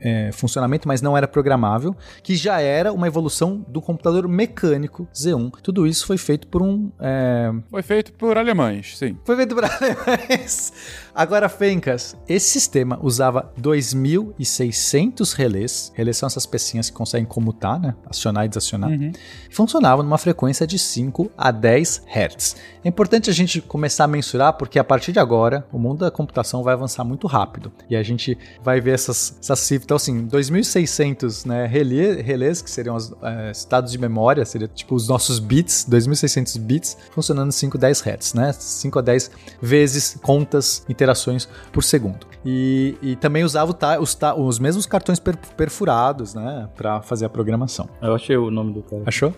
é, 0.00 0.30
funcionamento, 0.32 0.86
mas 0.86 1.02
não 1.02 1.16
era 1.16 1.26
programável, 1.26 1.96
que 2.22 2.36
já 2.36 2.60
era 2.60 2.92
uma 2.92 3.08
evolução 3.08 3.64
do 3.68 3.82
computador 3.82 4.28
mecânico 4.28 5.08
Z1. 5.12 5.50
Tudo 5.62 5.84
isso 5.84 6.06
foi 6.06 6.16
feito 6.16 6.46
por 6.46 6.62
um 6.62 6.92
é, 7.00 7.52
Foi 7.68 7.82
feito 7.82 8.12
por 8.12 8.38
alemães, 8.38 8.96
sim. 8.96 9.18
foi 9.24 9.34
feito 9.34 9.54
por 9.56 9.64
alemães. 9.66 10.72
Agora, 11.14 11.46
Fencas, 11.48 12.16
esse 12.26 12.48
sistema 12.48 12.98
usava 13.02 13.52
2.600 13.60 15.34
relés. 15.34 15.92
Relés 15.94 16.16
são 16.16 16.26
essas 16.26 16.46
pecinhas 16.46 16.88
que 16.88 16.96
conseguem 16.96 17.26
comutar, 17.26 17.78
né? 17.78 17.94
Acionar 18.08 18.46
e 18.46 18.48
desacionar. 18.48 18.90
Uhum. 18.90 19.12
Funcionava 19.50 20.02
numa 20.02 20.16
frequência 20.16 20.66
de 20.66 20.78
5 20.78 21.30
a 21.36 21.50
10 21.50 22.02
Hz. 22.06 22.56
É 22.84 22.88
importante 22.88 23.30
a 23.30 23.32
gente 23.32 23.60
começar 23.60 24.04
a 24.04 24.08
mensurar, 24.08 24.54
porque 24.54 24.78
a 24.78 24.84
partir 24.84 25.12
de 25.12 25.18
agora, 25.20 25.64
o 25.72 25.78
mundo 25.78 26.00
da 26.00 26.10
computação 26.10 26.62
vai 26.62 26.74
avançar 26.74 27.04
muito 27.04 27.26
rápido. 27.26 27.70
E 27.88 27.94
a 27.94 28.02
gente 28.02 28.36
vai 28.62 28.80
ver 28.80 28.92
essas, 28.94 29.36
essas 29.40 29.60
cifras. 29.60 29.84
Então, 29.84 29.96
assim, 29.96 30.26
2.600 30.26 31.46
né, 31.46 31.66
relé- 31.66 32.20
relés, 32.22 32.60
que 32.60 32.70
seriam 32.70 32.96
os 32.96 33.12
eh, 33.22 33.50
estados 33.52 33.92
de 33.92 33.98
memória, 33.98 34.44
seria 34.44 34.66
tipo 34.68 34.94
os 34.94 35.08
nossos 35.08 35.38
bits, 35.38 35.86
2.600 35.88 36.58
bits, 36.58 36.96
funcionando 37.12 37.52
5 37.52 37.76
a 37.76 37.80
10 37.80 38.00
Hz, 38.06 38.34
né? 38.34 38.52
5 38.52 38.98
a 38.98 39.02
10 39.02 39.30
vezes 39.60 40.18
contas, 40.22 40.84
interações 40.88 41.48
por 41.72 41.82
segundo. 41.84 42.26
E, 42.44 42.96
e 43.00 43.14
também 43.16 43.44
usava 43.44 43.76
os, 44.00 44.14
ta- 44.16 44.34
os 44.34 44.58
mesmos 44.58 44.86
cartões 44.86 45.20
per- 45.20 45.36
perfurados, 45.56 46.34
né? 46.34 46.68
Pra 46.76 47.00
fazer 47.00 47.26
a 47.26 47.28
programação. 47.28 47.88
Eu 48.00 48.14
achei 48.14 48.36
o 48.36 48.50
nome 48.50 48.72
do 48.74 48.82
cara. 48.82 49.02
Achou? 49.06 49.32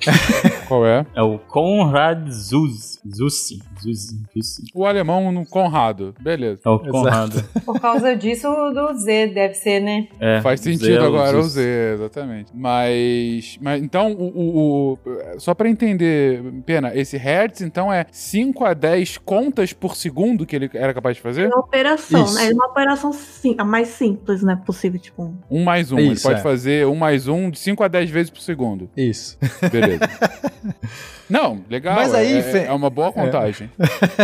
Qual 0.66 0.86
é? 0.86 1.05
É 1.14 1.22
o 1.22 1.38
Konrad 1.38 2.28
Zuz. 2.30 2.99
Zussi. 3.07 3.34
Zussi. 3.82 4.62
O 4.74 4.85
alemão 4.87 5.30
no 5.32 5.45
Conrado. 5.47 6.14
Beleza. 6.20 6.61
É 6.64 6.68
o 6.68 6.78
Conrado. 6.78 7.43
Por 7.64 7.80
causa 7.80 8.14
disso, 8.16 8.49
do 8.72 8.95
Z 8.99 9.28
deve 9.28 9.55
ser, 9.55 9.80
né? 9.80 10.09
É, 10.20 10.41
Faz 10.41 10.61
sentido 10.61 10.97
é 10.97 11.01
o 11.01 11.05
agora 11.07 11.39
o 11.39 11.43
Zussi. 11.43 11.55
Z, 11.57 11.95
exatamente. 11.95 12.51
Mas, 12.55 13.59
mas 13.61 13.82
então, 13.82 14.12
o, 14.12 14.24
o- 14.28 14.93
o- 14.93 14.99
só 15.41 15.55
pra 15.55 15.68
entender, 15.68 16.43
Pena, 16.66 16.93
esse 16.95 17.16
Hertz, 17.16 17.61
então, 17.61 17.93
é 17.93 18.07
5 18.11 18.64
a 18.64 18.74
10 18.74 19.18
contas 19.18 19.72
por 19.72 19.97
segundo 19.97 20.47
que 20.47 20.55
ele 20.57 20.70
era 20.74 20.93
capaz 20.95 21.16
de 21.16 21.20
É 21.20 21.22
fazer? 21.22 21.47
uma 21.49 21.61
operação, 21.61 22.24
Isso. 22.24 22.35
né? 22.35 22.51
É 22.51 22.53
uma 22.55 22.66
operação 22.66 23.12
sim, 23.12 23.55
a 23.59 23.64
mais 23.64 23.89
simples, 23.89 24.43
né? 24.43 24.61
Possível, 24.64 24.99
tipo. 25.01 25.35
um- 25.51 25.64
mais 25.64 25.91
um. 25.93 25.99
ele 25.99 26.12
Isso, 26.12 26.22
pode 26.22 26.41
é. 26.41 26.43
fazer 26.43 26.87
um 26.87 26.95
mais 26.95 27.28
um 27.28 27.51
de 27.51 27.59
5 27.59 27.82
a 27.82 27.89
10 27.89 28.11
vezes 28.11 28.30
por 28.30 28.41
segundo. 28.41 28.89
Isso. 28.97 29.39
Beleza. 29.72 30.01
Não, 31.29 31.64
legal. 31.70 31.95
Mas 31.95 32.12
aí, 32.14 32.39
é, 32.39 32.43
Fê- 32.43 32.64
é 32.64 32.72
uma 32.72 32.91
boa 32.91 33.12
contagem. 33.12 33.70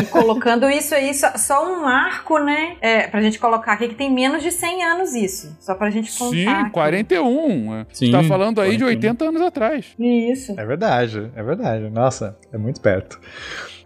E 0.00 0.06
colocando 0.06 0.68
isso 0.68 0.94
aí, 0.94 1.14
só, 1.14 1.36
só 1.36 1.66
um 1.66 1.82
marco, 1.82 2.38
né? 2.38 2.76
É, 2.80 3.06
pra 3.08 3.20
gente 3.22 3.38
colocar 3.38 3.72
aqui 3.72 3.88
que 3.88 3.94
tem 3.94 4.12
menos 4.12 4.42
de 4.42 4.50
100 4.50 4.84
anos 4.84 5.14
isso. 5.14 5.56
Só 5.60 5.74
pra 5.74 5.90
gente 5.90 6.10
contar. 6.16 6.36
Sim, 6.36 6.46
aqui. 6.46 6.70
41. 6.70 7.74
é. 7.74 7.86
Você 7.92 8.06
Sim, 8.06 8.12
tá 8.12 8.22
falando 8.24 8.60
aí 8.60 8.72
de 8.76 8.84
41. 8.84 8.88
80 8.88 9.24
anos 9.24 9.42
atrás. 9.42 9.86
Isso. 9.98 10.54
É 10.58 10.64
verdade, 10.64 11.30
é 11.34 11.42
verdade. 11.42 11.88
Nossa, 11.90 12.36
é 12.52 12.58
muito 12.58 12.80
perto. 12.80 13.18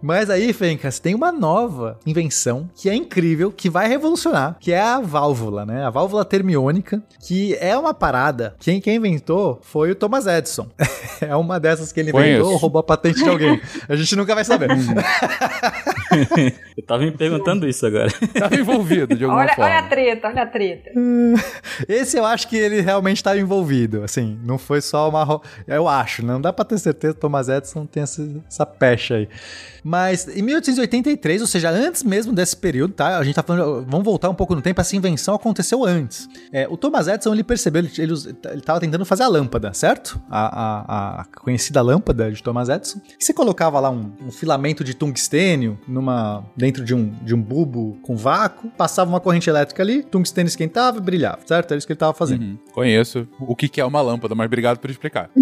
Mas 0.07 0.29
aí, 0.29 0.53
Fencas, 0.53 0.99
tem 0.99 1.15
uma 1.15 1.33
nova 1.33 1.99
invenção 2.07 2.69
que 2.77 2.91
é 2.91 2.95
incrível, 2.95 3.51
que 3.51 3.71
vai 3.71 3.89
revolucionar, 3.89 4.57
que 4.61 4.71
é 4.71 4.79
a 4.79 5.01
válvula, 5.01 5.65
né? 5.65 5.83
A 5.83 5.89
válvula 5.89 6.27
termiônica, 6.27 7.03
que 7.27 7.55
é 7.59 7.75
uma 7.75 7.95
parada. 7.95 8.55
Quem, 8.61 8.83
quem 8.83 8.97
inventou 8.97 9.59
foi 9.63 9.91
o 9.93 9.95
Thomas 9.95 10.27
Edison. 10.27 10.69
é 11.23 11.35
uma 11.35 11.59
dessas 11.59 11.91
que 11.91 12.01
ele 12.01 12.11
inventou 12.11 12.51
ou 12.53 12.57
roubou 12.59 12.81
a 12.81 12.83
patente 12.83 13.23
de 13.25 13.29
alguém. 13.31 13.59
A 13.89 13.97
gente 13.97 14.15
nunca 14.15 14.35
vai 14.35 14.45
saber. 14.45 14.69
Eu 16.77 16.85
tava 16.87 17.03
me 17.03 17.11
perguntando 17.13 17.67
isso 17.67 17.87
agora. 17.87 18.09
Tava 18.39 18.55
envolvido 18.57 19.17
de 19.17 19.25
alguma 19.25 19.41
Olha, 19.43 19.55
forma. 19.55 19.65
olha 19.71 19.79
a 19.79 19.89
treta, 19.89 20.29
olha 20.29 20.43
a 20.43 20.47
treta. 20.47 20.91
Esse 21.89 22.17
eu 22.19 22.25
acho 22.25 22.47
que 22.49 22.57
ele 22.57 22.81
realmente 22.81 23.17
estava 23.17 23.39
envolvido, 23.39 24.03
assim, 24.05 24.39
não 24.45 24.59
foi 24.59 24.81
só 24.81 25.09
uma... 25.09 25.25
ro- 25.25 25.43
Eu 25.67 25.89
acho, 25.89 26.25
não 26.25 26.41
dá 26.41 26.53
pra 26.53 26.65
ter 26.65 26.79
certeza 26.79 27.15
que 27.15 27.21
Thomas 27.21 27.49
Edison 27.49 27.87
tem 27.87 28.03
essa, 28.03 28.23
essa 28.49 28.67
pecha 28.67 29.15
aí. 29.17 29.29
Mas 29.85 30.26
em 30.35 30.41
1883, 30.43 31.43
ou 31.43 31.47
seja, 31.47 31.70
antes 31.70 32.03
mesmo 32.03 32.32
desse 32.32 32.57
período, 32.57 32.95
tá? 32.95 33.18
A 33.18 33.22
gente 33.24 33.35
tá 33.35 33.43
falando, 33.43 33.85
vamos 33.87 34.05
voltar 34.05 34.30
um 34.30 34.35
pouco 34.35 34.55
no 34.55 34.62
tempo, 34.62 34.80
essa 34.80 34.97
invenção 34.97 35.35
aconteceu 35.35 35.85
antes. 35.85 36.26
É, 36.51 36.66
o 36.68 36.76
Thomas 36.76 37.07
Edison, 37.07 37.32
ele 37.35 37.45
percebeu, 37.45 37.80
ele, 37.82 37.93
ele, 37.99 38.12
ele 38.51 38.61
tava 38.62 38.80
tentando 38.80 39.05
fazer 39.05 39.24
a 39.24 39.28
lâmpada, 39.28 39.74
certo? 39.74 40.18
A, 40.30 40.41
a- 40.41 41.20
a 41.20 41.24
conhecida 41.41 41.82
lâmpada 41.82 42.32
de 42.32 42.43
Thomas 42.43 42.68
Edison. 42.68 42.99
E 43.20 43.22
você 43.24 43.35
colocava 43.35 43.78
lá 43.78 43.91
um, 43.91 44.11
um 44.26 44.30
filamento 44.30 44.82
de 44.82 44.95
tungstênio 44.95 45.78
numa, 45.87 46.45
dentro 46.57 46.82
de 46.85 46.95
um, 46.95 47.11
de 47.22 47.35
um 47.35 47.41
bulbo 47.43 47.99
com 48.03 48.16
vácuo, 48.16 48.70
passava 48.70 49.11
uma 49.11 49.20
corrente 49.20 49.51
elétrica 49.51 49.82
ali, 49.82 50.03
tungstênio 50.03 50.49
esquentava 50.49 50.97
e 50.99 51.01
brilhava, 51.03 51.41
certo? 51.47 51.72
Era 51.72 51.78
isso 51.78 51.87
que 51.87 51.93
ele 51.93 51.99
tava 52.01 52.14
fazendo. 52.14 52.43
Uhum, 52.43 52.59
Conheço 52.72 53.28
o 53.39 53.55
que 53.55 53.68
que 53.68 53.80
é 53.80 53.85
uma 53.85 54.01
lâmpada, 54.01 54.35
mas 54.35 54.47
obrigado 54.47 54.78
por 54.78 54.91
explicar. 54.91 55.30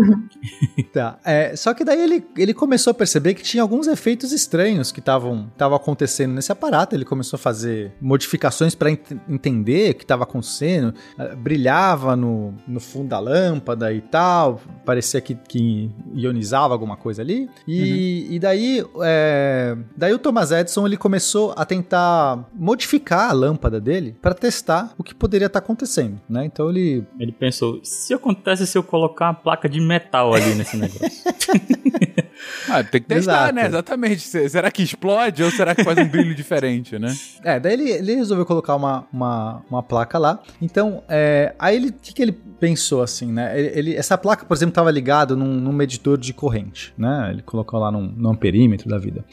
Tá. 0.92 1.18
É, 1.24 1.54
só 1.56 1.72
que 1.72 1.84
daí 1.84 2.00
ele, 2.00 2.24
ele 2.36 2.52
começou 2.52 2.90
a 2.90 2.94
perceber 2.94 3.34
que 3.34 3.42
tinha 3.42 3.62
alguns 3.62 3.86
efeitos 3.86 4.31
estranhos 4.32 4.90
que 4.92 5.00
estavam 5.00 5.50
acontecendo 5.74 6.32
nesse 6.32 6.50
aparato. 6.52 6.94
Ele 6.94 7.04
começou 7.04 7.36
a 7.36 7.40
fazer 7.40 7.92
modificações 8.00 8.74
para 8.74 8.90
entender 9.28 9.90
o 9.90 9.94
que 9.94 10.04
estava 10.04 10.24
acontecendo. 10.24 10.94
Ah, 11.18 11.34
Brilhava 11.36 12.16
no, 12.16 12.54
no 12.66 12.80
fundo 12.80 13.08
da 13.08 13.18
lâmpada 13.18 13.92
e 13.92 14.00
tal. 14.00 14.60
Parecia 14.84 15.20
que, 15.20 15.34
que 15.34 15.90
ionizava 16.14 16.74
alguma 16.74 16.96
coisa 16.96 17.22
ali. 17.22 17.48
E, 17.66 18.26
e 18.30 18.38
daí, 18.38 18.84
é, 19.02 19.76
daí 19.96 20.12
o 20.12 20.18
Thomas 20.18 20.50
Edison 20.50 20.86
ele 20.86 20.96
começou 20.96 21.52
a 21.56 21.64
tentar 21.64 22.48
modificar 22.54 23.30
a 23.30 23.32
lâmpada 23.32 23.80
dele 23.80 24.16
para 24.20 24.34
testar 24.34 24.92
o 24.98 25.02
que 25.04 25.14
poderia 25.14 25.46
estar 25.46 25.58
acontecendo, 25.58 26.20
né? 26.28 26.44
Então 26.44 26.70
ele 26.70 27.04
Ele 27.18 27.32
pensou, 27.32 27.80
se 27.82 28.14
acontece 28.14 28.66
se 28.66 28.76
eu 28.76 28.82
colocar 28.82 29.26
uma 29.26 29.34
placa 29.34 29.68
de 29.68 29.80
metal 29.80 30.34
ali 30.34 30.54
nesse 30.54 30.76
negócio? 30.76 31.02
Ah, 32.68 32.82
tem 32.82 33.00
que 33.00 33.08
testar, 33.08 33.32
Exato. 33.32 33.54
né? 33.54 33.66
Exatamente. 33.66 34.21
Se- 34.22 34.48
Será 34.48 34.70
que 34.70 34.82
explode 34.82 35.42
ou 35.42 35.50
será 35.50 35.74
que 35.74 35.84
faz 35.84 35.98
um 35.98 36.08
brilho 36.08 36.34
diferente, 36.34 36.98
né? 36.98 37.14
É, 37.44 37.58
daí 37.58 37.72
ele, 37.74 37.90
ele 37.90 38.14
resolveu 38.14 38.46
colocar 38.46 38.76
uma, 38.76 39.06
uma, 39.12 39.62
uma 39.70 39.82
placa 39.82 40.18
lá. 40.18 40.40
Então, 40.60 41.02
é, 41.08 41.54
aí 41.58 41.76
ele, 41.76 41.88
o 41.88 41.92
que, 41.92 42.12
que 42.14 42.22
ele 42.22 42.32
pensou 42.32 43.02
assim, 43.02 43.32
né? 43.32 43.58
Ele, 43.58 43.78
ele- 43.78 43.96
essa 43.96 44.16
placa, 44.16 44.44
por 44.44 44.54
exemplo, 44.56 44.70
estava 44.72 44.90
ligada 44.90 45.34
num, 45.34 45.54
num 45.54 45.72
medidor 45.72 46.16
de 46.18 46.32
corrente, 46.32 46.94
né? 46.96 47.28
Ele 47.30 47.42
colocou 47.42 47.80
lá 47.80 47.90
num, 47.90 48.06
num 48.06 48.30
amperímetro 48.30 48.88
da 48.88 48.98
vida. 48.98 49.24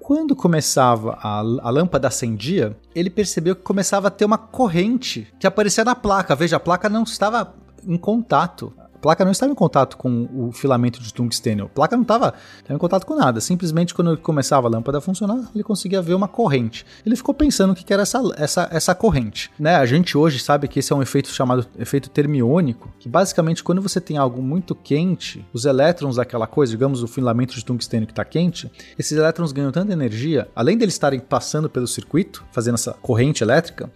Quando 0.00 0.34
começava 0.34 1.16
a, 1.22 1.38
a 1.38 1.70
lâmpada 1.70 2.08
acendia, 2.08 2.76
ele 2.94 3.08
percebeu 3.08 3.54
que 3.54 3.62
começava 3.62 4.08
a 4.08 4.10
ter 4.10 4.24
uma 4.24 4.36
corrente 4.38 5.28
que 5.38 5.46
aparecia 5.46 5.84
na 5.84 5.94
placa. 5.94 6.34
Veja, 6.34 6.56
a 6.56 6.60
placa 6.60 6.88
não 6.88 7.04
estava 7.04 7.54
em 7.86 7.96
contato. 7.96 8.72
Placa 9.02 9.24
não 9.24 9.32
estava 9.32 9.50
em 9.50 9.54
contato 9.54 9.96
com 9.96 10.28
o 10.32 10.52
filamento 10.52 11.02
de 11.02 11.12
tungstênio. 11.12 11.64
A 11.64 11.68
placa 11.68 11.96
não 11.96 12.02
estava, 12.02 12.34
em 12.70 12.78
contato 12.78 13.04
com 13.04 13.16
nada. 13.16 13.40
Simplesmente 13.40 13.92
quando 13.92 14.16
começava 14.16 14.68
a 14.68 14.70
lâmpada 14.70 14.98
a 14.98 15.00
funcionar, 15.00 15.50
ele 15.52 15.64
conseguia 15.64 16.00
ver 16.00 16.14
uma 16.14 16.28
corrente. 16.28 16.86
Ele 17.04 17.16
ficou 17.16 17.34
pensando 17.34 17.72
o 17.72 17.74
que 17.74 17.82
que 17.82 17.92
era 17.92 18.02
essa, 18.02 18.22
essa, 18.36 18.68
essa 18.70 18.94
corrente. 18.94 19.50
Né? 19.58 19.74
A 19.74 19.84
gente 19.84 20.16
hoje 20.16 20.38
sabe 20.38 20.68
que 20.68 20.78
esse 20.78 20.92
é 20.92 20.96
um 20.96 21.02
efeito 21.02 21.30
chamado 21.30 21.66
efeito 21.76 22.08
termiônico, 22.10 22.92
que 23.00 23.08
basicamente 23.08 23.64
quando 23.64 23.82
você 23.82 24.00
tem 24.00 24.18
algo 24.18 24.40
muito 24.40 24.72
quente, 24.72 25.44
os 25.52 25.64
elétrons 25.64 26.14
daquela 26.14 26.46
coisa, 26.46 26.70
digamos 26.70 27.02
o 27.02 27.08
filamento 27.08 27.56
de 27.56 27.64
tungstênio 27.64 28.06
que 28.06 28.12
está 28.12 28.24
quente, 28.24 28.70
esses 28.96 29.18
elétrons 29.18 29.50
ganham 29.50 29.72
tanta 29.72 29.92
energia, 29.92 30.48
além 30.54 30.78
deles 30.78 30.94
estarem 30.94 31.18
passando 31.18 31.68
pelo 31.68 31.88
circuito, 31.88 32.44
fazendo 32.52 32.74
essa 32.74 32.92
corrente 32.92 33.42
elétrica, 33.42 33.90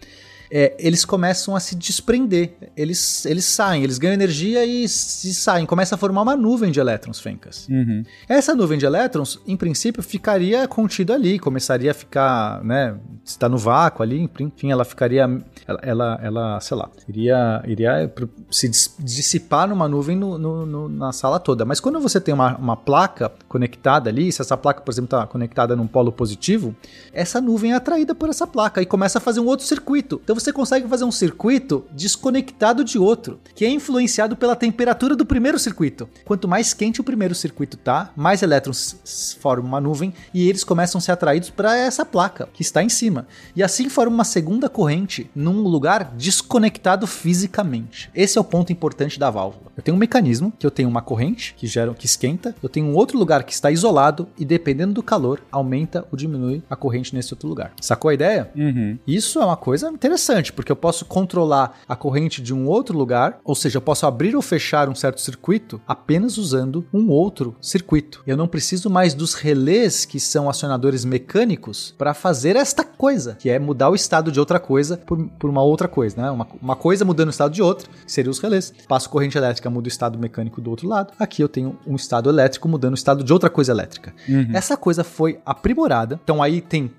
é, 0.51 0.75
eles 0.79 1.05
começam 1.05 1.55
a 1.57 1.61
se 1.61 1.75
desprender. 1.75 2.55
Eles, 2.77 3.25
eles 3.27 3.45
saem, 3.45 3.83
eles 3.83 3.99
ganham 3.99 4.15
energia 4.15 4.65
e 4.65 4.89
se 4.89 5.35
saem. 5.35 5.67
Começa 5.67 5.95
a 5.95 5.99
formar 5.99 6.23
uma 6.23 6.37
nuvem 6.37 6.71
de 6.71 6.81
elétrons, 6.81 7.21
Fencas. 7.21 7.67
Uhum. 7.69 8.03
Essa 8.29 8.55
nuvem 8.55 8.79
de 8.79 8.87
elétrons, 8.87 9.41
em 9.47 9.57
princípio, 9.57 10.03
ficaria 10.03 10.67
contida 10.69 11.15
ali, 11.15 11.39
começaria 11.39 11.91
a 11.91 11.95
ficar, 11.95 12.63
né? 12.65 12.97
Se 13.25 13.33
está 13.33 13.49
no 13.49 13.59
vácuo 13.59 14.03
ali, 14.03 14.31
enfim, 14.41 14.71
ela 14.71 14.85
ficaria. 14.85 15.23
Ela, 15.67 15.81
ela, 15.83 16.21
ela, 16.23 16.61
sei 16.61 16.77
lá, 16.77 16.89
iria, 17.09 17.63
iria 17.67 18.13
se 18.51 18.69
dis- 18.69 18.95
dissipar 18.99 19.69
numa 19.69 19.89
nuvem 19.89 20.17
no- 20.17 20.39
no- 20.39 20.67
no- 20.67 20.89
na 20.89 21.13
sala 21.13 21.41
toda. 21.41 21.65
Mas 21.65 21.81
quando 21.81 22.01
você 22.01 22.21
tem 22.21 22.33
uma, 22.35 22.57
uma 22.57 22.77
placa 22.77 23.33
conectada 23.49 24.09
ali, 24.11 24.31
se 24.31 24.41
essa 24.43 24.57
placa, 24.57 24.81
por 24.81 24.93
exemplo, 24.93 25.07
está 25.17 25.27
conectada 25.27 25.75
num 25.75 25.87
polo 25.87 26.13
positivo, 26.13 26.75
essa 27.13 27.41
nuvem 27.41 27.73
é 27.73 27.75
atraída 27.77 28.15
por 28.15 28.29
essa 28.29 28.47
placa 28.47 28.81
e 28.81 28.87
começa 28.87 29.19
a 29.19 29.21
fazer 29.21 29.41
um 29.41 29.47
outro 29.47 29.67
circuito. 29.67 30.21
Então 30.23 30.36
você 30.37 30.53
consegue 30.53 30.87
fazer 30.87 31.05
um 31.05 31.11
circuito 31.11 31.85
desconectado 31.91 32.85
de 32.85 32.99
outro, 32.99 33.41
que 33.55 33.65
é 33.65 33.71
influenciado 33.71 34.37
pela 34.37 34.55
temperatura 34.55 35.17
do 35.17 35.25
primeiro 35.25 35.59
circuito. 35.59 36.09
Quanto 36.25 36.47
mais 36.47 36.75
quente 36.75 37.01
o 37.01 37.05
primeiro 37.05 37.35
circuito 37.35 37.77
tá, 37.77 38.13
mais 38.15 38.43
elétrons 38.43 39.37
formam 39.41 39.67
uma 39.67 39.81
nuvem 39.81 40.13
e 40.35 40.49
eles 40.49 40.63
começam 40.63 40.99
a 40.99 41.03
ser 41.03 41.13
atraídos 41.13 41.49
para 41.49 41.77
essa 41.77 42.05
placa 42.05 42.49
que 42.53 42.63
está 42.63 42.83
em 42.83 42.89
cima. 42.89 43.27
E 43.55 43.63
assim 43.63 43.89
forma 43.89 44.15
uma 44.15 44.25
segunda 44.25 44.69
corrente 44.69 45.31
num 45.35 45.63
lugar 45.63 46.13
desconectado 46.17 47.07
fisicamente. 47.07 48.11
Esse 48.15 48.37
é 48.37 48.41
o 48.41 48.45
ponto 48.45 48.73
importante 48.73 49.19
da 49.19 49.31
válvula. 49.31 49.73
Eu 49.77 49.83
tenho 49.83 49.97
um 49.97 50.01
mecanismo 50.01 50.53
que 50.59 50.67
eu 50.67 50.71
tenho 50.71 50.89
uma 50.89 51.03
corrente 51.03 51.55
que 51.57 51.67
gera, 51.67 51.95
que 51.95 52.07
esquenta, 52.07 52.55
eu 52.63 52.69
tenho 52.69 52.87
um 52.87 52.95
outro 52.95 53.19
lugar 53.19 53.43
que 53.45 53.53
está 53.53 53.71
isolado 53.71 54.29
e 54.39 54.45
dependendo 54.45 54.95
do 54.95 55.03
calor 55.03 55.41
aumenta 55.51 56.07
ou 56.11 56.17
diminui 56.17 56.63
a 56.69 56.77
corrente 56.77 57.15
nesse 57.15 57.33
outro 57.33 57.49
lugar. 57.49 57.73
Sacou 57.81 58.11
a 58.11 58.15
ideia? 58.15 58.51
Uhum. 58.55 58.99
Isso 59.07 59.41
é 59.41 59.45
uma 59.45 59.57
coisa 59.57 59.89
interessante, 59.89 60.26
porque 60.53 60.73
eu 60.73 60.77
posso 60.77 61.05
controlar 61.05 61.79
a 61.89 61.95
corrente 61.95 62.43
de 62.43 62.53
um 62.53 62.67
outro 62.67 62.97
lugar, 62.97 63.39
ou 63.45 63.55
seja, 63.55 63.79
eu 63.79 63.83
posso 63.83 64.07
abrir 64.07 64.35
ou 64.35 64.43
fechar 64.43 64.89
um 64.89 64.95
certo 64.95 65.21
circuito 65.21 65.81
apenas 65.87 66.37
usando 66.37 66.87
um 66.93 67.09
outro 67.11 67.55
circuito. 67.61 68.23
Eu 68.27 68.37
não 68.37 68.49
preciso 68.49 68.91
mais 68.91 69.15
dos 69.15 69.35
relés 69.35 70.05
que 70.05 70.19
são 70.19 70.49
acionadores 70.49 71.05
mecânicos 71.05 71.95
para 71.97 72.15
fazer 72.15 72.57
esta 72.57 72.85
coisa, 72.85 73.37
que 73.39 73.49
é 73.49 73.59
mudar 73.59 73.91
o 73.91 73.95
estado 73.95 74.33
de 74.33 74.41
outra 74.41 74.59
coisa 74.59 74.97
por, 74.97 75.19
por 75.39 75.49
uma 75.49 75.63
outra 75.63 75.87
coisa, 75.87 76.21
né? 76.21 76.31
Uma, 76.31 76.47
uma 76.61 76.77
coisa 76.77 77.05
mudando 77.05 77.29
o 77.29 77.31
estado 77.31 77.53
de 77.53 77.63
outra, 77.63 77.89
que 78.05 78.13
seria 78.13 78.31
os 78.31 78.39
relés. 78.39 78.73
Passo 78.89 79.09
corrente 79.09 79.39
elétrica, 79.39 79.71
muda 79.71 79.87
o 79.87 79.89
estado 79.89 80.19
mecânico 80.19 80.61
do 80.61 80.71
outro 80.71 80.89
lado. 80.89 81.13
Aqui 81.19 81.43
eu 81.43 81.49
tenho 81.49 81.79
um 81.87 81.95
estado 81.95 82.29
elétrico 82.29 82.69
mudando 82.69 82.93
o 82.93 82.97
estado 82.97 83.23
de 83.23 83.33
outra 83.33 83.49
coisa 83.49 83.73
elétrica. 83.73 84.15
Essa 84.55 84.77
coisa 84.77 85.05
foi 85.05 85.39
aprimorada. 85.45 86.19
Então 86.23 86.43
aí 86.43 86.61
tem 86.61 86.91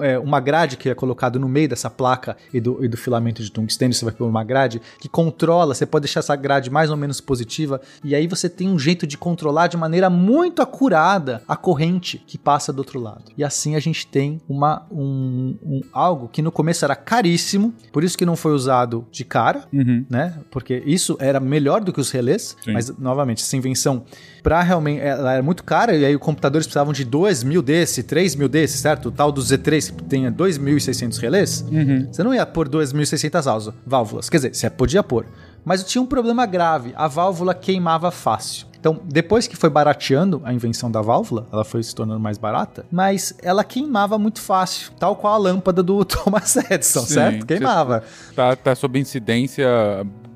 é, 0.00 0.18
uma 0.18 0.40
grade 0.40 0.76
que 0.76 0.88
é 0.88 0.94
colocada 0.94 1.38
no 1.38 1.48
meio 1.48 1.68
dessa 1.68 1.90
placa 1.90 2.36
e 2.52 2.60
do, 2.64 2.84
e 2.84 2.88
do 2.88 2.96
filamento 2.96 3.42
de 3.42 3.50
tungstênio, 3.52 3.94
você 3.94 4.04
vai 4.04 4.14
pôr 4.14 4.26
uma 4.26 4.42
grade 4.42 4.80
que 4.98 5.08
controla, 5.08 5.74
você 5.74 5.84
pode 5.86 6.04
deixar 6.04 6.20
essa 6.20 6.34
grade 6.34 6.70
mais 6.70 6.90
ou 6.90 6.96
menos 6.96 7.20
positiva, 7.20 7.80
e 8.02 8.14
aí 8.14 8.26
você 8.26 8.48
tem 8.48 8.68
um 8.68 8.78
jeito 8.78 9.06
de 9.06 9.16
controlar 9.18 9.66
de 9.68 9.76
maneira 9.76 10.08
muito 10.10 10.62
acurada 10.62 11.42
a 11.46 11.56
corrente 11.56 12.22
que 12.26 12.38
passa 12.38 12.72
do 12.72 12.78
outro 12.78 12.98
lado. 13.00 13.24
E 13.36 13.44
assim 13.44 13.76
a 13.76 13.80
gente 13.80 14.06
tem 14.06 14.40
uma, 14.48 14.86
um, 14.90 15.56
um 15.62 15.80
algo 15.92 16.28
que 16.28 16.40
no 16.42 16.50
começo 16.50 16.84
era 16.84 16.96
caríssimo, 16.96 17.74
por 17.92 18.02
isso 18.02 18.16
que 18.16 18.24
não 18.26 18.36
foi 18.36 18.52
usado 18.52 19.06
de 19.10 19.24
cara, 19.24 19.64
Uhum. 19.72 20.04
né? 20.08 20.34
Porque 20.50 20.82
isso 20.86 21.16
era 21.20 21.38
melhor 21.40 21.82
do 21.82 21.92
que 21.92 22.00
os 22.00 22.10
relés, 22.10 22.56
Sim. 22.64 22.72
mas 22.72 22.88
novamente, 22.98 23.42
essa 23.42 23.56
invenção 23.56 24.04
para 24.42 24.62
realmente 24.62 25.00
ela 25.00 25.32
era 25.34 25.42
muito 25.42 25.64
cara 25.64 25.96
e 25.96 26.04
aí 26.04 26.14
os 26.14 26.20
computadores 26.20 26.66
precisavam 26.66 26.92
de 26.92 27.04
2 27.04 27.42
mil 27.42 27.62
desse, 27.62 28.02
3 28.02 28.34
mil 28.36 28.48
desse, 28.48 28.78
certo? 28.78 29.08
O 29.08 29.12
tal 29.12 29.32
do 29.32 29.40
Z3 29.40 29.94
que 29.96 30.02
tenha 30.04 30.30
2.600 30.30 31.18
relés, 31.18 31.62
Uhum. 31.70 32.08
você 32.12 32.22
não 32.22 32.34
ia 32.34 32.44
pôr 32.54 32.68
2.600 32.68 33.44
válvulas- 33.44 33.74
válvulas. 33.86 34.30
Quer 34.30 34.36
dizer, 34.38 34.54
você 34.54 34.70
podia 34.70 35.02
pôr. 35.02 35.26
Mas 35.64 35.82
tinha 35.84 36.00
um 36.00 36.06
problema 36.06 36.46
grave: 36.46 36.92
a 36.96 37.08
válvula 37.08 37.54
queimava 37.54 38.10
fácil. 38.10 38.66
Então, 38.78 39.00
depois 39.04 39.46
que 39.46 39.56
foi 39.56 39.70
barateando 39.70 40.42
a 40.44 40.52
invenção 40.52 40.90
da 40.90 41.00
válvula, 41.00 41.46
ela 41.50 41.64
foi 41.64 41.82
se 41.82 41.94
tornando 41.94 42.20
mais 42.20 42.36
barata, 42.36 42.84
mas 42.92 43.34
ela 43.42 43.64
queimava 43.64 44.18
muito 44.18 44.42
fácil, 44.42 44.92
tal 45.00 45.16
qual 45.16 45.32
a 45.34 45.38
lâmpada 45.38 45.82
do 45.82 46.04
Thomas 46.04 46.54
Edison, 46.56 47.00
Sim, 47.00 47.14
certo? 47.14 47.46
Queimava. 47.46 48.04
Tá, 48.36 48.54
tá 48.54 48.74
sob 48.74 48.98
incidência 49.00 49.66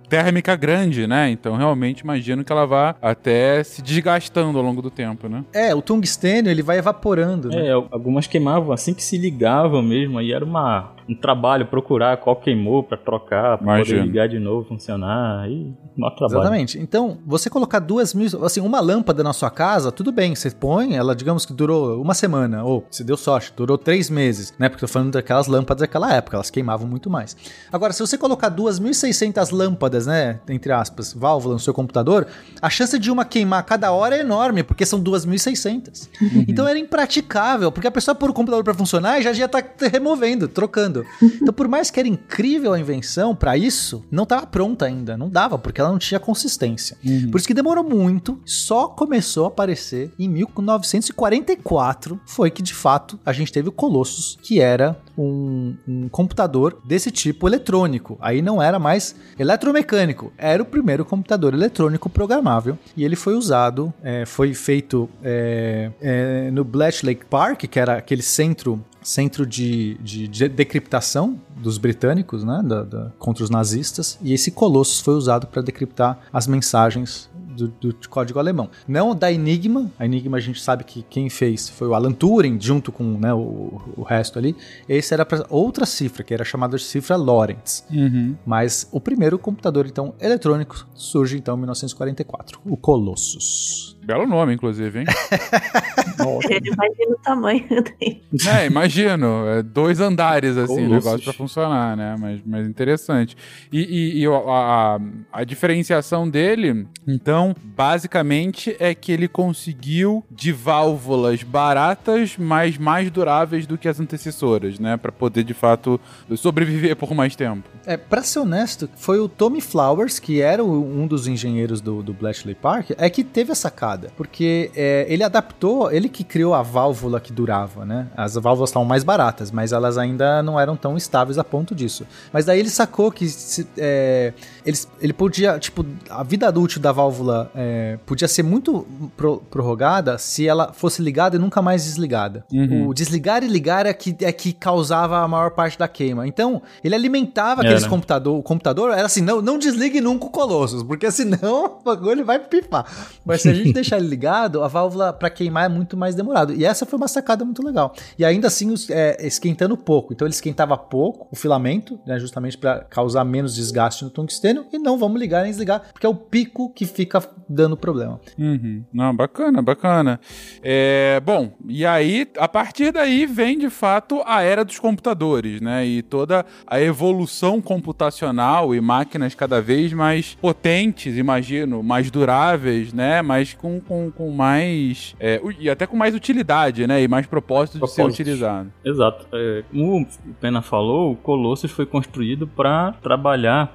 térmica 0.08 0.56
grande, 0.56 1.06
né? 1.06 1.30
Então 1.30 1.56
realmente 1.56 2.00
imagino 2.00 2.42
que 2.42 2.50
ela 2.50 2.64
vá 2.66 2.96
até 3.02 3.62
se 3.62 3.82
desgastando 3.82 4.56
ao 4.56 4.64
longo 4.64 4.80
do 4.80 4.90
tempo, 4.90 5.28
né? 5.28 5.44
É, 5.52 5.74
o 5.74 5.82
tungstênio 5.82 6.50
ele 6.50 6.62
vai 6.62 6.78
evaporando. 6.78 7.48
né? 7.50 7.66
É, 7.66 7.72
algumas 7.72 8.26
queimavam 8.26 8.72
assim 8.72 8.94
que 8.94 9.02
se 9.02 9.18
ligavam 9.18 9.82
mesmo, 9.82 10.16
aí 10.18 10.32
era 10.32 10.42
uma, 10.42 10.92
um 11.08 11.14
trabalho 11.14 11.66
procurar 11.66 12.18
qual 12.18 12.36
queimou 12.36 12.82
pra 12.82 12.96
trocar, 12.96 13.58
pra 13.58 13.76
Imagino. 13.76 13.98
poder 13.98 14.06
ligar 14.10 14.28
de 14.28 14.38
novo, 14.38 14.68
funcionar, 14.68 15.40
aí 15.40 15.72
maior 15.96 16.14
trabalho. 16.14 16.40
Exatamente. 16.40 16.78
Então, 16.78 17.18
você 17.26 17.48
colocar 17.50 17.78
duas 17.80 18.14
mil, 18.14 18.28
assim, 18.44 18.60
uma 18.60 18.80
lâmpada 18.80 19.22
na 19.22 19.32
sua 19.32 19.50
casa, 19.50 19.90
tudo 19.90 20.12
bem, 20.12 20.34
você 20.34 20.50
põe, 20.50 20.96
ela, 20.96 21.14
digamos 21.14 21.44
que 21.44 21.52
durou 21.52 22.00
uma 22.00 22.14
semana, 22.14 22.62
ou 22.62 22.86
se 22.90 23.02
deu 23.02 23.16
sorte, 23.16 23.52
durou 23.56 23.78
três 23.78 24.10
meses, 24.10 24.54
né? 24.58 24.68
Porque 24.68 24.84
eu 24.84 24.88
tô 24.88 24.92
falando 24.92 25.12
daquelas 25.12 25.46
lâmpadas 25.46 25.80
daquela 25.80 26.12
época, 26.12 26.36
elas 26.36 26.50
queimavam 26.50 26.86
muito 26.86 27.10
mais. 27.10 27.36
Agora, 27.72 27.92
se 27.92 28.00
você 28.00 28.16
colocar 28.16 28.50
2.600 28.50 29.50
lâmpadas, 29.52 30.06
né, 30.06 30.40
entre 30.48 30.72
aspas, 30.72 31.12
válvula 31.12 31.54
no 31.54 31.60
seu 31.60 31.72
computador, 31.72 32.26
a 32.60 32.70
chance 32.70 32.98
de 32.98 33.10
uma 33.10 33.24
queimar 33.24 33.64
cada 33.64 33.90
hora 33.90 34.16
é 34.16 34.20
enorme, 34.20 34.62
porque 34.62 34.84
são 34.84 35.02
2.600. 35.02 36.08
Então 36.46 36.68
era 36.68 36.78
impraticável, 36.78 37.72
porque 37.72 37.88
a 37.88 37.90
pessoa 37.90 38.14
pôr 38.14 38.30
o 38.30 38.32
computador 38.32 38.62
para 38.62 38.74
funcionar 38.74 39.18
e 39.18 39.22
já 39.22 39.32
ia 39.32 39.48
tá 39.48 39.62
removendo, 39.90 40.46
trocando. 40.48 40.97
Então, 41.22 41.52
por 41.52 41.68
mais 41.68 41.90
que 41.90 42.00
era 42.00 42.08
incrível 42.08 42.72
a 42.72 42.80
invenção 42.80 43.34
para 43.34 43.56
isso, 43.56 44.04
não 44.10 44.24
estava 44.24 44.46
pronta 44.46 44.86
ainda, 44.86 45.16
não 45.16 45.28
dava, 45.28 45.58
porque 45.58 45.80
ela 45.80 45.90
não 45.90 45.98
tinha 45.98 46.20
consistência. 46.20 46.96
Por 47.30 47.38
isso 47.38 47.46
que 47.46 47.54
demorou 47.54 47.84
muito, 47.84 48.40
só 48.44 48.88
começou 48.88 49.44
a 49.44 49.48
aparecer 49.48 50.12
em 50.18 50.28
1944, 50.28 52.20
foi 52.26 52.50
que 52.50 52.62
de 52.62 52.74
fato 52.74 53.18
a 53.24 53.32
gente 53.32 53.52
teve 53.52 53.68
o 53.68 53.72
Colossus, 53.72 54.38
que 54.42 54.60
era 54.60 55.00
um, 55.16 55.76
um 55.86 56.08
computador 56.08 56.80
desse 56.84 57.10
tipo 57.10 57.48
eletrônico. 57.48 58.16
Aí 58.20 58.40
não 58.40 58.62
era 58.62 58.78
mais 58.78 59.14
eletromecânico, 59.38 60.32
era 60.36 60.62
o 60.62 60.66
primeiro 60.66 61.04
computador 61.04 61.54
eletrônico 61.54 62.08
programável 62.08 62.78
e 62.96 63.04
ele 63.04 63.16
foi 63.16 63.34
usado, 63.34 63.92
é, 64.02 64.24
foi 64.24 64.54
feito 64.54 65.08
é, 65.22 65.90
é, 66.00 66.50
no 66.50 66.64
Bletchley 66.64 67.16
Park, 67.28 67.64
que 67.64 67.78
era 67.78 67.96
aquele 67.96 68.22
centro 68.22 68.84
centro 69.02 69.46
de, 69.46 69.94
de, 70.02 70.28
de 70.28 70.48
decriptação 70.48 71.38
dos 71.56 71.78
britânicos, 71.78 72.44
né, 72.44 72.60
da- 72.64 72.82
da- 72.84 73.12
contra 73.18 73.42
os 73.44 73.50
nazistas, 73.50 74.18
e 74.22 74.32
esse 74.32 74.50
Colossus 74.50 75.00
foi 75.00 75.14
usado 75.14 75.46
para 75.46 75.62
decriptar 75.62 76.18
as 76.32 76.46
mensagens 76.46 77.28
do, 77.56 77.68
do 77.68 78.08
código 78.08 78.38
alemão. 78.38 78.70
Não 78.86 79.14
da 79.16 79.32
Enigma, 79.32 79.90
a 79.98 80.04
Enigma 80.04 80.36
a 80.36 80.40
gente 80.40 80.62
sabe 80.62 80.84
que 80.84 81.02
quem 81.02 81.28
fez 81.28 81.68
foi 81.68 81.88
o 81.88 81.94
Alan 81.94 82.12
Turing, 82.12 82.56
junto 82.60 82.92
com 82.92 83.02
né, 83.18 83.34
o, 83.34 83.80
o 83.96 84.02
resto 84.04 84.38
ali. 84.38 84.54
Esse 84.88 85.12
era 85.12 85.26
para 85.26 85.44
outra 85.50 85.84
cifra, 85.84 86.22
que 86.22 86.32
era 86.32 86.44
chamada 86.44 86.76
de 86.76 86.84
cifra 86.84 87.16
Lorentz. 87.16 87.84
Uhum. 87.90 88.36
Mas 88.46 88.86
o 88.92 89.00
primeiro 89.00 89.36
computador 89.40 89.86
então 89.86 90.14
eletrônico 90.20 90.86
surge 90.94 91.36
então 91.36 91.56
em 91.56 91.58
1944, 91.58 92.60
o 92.64 92.76
Colossus. 92.76 93.97
Belo 94.08 94.26
nome, 94.26 94.54
inclusive, 94.54 95.00
hein? 95.00 95.04
Imagina 96.18 97.14
o 97.14 97.18
tamanho 97.22 97.66
dele. 98.00 98.22
é, 98.48 98.66
imagino. 98.66 99.46
É 99.48 99.62
dois 99.62 100.00
andares, 100.00 100.56
assim, 100.56 100.86
o 100.86 100.88
negócio 100.88 101.22
pra 101.22 101.32
funcionar, 101.34 101.94
né? 101.94 102.16
Mas, 102.18 102.40
mas 102.44 102.66
interessante. 102.66 103.36
E, 103.70 103.80
e- 103.80 104.22
e 104.22 104.26
a, 104.26 104.30
a- 104.30 104.98
a 105.30 105.44
diferenciação 105.44 106.28
dele, 106.28 106.86
então, 107.06 107.54
basicamente, 107.62 108.74
é 108.80 108.94
que 108.94 109.12
ele 109.12 109.28
conseguiu 109.28 110.24
de 110.30 110.52
válvulas 110.52 111.42
baratas, 111.42 112.34
mas 112.38 112.78
mais 112.78 113.10
duráveis 113.10 113.66
do 113.66 113.76
que 113.76 113.88
as 113.88 114.00
antecessoras, 114.00 114.78
né? 114.78 114.96
Pra 114.96 115.12
poder, 115.12 115.44
de 115.44 115.52
fato, 115.54 116.00
sobreviver 116.36 116.96
por 116.96 117.12
mais 117.14 117.36
tempo. 117.36 117.68
É, 117.86 117.96
pra 117.98 118.22
ser 118.22 118.38
honesto, 118.40 118.88
foi 118.96 119.18
o 119.20 119.28
Tommy 119.28 119.60
Flowers, 119.60 120.18
que 120.18 120.40
era 120.40 120.64
o- 120.64 120.82
um 121.02 121.06
dos 121.06 121.26
engenheiros 121.26 121.80
do, 121.82 122.02
do 122.02 122.12
Bletchley 122.14 122.54
Park, 122.54 122.90
é 122.96 123.10
que 123.10 123.22
teve 123.22 123.52
a 123.52 123.54
sacada. 123.98 124.12
Porque 124.16 124.70
é, 124.74 125.06
ele 125.08 125.24
adaptou, 125.24 125.90
ele 125.90 126.08
que 126.08 126.22
criou 126.22 126.54
a 126.54 126.62
válvula 126.62 127.20
que 127.20 127.32
durava, 127.32 127.84
né? 127.84 128.06
As 128.16 128.34
válvulas 128.34 128.70
estavam 128.70 128.86
mais 128.86 129.02
baratas, 129.02 129.50
mas 129.50 129.72
elas 129.72 129.98
ainda 129.98 130.42
não 130.42 130.58
eram 130.58 130.76
tão 130.76 130.96
estáveis 130.96 131.38
a 131.38 131.44
ponto 131.44 131.74
disso. 131.74 132.06
Mas 132.32 132.44
daí 132.44 132.60
ele 132.60 132.70
sacou 132.70 133.10
que 133.10 133.28
se, 133.28 133.66
é, 133.76 134.32
ele, 134.64 134.76
ele 135.00 135.12
podia, 135.12 135.58
tipo, 135.58 135.84
a 136.10 136.22
vida 136.22 136.48
útil 136.58 136.80
da 136.80 136.92
válvula 136.92 137.50
é, 137.54 137.98
podia 138.06 138.28
ser 138.28 138.42
muito 138.42 138.86
pro- 139.16 139.38
prorrogada 139.50 140.18
se 140.18 140.46
ela 140.46 140.72
fosse 140.72 141.02
ligada 141.02 141.36
e 141.36 141.38
nunca 141.38 141.60
mais 141.62 141.84
desligada. 141.84 142.44
Uhum. 142.52 142.88
O 142.88 142.94
desligar 142.94 143.42
e 143.42 143.46
ligar 143.48 143.86
é 143.86 143.92
que, 143.92 144.16
é 144.20 144.32
que 144.32 144.52
causava 144.52 145.18
a 145.20 145.28
maior 145.28 145.50
parte 145.52 145.78
da 145.78 145.86
queima. 145.88 146.26
Então, 146.26 146.62
ele 146.82 146.94
alimentava 146.94 147.62
É, 147.62 147.66
aqueles 147.66 147.82
né? 147.84 147.88
computador, 147.88 148.38
o 148.38 148.42
computador, 148.42 148.90
era 148.92 149.06
assim, 149.06 149.20
não, 149.20 149.40
não 149.42 149.58
desligue 149.58 150.00
nunca 150.00 150.26
o 150.26 150.30
Colossus, 150.30 150.82
porque 150.82 151.10
senão 151.10 151.78
o 151.80 151.82
bagulho 151.84 152.24
vai 152.24 152.38
pifar. 152.38 152.86
Mas 153.24 153.42
se 153.42 153.48
a 153.48 153.54
gente 153.54 153.72
deixar 153.74 153.98
ele 153.98 154.08
ligado, 154.08 154.62
a 154.62 154.68
válvula 154.68 155.12
para 155.12 155.30
queimar 155.30 155.64
é 155.66 155.68
muito 155.68 155.96
mais 155.96 156.14
demorado. 156.14 156.52
E 156.54 156.64
essa 156.64 156.84
foi 156.86 156.96
uma 156.96 157.08
sacada 157.08 157.44
muito 157.44 157.62
legal. 157.62 157.94
E 158.18 158.24
ainda 158.24 158.48
assim, 158.48 158.70
os- 158.70 158.88
é, 158.90 159.16
esquentando 159.26 159.76
pouco. 159.76 160.12
Então 160.12 160.26
ele 160.26 160.34
esquentava 160.34 160.76
pouco 160.76 161.28
o 161.30 161.36
filamento, 161.36 161.98
né, 162.06 162.18
justamente 162.18 162.56
para 162.56 162.80
causar 162.84 163.24
menos 163.24 163.54
desgaste 163.54 164.04
no 164.04 164.10
tungstênio, 164.10 164.47
e 164.72 164.78
não 164.78 164.98
vamos 164.98 165.20
ligar 165.20 165.42
nem 165.42 165.50
desligar, 165.50 165.82
porque 165.92 166.06
é 166.06 166.08
o 166.08 166.14
pico 166.14 166.72
que 166.72 166.86
fica 166.86 167.20
dando 167.48 167.76
problema. 167.76 168.20
Uhum. 168.38 168.84
Não, 168.92 169.14
bacana, 169.14 169.62
bacana. 169.62 170.20
É, 170.62 171.20
bom, 171.24 171.52
e 171.66 171.86
aí, 171.86 172.28
a 172.36 172.48
partir 172.48 172.92
daí 172.92 173.26
vem 173.26 173.58
de 173.58 173.70
fato 173.70 174.22
a 174.26 174.42
era 174.42 174.64
dos 174.64 174.78
computadores, 174.78 175.60
né? 175.60 175.86
E 175.86 176.02
toda 176.02 176.44
a 176.66 176.80
evolução 176.80 177.60
computacional 177.60 178.74
e 178.74 178.80
máquinas 178.80 179.34
cada 179.34 179.60
vez 179.60 179.92
mais 179.92 180.34
potentes, 180.34 181.16
imagino, 181.16 181.82
mais 181.82 182.10
duráveis, 182.10 182.92
né? 182.92 183.22
Mas 183.22 183.54
com, 183.54 183.80
com, 183.80 184.10
com 184.10 184.30
mais. 184.30 185.14
é, 185.18 185.40
e 185.58 185.70
até 185.70 185.86
com 185.86 185.96
mais 185.96 186.14
utilidade, 186.14 186.86
né? 186.86 187.02
E 187.02 187.08
mais 187.08 187.26
propósito 187.26 187.78
de 187.78 187.90
ser 187.90 188.04
utilizado. 188.04 188.70
Exato. 188.84 189.26
É, 189.32 189.64
como 189.70 190.02
o 190.02 190.34
Pena 190.40 190.62
falou, 190.62 191.12
o 191.12 191.16
Colossus 191.16 191.70
foi 191.70 191.86
construído 191.86 192.46
para 192.46 192.92
trabalhar, 193.02 193.72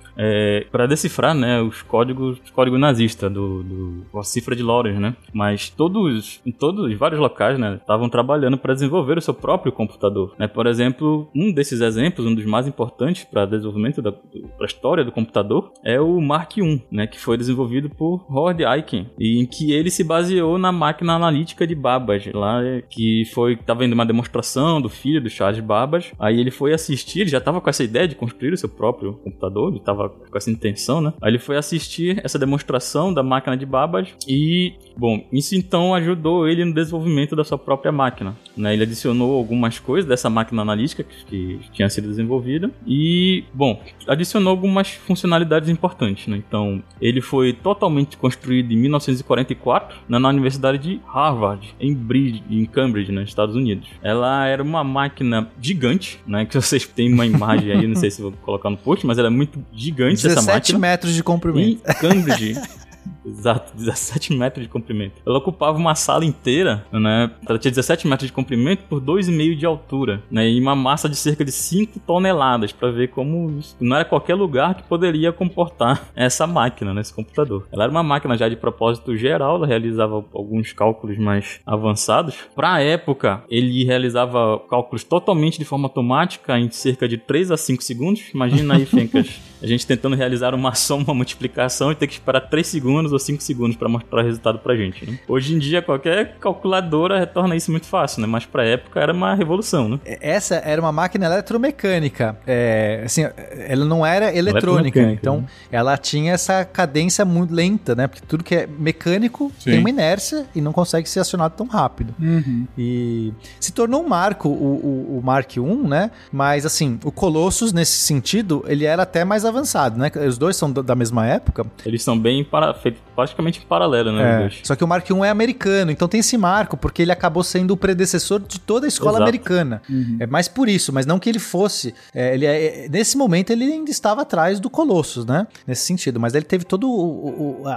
para 0.72 0.88
decifrar 0.88 1.34
né, 1.34 1.62
os 1.62 1.82
códigos, 1.82 2.40
os 2.44 2.52
códigos 2.52 2.80
nazistas 2.80 3.32
do, 3.32 3.64
do 3.64 4.20
a 4.20 4.24
cifra 4.24 4.56
de 4.56 4.64
Lorenz, 4.64 5.00
né? 5.00 5.16
Mas 5.34 5.70
todos, 5.70 6.42
em 6.46 6.52
todos, 6.52 6.92
em 6.92 6.96
vários 6.96 7.20
locais, 7.20 7.58
né, 7.60 7.76
estavam 7.76 8.10
trabalhando 8.10 8.58
para 8.58 8.74
desenvolver 8.74 9.18
o 9.18 9.22
seu 9.22 9.34
próprio 9.34 9.72
computador. 9.72 10.34
Né? 10.38 10.48
Por 10.48 10.68
exemplo, 10.68 11.28
um 11.36 11.52
desses 11.52 11.82
exemplos, 11.82 12.26
um 12.26 12.34
dos 12.34 12.46
mais 12.46 12.68
importantes 12.68 13.24
para 13.24 13.46
desenvolvimento 13.46 14.02
da 14.02 14.12
pra 14.12 14.66
história 14.66 15.04
do 15.04 15.12
computador, 15.12 15.72
é 15.84 16.00
o 16.00 16.20
Mark 16.22 16.58
I, 16.58 16.82
né, 16.92 17.08
que 17.08 17.20
foi 17.20 17.38
desenvolvido 17.38 17.90
por 17.90 18.26
Howard 18.30 18.64
Aiken 18.64 19.10
e 19.20 19.40
em 19.40 19.46
que 19.46 19.72
ele 19.72 19.90
se 19.90 20.04
baseou 20.04 20.58
na 20.58 20.72
máquina 20.72 21.14
analítica 21.14 21.66
de 21.66 21.76
Babbage, 21.76 22.32
lá 22.34 22.62
que 22.90 23.26
foi 23.34 23.56
tava 23.56 23.80
vendo 23.80 23.94
uma 23.94 24.06
demonstração 24.06 24.82
do 24.82 24.90
filho 24.90 25.22
do 25.22 25.30
Charles 25.30 25.60
Babbage. 25.60 26.14
Aí 26.20 26.40
ele 26.40 26.52
foi 26.52 26.74
assistir, 26.74 27.22
ele 27.22 27.30
já 27.30 27.42
tava 27.42 27.62
com 27.62 27.70
essa 27.70 27.84
ideia 27.84 28.08
de 28.08 28.16
construir 28.16 28.54
o 28.54 28.58
seu 28.58 28.70
próprio 28.70 29.14
computador, 29.14 29.72
ele 29.72 29.80
tava 29.80 30.10
com 30.10 30.38
essa 30.38 30.52
intenção, 30.54 31.02
né? 31.02 31.14
Aí 31.22 31.32
ele 31.32 31.40
foi 31.40 31.58
assistir 31.58 32.20
essa 32.24 32.40
demonstração 32.40 33.14
da 33.14 33.24
máquina 33.24 33.58
de 33.58 33.66
Babbage 33.66 34.14
e, 34.28 34.74
bom, 34.98 35.26
isso 35.32 35.56
então 35.56 35.94
ajudou 35.96 36.48
ele 36.48 36.64
no 36.66 36.74
desenvolvimento 36.74 37.36
da 37.36 37.44
sua 37.44 37.58
própria 37.58 37.92
máquina, 37.92 38.36
né? 38.56 38.74
Ele 38.74 38.84
adicionou 38.84 39.36
algumas 39.36 39.80
coisas 39.80 40.08
dessa 40.08 40.30
máquina 40.30 40.62
analítica 40.62 41.06
que, 41.28 41.60
tinha 41.74 41.90
sido 41.90 42.08
desenvolvida 42.08 42.70
e, 42.86 43.44
bom, 43.54 43.82
adicionou 44.08 44.52
algumas 44.52 44.90
funcionalidades 44.90 45.70
importantes, 45.70 46.28
né? 46.28 46.38
Então, 46.38 46.84
ele 47.02 47.22
foi 47.22 47.54
totalmente 47.54 48.18
construído 48.18 48.72
em 48.72 48.78
1944, 48.78 49.98
né, 50.08 50.20
na 50.20 50.30
Universidade 50.30 50.78
de 50.78 51.02
Harvard, 51.06 51.76
em, 51.80 51.94
Bridge, 51.94 52.44
em 52.50 52.66
Cambridge, 52.66 53.12
nos 53.12 53.30
Estados 53.30 53.56
Unidos. 53.56 53.88
Ela 54.02 54.46
era 54.48 54.62
uma 54.62 54.84
máquina 54.84 55.50
gigante, 55.60 56.20
né, 56.28 56.46
que 56.46 56.56
vocês 56.56 56.88
têm 56.88 57.14
uma 57.14 57.26
imagem 57.26 57.72
aí, 57.72 57.88
não 57.88 57.96
sei 57.96 58.12
se 58.12 58.22
vou 58.22 58.32
colocar 58.32 58.70
no 58.70 58.78
post, 58.78 59.06
mas 59.06 59.18
ela 59.18 59.28
é 59.28 59.32
muito 59.32 59.64
gigante 59.74 60.26
essa 60.28 60.42
17 60.46 60.54
máquina. 60.74 60.80
metros 60.80 61.14
de 61.14 61.20
Em 61.20 61.24
comprimento. 61.24 61.82
Cambridge. 62.00 62.58
Exato, 63.26 63.76
17 63.76 64.34
metros 64.34 64.66
de 64.66 64.70
comprimento. 64.70 65.22
Ela 65.26 65.38
ocupava 65.38 65.78
uma 65.78 65.96
sala 65.96 66.26
inteira, 66.26 66.86
né? 66.92 67.32
Ela 67.48 67.58
tinha 67.58 67.72
17 67.72 68.08
metros 68.08 68.28
de 68.28 68.34
comprimento 68.34 68.84
por 68.90 69.02
2,5 69.02 69.56
de 69.56 69.66
altura, 69.66 70.22
né? 70.30 70.50
E 70.50 70.60
uma 70.60 70.76
massa 70.76 71.08
de 71.08 71.16
cerca 71.16 71.44
de 71.46 71.52
5 71.52 72.00
toneladas, 72.02 72.72
para 72.72 72.92
ver 72.92 73.10
como 73.10 73.58
isso 73.60 73.76
não 73.80 73.96
era 73.96 74.06
qualquer 74.06 74.36
lugar 74.36 74.76
que 74.76 74.84
poderia 74.84 75.32
comportar 75.32 76.10
essa 76.16 76.46
máquina, 76.46 76.94
né? 76.94 77.02
Esse 77.02 77.14
computador. 77.14 77.68
Ela 77.72 77.84
era 77.84 77.92
uma 77.92 78.04
máquina 78.04 78.38
já 78.38 78.50
de 78.50 78.56
propósito 78.56 79.16
geral, 79.16 79.56
ela 79.56 79.68
realizava 79.68 80.24
alguns 80.34 80.74
cálculos 80.74 81.18
mais 81.18 81.60
avançados. 81.66 82.36
Para 82.56 82.74
a 82.74 82.82
época, 82.82 83.44
ele 83.50 83.84
realizava 83.84 84.60
cálculos 84.70 85.04
totalmente 85.04 85.58
de 85.58 85.66
forma 85.66 85.88
automática 85.88 86.60
em 86.60 86.70
cerca 86.70 87.08
de 87.08 87.18
3 87.18 87.52
a 87.52 87.58
5 87.58 87.84
segundos. 87.84 88.24
Imagina 88.34 88.76
aí, 88.76 88.86
Fencas, 88.94 89.40
a 89.62 89.68
gente 89.68 89.88
tentando 89.88 90.16
realizar 90.16 90.54
uma 90.54 90.74
soma, 90.74 91.06
uma 91.06 91.14
multiplicação 91.14 91.92
e 91.92 91.96
ter 91.96 92.08
que 92.08 92.14
esperar 92.14 92.42
3 92.42 92.66
segundos 92.66 93.13
ou 93.14 93.20
5 93.20 93.42
segundos 93.42 93.76
para 93.78 93.88
mostrar 93.90 94.22
o 94.22 94.24
resultado 94.26 94.60
pra 94.60 94.76
gente, 94.76 95.10
né? 95.10 95.20
Hoje 95.28 95.56
em 95.56 95.60
dia, 95.60 95.82
qualquer 95.82 96.38
calculadora 96.40 97.20
retorna 97.20 97.56
isso 97.56 97.72
muito 97.72 97.88
fácil, 97.88 98.22
né? 98.22 98.28
Mas 98.28 98.46
pra 98.46 98.64
época 98.66 99.00
era 99.00 99.14
uma 99.14 99.34
revolução, 99.36 99.90
né? 99.90 100.00
Essa 100.06 100.56
era 100.56 100.82
uma 100.82 100.92
máquina 100.92 101.26
eletromecânica. 101.26 102.38
É, 102.46 103.04
assim, 103.06 103.24
ela 103.68 103.86
não 103.86 104.06
era 104.06 104.36
eletrônica. 104.36 105.00
Então, 105.02 105.38
né? 105.42 105.48
ela 105.72 105.98
tinha 105.98 106.34
essa 106.34 106.66
cadência 106.66 107.24
muito 107.26 107.54
lenta, 107.54 107.96
né? 107.96 108.08
Porque 108.08 108.26
tudo 108.28 108.44
que 108.44 108.56
é 108.56 108.68
mecânico 108.68 109.52
Sim. 109.60 109.72
tem 109.72 109.80
uma 109.80 109.90
inércia 109.90 110.46
e 110.56 110.62
não 110.62 110.74
consegue 110.74 111.08
ser 111.10 111.20
acionado 111.20 111.54
tão 111.56 111.68
rápido. 111.68 112.14
Uhum. 112.20 112.68
E 112.78 113.34
se 113.60 113.72
tornou 113.72 114.04
um 114.04 114.08
marco 114.08 114.50
o, 114.50 114.52
o, 114.54 115.20
o 115.20 115.22
Mark 115.24 115.56
I, 115.56 115.60
né? 115.62 116.12
Mas 116.32 116.66
assim, 116.66 117.00
o 117.04 117.12
Colossus, 117.12 117.72
nesse 117.74 117.98
sentido, 117.98 118.64
ele 118.68 118.86
era 118.86 119.04
até 119.04 119.24
mais 119.24 119.46
avançado, 119.46 119.98
né? 120.00 120.12
Os 120.28 120.38
dois 120.38 120.56
são 120.56 120.72
da- 120.72 120.82
da 120.82 120.96
mesma 120.96 121.26
época. 121.26 121.66
Eles 121.86 122.04
são 122.04 122.18
bem 122.18 122.44
para... 122.44 122.74
feitos 122.74 123.02
praticamente 123.16 123.60
em 123.60 123.68
paralelo, 123.68 124.12
né? 124.12 124.48
É. 124.48 124.52
Só 124.64 124.76
que 124.76 124.84
o 124.84 124.88
Mark 124.88 125.10
I 125.10 125.14
é 125.26 125.30
americano, 125.30 125.92
então 125.92 126.08
tem 126.08 126.20
esse 126.20 126.38
marco, 126.38 126.76
porque 126.78 127.02
ele 127.02 127.12
acabou 127.12 127.44
sendo 127.44 127.72
o 127.72 127.78
predecessor 127.78 128.40
de 128.40 128.60
toda 128.60 128.86
a 128.86 128.90
escola 128.90 129.12
Exato. 129.18 129.24
americana. 129.24 129.82
É 130.20 130.26
mais 130.28 130.48
por 130.48 130.68
isso, 130.70 130.92
mas 130.94 131.06
não 131.06 131.20
que 131.20 131.30
ele 131.30 131.40
fosse. 131.40 131.94
é, 132.14 132.34
ele 132.34 132.46
é- 132.46 132.88
nesse 132.90 133.18
momento 133.18 133.52
ele 133.52 133.66
ainda 133.66 133.92
estava 133.92 134.22
atrás 134.24 134.60
do 134.60 134.70
Colossus, 134.70 135.26
né? 135.26 135.48
Nesse 135.68 135.86
sentido. 135.86 136.20
Mas 136.20 136.34
ele 136.34 136.46
teve 136.46 136.64
toda 136.66 136.86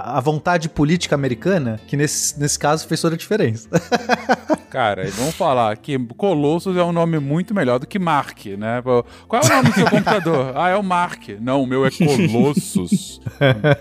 a 0.03 0.19
vontade 0.19 0.69
política 0.69 1.15
americana, 1.15 1.79
que 1.87 1.95
nesse, 1.97 2.39
nesse 2.39 2.57
caso 2.57 2.87
fez 2.87 3.01
toda 3.01 3.15
a 3.15 3.17
diferença. 3.17 3.67
Cara, 4.69 5.09
vamos 5.15 5.33
falar 5.35 5.75
que 5.77 5.97
Colossus 6.17 6.75
é 6.75 6.83
um 6.83 6.91
nome 6.91 7.19
muito 7.19 7.53
melhor 7.53 7.79
do 7.79 7.87
que 7.87 7.97
Mark, 7.97 8.45
né? 8.57 8.81
Qual 8.81 9.41
é 9.41 9.45
o 9.45 9.49
nome 9.49 9.69
do 9.69 9.75
seu 9.75 9.85
computador? 9.89 10.51
Ah, 10.55 10.69
é 10.69 10.75
o 10.75 10.83
Mark. 10.83 11.29
Não, 11.39 11.63
o 11.63 11.67
meu 11.67 11.85
é 11.85 11.89
Colossus. 12.31 13.21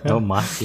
É 0.05 0.15
o 0.15 0.21
Marco. 0.21 0.65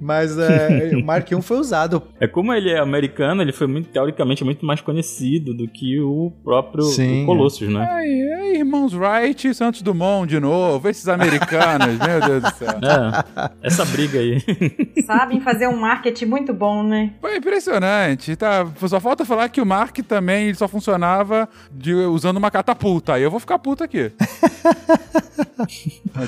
Mas 0.00 0.38
é, 0.38 0.92
o 0.96 1.04
Mark 1.04 1.30
I 1.30 1.42
foi 1.42 1.58
usado. 1.58 2.02
É 2.18 2.26
como 2.26 2.52
ele 2.52 2.70
é 2.70 2.78
americano, 2.78 3.42
ele 3.42 3.52
foi 3.52 3.66
muito, 3.66 3.88
teoricamente 3.90 4.42
muito 4.44 4.64
mais 4.64 4.80
conhecido 4.80 5.52
do 5.54 5.68
que 5.68 6.00
o 6.00 6.32
próprio 6.42 6.84
Sim, 6.84 7.22
o 7.24 7.26
Colossus, 7.26 7.68
né? 7.68 7.86
Aí, 7.90 8.32
aí, 8.32 8.56
irmãos 8.58 8.94
Wright 8.94 9.48
e 9.48 9.54
Santos 9.54 9.82
Dumont 9.82 10.28
de 10.28 10.40
novo, 10.40 10.88
esses 10.88 11.06
americanos, 11.08 11.98
meu 11.98 12.20
Deus 12.20 12.42
do 12.42 12.50
céu. 12.56 12.70
É, 12.80 13.50
essa 13.62 13.84
briga 13.84 14.18
aí. 14.18 14.42
Sabem 15.06 15.40
fazer 15.40 15.68
um 15.68 15.76
marketing 15.76 16.24
muito 16.26 16.52
bom, 16.54 16.82
né? 16.82 17.12
Foi 17.20 17.36
impressionante, 17.36 18.34
tá? 18.36 18.66
Só 18.86 18.98
falta 19.00 19.24
falar 19.24 19.48
que 19.48 19.60
o 19.60 19.66
Mark 19.66 19.96
também 19.98 20.46
ele 20.46 20.54
só 20.54 20.66
funcionava 20.66 21.48
de- 21.70 21.92
usando 21.94 22.36
uma 22.38 22.50
catapulta. 22.50 23.14
Aí 23.14 23.22
eu 23.22 23.30
vou 23.30 23.40
ficar 23.40 23.58
puto 23.58 23.84
aqui. 23.84 24.10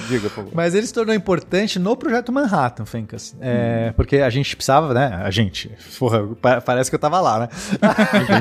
Diga, 0.09 0.29
por 0.29 0.31
favor. 0.31 0.51
Mas 0.55 0.75
ele 0.75 0.87
se 0.87 0.93
tornou 0.93 1.15
importante 1.15 1.79
no 1.79 1.97
projeto 1.97 2.33
Manhattan, 2.33 2.85
Fencas. 2.85 3.35
É, 3.41 3.62
Porque 3.97 4.17
a 4.19 4.31
gente 4.31 4.55
precisava, 4.57 4.93
né? 4.95 5.21
A 5.25 5.31
gente. 5.31 5.71
Porra, 5.99 6.27
pa- 6.41 6.61
parece 6.61 6.91
que 6.91 6.95
eu 6.95 7.01
tava 7.01 7.21
lá, 7.21 7.39
né? 7.41 7.49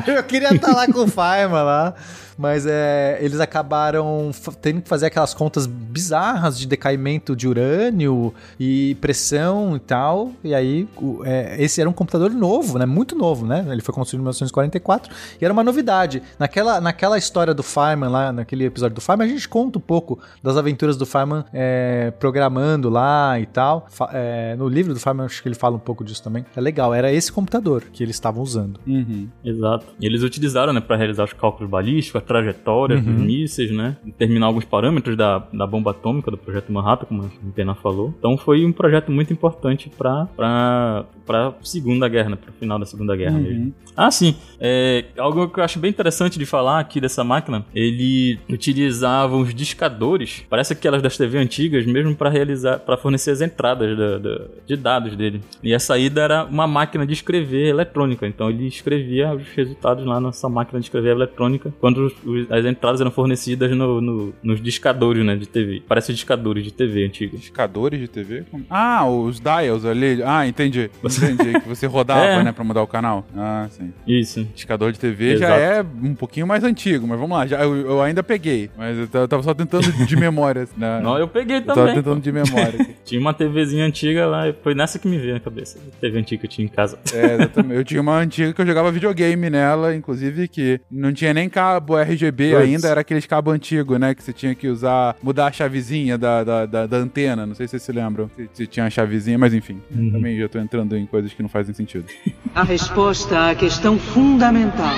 eu 0.18 0.24
queria 0.24 0.54
estar 0.54 0.74
lá 0.74 0.86
com 0.88 1.00
o 1.04 1.08
Feynman 1.08 1.64
lá. 1.64 1.94
Mas 2.38 2.66
é, 2.66 3.20
eles 3.22 3.40
acabaram 3.40 4.32
tendo 4.62 4.82
que 4.82 4.90
fazer 4.90 5.06
aquelas 5.08 5.32
contas 5.32 5.68
bizarras 5.68 6.58
de 6.58 6.66
decaimento 6.66 7.36
de 7.36 7.48
urânio 7.48 8.34
e 8.60 8.96
pressão 8.96 9.76
e 9.76 9.80
tal. 9.80 10.32
E 10.44 10.56
aí, 10.56 10.88
o- 10.98 11.22
é, 11.24 11.56
esse 11.62 11.80
era 11.80 11.88
um 11.88 11.94
computador 11.94 12.32
novo, 12.32 12.80
né? 12.80 12.86
Muito 12.88 13.16
novo, 13.16 13.46
né? 13.46 13.64
Ele 13.70 13.82
foi 13.82 13.94
construído 13.94 14.22
em 14.22 14.24
1944 14.24 15.14
e 15.40 15.46
era 15.46 15.54
uma 15.54 15.64
novidade. 15.64 16.24
Naquela, 16.40 16.82
naquela 16.82 17.16
história 17.18 17.54
do 17.54 17.62
Feynman, 17.62 18.10
lá 18.10 18.32
naquele 18.32 18.66
episódio 18.66 18.96
do 18.96 19.02
Feynman, 19.02 19.28
a 19.28 19.30
gente 19.30 19.48
conta 19.48 19.78
um 19.78 19.82
pouco 19.82 20.18
das 20.42 20.58
aventuras 20.58 20.98
do 20.98 21.06
Feynman 21.06 21.44
é, 21.54 22.12
programando 22.20 22.90
lá 22.90 23.40
e 23.40 23.46
tal. 23.46 23.88
É, 24.14 24.56
no 24.58 24.68
livro 24.68 24.96
do 24.96 25.00
Feynman, 25.00 25.11
acho 25.20 25.42
que 25.42 25.48
ele 25.48 25.56
fala 25.56 25.76
um 25.76 25.80
pouco 25.80 26.04
disso 26.04 26.24
também. 26.24 26.46
É 26.56 26.62
legal, 26.62 26.94
era 26.94 27.12
esse 27.12 27.32
computador 27.32 27.84
que 27.92 28.04
eles 28.04 28.16
estavam 28.16 28.42
usando. 28.42 28.80
Uhum. 28.88 29.28
Exato. 29.44 29.86
E 30.00 30.06
eles 30.06 30.24
utilizaram, 30.24 30.74
né, 30.74 30.80
para 30.80 30.96
realizar 30.96 31.24
os 31.24 31.34
cálculos 31.34 31.70
balísticos, 31.70 32.22
a 32.22 32.26
trajetória 32.26 33.00
dos 33.00 33.14
mísseis, 33.14 33.72
né, 33.72 33.98
determinar 34.04 34.48
alguns 34.48 34.66
parâmetros 34.66 35.18
da, 35.18 35.40
da 35.54 35.68
bomba 35.68 35.92
atômica 35.92 36.32
do 36.32 36.38
projeto 36.38 36.72
Manhattan, 36.72 37.06
como 37.06 37.24
a 37.24 37.52
Pena 37.54 37.76
falou. 37.76 38.14
Então 38.18 38.38
foi 38.38 38.66
um 38.66 38.72
projeto 38.72 39.12
muito 39.12 39.34
importante 39.34 39.90
para 39.90 41.06
para 41.32 41.54
Segunda 41.64 42.10
Guerra, 42.10 42.30
né, 42.32 42.36
para 42.36 42.50
o 42.50 42.54
final 42.54 42.78
da 42.78 42.86
Segunda 42.86 43.16
Guerra 43.16 43.40
mesmo. 43.40 43.74
Ah, 43.96 44.12
sim. 44.12 44.36
É, 44.60 45.06
algo 45.18 45.48
que 45.48 45.60
eu 45.60 45.64
acho 45.64 45.80
bem 45.80 45.90
interessante 45.90 46.38
de 46.38 46.46
falar 46.46 46.80
aqui 46.80 47.00
dessa 47.00 47.24
máquina, 47.24 47.66
ele 47.74 48.38
utilizava 48.50 49.36
os 49.38 49.54
discadores, 49.54 50.44
parece 50.50 50.74
aquelas 50.74 51.02
das 51.02 51.18
TV 51.18 51.38
antigas, 51.38 51.86
mesmo 51.86 52.16
para 52.16 52.30
realizar, 52.30 52.80
para 52.80 52.98
fornecer 52.98 53.32
as 53.32 53.42
entradas 53.42 53.98
da- 53.98 54.18
da- 54.18 54.42
de 54.68 54.76
dados 54.76 55.16
dele. 55.16 55.42
E 55.64 55.74
a 55.74 55.80
saída 55.80 56.22
era 56.22 56.44
uma 56.46 56.68
máquina 56.68 57.06
de 57.06 57.14
escrever 57.14 57.68
eletrônica, 57.68 58.28
então 58.28 58.50
ele 58.50 58.68
escrevia 58.68 59.34
os 59.34 59.48
resultados 59.56 60.06
lá 60.06 60.20
nessa 60.20 60.50
máquina 60.50 60.80
de 60.80 60.86
escrever 60.88 61.12
eletrônica, 61.12 61.74
quando 61.80 62.06
os- 62.08 62.14
os- 62.26 62.52
as 62.52 62.66
entradas 62.66 63.00
eram 63.02 63.12
fornecidas 63.12 63.72
no- 63.72 64.02
no- 64.02 64.34
nos 64.44 64.62
discadores, 64.62 65.26
né, 65.26 65.36
de 65.36 65.48
TV. 65.48 65.82
Parece 65.88 66.14
discadores 66.14 66.64
de 66.64 66.72
TV 66.72 67.06
antigos. 67.06 67.40
Discadores 67.40 68.00
de 68.00 68.08
TV? 68.08 68.44
Ah, 68.70 69.08
os 69.08 69.40
dials 69.40 69.86
ali. 69.86 70.22
Ah, 70.24 70.46
entendi. 70.48 70.90
Entendi. 71.24 71.60
que 71.60 71.68
você 71.68 71.86
rodava, 71.88 72.22
É. 72.26 72.44
né, 72.44 72.52
pra 72.52 72.64
mudar 72.64 72.82
o 72.82 72.88
canal. 72.88 73.26
Ah, 73.36 73.68
sim. 73.70 73.92
Isso. 74.08 74.44
Discador 74.56 74.92
de 74.92 75.00
TV 75.00 75.38
já 75.38 75.48
Exato. 75.58 75.62
é 75.62 76.08
um 76.08 76.16
pouquinho 76.16 76.48
mais 76.48 76.64
antigo, 76.64 77.08
mas 77.08 77.20
vamos 77.20 77.38
lá. 77.38 77.46
Já, 77.48 77.62
eu, 77.64 77.76
eu 77.76 78.02
ainda 78.02 78.24
peguei, 78.24 78.70
mas 78.78 78.98
eu 78.98 79.08
tava- 79.08 79.28
tava 79.28 79.44
só 79.44 79.54
tentando 79.54 79.92
de 79.92 80.16
memória. 80.18 80.68
Né? 80.78 81.00
Não, 81.02 81.18
eu 81.18 81.28
peguei 81.28 81.58
Eu 81.58 81.62
tava 81.62 81.80
também. 81.82 81.96
tentando 81.96 82.22
de 82.22 82.32
memória. 82.32 82.88
Tinha 83.06 83.20
uma 83.20 83.34
TVzinha 83.34 83.86
antiga 83.86 84.26
lá, 84.28 84.48
e 84.50 84.54
foi 84.64 84.74
nessa 84.76 84.98
que 85.00 85.08
me 85.08 85.18
veio 85.18 85.34
na 85.34 85.40
cabeça. 85.40 85.80
A 85.80 86.00
TV 86.00 86.20
antiga 86.20 86.40
que 86.42 86.46
eu 86.46 86.50
tinha 86.50 86.66
em 86.66 86.70
casa. 86.70 86.98
É, 87.14 87.34
exatamente. 87.36 87.76
Eu 87.76 87.84
tinha 87.84 88.02
uma 88.02 88.18
antiga 88.18 88.54
que 88.54 88.62
eu 88.62 88.66
jogava 88.66 88.92
videogame 88.92 89.50
nela, 89.50 89.96
inclusive 89.96 90.48
que 90.48 90.80
não 90.90 91.12
tinha 91.14 91.34
nem 91.34 91.50
cabo 91.50 91.98
RGB 91.98 92.52
Puts. 92.52 92.64
ainda, 92.64 92.88
era 92.88 93.02
aqueles 93.02 93.26
cabo 93.26 93.52
antigo, 93.52 93.98
né? 93.98 94.14
Que 94.16 94.24
você 94.24 94.32
tinha 94.34 94.54
que 94.56 94.68
usar, 94.68 95.16
mudar 95.22 95.48
a 95.48 95.52
chavezinha 95.52 96.18
da, 96.18 96.44
da, 96.44 96.66
da, 96.66 96.88
da 96.88 96.98
antena. 96.98 97.46
Não 97.46 97.56
sei 97.56 97.68
se 97.68 97.72
vocês 97.72 97.84
se 97.84 97.92
lembram. 97.92 98.30
Se, 98.36 98.50
se 98.54 98.68
tinha 98.68 98.86
a 98.86 98.90
chavezinha, 98.90 99.38
mas 99.38 99.54
enfim. 99.54 99.80
Também 100.12 100.38
já 100.38 100.48
tô 100.48 100.60
entrando 100.60 100.96
em 100.96 101.01
coisas 101.06 101.34
que 101.34 101.42
não 101.42 101.50
fazem 101.50 101.74
sentido. 101.74 102.06
A 102.54 102.64
resposta 102.64 103.50
à 103.50 103.56
questão 103.56 103.98
fundamental 103.98 104.94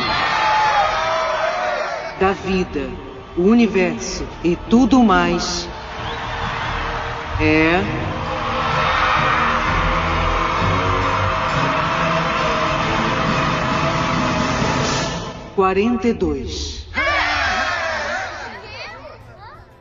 da 2.19 2.31
vida, 2.31 2.89
o 3.37 3.43
universo 3.43 4.25
e 4.43 4.55
tudo 4.69 5.03
mais 5.03 5.67
é. 7.39 7.81
Quarenta 15.55 16.07
e 16.07 16.13
dois. 16.13 16.82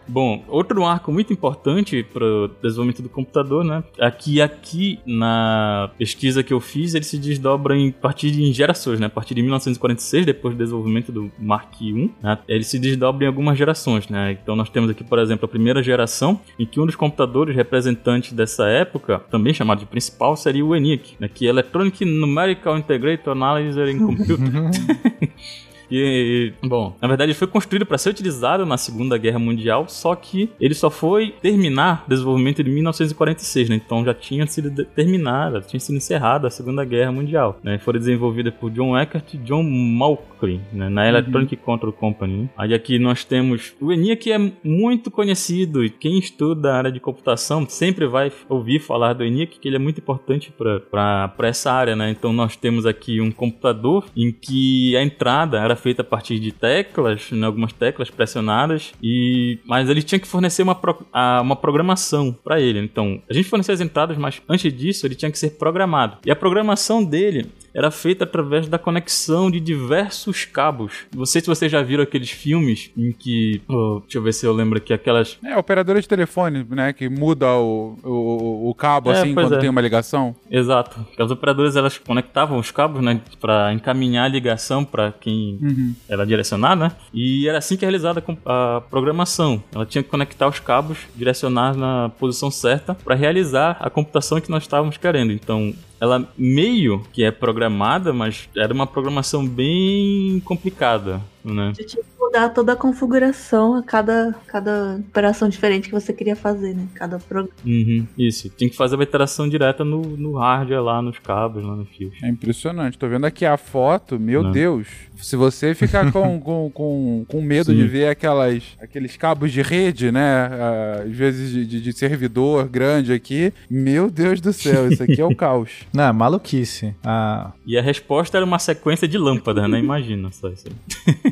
Bom, 0.06 0.44
outro 0.48 0.82
marco 0.82 1.12
muito 1.12 1.32
importante 1.32 2.02
para 2.02 2.24
o 2.24 2.48
desenvolvimento 2.62 3.02
do 3.02 3.08
computador, 3.08 3.64
né? 3.64 3.82
Que 4.18 4.40
aqui 4.40 5.00
na 5.06 5.90
pesquisa 5.98 6.42
que 6.42 6.52
eu 6.52 6.60
fiz, 6.60 6.94
ele 6.94 7.04
se 7.04 7.18
desdobra 7.18 7.76
em 7.76 7.90
partir 7.90 8.30
de 8.30 8.52
gerações, 8.52 9.00
né? 9.00 9.06
A 9.06 9.10
partir 9.10 9.34
de 9.34 9.42
1946, 9.42 10.26
depois 10.26 10.54
do 10.54 10.58
desenvolvimento 10.58 11.10
do 11.10 11.30
Mark 11.38 11.80
I, 11.80 12.10
né? 12.22 12.38
ele 12.48 12.64
se 12.64 12.78
desdobra 12.78 13.24
em 13.24 13.28
algumas 13.28 13.56
gerações, 13.56 14.08
né? 14.08 14.32
Então 14.32 14.56
nós 14.56 14.68
temos 14.68 14.90
aqui, 14.90 15.04
por 15.04 15.18
exemplo, 15.18 15.46
a 15.46 15.48
primeira 15.48 15.82
geração, 15.82 16.40
em 16.58 16.66
que 16.66 16.80
um 16.80 16.86
dos 16.86 16.96
computadores 16.96 17.54
representantes 17.54 18.32
dessa 18.32 18.66
época, 18.66 19.20
também 19.30 19.54
chamado 19.54 19.80
de 19.80 19.86
principal, 19.86 20.36
seria 20.36 20.64
o 20.64 20.74
ENIAC, 20.74 21.16
né? 21.18 21.28
que 21.32 21.46
é 21.46 21.50
Electronic 21.50 22.04
Numerical 22.04 22.76
Integrated 22.76 23.28
Analyzer 23.28 23.88
in 23.88 23.98
Computer. 23.98 24.38
E, 25.92 26.52
bom, 26.62 26.96
na 27.00 27.06
verdade 27.06 27.30
ele 27.30 27.38
foi 27.38 27.46
construído 27.46 27.84
para 27.84 27.98
ser 27.98 28.10
utilizado 28.10 28.64
na 28.64 28.78
Segunda 28.78 29.18
Guerra 29.18 29.38
Mundial, 29.38 29.86
só 29.88 30.14
que 30.14 30.50
ele 30.58 30.74
só 30.74 30.88
foi 30.88 31.34
terminar 31.42 32.04
o 32.06 32.08
desenvolvimento 32.08 32.62
em 32.62 32.64
1946, 32.64 33.68
né? 33.68 33.76
Então 33.76 34.04
já 34.04 34.14
tinha 34.14 34.46
sido 34.46 34.84
terminada, 34.86 35.60
tinha 35.60 35.78
sido 35.78 35.96
encerrada 35.96 36.48
a 36.48 36.50
Segunda 36.50 36.84
Guerra 36.84 37.12
Mundial, 37.12 37.60
né? 37.62 37.78
Foi 37.78 37.92
desenvolvida 37.94 38.50
por 38.50 38.70
John 38.70 38.96
Eckert 38.96 39.34
e 39.34 39.38
John 39.38 39.62
Malkley, 39.62 40.60
né? 40.72 40.88
Na 40.88 41.06
Electronic 41.06 41.56
Control 41.56 41.92
Company. 41.92 42.42
né? 42.42 42.48
Aí 42.56 42.72
aqui 42.72 42.98
nós 42.98 43.24
temos 43.24 43.74
o 43.80 43.92
ENIAC 43.92 44.22
que 44.22 44.30
é 44.30 44.38
muito 44.62 45.10
conhecido 45.10 45.84
e 45.84 45.90
quem 45.90 46.16
estuda 46.16 46.72
a 46.72 46.76
área 46.76 46.92
de 46.92 47.00
computação 47.00 47.68
sempre 47.68 48.06
vai 48.06 48.30
ouvir 48.48 48.78
falar 48.78 49.14
do 49.14 49.24
ENIAC, 49.24 49.58
que 49.58 49.68
ele 49.68 49.74
é 49.74 49.80
muito 49.80 49.98
importante 49.98 50.54
para 50.90 51.34
essa 51.40 51.72
área, 51.72 51.96
né? 51.96 52.10
Então 52.10 52.32
nós 52.32 52.54
temos 52.54 52.86
aqui 52.86 53.20
um 53.20 53.32
computador 53.32 54.04
em 54.16 54.30
que 54.30 54.96
a 54.96 55.02
entrada 55.02 55.58
era 55.58 55.74
feita 55.82 56.02
a 56.02 56.04
partir 56.04 56.38
de 56.38 56.52
teclas, 56.52 57.30
né? 57.30 57.46
algumas 57.46 57.72
teclas 57.72 58.10
pressionadas, 58.10 58.92
e 59.02 59.58
mas 59.66 59.88
ele 59.88 60.02
tinha 60.02 60.18
que 60.18 60.26
fornecer 60.26 60.62
uma, 60.62 60.74
pro- 60.74 61.04
a- 61.12 61.40
uma 61.42 61.56
programação 61.56 62.32
para 62.32 62.60
ele. 62.60 62.78
Então 62.78 63.20
a 63.28 63.34
gente 63.34 63.48
fornecia 63.48 63.74
as 63.74 63.80
entradas, 63.80 64.16
mas 64.16 64.40
antes 64.48 64.72
disso 64.72 65.06
ele 65.06 65.14
tinha 65.14 65.30
que 65.30 65.38
ser 65.38 65.50
programado. 65.58 66.16
E 66.24 66.30
a 66.30 66.36
programação 66.36 67.04
dele 67.04 67.46
era 67.74 67.90
feita 67.90 68.24
através 68.24 68.68
da 68.68 68.78
conexão 68.78 69.50
de 69.50 69.60
diversos 69.60 70.44
cabos. 70.44 70.92
Não 71.14 71.26
sei 71.26 71.40
se 71.40 71.46
vocês 71.46 71.70
já 71.70 71.82
viram 71.82 72.02
aqueles 72.02 72.30
filmes 72.30 72.90
em 72.96 73.12
que. 73.12 73.60
oh, 73.68 74.00
deixa 74.00 74.18
eu 74.18 74.22
ver 74.22 74.32
se 74.32 74.44
eu 74.46 74.52
lembro 74.52 74.78
aqui, 74.78 74.92
aquelas. 74.92 75.38
É, 75.44 75.56
operadora 75.56 76.00
de 76.00 76.08
telefone, 76.08 76.66
né? 76.70 76.92
Que 76.92 77.08
muda 77.08 77.46
o, 77.56 77.96
o, 78.04 78.70
o 78.70 78.74
cabo 78.74 79.10
É, 79.10 79.20
assim 79.20 79.34
quando 79.34 79.54
é. 79.54 79.58
tem 79.58 79.68
uma 79.70 79.80
ligação. 79.80 80.34
Exato. 80.50 81.04
As 81.18 81.30
operadoras 81.30 81.76
elas 81.76 81.98
conectavam 81.98 82.58
os 82.58 82.70
cabos, 82.70 83.02
né, 83.02 83.20
para 83.40 83.72
encaminhar 83.72 84.24
a 84.24 84.28
ligação 84.28 84.84
para 84.84 85.12
quem 85.12 85.58
Uhum. 85.62 85.94
era 86.08 86.24
direcionado, 86.26 86.82
né? 86.82 86.92
E 87.12 87.48
era 87.48 87.58
assim 87.58 87.76
que 87.76 87.84
é 87.84 87.88
realizada 87.88 88.22
a 88.46 88.82
programação. 88.90 89.62
Ela 89.74 89.86
tinha 89.86 90.02
que 90.02 90.08
conectar 90.08 90.48
os 90.48 90.58
cabos, 90.60 90.98
direcionar 91.14 91.76
na 91.76 92.10
posição 92.18 92.50
certa 92.50 92.94
para 92.94 93.14
realizar 93.14 93.76
a 93.80 93.88
computação 93.90 94.40
que 94.40 94.50
nós 94.50 94.62
estávamos 94.62 94.96
querendo. 94.96 95.32
Então, 95.32 95.72
ela 96.02 96.28
meio 96.36 97.00
que 97.12 97.22
é 97.22 97.30
programada, 97.30 98.12
mas 98.12 98.48
era 98.56 98.74
uma 98.74 98.88
programação 98.88 99.46
bem 99.46 100.42
complicada, 100.44 101.20
né? 101.44 101.72
Você 101.74 101.84
tinha 101.84 102.02
que 102.02 102.08
mudar 102.18 102.48
toda 102.50 102.72
a 102.72 102.76
configuração 102.76 103.74
a 103.74 103.82
cada, 103.82 104.34
cada 104.46 104.96
operação 105.08 105.48
diferente 105.48 105.88
que 105.88 105.94
você 105.94 106.12
queria 106.12 106.36
fazer, 106.36 106.74
né? 106.74 106.86
Cada 106.94 107.18
programa. 107.18 107.52
Uhum, 107.66 108.06
isso. 108.16 108.48
Tinha 108.50 108.70
que 108.70 108.76
fazer 108.76 108.98
a 108.98 109.02
iteração 109.02 109.48
direta 109.48 109.84
no, 109.84 110.00
no 110.02 110.34
hardware 110.38 110.82
lá, 110.82 111.02
nos 111.02 111.18
cabos, 111.18 111.62
lá 111.64 111.74
nos 111.76 111.88
fios. 111.88 112.14
É 112.22 112.28
impressionante. 112.28 112.96
Tô 112.98 113.08
vendo 113.08 113.24
aqui 113.26 113.44
a 113.44 113.56
foto, 113.56 114.18
meu 114.18 114.42
Né? 114.44 114.50
Deus. 114.52 114.86
Se 115.16 115.36
você 115.36 115.74
ficar 115.74 116.10
com, 116.12 116.38
com, 116.40 116.70
com, 116.70 117.24
com 117.28 117.42
medo 117.42 117.70
Sim. 117.72 117.76
de 117.78 117.86
ver 117.86 118.08
aquelas, 118.08 118.62
aqueles 118.80 119.16
cabos 119.16 119.52
de 119.52 119.62
rede, 119.62 120.10
né? 120.10 120.20
ah, 120.50 121.02
Às 121.04 121.12
vezes 121.12 121.50
de, 121.52 121.66
de- 121.66 121.80
de 121.82 121.92
servidor 121.92 122.68
grande 122.68 123.12
aqui, 123.12 123.52
meu 123.70 124.10
Deus 124.10 124.40
do 124.40 124.52
céu, 124.52 124.88
isso 124.88 125.02
aqui 125.02 125.20
é 125.20 125.24
o 125.24 125.34
caos. 125.36 125.70
Não, 125.92 126.04
é 126.04 126.12
maluquice. 126.12 126.94
Ah, 127.04 127.52
E 127.66 127.76
a 127.78 127.82
resposta 127.82 128.36
era 128.38 128.46
uma 128.46 128.58
sequência 128.58 129.06
de 129.06 129.18
lâmpadas, 129.18 129.68
né? 129.70 129.78
Imagina 129.78 130.30
só 130.32 130.48
isso 130.48 130.66
aí. 130.68 131.31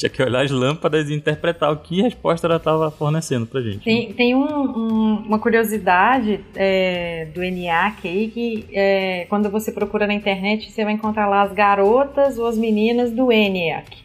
Tinha 0.00 0.08
que 0.10 0.22
olhar 0.22 0.42
as 0.42 0.50
lâmpadas 0.50 1.10
e 1.10 1.14
interpretar 1.14 1.70
o 1.70 1.76
que 1.76 2.00
resposta 2.00 2.46
ela 2.46 2.56
estava 2.56 2.90
fornecendo 2.90 3.44
pra 3.46 3.60
gente. 3.60 3.80
Tem, 3.84 4.12
tem 4.14 4.34
um- 4.34 4.44
um- 4.46 5.14
uma 5.26 5.38
curiosidade 5.38 6.40
é, 6.56 7.26
do 7.34 7.42
ENIAC 7.44 8.08
aí 8.08 8.28
que 8.28 8.66
é, 8.72 9.26
quando 9.28 9.50
você 9.50 9.70
procura 9.70 10.06
na 10.06 10.14
internet 10.14 10.70
você 10.70 10.84
vai 10.84 10.94
encontrar 10.94 11.26
lá 11.28 11.42
as 11.42 11.52
garotas 11.52 12.38
ou 12.38 12.46
as 12.46 12.56
meninas 12.56 13.10
do 13.10 13.30
ENIAC. 13.30 13.98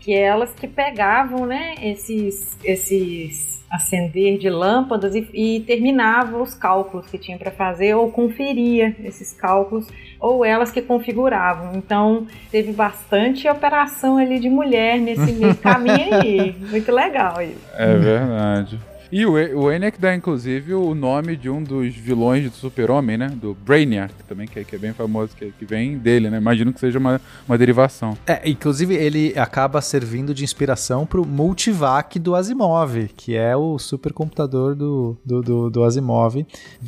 Que 0.00 0.12
é 0.12 0.20
elas 0.22 0.52
que 0.52 0.66
pegavam 0.68 1.46
né, 1.46 1.74
esses, 1.82 2.58
esses 2.62 3.57
acender 3.70 4.38
de 4.38 4.48
lâmpadas 4.48 5.14
e, 5.14 5.28
e 5.32 5.60
terminavam 5.60 6.42
os 6.42 6.54
cálculos 6.54 7.06
que 7.06 7.18
tinha 7.18 7.38
para 7.38 7.50
fazer 7.50 7.94
ou 7.94 8.10
conferia 8.10 8.96
esses 9.04 9.32
cálculos 9.32 9.86
ou 10.20 10.44
elas 10.44 10.70
que 10.70 10.82
configuravam. 10.82 11.74
Então 11.74 12.26
teve 12.50 12.72
bastante 12.72 13.48
operação 13.48 14.16
ali 14.16 14.38
de 14.38 14.48
mulher 14.48 14.98
nesse 14.98 15.32
meio 15.32 15.54
caminho 15.58 16.14
aí. 16.14 16.56
Muito 16.70 16.90
legal 16.90 17.40
isso. 17.42 17.60
É 17.74 17.94
verdade. 17.96 18.78
E 19.10 19.24
o, 19.24 19.32
o 19.32 19.72
ENIAC 19.72 19.98
dá, 19.98 20.14
inclusive, 20.14 20.74
o 20.74 20.94
nome 20.94 21.34
de 21.34 21.48
um 21.48 21.62
dos 21.62 21.94
vilões 21.94 22.44
do 22.44 22.50
Super-Homem, 22.56 23.16
né? 23.16 23.28
Do 23.28 23.54
Brainiac, 23.54 24.12
também, 24.28 24.46
que, 24.46 24.58
é- 24.60 24.64
que 24.64 24.76
é 24.76 24.78
bem 24.78 24.92
famoso, 24.92 25.34
que, 25.34 25.50
que 25.58 25.64
vem 25.64 25.96
dele, 25.96 26.28
né? 26.28 26.36
Imagino 26.36 26.74
que 26.74 26.80
seja 26.80 26.98
uma, 26.98 27.18
uma 27.48 27.56
derivação. 27.56 28.14
É, 28.26 28.46
inclusive 28.48 28.94
ele 28.94 29.32
acaba 29.38 29.80
servindo 29.80 30.34
de 30.34 30.44
inspiração 30.44 31.06
pro 31.06 31.24
Multivac 31.24 32.18
do 32.18 32.34
Asimov, 32.34 33.08
que 33.16 33.34
é 33.34 33.56
o 33.56 33.78
supercomputador 33.78 34.74
do, 34.74 35.16
do, 35.24 35.40
do, 35.40 35.70
do 35.70 35.84
Asimov. 35.84 36.44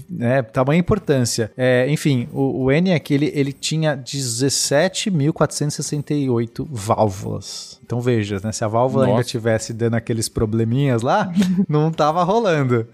Né, 0.08 0.42
tamanha 0.42 0.78
importância. 0.78 1.50
É, 1.56 1.90
enfim, 1.90 2.28
o, 2.32 2.64
o 2.64 2.70
ENIAC 2.72 3.14
ele, 3.14 3.32
ele 3.34 3.52
tinha 3.52 3.96
17.468 3.96 6.66
válvulas. 6.70 7.79
Então 7.90 8.00
veja, 8.00 8.38
né, 8.44 8.52
se 8.52 8.64
a 8.64 8.68
válvula 8.68 9.04
ainda 9.06 9.16
Nossa. 9.16 9.28
tivesse 9.28 9.72
dando 9.72 9.94
aqueles 9.96 10.28
probleminhas 10.28 11.02
lá, 11.02 11.28
não 11.68 11.90
tava 11.90 12.22
rolando. 12.22 12.86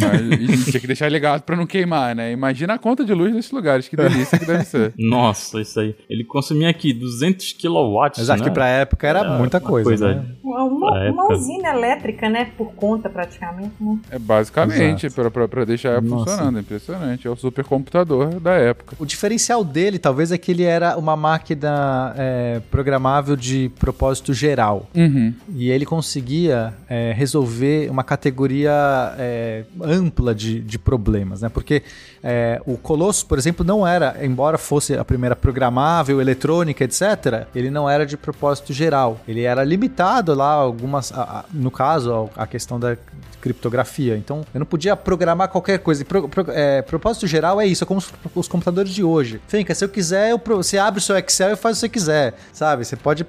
Mas, 0.00 0.20
e 0.66 0.70
tinha 0.70 0.80
que 0.80 0.86
deixar 0.88 1.08
ligado 1.08 1.42
pra 1.42 1.54
não 1.54 1.64
queimar, 1.64 2.12
né? 2.16 2.32
Imagina 2.32 2.74
a 2.74 2.78
conta 2.78 3.04
de 3.04 3.14
luz 3.14 3.32
desses 3.32 3.52
lugares, 3.52 3.86
que 3.86 3.94
delícia 3.96 4.36
que 4.36 4.44
deve 4.44 4.64
ser. 4.64 4.92
Nossa, 4.98 5.60
isso 5.60 5.78
aí. 5.78 5.94
Ele 6.10 6.24
consumia 6.24 6.68
aqui 6.70 6.92
200 6.92 7.52
kilowatts, 7.52 8.18
Mas 8.18 8.30
acho 8.30 8.42
né? 8.42 8.48
que 8.48 8.52
pra 8.54 8.66
época 8.66 9.06
era 9.06 9.20
Era 9.20 9.38
muita 9.38 9.60
coisa, 9.60 9.88
coisa 9.90 10.14
né? 10.14 10.24
Uma, 10.42 10.64
uma- 11.10 11.32
usina 11.32 11.68
elétrica, 11.70 12.28
né? 12.28 12.50
Por 12.56 12.72
conta, 12.74 13.08
praticamente, 13.08 13.74
né? 13.80 13.96
É 14.10 14.18
basicamente, 14.18 15.06
Exato. 15.06 15.22
pra, 15.22 15.30
pra, 15.30 15.46
pra 15.46 15.64
deixar 15.64 16.02
Nossa. 16.02 16.30
funcionando. 16.32 16.56
É 16.56 16.60
impressionante. 16.62 17.28
É 17.28 17.30
o 17.30 17.36
supercomputador 17.36 18.40
da 18.40 18.54
época. 18.54 18.96
O 18.98 19.06
diferencial 19.06 19.62
dele, 19.62 20.00
talvez, 20.00 20.32
é 20.32 20.38
que 20.38 20.50
ele 20.50 20.64
era 20.64 20.96
uma 20.98 21.14
máquina 21.16 22.12
é, 22.16 22.60
programável 22.88 23.36
de 23.36 23.70
propósito 23.78 24.32
geral. 24.32 24.88
Uhum. 24.94 25.34
E 25.54 25.70
ele 25.70 25.84
conseguia 25.84 26.72
é, 26.88 27.12
resolver 27.14 27.90
uma 27.90 28.02
categoria 28.02 29.14
é, 29.18 29.64
ampla 29.82 30.34
de, 30.34 30.60
de 30.60 30.78
problemas, 30.78 31.42
né? 31.42 31.50
Porque 31.50 31.82
é, 32.22 32.60
o 32.66 32.76
Colosso, 32.76 33.26
por 33.26 33.38
exemplo, 33.38 33.64
não 33.64 33.86
era, 33.86 34.16
embora 34.24 34.58
fosse 34.58 34.94
a 34.94 35.04
primeira 35.04 35.36
programável, 35.36 36.20
eletrônica, 36.20 36.84
etc., 36.84 37.46
ele 37.54 37.70
não 37.70 37.88
era 37.88 38.04
de 38.04 38.16
propósito 38.16 38.72
geral. 38.72 39.20
Ele 39.26 39.42
era 39.42 39.62
limitado 39.64 40.34
lá, 40.34 40.50
algumas, 40.52 41.12
a- 41.12 41.22
a- 41.22 41.44
no 41.52 41.70
caso, 41.70 42.30
a, 42.36 42.42
a 42.42 42.46
questão 42.46 42.78
da 42.80 42.96
criptografia. 43.40 44.16
Então, 44.16 44.44
eu 44.52 44.58
não 44.58 44.66
podia 44.66 44.96
programar 44.96 45.48
qualquer 45.48 45.78
coisa. 45.78 46.04
Pro- 46.04 46.28
pro- 46.28 46.50
é, 46.50 46.82
propósito 46.82 47.26
geral 47.26 47.60
é 47.60 47.66
isso, 47.66 47.84
é 47.84 47.86
como 47.86 47.98
os, 47.98 48.12
os 48.34 48.48
computadores 48.48 48.90
de 48.92 49.04
hoje. 49.04 49.40
Finca, 49.46 49.74
se 49.74 49.84
eu 49.84 49.88
quiser, 49.88 50.30
eu 50.30 50.40
você 50.56 50.76
abre 50.76 50.98
o 50.98 51.02
seu 51.02 51.16
Excel 51.16 51.52
e 51.52 51.56
faz 51.56 51.76
o 51.76 51.80
que 51.80 51.80
você 51.80 51.88
quiser, 51.88 52.34
sabe? 52.52 52.84
Você 52.84 52.96
pode 52.96 53.22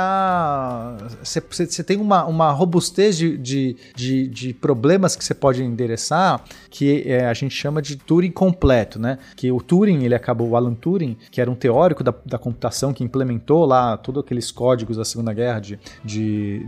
programar. 0.00 0.96
Você, 1.22 1.40
você- 1.40 1.66
você 1.66 1.82
tem 1.82 1.96
uma, 1.98 2.24
uma 2.26 2.50
robustez 2.52 3.16
de, 3.16 3.36
de, 3.36 3.76
de, 3.94 4.26
de 4.28 4.54
problemas 4.54 5.16
que 5.16 5.24
você 5.24 5.34
pode 5.34 5.62
endereçar 5.62 6.42
que 6.70 7.02
é, 7.06 7.26
a 7.26 7.34
gente 7.34 7.54
chama 7.54 7.82
de 7.82 7.96
Turing 8.20 8.30
completo, 8.30 8.98
né? 8.98 9.18
Que 9.34 9.50
o 9.50 9.60
Turing, 9.60 10.04
ele 10.04 10.14
acabou, 10.14 10.50
o 10.50 10.56
Alan 10.56 10.74
Turing, 10.74 11.16
que 11.30 11.40
era 11.40 11.50
um 11.50 11.54
teórico 11.54 12.04
da, 12.04 12.12
da 12.26 12.38
computação 12.38 12.92
que 12.92 13.02
implementou 13.02 13.64
lá 13.64 13.96
todos 13.96 14.22
aqueles 14.22 14.50
códigos 14.50 14.98
da 14.98 15.04
Segunda 15.04 15.32
Guerra 15.32 15.60
de, 15.60 15.78
de, 16.04 16.66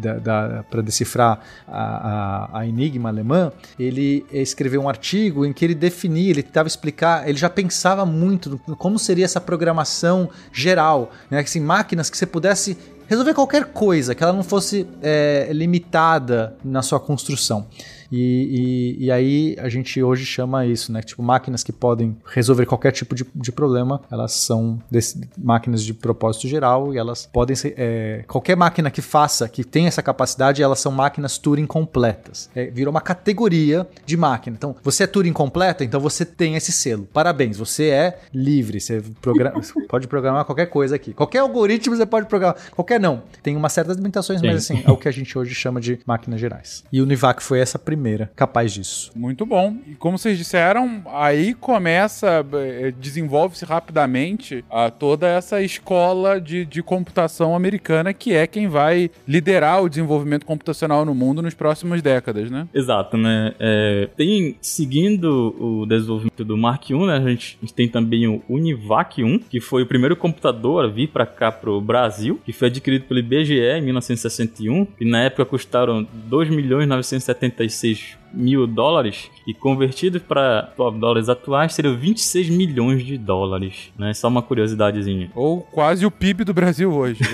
para 0.70 0.80
decifrar 0.80 1.40
a, 1.68 2.54
a, 2.54 2.60
a 2.60 2.66
enigma 2.66 3.10
alemã, 3.10 3.52
ele 3.78 4.24
escreveu 4.32 4.80
um 4.80 4.88
artigo 4.88 5.44
em 5.44 5.52
que 5.52 5.64
ele 5.64 5.74
definia, 5.74 6.30
ele 6.30 6.42
tentava 6.42 6.66
explicar, 6.66 7.28
ele 7.28 7.38
já 7.38 7.50
pensava 7.50 8.06
muito 8.06 8.60
no 8.66 8.74
como 8.74 8.98
seria 8.98 9.26
essa 9.26 9.40
programação 9.40 10.30
geral, 10.52 11.10
né? 11.30 11.40
Assim, 11.40 11.60
máquinas 11.60 12.08
que 12.08 12.16
você 12.16 12.26
pudesse 12.26 12.78
resolver 13.06 13.34
qualquer 13.34 13.66
coisa, 13.66 14.14
que 14.14 14.22
ela 14.22 14.32
não 14.32 14.42
fosse 14.42 14.86
é, 15.02 15.50
limitada 15.52 16.56
na 16.64 16.80
sua 16.80 16.98
construção. 16.98 17.66
E, 18.12 18.96
e, 19.00 19.06
e 19.06 19.10
aí 19.10 19.56
a 19.58 19.68
gente 19.70 20.02
hoje 20.02 20.26
chama 20.26 20.66
isso, 20.66 20.92
né? 20.92 21.00
Tipo, 21.02 21.22
máquinas 21.22 21.64
que 21.64 21.72
podem 21.72 22.14
resolver 22.26 22.66
qualquer 22.66 22.92
tipo 22.92 23.14
de, 23.14 23.24
de 23.34 23.50
problema, 23.50 24.02
elas 24.10 24.32
são 24.32 24.78
desse- 24.90 25.20
máquinas 25.38 25.82
de 25.82 25.94
propósito 25.94 26.46
geral 26.46 26.92
e 26.92 26.98
elas 26.98 27.26
podem 27.32 27.56
ser. 27.56 27.74
é, 27.78 28.24
qualquer 28.28 28.54
máquina 28.56 28.90
que 28.90 29.00
faça, 29.00 29.48
que 29.48 29.64
tenha 29.64 29.88
essa 29.88 30.02
capacidade, 30.02 30.62
elas 30.62 30.78
são 30.78 30.92
máquinas 30.92 31.38
Turing 31.38 31.66
completas. 31.66 32.50
É, 32.54 32.66
virou 32.66 32.90
uma 32.90 33.00
categoria 33.00 33.86
de 34.04 34.16
máquina. 34.16 34.56
Então, 34.58 34.76
você 34.82 35.04
é 35.04 35.06
Turing 35.06 35.32
completa, 35.32 35.82
então 35.82 35.98
você 36.00 36.24
tem 36.26 36.54
esse 36.54 36.70
selo. 36.70 37.08
Parabéns, 37.12 37.56
você 37.56 37.88
é 37.88 38.18
livre. 38.34 38.78
Você 38.78 39.02
programa, 39.22 39.60
pode 39.88 40.06
programar 40.06 40.44
qualquer 40.44 40.66
coisa 40.66 40.96
aqui. 40.96 41.14
Qualquer 41.14 41.38
algoritmo 41.38 41.96
você 41.96 42.04
pode 42.04 42.26
programar. 42.26 42.56
Qualquer 42.72 43.00
não. 43.00 43.22
Tem 43.42 43.56
umas 43.56 43.72
certas 43.72 43.96
limitações, 43.96 44.40
Sim. 44.40 44.46
mas 44.48 44.56
assim, 44.56 44.82
é 44.86 44.90
o 44.90 44.96
que 44.98 45.08
a 45.08 45.12
gente 45.12 45.38
hoje 45.38 45.54
chama 45.54 45.80
de 45.80 45.98
máquinas 46.04 46.38
gerais. 46.38 46.84
E 46.92 47.00
o 47.00 47.06
Nivac 47.06 47.42
foi 47.42 47.58
essa 47.58 47.78
primeira 47.78 48.01
primeira 48.02 48.30
capaz 48.34 48.72
disso. 48.72 49.12
Muito 49.14 49.46
bom. 49.46 49.76
E 49.86 49.94
como 49.94 50.18
vocês 50.18 50.36
disseram, 50.36 51.02
aí 51.06 51.54
começa, 51.54 52.44
eh, 52.54 52.92
desenvolve-se 52.98 53.64
rapidamente 53.64 54.64
a 54.68 54.90
toda 54.90 55.28
essa 55.28 55.62
escola 55.62 56.40
de, 56.40 56.64
de 56.64 56.82
computação 56.82 57.54
americana 57.54 58.12
que 58.12 58.32
é 58.34 58.46
quem 58.46 58.66
vai 58.66 59.08
liderar 59.26 59.82
o 59.82 59.88
desenvolvimento 59.88 60.44
computacional 60.44 61.04
no 61.04 61.14
mundo 61.14 61.40
nos 61.40 61.54
próximas 61.54 62.02
décadas, 62.02 62.50
né? 62.50 62.66
Exato, 62.74 63.16
né? 63.16 63.54
É, 63.60 64.08
tem, 64.16 64.56
seguindo 64.60 65.54
o 65.60 65.86
desenvolvimento 65.86 66.44
do 66.44 66.56
Mark 66.56 66.90
I, 66.90 66.94
né, 67.06 67.16
a 67.18 67.28
gente, 67.28 67.58
a 67.62 67.64
gente 67.64 67.74
tem 67.74 67.88
também 67.88 68.26
o 68.26 68.42
Univac 68.48 69.22
1, 69.22 69.38
que 69.38 69.60
foi 69.60 69.84
o 69.84 69.86
primeiro 69.86 70.16
computador 70.16 70.84
a 70.84 70.88
vir 70.88 71.08
para 71.08 71.24
cá 71.24 71.52
pro 71.52 71.80
Brasil, 71.80 72.40
que 72.44 72.52
foi 72.52 72.66
adquirido 72.66 73.04
pelo 73.04 73.20
IBGE 73.20 73.60
em 73.60 73.82
1961, 73.82 74.88
e 75.00 75.04
na 75.04 75.22
época 75.22 75.44
custaram 75.44 76.06
2 76.12 76.50
milhões 76.50 76.88
976 76.88 77.74
seja. 77.82 78.21
Mil 78.32 78.66
dólares 78.66 79.30
e 79.46 79.52
convertidos 79.54 80.22
para 80.22 80.72
dólares 80.98 81.28
atuais 81.28 81.74
seriam 81.74 81.96
26 81.96 82.48
milhões 82.50 83.04
de 83.04 83.16
dólares, 83.18 83.92
né? 83.98 84.12
Só 84.14 84.28
uma 84.28 84.42
curiosidadezinha. 84.42 85.30
Ou 85.34 85.60
quase 85.62 86.04
o 86.06 86.10
PIB 86.10 86.44
do 86.44 86.54
Brasil 86.54 86.92
hoje. 86.92 87.20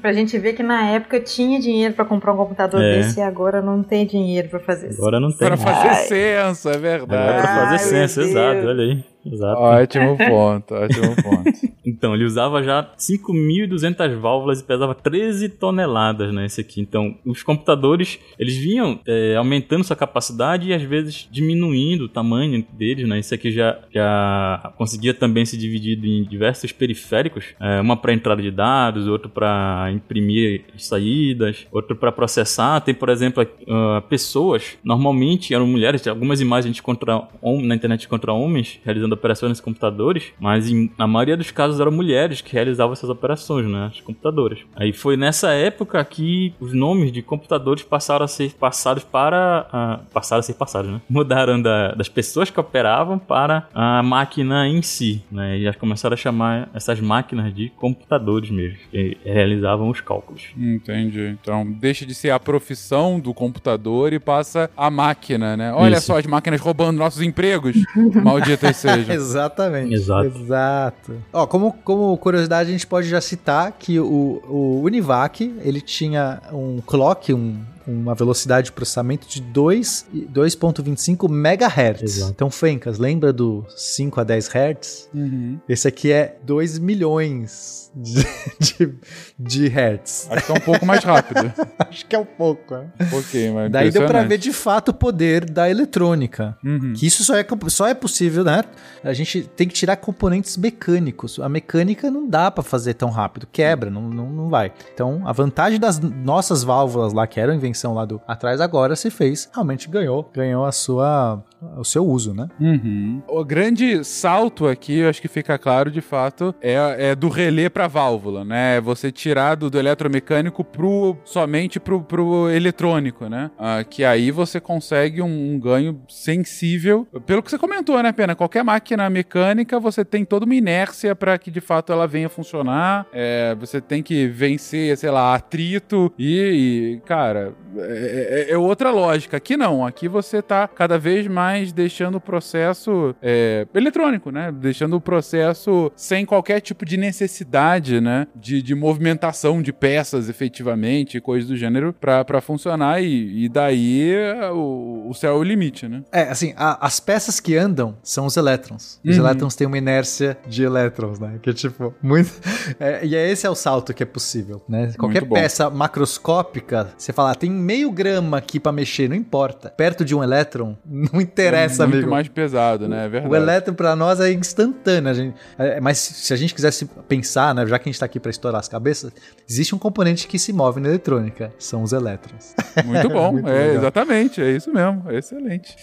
Pra 0.00 0.14
gente 0.14 0.38
ver 0.38 0.54
que 0.54 0.62
na 0.62 0.86
época 0.92 1.20
tinha 1.20 1.60
dinheiro 1.60 1.92
pra 1.92 2.06
comprar 2.06 2.32
um 2.32 2.36
computador 2.38 2.80
É. 2.80 2.96
desse 3.02 3.20
e 3.20 3.22
agora 3.22 3.60
não 3.60 3.82
tem 3.82 4.06
dinheiro 4.06 4.48
pra 4.48 4.58
fazer 4.58 4.88
isso. 4.88 4.98
Agora 4.98 5.20
não 5.20 5.28
tem. 5.30 5.46
Para 5.46 5.58
fazer 5.58 5.88
Ai. 5.88 5.94
censo, 6.06 6.70
é 6.70 6.74
Agora 6.74 6.86
é 6.94 6.98
verdade. 6.98 7.42
pra 7.42 7.54
fazer 7.54 7.72
Ai, 7.72 7.78
censo, 8.08 8.20
exato, 8.22 8.66
olha 8.66 8.82
aí. 8.82 9.04
Exato. 9.26 9.60
Ótimo 9.60 10.16
ponto, 10.16 10.74
ótimo 10.74 11.16
ponto. 11.22 11.70
Então, 11.84 12.14
ele 12.14 12.24
usava 12.24 12.62
já 12.62 12.88
5.200 12.96 14.16
válvulas 14.20 14.60
e 14.60 14.64
pesava 14.64 14.94
13 14.94 15.48
toneladas, 15.48 16.32
né, 16.32 16.46
esse 16.46 16.60
aqui. 16.60 16.80
Então, 16.80 17.16
os 17.24 17.42
computadores, 17.42 18.18
eles 18.38 18.56
vinham 18.56 19.00
é, 19.06 19.34
aumentando 19.36 19.82
sua 19.82 19.96
capacidade 19.96 20.19
e 20.68 20.74
às 20.74 20.82
vezes 20.82 21.28
diminuindo 21.30 22.04
o 22.04 22.08
tamanho 22.08 22.64
deles, 22.72 23.08
né. 23.08 23.18
Esse 23.18 23.34
aqui 23.34 23.50
já, 23.50 23.78
já 23.92 24.72
conseguia 24.76 25.14
também 25.14 25.44
ser 25.44 25.56
dividido 25.56 26.06
em 26.06 26.24
diversos 26.24 26.72
periféricos, 26.72 27.44
é, 27.60 27.80
uma 27.80 27.96
para 27.96 28.12
entrada 28.12 28.40
de 28.42 28.50
dados, 28.50 29.06
outro 29.06 29.28
para 29.28 29.90
imprimir 29.92 30.64
as 30.74 30.86
saídas, 30.86 31.66
outro 31.72 31.94
para 31.96 32.12
processar. 32.12 32.80
Tem, 32.80 32.94
por 32.94 33.08
exemplo, 33.08 33.46
ah, 33.68 34.02
pessoas, 34.08 34.78
normalmente 34.84 35.54
eram 35.54 35.66
mulheres, 35.66 36.06
algumas 36.06 36.40
imagens 36.40 36.80
a 37.08 37.28
hom- 37.42 37.62
na 37.62 37.74
internet 37.74 38.08
contra 38.08 38.32
homens 38.32 38.78
realizando 38.84 39.14
operações 39.14 39.50
nesses 39.50 39.64
computadores, 39.64 40.24
mas 40.40 40.70
em, 40.70 40.90
na 40.98 41.06
maioria 41.06 41.36
dos 41.36 41.50
casos 41.50 41.80
eram 41.80 41.90
mulheres 41.92 42.40
que 42.40 42.52
realizavam 42.52 42.92
essas 42.92 43.10
operações, 43.10 43.66
né, 43.68 43.90
as 43.92 44.00
computadoras. 44.00 44.58
Aí 44.76 44.92
foi 44.92 45.16
nessa 45.16 45.52
época 45.52 46.04
que 46.04 46.52
os 46.60 46.72
nomes 46.72 47.12
de 47.12 47.22
computadores 47.22 47.82
passaram 47.82 48.24
a 48.24 48.28
ser 48.28 48.52
passados 48.54 49.04
para 49.04 49.66
ah, 49.72 50.00
passaram 50.12 50.40
a 50.40 50.42
ser 50.42 50.54
passados, 50.54 50.90
né? 50.90 51.00
Mudaram 51.08 51.60
da- 51.60 51.92
das 51.92 52.08
pessoas 52.08 52.50
que 52.50 52.58
operavam 52.60 53.18
para 53.18 53.66
a 53.74 54.02
máquina 54.02 54.66
em 54.68 54.82
si, 54.82 55.22
né? 55.30 55.58
E 55.58 55.64
já 55.64 55.72
começaram 55.74 56.14
a 56.14 56.16
chamar 56.16 56.68
essas 56.74 57.00
máquinas 57.00 57.54
de 57.54 57.70
computadores 57.76 58.50
mesmo, 58.50 58.78
que 58.90 59.16
realizavam 59.24 59.88
os 59.88 60.00
cálculos. 60.00 60.48
Entendi. 60.56 61.36
Então, 61.40 61.64
deixa 61.70 62.04
de 62.06 62.14
ser 62.14 62.30
a 62.30 62.40
profissão 62.40 63.18
do 63.20 63.32
computador 63.34 64.12
e 64.12 64.18
passa 64.18 64.70
a 64.76 64.90
máquina, 64.90 65.56
né? 65.56 65.72
Olha 65.72 65.96
Isso. 65.96 66.06
só 66.06 66.18
as 66.18 66.26
máquinas 66.26 66.60
roubando 66.60 66.96
nossos 66.98 67.22
empregos. 67.22 67.76
Malditas 68.22 68.76
sejam. 68.76 69.14
Exatamente. 69.14 69.94
Exato. 69.94 70.26
Exato. 70.26 71.16
Ó, 71.32 71.46
como, 71.46 71.72
como 71.84 72.16
curiosidade, 72.18 72.68
a 72.70 72.72
gente 72.72 72.86
pode 72.86 73.08
já 73.08 73.20
citar 73.20 73.72
que 73.78 73.98
o, 74.00 74.42
o 74.48 74.82
Univac, 74.84 75.42
ele 75.62 75.80
tinha 75.80 76.40
um 76.52 76.80
clock, 76.84 77.32
um, 77.32 77.60
uma 77.90 78.14
velocidade 78.14 78.66
de 78.66 78.72
processamento 78.72 79.26
de 79.28 79.40
2 79.40 80.06
e 80.12 80.20
2.25 80.20 81.28
MHz. 81.28 82.02
Exato. 82.02 82.32
Então, 82.32 82.50
Fencas, 82.50 82.98
lembra 82.98 83.32
do 83.32 83.64
5 83.76 84.20
a 84.20 84.24
10 84.24 84.48
Hz? 84.48 85.08
Uhum. 85.12 85.58
Esse 85.68 85.88
aqui 85.88 86.12
é 86.12 86.36
2 86.44 86.78
milhões 86.78 87.89
de, 87.94 88.24
de, 88.58 88.94
de 89.38 89.68
Hertz. 89.68 90.28
Acho 90.30 90.46
que 90.46 90.52
é 90.52 90.54
um 90.54 90.60
pouco 90.60 90.86
mais 90.86 91.02
rápido. 91.02 91.52
Acho 91.78 92.06
que 92.06 92.14
é 92.14 92.18
um 92.18 92.24
pouco, 92.24 92.74
né? 92.74 92.88
Um 93.00 93.06
pouquinho, 93.06 93.54
mas 93.54 93.70
Daí 93.70 93.90
deu 93.90 94.06
pra 94.06 94.22
ver 94.22 94.38
de 94.38 94.52
fato 94.52 94.90
o 94.90 94.94
poder 94.94 95.44
da 95.44 95.68
eletrônica. 95.68 96.56
Uhum. 96.64 96.92
Que 96.94 97.06
isso 97.06 97.24
só 97.24 97.36
é, 97.36 97.46
só 97.68 97.88
é 97.88 97.94
possível, 97.94 98.44
né? 98.44 98.62
A 99.02 99.12
gente 99.12 99.42
tem 99.42 99.66
que 99.66 99.74
tirar 99.74 99.96
componentes 99.96 100.56
mecânicos. 100.56 101.38
A 101.40 101.48
mecânica 101.48 102.10
não 102.10 102.28
dá 102.28 102.50
pra 102.50 102.62
fazer 102.62 102.94
tão 102.94 103.10
rápido, 103.10 103.46
quebra, 103.50 103.90
não, 103.90 104.02
não, 104.02 104.30
não 104.30 104.48
vai. 104.48 104.72
Então, 104.92 105.22
a 105.24 105.32
vantagem 105.32 105.80
das 105.80 105.98
nossas 105.98 106.62
válvulas 106.62 107.12
lá, 107.12 107.26
que 107.26 107.40
era 107.40 107.52
a 107.52 107.54
invenção 107.54 107.94
lá 107.94 108.04
do 108.04 108.20
atrás, 108.26 108.60
agora 108.60 108.94
se 108.94 109.10
fez, 109.10 109.48
realmente 109.52 109.88
ganhou, 109.88 110.30
ganhou 110.32 110.64
a 110.64 110.72
sua, 110.72 111.42
o 111.76 111.84
seu 111.84 112.04
uso, 112.06 112.32
né? 112.34 112.48
Uhum. 112.60 113.22
O 113.28 113.44
grande 113.44 114.04
salto 114.04 114.66
aqui, 114.66 114.98
eu 114.98 115.08
acho 115.08 115.20
que 115.20 115.28
fica 115.28 115.58
claro 115.58 115.90
de 115.90 116.00
fato, 116.00 116.54
é, 116.60 116.74
é 117.10 117.14
do 117.14 117.28
relé 117.28 117.68
pra 117.68 117.86
válvula, 117.86 118.44
né? 118.44 118.76
É 118.76 118.80
Você 118.80 119.10
tirar 119.12 119.54
do, 119.56 119.68
do 119.70 119.78
eletromecânico 119.78 120.64
pro, 120.64 121.16
somente 121.24 121.78
pro, 121.80 122.00
pro 122.02 122.48
eletrônico, 122.50 123.28
né? 123.28 123.50
Ah, 123.58 123.84
que 123.88 124.04
aí 124.04 124.30
você 124.30 124.60
consegue 124.60 125.20
um, 125.22 125.54
um 125.54 125.58
ganho 125.58 126.00
sensível. 126.08 127.06
Pelo 127.26 127.42
que 127.42 127.50
você 127.50 127.58
comentou, 127.58 128.02
né, 128.02 128.12
Pena? 128.12 128.34
Qualquer 128.34 128.62
máquina 128.64 129.08
mecânica, 129.10 129.78
você 129.78 130.04
tem 130.04 130.24
toda 130.24 130.44
uma 130.44 130.54
inércia 130.54 131.14
para 131.14 131.36
que 131.38 131.50
de 131.50 131.60
fato 131.60 131.92
ela 131.92 132.06
venha 132.06 132.28
funcionar. 132.28 133.06
É, 133.12 133.54
você 133.58 133.80
tem 133.80 134.02
que 134.02 134.26
vencer, 134.28 134.96
sei 134.96 135.10
lá, 135.10 135.34
atrito 135.34 136.12
e, 136.18 136.96
e, 136.96 137.00
cara, 137.06 137.52
é, 137.76 138.46
é- 138.48 138.52
é 138.52 138.58
outra 138.58 138.90
lógica. 138.90 139.36
Aqui 139.36 139.56
não. 139.56 139.84
Aqui 139.86 140.08
você 140.08 140.40
tá 140.42 140.66
cada 140.68 140.98
vez 140.98 141.26
mais 141.26 141.49
deixando 141.74 142.16
o 142.16 142.20
processo 142.20 143.14
é, 143.22 143.66
eletrônico, 143.74 144.30
né? 144.30 144.52
Deixando 144.52 144.96
o 144.96 145.00
processo 145.00 145.90
sem 145.96 146.24
qualquer 146.24 146.60
tipo 146.60 146.84
de 146.84 146.96
necessidade, 146.96 148.00
né? 148.00 148.26
De, 148.34 148.62
de 148.62 148.74
movimentação 148.74 149.60
de 149.62 149.72
peças 149.72 150.28
efetivamente, 150.28 151.20
coisas 151.20 151.48
do 151.48 151.56
gênero, 151.56 151.92
pra 151.92 152.40
funcionar. 152.40 153.02
E, 153.02 153.44
e 153.44 153.48
daí 153.48 154.12
é, 154.12 154.50
o, 154.50 155.06
o 155.08 155.14
céu 155.14 155.34
é 155.34 155.38
o 155.38 155.42
limite, 155.42 155.88
né? 155.88 156.02
É, 156.12 156.22
assim, 156.22 156.52
a- 156.56 156.84
as 156.86 157.00
peças 157.00 157.40
que 157.40 157.56
andam 157.56 157.96
são 158.02 158.26
os 158.26 158.36
elétrons. 158.36 159.00
Os 159.04 159.16
Uhum. 159.16 159.24
elétrons 159.24 159.54
têm 159.54 159.66
uma 159.66 159.78
inércia 159.78 160.36
de 160.46 160.62
elétrons, 160.62 161.18
né? 161.18 161.38
Que 161.42 161.50
é 161.50 161.52
tipo, 161.52 161.94
muito. 162.02 162.30
é, 162.80 163.04
e 163.04 163.14
é 163.16 163.30
esse 163.30 163.46
é 163.46 163.50
o 163.50 163.54
salto 163.54 163.92
que 163.94 164.02
é 164.02 164.06
possível, 164.06 164.62
né? 164.68 164.92
Qualquer 164.98 165.26
peça 165.28 165.68
macroscópica, 165.70 166.88
você 166.96 167.12
fala, 167.12 167.32
ah, 167.32 167.34
tem 167.34 167.50
meio 167.50 167.90
grama 167.90 168.36
aqui 168.38 168.58
pra 168.60 168.72
mexer, 168.72 169.08
não 169.08 169.16
importa. 169.16 169.70
Perto 169.70 170.04
de 170.04 170.14
um 170.14 170.22
elétron, 170.22 170.76
não 170.84 171.20
interessa, 171.20 171.39
é 171.46 171.68
muito 171.68 171.82
amigo. 171.82 172.10
mais 172.10 172.28
pesado, 172.28 172.88
né? 172.88 173.06
É 173.06 173.08
verdade. 173.08 173.32
O 173.32 173.36
elétron 173.36 173.74
pra 173.74 173.96
nós 173.96 174.20
é 174.20 174.32
instantâneo, 174.32 175.10
a 175.10 175.14
gente, 175.14 175.34
é, 175.58 175.80
mas 175.80 175.98
se 175.98 176.32
a 176.32 176.36
gente 176.36 176.54
quisesse 176.54 176.86
pensar, 177.08 177.54
né, 177.54 177.66
já 177.66 177.78
que 177.78 177.88
a 177.88 177.92
gente 177.92 178.00
tá 178.00 178.06
aqui 178.06 178.20
pra 178.20 178.30
estourar 178.30 178.60
as 178.60 178.68
cabeças, 178.68 179.12
existe 179.48 179.74
um 179.74 179.78
componente 179.78 180.26
que 180.26 180.38
se 180.38 180.52
move 180.52 180.80
na 180.80 180.88
eletrônica, 180.88 181.52
são 181.58 181.82
os 181.82 181.92
elétrons. 181.92 182.54
Muito 182.84 183.08
bom, 183.08 183.32
Muito 183.32 183.48
é, 183.48 183.74
exatamente, 183.74 184.40
é 184.40 184.50
isso 184.50 184.72
mesmo, 184.72 185.04
é 185.08 185.18
excelente. 185.18 185.76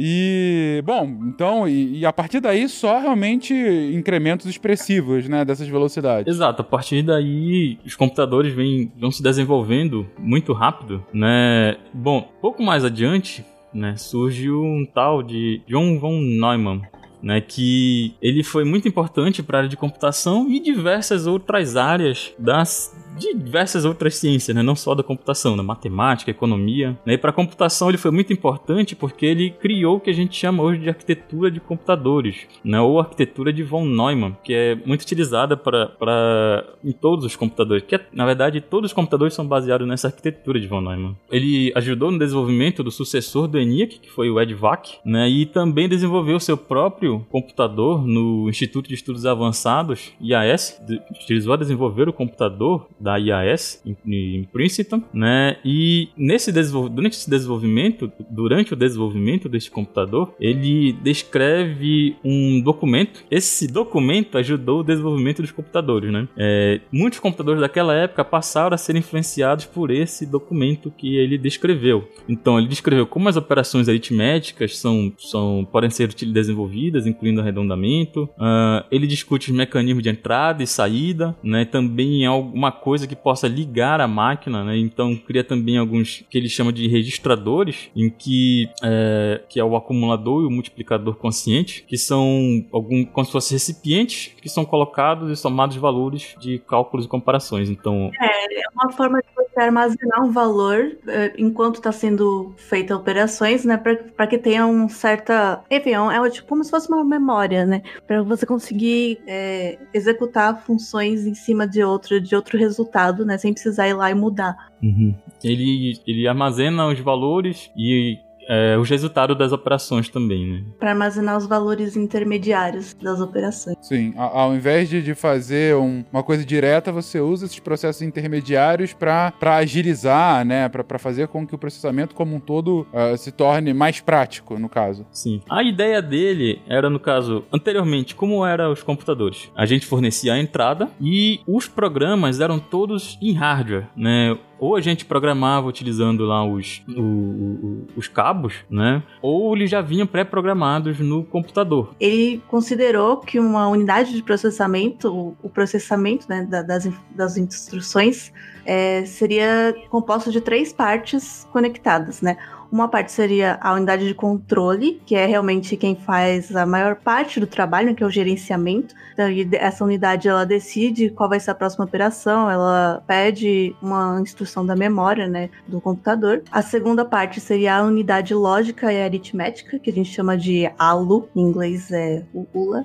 E, 0.00 0.80
bom, 0.86 1.04
então, 1.26 1.66
e, 1.68 1.98
e 1.98 2.06
a 2.06 2.12
partir 2.12 2.38
daí 2.38 2.68
só 2.68 3.00
realmente 3.00 3.52
incrementos 3.92 4.46
expressivos, 4.46 5.28
né, 5.28 5.44
dessas 5.44 5.66
velocidades. 5.66 6.32
Exato, 6.32 6.62
a 6.62 6.64
partir 6.64 7.02
daí 7.02 7.80
os 7.84 7.96
computadores 7.96 8.54
vêm, 8.54 8.92
vão 8.96 9.10
se 9.10 9.20
desenvolvendo 9.20 10.06
muito 10.16 10.52
rápido, 10.52 11.04
né? 11.12 11.76
Bom, 11.92 12.28
pouco 12.40 12.62
mais 12.62 12.84
adiante, 12.84 13.44
né, 13.72 13.96
surgiu 13.96 14.62
um 14.62 14.86
tal 14.86 15.22
de 15.22 15.60
John 15.66 15.98
von 15.98 16.20
Neumann, 16.20 16.82
né, 17.22 17.40
que 17.40 18.14
ele 18.22 18.42
foi 18.42 18.64
muito 18.64 18.86
importante 18.86 19.42
para 19.42 19.58
a 19.58 19.60
área 19.60 19.68
de 19.68 19.76
computação 19.76 20.48
e 20.48 20.60
diversas 20.60 21.26
outras 21.26 21.76
áreas 21.76 22.32
das 22.38 22.96
de 23.18 23.34
diversas 23.34 23.84
outras 23.84 24.16
ciências, 24.16 24.54
né, 24.54 24.62
não 24.62 24.76
só 24.76 24.94
da 24.94 25.02
computação, 25.02 25.56
da 25.56 25.62
matemática, 25.62 26.30
economia. 26.30 26.98
Né, 27.04 27.14
e 27.14 27.18
para 27.18 27.30
a 27.30 27.32
computação 27.32 27.88
ele 27.88 27.98
foi 27.98 28.10
muito 28.10 28.32
importante 28.32 28.94
porque 28.94 29.26
ele 29.26 29.50
criou 29.50 29.96
o 29.96 30.00
que 30.00 30.10
a 30.10 30.14
gente 30.14 30.36
chama 30.36 30.62
hoje 30.62 30.80
de 30.80 30.88
arquitetura 30.88 31.50
de 31.50 31.60
computadores, 31.60 32.46
né, 32.64 32.80
ou 32.80 33.00
arquitetura 33.00 33.52
de 33.52 33.62
von 33.62 33.84
Neumann, 33.84 34.36
que 34.42 34.54
é 34.54 34.74
muito 34.86 35.02
utilizada 35.02 35.56
para 35.56 36.64
em 36.84 36.92
todos 36.92 37.24
os 37.24 37.36
computadores. 37.36 37.84
Que 37.84 37.96
é, 37.96 38.06
na 38.12 38.24
verdade 38.24 38.60
todos 38.60 38.90
os 38.90 38.94
computadores 38.94 39.34
são 39.34 39.46
baseados 39.46 39.86
nessa 39.86 40.08
arquitetura 40.08 40.60
de 40.60 40.66
von 40.66 40.80
Neumann. 40.80 41.16
Ele 41.30 41.72
ajudou 41.74 42.10
no 42.10 42.18
desenvolvimento 42.18 42.82
do 42.82 42.90
sucessor 42.90 43.48
do 43.48 43.58
ENIAC, 43.58 43.98
que 44.00 44.10
foi 44.10 44.30
o 44.30 44.40
EDVAC, 44.40 44.98
né, 45.04 45.28
e 45.28 45.46
também 45.46 45.88
desenvolveu 45.88 46.38
seu 46.40 46.56
próprio 46.56 47.26
computador 47.30 48.06
no 48.06 48.48
Instituto 48.48 48.88
de 48.88 48.94
Estudos 48.94 49.26
Avançados, 49.26 50.12
IAS, 50.20 50.80
utilizou 51.10 51.54
a 51.54 51.56
desenvolver 51.56 52.08
o 52.08 52.12
computador 52.12 52.88
da 53.08 53.16
IAS 53.16 53.82
em, 54.06 54.46
Princeton, 54.52 55.02
né? 55.14 55.56
E 55.64 56.08
nesse 56.14 56.52
durante 56.52 57.14
esse 57.14 57.30
desenvolvimento, 57.30 58.12
durante 58.28 58.74
o 58.74 58.76
desenvolvimento 58.76 59.48
deste 59.48 59.70
computador, 59.70 60.34
ele 60.38 60.92
descreve 60.92 62.16
um 62.22 62.60
documento. 62.60 63.24
Esse 63.30 63.66
documento 63.66 64.36
ajudou 64.36 64.80
o 64.80 64.84
desenvolvimento 64.84 65.40
dos 65.40 65.50
computadores, 65.50 66.12
né? 66.12 66.28
É, 66.36 66.80
muitos 66.92 67.18
computadores 67.18 67.62
daquela 67.62 67.94
época 67.94 68.22
passaram 68.22 68.74
a 68.74 68.78
ser 68.78 68.94
influenciados 68.94 69.64
por 69.64 69.90
esse 69.90 70.26
documento 70.26 70.90
que 70.90 71.16
ele 71.16 71.38
descreveu. 71.38 72.06
Então 72.28 72.58
ele 72.58 72.68
descreveu 72.68 73.06
como 73.06 73.28
as 73.30 73.36
operações 73.36 73.88
aritméticas 73.88 74.76
são, 74.76 75.10
são 75.18 75.66
podem 75.72 75.88
ser 75.88 76.08
desenvolvidas, 76.08 77.06
incluindo 77.06 77.40
arredondamento. 77.40 78.24
Uh, 78.36 78.84
ele 78.90 79.06
discute 79.06 79.50
os 79.50 79.56
mecanismos 79.56 80.02
de 80.02 80.10
entrada 80.10 80.62
e 80.62 80.66
saída, 80.66 81.34
né? 81.42 81.64
Também 81.64 82.26
alguma 82.26 82.70
coisa 82.70 82.87
que 83.06 83.16
possa 83.16 83.48
ligar 83.48 84.00
a 84.00 84.08
máquina, 84.08 84.64
né? 84.64 84.76
Então 84.76 85.16
cria 85.16 85.44
também 85.44 85.78
alguns 85.78 86.24
que 86.28 86.38
ele 86.38 86.48
chama 86.48 86.72
de 86.72 86.88
registradores, 86.88 87.90
em 87.94 88.10
que 88.10 88.68
é, 88.82 89.42
que 89.48 89.60
é 89.60 89.64
o 89.64 89.76
acumulador 89.76 90.42
e 90.42 90.46
o 90.46 90.50
multiplicador 90.50 91.16
consciente, 91.16 91.84
que 91.86 91.96
são 91.96 92.64
algum 92.72 93.04
como 93.04 93.26
se 93.26 93.32
fossem 93.32 93.56
recipientes 93.56 94.32
que 94.40 94.48
são 94.48 94.64
colocados 94.64 95.30
e 95.30 95.36
somados 95.36 95.76
valores 95.76 96.34
de 96.38 96.58
cálculos 96.58 97.06
e 97.06 97.08
comparações. 97.08 97.68
Então 97.68 98.10
é, 98.20 98.60
é 98.60 98.68
uma 98.74 98.90
forma 98.92 99.20
de 99.20 99.28
você 99.34 99.60
armazenar 99.60 100.24
um 100.24 100.30
valor 100.30 100.96
é, 101.06 101.32
enquanto 101.38 101.76
está 101.76 101.92
sendo 101.92 102.52
feita 102.56 102.96
operações, 102.96 103.64
né? 103.64 103.76
Para 103.76 104.26
que 104.26 104.38
tenha 104.38 104.66
um 104.66 104.88
certa, 104.88 105.62
enfim, 105.70 105.90
é, 105.90 106.16
é 106.16 106.30
tipo 106.30 106.48
como 106.48 106.64
se 106.64 106.70
fosse 106.70 106.88
uma 106.88 107.04
memória, 107.04 107.64
né? 107.64 107.82
Para 108.06 108.22
você 108.22 108.46
conseguir 108.46 109.20
é, 109.26 109.78
executar 109.92 110.62
funções 110.62 111.26
em 111.26 111.34
cima 111.34 111.66
de 111.66 111.82
outro 111.82 112.20
de 112.20 112.34
outro 112.34 112.58
resultado, 112.58 112.77
né? 113.24 113.38
Sem 113.38 113.52
precisar 113.52 113.88
ir 113.88 113.94
lá 113.94 114.10
e 114.10 114.14
mudar. 114.14 114.70
Uhum. 114.82 115.14
Ele, 115.42 115.98
ele 116.06 116.26
armazena 116.28 116.86
os 116.86 116.98
valores 117.00 117.70
e 117.76 118.18
é, 118.48 118.76
os 118.78 118.88
resultados 118.88 119.36
das 119.36 119.52
operações 119.52 120.08
também, 120.08 120.46
né? 120.46 120.64
Para 120.78 120.90
armazenar 120.90 121.36
os 121.36 121.46
valores 121.46 121.96
intermediários 121.96 122.94
das 122.94 123.20
operações. 123.20 123.76
Sim, 123.82 124.14
ao 124.16 124.54
invés 124.54 124.88
de, 124.88 125.02
de 125.02 125.14
fazer 125.14 125.76
um, 125.76 126.04
uma 126.10 126.22
coisa 126.22 126.44
direta, 126.44 126.90
você 126.90 127.20
usa 127.20 127.44
esses 127.44 127.58
processos 127.58 128.02
intermediários 128.02 128.92
para 128.92 129.32
agilizar, 129.42 130.44
né? 130.44 130.68
Para 130.68 130.98
fazer 130.98 131.28
com 131.28 131.46
que 131.46 131.54
o 131.54 131.58
processamento 131.58 132.14
como 132.14 132.34
um 132.34 132.40
todo 132.40 132.86
uh, 132.92 133.16
se 133.16 133.30
torne 133.30 133.74
mais 133.74 134.00
prático, 134.00 134.58
no 134.58 134.68
caso. 134.68 135.06
Sim. 135.10 135.42
A 135.50 135.62
ideia 135.62 136.00
dele 136.00 136.62
era, 136.66 136.88
no 136.88 136.98
caso, 136.98 137.44
anteriormente, 137.52 138.14
como 138.14 138.44
eram 138.46 138.72
os 138.72 138.82
computadores? 138.82 139.50
A 139.54 139.66
gente 139.66 139.84
fornecia 139.84 140.32
a 140.32 140.38
entrada 140.38 140.88
e 141.00 141.40
os 141.46 141.68
programas 141.68 142.40
eram 142.40 142.58
todos 142.58 143.18
em 143.20 143.32
hardware, 143.32 143.88
né? 143.96 144.36
Ou 144.58 144.76
a 144.76 144.80
gente 144.80 145.04
programava 145.04 145.66
utilizando 145.66 146.24
lá 146.24 146.44
os, 146.44 146.82
o, 146.88 147.00
o, 147.00 147.86
os 147.96 148.08
cabos, 148.08 148.54
né? 148.70 149.02
Ou 149.22 149.54
eles 149.56 149.70
já 149.70 149.80
vinham 149.80 150.06
pré-programados 150.06 150.98
no 150.98 151.24
computador. 151.24 151.94
Ele 152.00 152.42
considerou 152.48 153.18
que 153.18 153.38
uma 153.38 153.68
unidade 153.68 154.12
de 154.12 154.22
processamento, 154.22 155.36
o 155.42 155.48
processamento 155.48 156.26
né, 156.28 156.44
das, 156.44 156.88
das 157.14 157.36
instruções, 157.36 158.32
é, 158.64 159.04
seria 159.06 159.74
composto 159.88 160.30
de 160.30 160.40
três 160.40 160.72
partes 160.72 161.48
conectadas, 161.52 162.20
né? 162.20 162.36
Uma 162.70 162.88
parte 162.88 163.12
seria 163.12 163.58
a 163.60 163.72
unidade 163.72 164.06
de 164.06 164.14
controle, 164.14 165.00
que 165.06 165.14
é 165.14 165.26
realmente 165.26 165.76
quem 165.76 165.96
faz 165.96 166.54
a 166.54 166.66
maior 166.66 166.96
parte 166.96 167.40
do 167.40 167.46
trabalho, 167.46 167.94
que 167.94 168.02
é 168.02 168.06
o 168.06 168.10
gerenciamento. 168.10 168.94
Então, 169.12 169.26
essa 169.52 169.84
unidade 169.84 170.28
ela 170.28 170.44
decide 170.44 171.10
qual 171.10 171.28
vai 171.28 171.40
ser 171.40 171.50
a 171.50 171.54
próxima 171.54 171.84
operação, 171.84 172.50
ela 172.50 173.02
pede 173.06 173.74
uma 173.80 174.20
instrução 174.20 174.64
da 174.66 174.76
memória, 174.76 175.26
né, 175.26 175.48
do 175.66 175.80
computador. 175.80 176.42
A 176.50 176.62
segunda 176.62 177.04
parte 177.04 177.40
seria 177.40 177.76
a 177.76 177.82
unidade 177.82 178.34
lógica 178.34 178.92
e 178.92 179.02
aritmética, 179.02 179.78
que 179.78 179.90
a 179.90 179.92
gente 179.92 180.12
chama 180.12 180.36
de 180.36 180.70
ALU, 180.78 181.28
em 181.34 181.40
inglês 181.40 181.90
é 181.90 182.24
ULA. 182.54 182.84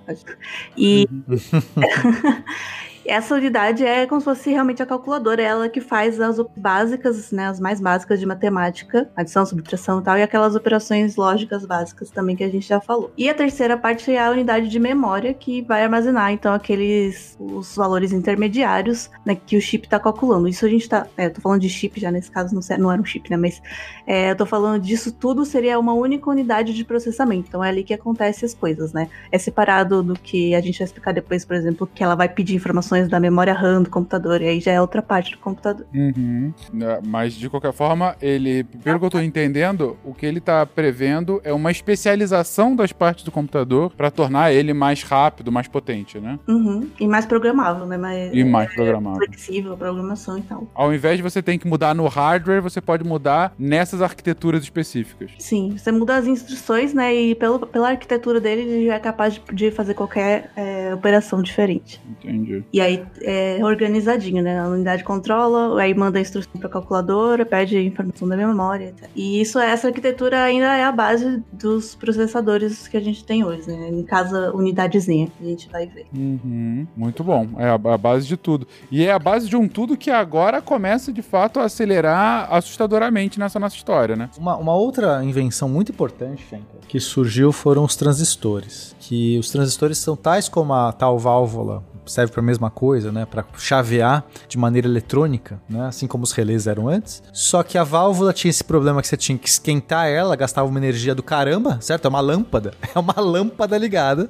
E 0.78 1.08
Essa 3.06 3.36
unidade 3.36 3.86
é 3.86 4.06
como 4.06 4.22
se 4.22 4.26
fosse 4.26 4.50
realmente 4.50 4.82
a 4.82 4.86
calculadora, 4.86 5.42
é 5.42 5.46
ela 5.46 5.70
que 5.70 5.82
faz 5.82 6.22
as 6.22 6.38
básicas, 6.56 7.32
né, 7.32 7.48
as 7.48 7.60
mais 7.60 7.82
básicas 7.82 8.20
de 8.20 8.26
matemática, 8.26 9.10
adição, 9.16 9.46
subtração 9.46 10.00
e 10.00 10.04
tal, 10.04 10.18
e 10.18 10.22
aquelas 10.22 10.56
operações 10.56 11.16
lógicas 11.16 11.66
básicas 11.66 12.10
também 12.10 12.36
que 12.36 12.44
a 12.44 12.50
gente 12.50 12.68
já 12.68 12.80
falou. 12.80 13.12
E 13.18 13.30
a 13.30 13.34
terceira 13.34 13.78
parte 13.78 14.12
é 14.12 14.24
a 14.24 14.30
unidade 14.32 14.70
de 14.70 14.80
memória 14.80 15.34
que 15.34 15.62
vai 15.62 15.84
armazenar 15.84 16.32
então 16.32 16.54
aqueles 16.54 17.36
os 17.40 17.76
valores 17.76 18.12
intermediários 18.12 19.10
né, 19.26 19.36
que 19.36 19.58
o 19.58 19.62
chip 19.62 19.86
está 19.86 20.00
calculando. 20.00 20.48
Isso 20.48 20.66
a 20.66 20.70
gente 20.70 20.88
tá, 20.88 21.08
é, 21.18 21.26
eu 21.26 21.34
tô 21.34 21.42
falando 21.42 21.62
de 21.62 21.70
chip 21.70 22.00
já 22.00 22.12
nesse 22.12 22.32
caso 22.32 22.56
não, 22.56 22.62
não 22.78 22.92
era 22.92 23.02
um 23.02 23.06
chip, 23.06 23.30
né, 23.30 23.38
mas 23.38 23.62
é, 24.08 24.32
eu 24.32 24.36
tô 24.36 24.46
falando 24.46 24.82
disso 24.82 25.12
tudo 25.12 25.46
seria 25.46 25.78
uma 25.78 25.94
única 25.94 26.30
unidade 26.30 26.74
de 26.74 26.86
processamento. 26.86 27.48
Então 27.50 27.64
é 27.64 27.70
ali 27.70 27.84
que 27.84 27.94
acontece 27.94 28.46
as 28.46 28.54
coisas, 28.54 28.94
né? 28.94 29.10
É 29.32 29.38
separado 29.38 30.02
do 30.04 30.14
que 30.14 30.56
a 30.56 30.62
gente 30.62 30.78
vai 30.78 30.86
explicar 30.86 31.12
depois, 31.12 31.44
por 31.44 31.56
exemplo, 31.56 31.88
que 31.94 32.04
ela 32.04 32.16
vai 32.16 32.30
pedir 32.30 32.56
informações 32.56 32.93
informações 32.94 33.10
da 33.10 33.20
memória 33.20 33.53
RAM 33.53 33.82
do 33.84 33.90
computador, 33.90 34.41
e 34.41 34.48
aí 34.48 34.60
já 34.60 34.72
é 34.72 34.82
outra 34.82 35.02
parte 35.02 35.32
do 35.32 35.38
computador. 35.38 35.86
Uhum. 35.94 36.53
É, 36.82 36.99
mas, 37.06 37.34
de 37.34 37.49
qualquer 37.49 37.74
forma, 37.74 38.15
ele, 38.22 38.64
pelo 38.64 38.99
que 38.99 39.06
eu 39.06 39.10
tô 39.10 39.20
entendendo, 39.20 39.98
o 40.03 40.14
que 40.14 40.26
ele 40.26 40.40
tá 40.40 40.65
prevendo 40.65 41.41
é 41.44 41.52
uma 41.52 41.72
especialização 41.72 42.76
das 42.76 42.91
partes 42.91 43.24
do 43.24 43.32
computador 43.32 43.91
para 43.95 44.11
tornar 44.11 44.52
ele 44.52 44.74
mais 44.74 45.03
rápido, 45.03 45.52
mais 45.52 45.68
potente, 45.68 46.20
né? 46.20 46.40
Uhum. 46.48 46.90
E 46.99 47.07
mais 47.07 47.26
programável, 47.26 47.86
né? 47.86 47.98
Mais, 47.98 48.34
e 48.34 48.44
mais 48.44 48.74
programável. 48.74 49.18
Flexível, 49.18 49.78
programação 49.78 50.38
e 50.38 50.41
tal. 50.41 50.68
Ao 50.74 50.94
invés 50.94 51.18
de 51.18 51.24
você 51.24 51.41
ter 51.41 51.57
que 51.57 51.68
mudar 51.68 51.94
no 51.94 52.07
hardware, 52.07 52.61
você 52.61 52.82
pode 52.82 53.03
mudar 53.03 53.53
nessas 53.57 54.02
arquiteturas 54.02 54.64
específicas. 54.64 55.32
Sim, 55.40 55.76
você 55.78 55.91
muda 55.91 56.15
as 56.15 56.28
instruções, 56.28 56.94
né? 56.94 57.14
E 57.14 57.36
pelo, 57.36 57.60
pela 57.60 57.90
arquitetura 57.90 58.40
dele, 58.40 58.61
ele 58.61 58.86
já 58.88 58.95
é 58.95 58.99
capaz 58.99 59.34
de, 59.34 59.41
de 59.53 59.72
fazer 59.72 59.94
qualquer 59.94 60.52
é, 60.56 60.94
operação 60.94 61.41
diferente. 61.41 62.02
Entendi. 62.10 62.64
E 62.72 62.82
aí 62.84 63.06
é 63.22 63.60
organizadinho, 63.64 64.44
né? 64.44 64.60
A 64.60 64.68
unidade 64.68 65.04
controla, 65.04 65.82
aí 65.82 65.94
manda 65.94 66.18
a 66.18 66.22
instrução 66.22 66.52
para 66.58 66.68
a 66.68 66.72
calculadora, 66.72 67.46
pede 67.46 67.78
informação 67.80 68.28
da 68.28 68.36
memória. 68.36 68.90
Etc. 68.90 69.10
E 69.16 69.42
isso, 69.42 69.60
essa 69.60 69.88
arquitetura 69.88 70.44
ainda 70.44 70.76
é 70.76 70.84
a 70.84 70.92
base 70.92 71.44
dos 71.52 71.96
processadores 71.96 72.88
que 72.88 72.98
a 72.98 73.02
gente 73.02 73.24
tem 73.24 73.44
hoje, 73.44 73.68
né? 73.68 73.90
Em 73.90 74.04
casa, 74.04 74.52
unidadezinha, 74.54 75.28
que 75.28 75.44
a 75.44 75.48
gente 75.48 75.70
vai 75.70 75.88
ver. 75.88 76.06
Uhum. 76.16 76.88
Muito 76.96 77.24
bom. 77.24 77.48
É 77.58 77.70
a, 77.70 77.74
a, 77.74 77.98
base 77.98 78.28
de 78.28 78.38
tudo. 78.38 78.68
E 78.92 79.06
é 79.06 79.12
a 79.12 79.20
base 79.20 79.48
de 79.48 79.56
um 79.56 79.68
tudo 79.68 79.98
que 79.98 80.12
agora 80.12 80.62
começa, 80.62 81.12
de 81.12 81.22
fato, 81.22 81.60
a 81.60 81.66
acelerar 81.66 82.48
assustadoramente 82.52 83.40
nessa 83.40 83.60
nossa 83.60 83.76
história, 83.76 84.16
né? 84.16 84.30
Uma, 84.38 84.58
uma 84.58 84.76
outra 84.76 85.24
invenção 85.24 85.70
muito 85.70 85.92
importante, 85.92 86.46
que 86.88 87.00
surgiu 87.00 87.52
foram 87.52 87.84
os 87.84 87.96
transistores. 87.96 88.96
Que 89.00 89.38
os 89.38 89.50
transistores 89.50 89.98
são 89.98 90.16
tais 90.16 90.50
como 90.50 90.74
a 90.74 90.92
tal 90.92 91.18
válvula 91.18 91.84
serve 92.06 92.32
para 92.32 92.42
a 92.42 92.46
mesma 92.46 92.70
coisa, 92.70 93.12
né? 93.12 93.26
Para 93.26 93.46
chavear 93.58 94.26
de 94.48 94.58
maneira 94.58 94.88
eletrônica, 94.88 95.62
né? 95.70 95.88
Assim 95.88 96.08
como 96.08 96.24
os 96.24 96.32
relés 96.32 96.68
eram 96.68 96.88
antes. 96.88 97.22
Só 97.32 97.64
que 97.64 97.78
a 97.78 97.84
válvula 97.84 98.34
tinha 98.34 98.50
esse 98.50 98.64
problema 98.64 99.02
que 99.02 99.08
você 99.08 99.18
tinha 99.18 99.38
que 99.38 99.48
esquentar 99.48 100.08
ela, 100.08 100.36
gastava 100.36 100.68
uma 100.68 100.80
energia 100.80 101.16
do 101.16 101.24
caramba, 101.24 101.78
certo? 101.82 102.06
É 102.06 102.10
uma 102.10 102.22
lâmpada. 102.22 102.74
É 102.96 103.00
uma 103.00 103.20
lâmpada 103.20 103.76
ligada. 103.76 104.30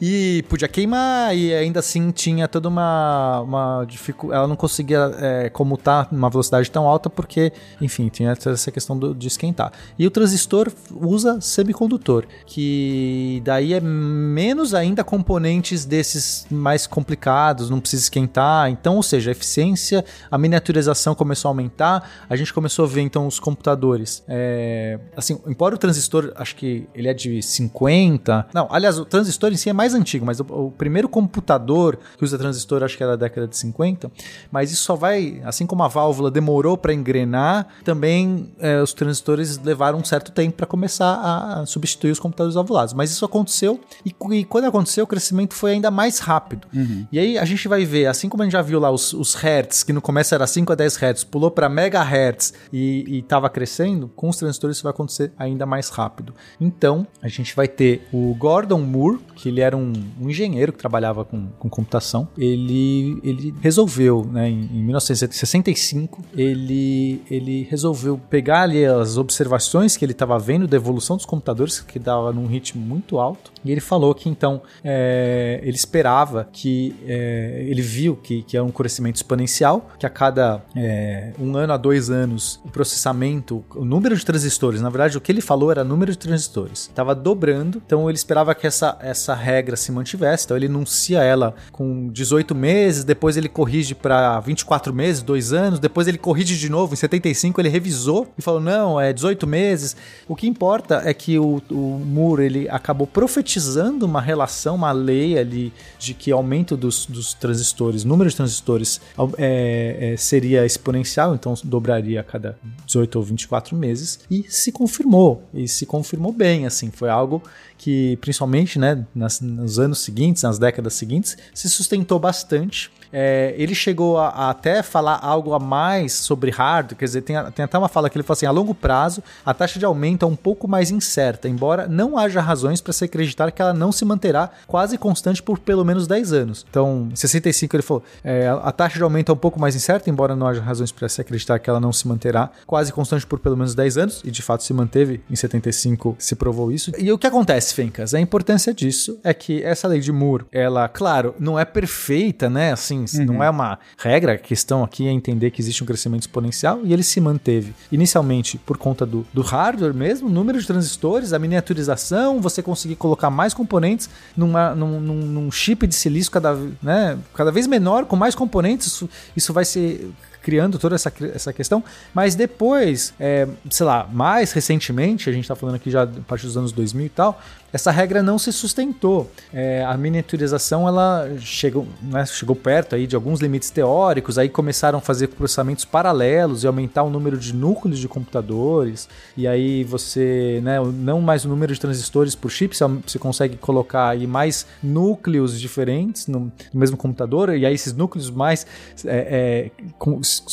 E 0.00 0.42
podia 0.48 0.66
queimar, 0.66 1.36
e 1.36 1.52
ainda 1.52 1.80
assim 1.80 2.10
tinha 2.10 2.48
toda 2.48 2.68
uma, 2.68 3.40
uma. 3.40 3.86
Ela 4.32 4.46
não 4.46 4.56
conseguia 4.56 5.10
é, 5.18 5.50
comutar 5.50 6.08
numa 6.10 6.30
velocidade 6.30 6.70
tão 6.70 6.88
alta, 6.88 7.10
porque, 7.10 7.52
enfim, 7.80 8.08
tinha 8.08 8.30
essa 8.30 8.70
questão 8.70 8.98
do, 8.98 9.14
de 9.14 9.28
esquentar. 9.28 9.72
E 9.98 10.06
o 10.06 10.10
transistor 10.10 10.72
usa 10.90 11.38
semicondutor, 11.40 12.24
que 12.46 13.42
daí 13.44 13.74
é 13.74 13.80
menos 13.80 14.72
ainda 14.72 15.04
componentes 15.04 15.84
desses 15.84 16.46
mais 16.50 16.86
complicados, 16.86 17.68
não 17.68 17.78
precisa 17.78 18.04
esquentar. 18.04 18.70
Então, 18.70 18.96
ou 18.96 19.02
seja, 19.02 19.30
a 19.30 19.32
eficiência, 19.32 20.02
a 20.30 20.38
miniaturização 20.38 21.14
começou 21.14 21.48
a 21.48 21.50
aumentar. 21.50 22.10
A 22.28 22.36
gente 22.36 22.54
começou 22.54 22.86
a 22.86 22.88
ver 22.88 23.02
então 23.02 23.26
os 23.26 23.38
computadores. 23.38 24.22
É, 24.26 24.98
assim, 25.14 25.38
embora 25.46 25.74
o 25.74 25.78
transistor, 25.78 26.32
acho 26.36 26.56
que 26.56 26.88
ele 26.94 27.08
é 27.08 27.12
de 27.12 27.42
50. 27.42 28.48
Não, 28.54 28.66
aliás, 28.70 28.98
o 28.98 29.04
transistor 29.04 29.52
em 29.52 29.56
si 29.56 29.68
é 29.68 29.72
mais 29.72 29.89
mais 29.90 29.94
antigo, 29.94 30.24
mas 30.24 30.40
o, 30.40 30.44
o, 30.48 30.70
primeiro 30.70 31.08
computador 31.08 31.98
que 32.16 32.24
usa 32.24 32.38
transistor 32.38 32.82
acho 32.82 32.96
que 32.96 33.02
é 33.02 33.06
da 33.06 33.16
década 33.16 33.48
de 33.48 33.56
50, 33.56 34.10
mas 34.50 34.70
isso 34.70 34.82
só 34.82 34.94
vai, 34.94 35.40
assim 35.44 35.66
como 35.66 35.82
a 35.82 35.88
válvula 35.88 36.30
demorou 36.30 36.76
para 36.76 36.92
engrenar, 36.92 37.66
também 37.84 38.52
é, 38.58 38.80
os 38.80 38.92
transistores 38.92 39.58
levaram 39.58 39.98
um 39.98 40.04
certo 40.04 40.32
tempo 40.32 40.56
para 40.56 40.66
começar 40.66 41.14
a 41.14 41.66
substituir 41.66 42.10
os 42.10 42.18
computadores 42.18 42.54
valvulados. 42.54 42.94
Mas 42.94 43.10
isso 43.10 43.24
aconteceu 43.24 43.80
e, 44.04 44.14
e 44.32 44.44
quando 44.44 44.64
aconteceu 44.64 45.04
o 45.04 45.06
crescimento 45.06 45.54
foi 45.54 45.72
ainda 45.72 45.90
mais 45.90 46.18
rápido. 46.18 46.66
Uhum. 46.74 47.06
E 47.10 47.18
aí 47.18 47.38
a 47.38 47.44
gente 47.44 47.66
vai 47.68 47.84
ver, 47.84 48.06
assim 48.06 48.28
como 48.28 48.42
a 48.42 48.46
gente 48.46 48.52
já 48.52 48.62
viu 48.62 48.78
lá 48.78 48.90
os, 48.90 49.12
os 49.12 49.34
hertz, 49.34 49.82
que 49.82 49.92
no 49.92 50.00
começo 50.00 50.34
era 50.34 50.46
5 50.46 50.72
a 50.72 50.76
10 50.76 50.96
hertz, 50.96 51.24
pulou 51.24 51.50
para 51.50 51.68
megahertz 51.68 52.52
e 52.72 53.18
estava 53.18 53.48
crescendo, 53.48 54.10
com 54.14 54.28
os 54.28 54.36
transistores 54.36 54.76
isso 54.76 54.84
vai 54.84 54.90
acontecer 54.90 55.32
ainda 55.38 55.66
mais 55.66 55.88
rápido. 55.88 56.34
Então, 56.60 57.06
a 57.22 57.28
gente 57.28 57.54
vai 57.54 57.68
ter 57.68 58.06
o 58.12 58.34
Gordon 58.34 58.80
Moore, 58.80 59.18
que 59.34 59.48
ele 59.48 59.60
era 59.60 59.76
um 59.76 59.79
um, 59.80 59.92
um 60.20 60.30
engenheiro 60.30 60.72
que 60.72 60.78
trabalhava 60.78 61.24
com, 61.24 61.48
com 61.58 61.68
computação. 61.68 62.28
Ele, 62.36 63.18
ele 63.22 63.54
resolveu, 63.60 64.28
né, 64.30 64.48
em, 64.48 64.68
em 64.72 64.82
1965, 64.82 66.22
ele, 66.36 67.22
ele 67.30 67.66
resolveu 67.70 68.18
pegar 68.30 68.62
ali 68.62 68.84
as 68.84 69.16
observações 69.16 69.96
que 69.96 70.04
ele 70.04 70.12
estava 70.12 70.38
vendo 70.38 70.66
da 70.66 70.76
evolução 70.76 71.16
dos 71.16 71.26
computadores, 71.26 71.80
que 71.80 71.98
dava 71.98 72.32
num 72.32 72.46
ritmo 72.46 72.80
muito 72.80 73.18
alto, 73.18 73.52
e 73.64 73.70
ele 73.70 73.80
falou 73.80 74.14
que 74.14 74.28
então 74.28 74.62
é, 74.82 75.60
ele 75.62 75.76
esperava 75.76 76.48
que 76.50 76.94
é, 77.06 77.64
ele 77.66 77.82
viu 77.82 78.16
que, 78.16 78.42
que 78.42 78.56
é 78.56 78.62
um 78.62 78.70
crescimento 78.70 79.16
exponencial, 79.16 79.90
que 79.98 80.06
a 80.06 80.10
cada 80.10 80.62
é, 80.76 81.32
um 81.38 81.56
ano 81.56 81.72
a 81.72 81.76
dois 81.76 82.10
anos 82.10 82.60
o 82.64 82.68
processamento, 82.68 83.64
o 83.74 83.84
número 83.84 84.16
de 84.16 84.24
transistores, 84.24 84.80
na 84.80 84.90
verdade 84.90 85.16
o 85.16 85.20
que 85.20 85.30
ele 85.30 85.40
falou 85.40 85.70
era 85.70 85.84
número 85.84 86.12
de 86.12 86.18
transistores, 86.18 86.82
estava 86.82 87.14
dobrando, 87.14 87.82
então 87.84 88.08
ele 88.08 88.16
esperava 88.16 88.54
que 88.54 88.66
essa, 88.66 88.98
essa 89.00 89.34
regra 89.34 89.69
se 89.76 89.92
mantivesse, 89.92 90.44
então 90.44 90.56
ele 90.56 90.66
enuncia 90.66 91.22
ela 91.22 91.54
com 91.72 92.08
18 92.08 92.54
meses, 92.54 93.04
depois 93.04 93.36
ele 93.36 93.48
corrige 93.48 93.94
para 93.94 94.40
24 94.40 94.92
meses, 94.92 95.22
dois 95.22 95.52
anos, 95.52 95.78
depois 95.78 96.08
ele 96.08 96.18
corrige 96.18 96.56
de 96.56 96.68
novo, 96.68 96.94
em 96.94 96.96
75 96.96 97.60
ele 97.60 97.68
revisou 97.68 98.28
e 98.38 98.42
falou, 98.42 98.60
não, 98.60 99.00
é 99.00 99.12
18 99.12 99.46
meses. 99.46 99.96
O 100.28 100.36
que 100.36 100.46
importa 100.46 101.02
é 101.04 101.12
que 101.14 101.38
o, 101.38 101.62
o 101.70 102.02
Moore 102.04 102.44
ele 102.44 102.68
acabou 102.68 103.06
profetizando 103.06 104.06
uma 104.06 104.20
relação, 104.20 104.74
uma 104.74 104.92
lei 104.92 105.38
ali 105.38 105.72
de 105.98 106.14
que 106.14 106.30
aumento 106.30 106.76
dos, 106.76 107.06
dos 107.06 107.34
transistores, 107.34 108.04
número 108.04 108.28
de 108.30 108.36
transistores 108.36 109.00
é, 109.38 110.12
é, 110.12 110.16
seria 110.16 110.64
exponencial, 110.64 111.34
então 111.34 111.54
dobraria 111.64 112.20
a 112.20 112.24
cada 112.24 112.58
18 112.86 113.16
ou 113.16 113.24
24 113.24 113.76
meses, 113.76 114.20
e 114.30 114.44
se 114.48 114.72
confirmou, 114.72 115.42
e 115.52 115.68
se 115.68 115.86
confirmou 115.86 116.32
bem, 116.32 116.66
assim, 116.66 116.90
foi 116.90 117.08
algo 117.08 117.42
que 117.80 118.18
principalmente 118.20 118.78
né, 118.78 119.06
nas, 119.14 119.40
nos 119.40 119.78
anos 119.78 120.00
seguintes, 120.00 120.42
nas 120.42 120.58
décadas 120.58 120.92
seguintes, 120.92 121.38
se 121.54 121.66
sustentou 121.70 122.18
bastante. 122.20 122.90
É, 123.12 123.54
ele 123.56 123.74
chegou 123.74 124.18
a, 124.18 124.28
a, 124.28 124.50
até 124.50 124.82
falar 124.82 125.18
algo 125.22 125.52
a 125.52 125.58
mais 125.58 126.12
sobre 126.12 126.50
hardware, 126.50 126.96
quer 126.96 127.04
dizer, 127.04 127.22
tem, 127.22 127.36
tem, 127.52 127.64
até 127.64 127.78
uma 127.78 127.88
fala 127.88 128.08
que 128.08 128.16
ele 128.16 128.22
falou 128.22 128.34
assim: 128.34 128.46
a 128.46 128.50
longo 128.50 128.74
prazo, 128.74 129.22
a 129.44 129.52
taxa 129.52 129.78
de 129.78 129.84
aumento 129.84 130.24
é 130.24 130.28
um 130.28 130.36
pouco 130.36 130.68
mais 130.68 130.90
incerta, 130.90 131.48
embora 131.48 131.86
não 131.86 132.16
haja 132.16 132.40
razões 132.40 132.80
para 132.80 132.92
se 132.92 133.04
acreditar 133.04 133.50
que 133.50 133.60
ela 133.60 133.72
não 133.72 133.92
se 133.92 134.04
manterá 134.04 134.50
quase 134.66 134.96
constante 134.98 135.42
por 135.42 135.58
pelo 135.58 135.84
menos 135.84 136.06
10 136.06 136.32
anos. 136.32 136.66
Então, 136.68 137.08
em 137.10 137.16
65 137.16 137.76
ele 137.76 137.82
falou: 137.82 138.02
é, 138.22 138.48
a 138.48 138.72
taxa 138.72 138.96
de 138.96 139.02
aumento 139.02 139.30
é 139.30 139.34
um 139.34 139.38
pouco 139.38 139.58
mais 139.58 139.74
incerta, 139.74 140.08
embora 140.08 140.36
não 140.36 140.46
haja 140.46 140.60
razões 140.60 140.92
para 140.92 141.08
se 141.08 141.20
acreditar 141.20 141.58
que 141.58 141.68
ela 141.68 141.80
não 141.80 141.92
se 141.92 142.06
manterá 142.06 142.50
quase 142.66 142.92
constante 142.92 143.26
por 143.26 143.38
pelo 143.38 143.56
menos 143.56 143.74
10 143.74 143.98
anos, 143.98 144.22
e 144.24 144.30
de 144.30 144.42
fato 144.42 144.62
se 144.62 144.72
manteve, 144.72 145.22
em 145.30 145.36
75 145.36 146.16
se 146.18 146.34
provou 146.34 146.70
isso. 146.70 146.92
E 146.98 147.10
o 147.10 147.18
que 147.18 147.26
acontece, 147.26 147.74
Fencas? 147.74 148.14
A 148.14 148.20
importância 148.20 148.72
disso 148.72 149.18
é 149.24 149.32
que 149.34 149.62
essa 149.62 149.88
lei 149.88 150.00
de 150.00 150.12
Moore, 150.12 150.44
ela, 150.52 150.88
claro, 150.88 151.34
não 151.38 151.58
é 151.58 151.64
perfeita, 151.64 152.48
né? 152.48 152.72
Assim, 152.72 152.99
uhum. 153.06 153.24
não 153.24 153.44
é 153.44 153.50
uma 153.50 153.78
regra. 153.98 154.34
A 154.34 154.38
questão 154.38 154.82
aqui 154.82 155.06
é 155.06 155.10
entender 155.10 155.50
que 155.50 155.60
existe 155.60 155.82
um 155.82 155.86
crescimento 155.86 156.22
exponencial 156.22 156.80
e 156.84 156.92
ele 156.92 157.02
se 157.02 157.20
manteve 157.20 157.74
inicialmente 157.90 158.58
por 158.58 158.76
conta 158.76 159.04
do, 159.04 159.26
do 159.32 159.42
hardware 159.42 159.94
mesmo, 159.94 160.28
número 160.28 160.60
de 160.60 160.66
transistores, 160.66 161.32
a 161.32 161.38
miniaturização, 161.38 162.40
você 162.40 162.62
conseguir 162.62 162.96
colocar 162.96 163.30
mais 163.30 163.54
componentes 163.54 164.08
numa, 164.36 164.74
num, 164.74 165.00
num, 165.00 165.26
num 165.26 165.50
chip 165.50 165.86
de 165.86 165.94
silício 165.94 166.30
cada, 166.30 166.56
né, 166.82 167.18
cada 167.34 167.50
vez 167.50 167.66
menor, 167.66 168.06
com 168.06 168.16
mais 168.16 168.34
componentes. 168.34 168.86
Isso, 168.86 169.10
isso 169.36 169.52
vai 169.52 169.64
ser 169.64 170.10
criando 170.42 170.78
toda 170.78 170.94
essa, 170.94 171.12
essa 171.34 171.52
questão. 171.52 171.82
Mas 172.14 172.34
depois, 172.34 173.14
é, 173.18 173.46
sei 173.70 173.86
lá, 173.86 174.08
mais 174.12 174.52
recentemente, 174.52 175.28
a 175.28 175.32
gente 175.32 175.44
está 175.44 175.54
falando 175.54 175.76
aqui 175.76 175.90
já 175.90 176.04
a 176.04 176.08
partir 176.26 176.46
dos 176.46 176.56
anos 176.56 176.72
2000 176.72 177.06
e 177.06 177.08
tal, 177.08 177.40
essa 177.72 177.90
regra 177.90 178.22
não 178.22 178.38
se 178.38 178.52
sustentou. 178.52 179.30
É, 179.52 179.84
a 179.84 179.96
miniaturização 179.96 180.88
ela 180.88 181.28
chegou, 181.38 181.86
né, 182.02 182.26
chegou 182.26 182.56
perto 182.56 182.94
aí 182.94 183.06
de 183.06 183.14
alguns 183.14 183.40
limites 183.40 183.70
teóricos, 183.70 184.38
aí 184.38 184.48
começaram 184.48 184.98
a 184.98 185.00
fazer 185.00 185.28
processamentos 185.28 185.84
paralelos 185.84 186.64
e 186.64 186.66
aumentar 186.66 187.02
o 187.02 187.10
número 187.10 187.38
de 187.38 187.54
núcleos 187.54 187.98
de 187.98 188.08
computadores, 188.08 189.08
e 189.36 189.46
aí 189.46 189.84
você, 189.84 190.60
né, 190.62 190.78
não 190.80 191.20
mais 191.20 191.44
o 191.44 191.48
número 191.48 191.72
de 191.72 191.80
transistores 191.80 192.34
por 192.34 192.50
chip, 192.50 192.76
você 192.76 193.18
consegue 193.18 193.56
colocar 193.56 194.08
aí 194.08 194.26
mais 194.26 194.66
núcleos 194.82 195.58
diferentes 195.60 196.26
no, 196.26 196.50
mesmo 196.74 196.96
computador, 196.96 197.54
e 197.54 197.64
aí 197.64 197.74
esses 197.74 197.92
núcleos 197.92 198.30
mais 198.30 198.66
é, 199.04 199.70
é, 199.76 199.84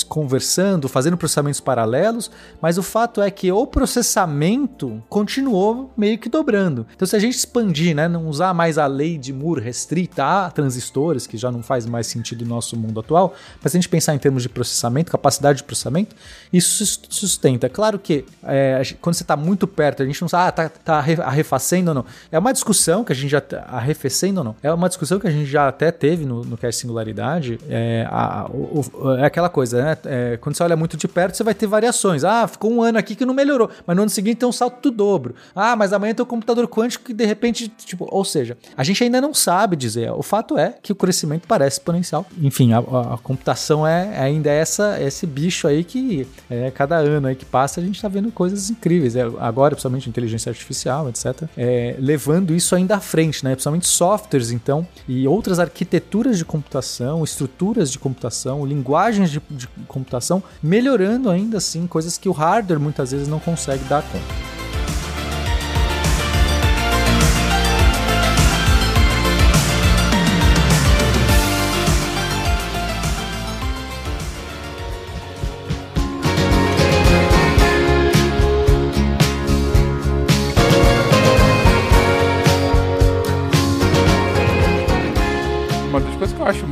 conversando, 0.07 0.87
fazendo 0.87 1.17
processamentos 1.17 1.59
paralelos, 1.59 2.31
mas 2.61 2.77
o 2.77 2.83
fato 2.83 3.21
é 3.21 3.29
que 3.29 3.51
o 3.51 3.65
processamento 3.65 5.03
continuou 5.09 5.91
meio 5.95 6.17
que 6.17 6.29
dobrando. 6.29 6.85
Então, 6.95 7.07
se 7.07 7.15
a 7.15 7.19
gente 7.19 7.35
expandir, 7.35 7.95
né, 7.95 8.07
não 8.07 8.27
usar 8.27 8.53
mais 8.53 8.77
a 8.77 8.87
lei 8.87 9.17
de 9.17 9.33
Moore 9.33 9.61
restrita 9.61 10.23
a 10.23 10.51
transistores, 10.51 11.27
que 11.27 11.37
já 11.37 11.51
não 11.51 11.61
faz 11.61 11.85
mais 11.85 12.07
sentido 12.07 12.43
no 12.43 12.55
nosso 12.55 12.77
mundo 12.77 12.99
atual, 12.99 13.33
mas 13.61 13.71
se 13.71 13.77
a 13.77 13.79
gente 13.79 13.89
pensar 13.89 14.15
em 14.15 14.19
termos 14.19 14.43
de 14.43 14.49
processamento, 14.49 15.11
capacidade 15.11 15.57
de 15.57 15.63
processamento, 15.63 16.15
isso 16.51 16.85
sustenta. 17.09 17.69
Claro 17.69 17.99
que 17.99 18.25
é, 18.43 18.81
quando 19.01 19.15
você 19.15 19.23
está 19.23 19.35
muito 19.35 19.67
perto, 19.67 20.03
a 20.03 20.05
gente 20.05 20.21
não 20.21 20.29
sabe, 20.29 20.49
ah, 20.49 20.51
tá, 20.51 20.69
tá 20.69 21.05
arrefacendo 21.25 21.91
ou 21.91 21.95
não. 21.95 22.05
É 22.31 22.39
uma 22.39 22.53
discussão 22.53 23.03
que 23.03 23.11
a 23.11 23.15
gente 23.15 23.29
já 23.29 23.41
tá 23.41 23.65
arrefecendo 23.67 24.39
ou 24.39 24.43
não. 24.43 24.55
É 24.61 24.71
uma 24.71 24.87
discussão 24.87 25.19
que 25.19 25.27
a 25.27 25.31
gente 25.31 25.45
já 25.45 25.67
até 25.67 25.91
teve 25.91 26.25
no, 26.25 26.43
no 26.43 26.57
Cast 26.57 26.81
Singularidade. 26.81 27.59
É, 27.69 28.07
a, 28.09 28.47
o, 28.49 28.85
o, 28.93 29.11
é 29.15 29.25
aquela 29.25 29.49
coisa, 29.49 29.66
né? 29.73 29.97
É, 30.05 30.37
quando 30.37 30.55
você 30.55 30.63
olha 30.63 30.75
muito 30.75 30.97
de 30.97 31.07
perto, 31.07 31.35
você 31.35 31.43
vai 31.43 31.53
ter 31.53 31.67
variações. 31.67 32.23
Ah, 32.23 32.47
ficou 32.47 32.71
um 32.71 32.81
ano 32.81 32.97
aqui 32.97 33.15
que 33.15 33.25
não 33.25 33.33
melhorou, 33.33 33.69
mas 33.85 33.95
no 33.95 34.03
ano 34.03 34.09
seguinte 34.09 34.37
tem 34.37 34.49
um 34.49 34.51
salto 34.51 34.89
do 34.89 34.95
dobro. 34.95 35.35
Ah, 35.55 35.75
mas 35.75 35.93
amanhã 35.93 36.13
tem 36.13 36.23
o 36.23 36.25
computador 36.25 36.67
quântico 36.67 37.05
que 37.05 37.13
de 37.13 37.25
repente, 37.25 37.67
tipo, 37.67 38.07
ou 38.09 38.23
seja, 38.23 38.57
a 38.75 38.83
gente 38.83 39.03
ainda 39.03 39.19
não 39.21 39.33
sabe 39.33 39.75
dizer. 39.75 40.11
O 40.11 40.23
fato 40.23 40.57
é 40.57 40.75
que 40.81 40.91
o 40.91 40.95
crescimento 40.95 41.47
parece 41.47 41.77
exponencial. 41.77 42.25
Enfim, 42.41 42.73
a, 42.73 42.79
a, 42.79 43.17
computação 43.17 43.85
é 43.85 44.19
ainda 44.19 44.49
essa 44.49 45.01
esse 45.01 45.25
bicho 45.25 45.67
aí 45.67 45.83
que 45.83 46.27
é, 46.49 46.71
cada 46.71 46.97
ano 46.97 47.27
aí 47.27 47.35
que 47.35 47.45
passa 47.45 47.79
a 47.79 47.83
gente 47.83 47.95
está 47.95 48.07
vendo 48.07 48.31
coisas 48.31 48.69
incríveis. 48.69 49.15
É, 49.15 49.21
agora, 49.39 49.75
principalmente 49.75 50.09
inteligência 50.09 50.49
artificial, 50.49 51.09
etc. 51.09 51.43
É, 51.57 51.95
levando 51.99 52.53
isso 52.53 52.75
ainda 52.75 52.95
à 52.95 52.99
frente, 52.99 53.43
né? 53.43 53.51
Principalmente 53.51 53.87
softwares, 53.87 54.51
então, 54.51 54.87
e 55.07 55.27
outras 55.27 55.59
arquiteturas 55.59 56.37
de 56.37 56.45
computação, 56.45 57.23
estruturas 57.23 57.91
de 57.91 57.99
computação, 57.99 58.65
linguagens 58.65 59.29
de, 59.29 59.41
de 59.57 59.67
computação, 59.87 60.41
melhorando 60.61 61.29
ainda 61.29 61.57
assim 61.57 61.87
coisas 61.87 62.17
que 62.17 62.29
o 62.29 62.31
hardware 62.31 62.79
muitas 62.79 63.11
vezes 63.11 63.27
não 63.27 63.39
consegue 63.39 63.83
dar 63.85 64.01
conta. 64.03 64.66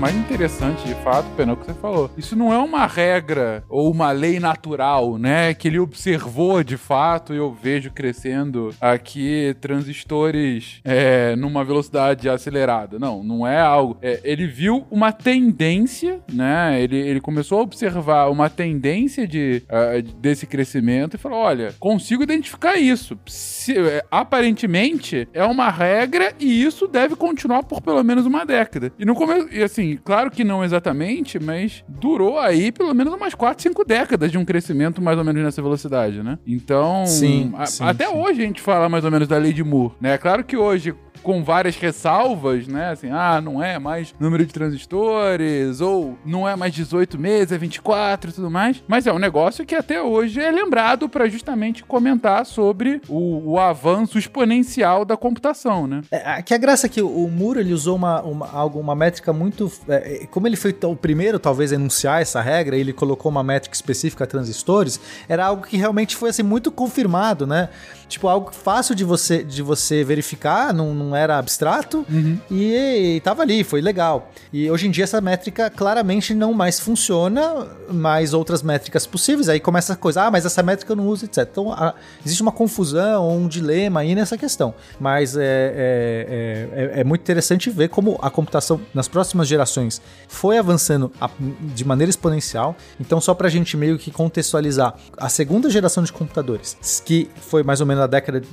Mais 0.05 0.17
interessante, 0.17 0.87
de 0.87 0.93
fato, 1.03 1.27
Pena, 1.35 1.53
o 1.53 1.57
que 1.57 1.65
você 1.65 1.73
falou. 1.73 2.11
Isso 2.15 2.35
não 2.35 2.53
é 2.53 2.59
uma 2.59 2.85
regra 2.85 3.63
ou 3.67 3.91
uma 3.91 4.11
lei 4.11 4.39
natural, 4.39 5.17
né? 5.17 5.51
Que 5.55 5.67
ele 5.67 5.79
observou 5.79 6.63
de 6.63 6.77
fato 6.77 7.33
e 7.33 7.37
eu 7.37 7.51
vejo 7.51 7.89
crescendo 7.89 8.71
aqui 8.79 9.55
transistores 9.59 10.79
é, 10.83 11.35
numa 11.35 11.63
velocidade 11.63 12.29
acelerada. 12.29 12.99
Não, 12.99 13.23
não 13.23 13.47
é 13.47 13.59
algo. 13.59 13.97
É, 13.99 14.19
ele 14.23 14.45
viu 14.45 14.85
uma 14.91 15.11
tendência, 15.11 16.19
né? 16.31 16.79
Ele, 16.79 16.97
ele 16.97 17.19
começou 17.19 17.57
a 17.57 17.63
observar 17.63 18.29
uma 18.29 18.47
tendência 18.47 19.27
de, 19.27 19.63
uh, 19.65 20.03
desse 20.19 20.45
crescimento 20.45 21.15
e 21.15 21.17
falou: 21.17 21.39
olha, 21.39 21.73
consigo 21.79 22.21
identificar 22.21 22.75
isso. 22.75 23.17
Se, 23.25 23.75
é, 23.75 24.05
aparentemente 24.11 25.27
é 25.33 25.43
uma 25.43 25.71
regra 25.71 26.31
e 26.39 26.63
isso 26.63 26.87
deve 26.87 27.15
continuar 27.15 27.63
por 27.63 27.81
pelo 27.81 28.03
menos 28.03 28.27
uma 28.27 28.45
década. 28.45 28.93
E 28.99 29.03
no 29.03 29.15
começo 29.15 29.47
assim, 29.63 29.94
claro 30.03 30.31
que 30.31 30.43
não 30.43 30.63
exatamente, 30.63 31.39
mas 31.39 31.83
durou 31.87 32.39
aí 32.39 32.71
pelo 32.71 32.93
menos 32.93 33.13
umas 33.13 33.33
4, 33.33 33.63
5 33.63 33.85
décadas 33.85 34.31
de 34.31 34.37
um 34.37 34.45
crescimento 34.45 35.01
mais 35.01 35.17
ou 35.17 35.23
menos 35.23 35.43
nessa 35.43 35.61
velocidade, 35.61 36.21
né? 36.23 36.37
Então, 36.45 37.05
sim, 37.05 37.53
a, 37.55 37.65
sim 37.65 37.83
até 37.83 38.07
sim. 38.07 38.13
hoje 38.15 38.41
a 38.41 38.45
gente 38.45 38.61
fala 38.61 38.89
mais 38.89 39.05
ou 39.05 39.11
menos 39.11 39.27
da 39.27 39.37
lei 39.37 39.53
de 39.53 39.63
Moore, 39.63 39.93
né? 39.99 40.17
Claro 40.17 40.43
que 40.43 40.57
hoje 40.57 40.93
com 41.25 41.43
várias 41.43 41.75
ressalvas, 41.75 42.67
né? 42.67 42.91
Assim, 42.91 43.09
ah, 43.09 43.41
não 43.41 43.61
é 43.61 43.79
mais 43.79 44.13
número 44.19 44.45
de 44.45 44.53
transistores, 44.53 45.81
ou 45.81 46.15
não 46.23 46.47
é 46.47 46.55
mais 46.55 46.71
18 46.71 47.17
meses, 47.17 47.51
é 47.51 47.57
24 47.57 48.29
e 48.29 48.33
tudo 48.33 48.51
mais. 48.51 48.83
Mas 48.87 49.07
é 49.07 49.11
um 49.11 49.17
negócio 49.17 49.65
que 49.65 49.73
até 49.73 49.99
hoje 49.99 50.39
é 50.39 50.51
lembrado 50.51 51.09
para 51.09 51.27
justamente 51.27 51.83
comentar 51.83 52.45
sobre 52.45 53.01
o, 53.09 53.53
o, 53.53 53.59
avanço 53.59 54.19
exponencial 54.19 55.03
da 55.03 55.17
computação, 55.17 55.87
né? 55.87 56.01
É, 56.11 56.43
que 56.43 56.53
a 56.53 56.57
graça 56.59 56.85
é 56.85 56.89
que 56.89 57.01
o 57.01 57.27
Moore 57.27 57.59
ele 57.59 57.73
usou 57.73 57.95
uma, 57.95 58.21
uma, 58.21 58.65
uma 58.65 58.95
métrica 58.95 59.33
muito. 59.33 59.71
É, 59.87 60.27
como 60.29 60.45
ele 60.45 60.55
foi 60.55 60.77
o 60.83 60.95
primeiro, 60.95 61.39
talvez, 61.39 61.71
a 61.71 61.75
enunciar 61.75 62.21
essa 62.21 62.39
regra, 62.39 62.77
ele 62.77 62.93
colocou 62.93 63.31
uma 63.31 63.43
métrica 63.43 63.75
específica 63.75 64.25
a 64.25 64.27
transistores, 64.27 64.99
era 65.27 65.43
algo 65.43 65.65
que 65.65 65.75
realmente 65.75 66.15
foi 66.15 66.29
assim, 66.29 66.43
muito 66.43 66.71
confirmado, 66.71 67.47
né? 67.47 67.69
Tipo, 68.07 68.27
algo 68.27 68.51
fácil 68.53 68.93
de 68.95 69.03
você, 69.03 69.43
de 69.43 69.61
você 69.61 70.03
verificar, 70.03 70.73
não, 70.73 70.93
não 70.93 71.15
era 71.15 71.37
abstrato 71.37 72.05
e, 72.51 73.15
e 73.15 73.21
tava 73.21 73.41
ali, 73.41 73.63
foi 73.63 73.81
legal. 73.81 74.31
E 74.53 74.69
hoje 74.69 74.87
em 74.87 74.91
dia 74.91 75.03
essa 75.03 75.19
métrica 75.19 75.69
claramente 75.69 76.33
não 76.33 76.53
mais 76.53 76.79
funciona, 76.79 77.67
mais 77.91 78.33
outras 78.33 78.61
métricas 78.61 79.05
possíveis. 79.07 79.49
Aí 79.49 79.59
começa 79.59 79.93
a 79.93 79.95
coisa, 79.95 80.23
ah, 80.23 80.31
mas 80.31 80.45
essa 80.45 80.61
métrica 80.63 80.91
eu 80.93 80.95
não 80.95 81.07
uso, 81.07 81.25
etc. 81.25 81.47
Então 81.51 81.71
a- 81.71 81.93
existe 82.25 82.41
uma 82.41 82.51
confusão, 82.51 83.29
um 83.37 83.47
dilema 83.47 84.01
aí 84.01 84.13
nessa 84.15 84.37
questão. 84.37 84.73
Mas 84.99 85.35
é, 85.35 85.41
é, 85.43 86.67
é, 86.73 86.97
é- 86.97 86.99
é 87.01 87.03
muito 87.03 87.21
interessante 87.21 87.69
ver 87.69 87.89
como 87.89 88.17
a 88.21 88.29
computação 88.29 88.79
nas 88.93 89.07
próximas 89.07 89.47
gerações 89.47 90.01
foi 90.27 90.57
avançando 90.57 91.11
a- 91.19 91.29
de 91.73 91.83
maneira 91.85 92.09
exponencial. 92.09 92.75
Então, 92.99 93.19
só 93.19 93.33
pra 93.33 93.49
gente 93.49 93.75
meio 93.75 93.97
que 93.97 94.11
contextualizar, 94.11 94.93
a 95.17 95.29
segunda 95.29 95.69
geração 95.69 96.03
de 96.03 96.11
computadores, 96.13 96.77
que 97.05 97.29
foi 97.41 97.63
mais 97.63 97.81
ou 97.81 97.87
menos 97.87 97.94
na 97.95 98.07
década 98.07 98.41
de, 98.41 98.47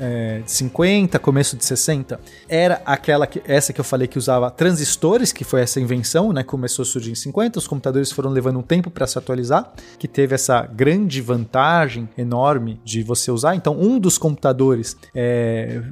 é, 0.00 0.40
de 0.44 0.50
50, 0.50 1.18
começo 1.18 1.56
de 1.56 1.64
60, 1.64 2.20
era 2.48 2.80
aquela 2.84 3.26
que, 3.26 3.40
essa 3.46 3.72
que 3.72 3.80
eu 3.80 3.84
falei 3.84 4.06
que 4.08 4.18
usava 4.18 4.50
transistores, 4.50 5.32
que 5.32 5.44
foi 5.44 5.60
essa 5.60 5.80
invenção, 5.80 6.32
né? 6.32 6.42
Começou 6.42 6.82
a 6.82 6.86
surgir 6.86 7.12
em 7.12 7.14
50, 7.14 7.58
os 7.58 7.66
computadores 7.66 8.10
foram 8.12 8.30
levando 8.30 8.58
um 8.58 8.62
tempo 8.62 8.90
para 8.90 9.06
se 9.06 9.18
atualizar, 9.18 9.72
que 9.98 10.06
teve 10.08 10.34
essa 10.34 10.62
grande 10.62 11.20
vantagem 11.20 12.08
enorme 12.16 12.80
de 12.84 13.02
você 13.02 13.30
usar. 13.30 13.54
Então, 13.54 13.78
um 13.78 13.98
dos 13.98 14.18
computadores 14.18 14.96
é, 15.14 15.82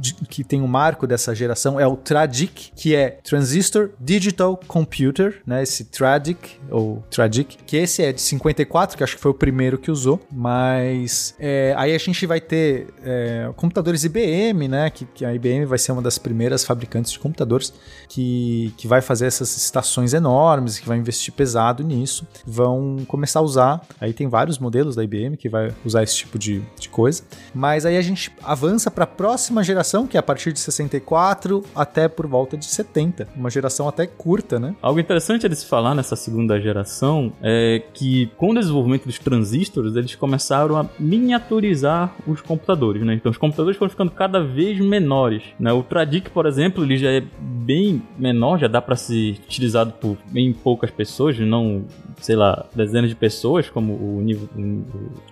de- 0.00 0.14
que 0.28 0.44
tem 0.44 0.60
o 0.62 0.68
marco 0.68 1.06
dessa 1.06 1.34
geração 1.34 1.78
é 1.78 1.86
o 1.86 1.96
TRADIC, 1.96 2.72
que 2.74 2.94
é 2.94 3.10
Transistor 3.22 3.90
Digital 4.00 4.58
Computer, 4.66 5.40
né? 5.46 5.62
Esse 5.62 5.84
TRADIC, 5.84 6.58
ou 6.70 7.02
TRADIC, 7.10 7.58
que 7.66 7.76
esse 7.76 8.02
é 8.02 8.12
de 8.12 8.20
54, 8.20 8.96
que 8.96 9.04
acho 9.04 9.16
que 9.16 9.22
foi 9.22 9.30
o 9.30 9.34
primeiro 9.34 9.78
que 9.78 9.90
usou, 9.90 10.20
mas 10.32 11.34
é, 11.38 11.74
aí 11.76 11.94
a 11.94 11.98
gente 11.98 12.24
vai 12.26 12.39
ter 12.40 12.88
é, 13.04 13.50
computadores 13.56 14.04
IBM, 14.04 14.68
né? 14.68 14.90
Que, 14.90 15.04
que 15.04 15.24
a 15.24 15.34
IBM 15.34 15.64
vai 15.64 15.78
ser 15.78 15.92
uma 15.92 16.02
das 16.02 16.18
primeiras 16.18 16.64
fabricantes 16.64 17.12
de 17.12 17.18
computadores 17.18 17.72
que, 18.08 18.72
que 18.76 18.86
vai 18.86 19.00
fazer 19.00 19.26
essas 19.26 19.56
estações 19.56 20.14
enormes, 20.14 20.78
que 20.78 20.88
vai 20.88 20.98
investir 20.98 21.32
pesado 21.34 21.84
nisso, 21.84 22.26
vão 22.46 22.98
começar 23.06 23.40
a 23.40 23.42
usar. 23.42 23.80
Aí 24.00 24.12
tem 24.12 24.28
vários 24.28 24.58
modelos 24.58 24.96
da 24.96 25.04
IBM 25.04 25.36
que 25.36 25.48
vai 25.48 25.72
usar 25.84 26.02
esse 26.02 26.16
tipo 26.16 26.38
de, 26.38 26.62
de 26.78 26.88
coisa, 26.88 27.22
mas 27.54 27.86
aí 27.86 27.96
a 27.96 28.02
gente 28.02 28.32
avança 28.42 28.90
para 28.90 29.04
a 29.04 29.06
próxima 29.06 29.62
geração, 29.62 30.06
que 30.06 30.16
é 30.16 30.20
a 30.20 30.22
partir 30.22 30.52
de 30.52 30.60
64 30.60 31.64
até 31.74 32.08
por 32.08 32.26
volta 32.26 32.56
de 32.56 32.66
70, 32.66 33.28
uma 33.36 33.50
geração 33.50 33.88
até 33.88 34.06
curta, 34.06 34.58
né? 34.58 34.74
Algo 34.80 35.00
interessante 35.00 35.48
de 35.48 35.56
se 35.56 35.66
falar 35.66 35.94
nessa 35.94 36.16
segunda 36.16 36.60
geração 36.60 37.32
é 37.42 37.82
que 37.92 38.26
com 38.36 38.50
o 38.50 38.54
desenvolvimento 38.54 39.06
dos 39.06 39.18
transistores, 39.18 39.94
eles 39.94 40.14
começaram 40.14 40.76
a 40.76 40.86
miniaturizar 40.98 42.14
os 42.32 42.40
computadores, 42.40 43.02
né? 43.02 43.14
Então 43.14 43.30
os 43.30 43.38
computadores 43.38 43.76
foram 43.78 43.90
ficando 43.90 44.10
cada 44.10 44.40
vez 44.42 44.78
menores, 44.78 45.42
né? 45.58 45.72
O 45.72 45.82
Tradic, 45.82 46.30
por 46.30 46.46
exemplo, 46.46 46.84
ele 46.84 46.96
já 46.96 47.10
é 47.10 47.22
bem 47.40 48.02
menor, 48.18 48.58
já 48.58 48.66
dá 48.68 48.80
para 48.80 48.96
ser 48.96 49.32
utilizado 49.46 49.92
por 49.92 50.16
bem 50.30 50.52
poucas 50.52 50.90
pessoas, 50.90 51.38
não, 51.38 51.84
sei 52.20 52.36
lá, 52.36 52.66
dezenas 52.74 53.10
de 53.10 53.16
pessoas, 53.16 53.68
como 53.70 53.92
o, 53.94 54.18
Uni- 54.18 54.34
o 54.34 54.84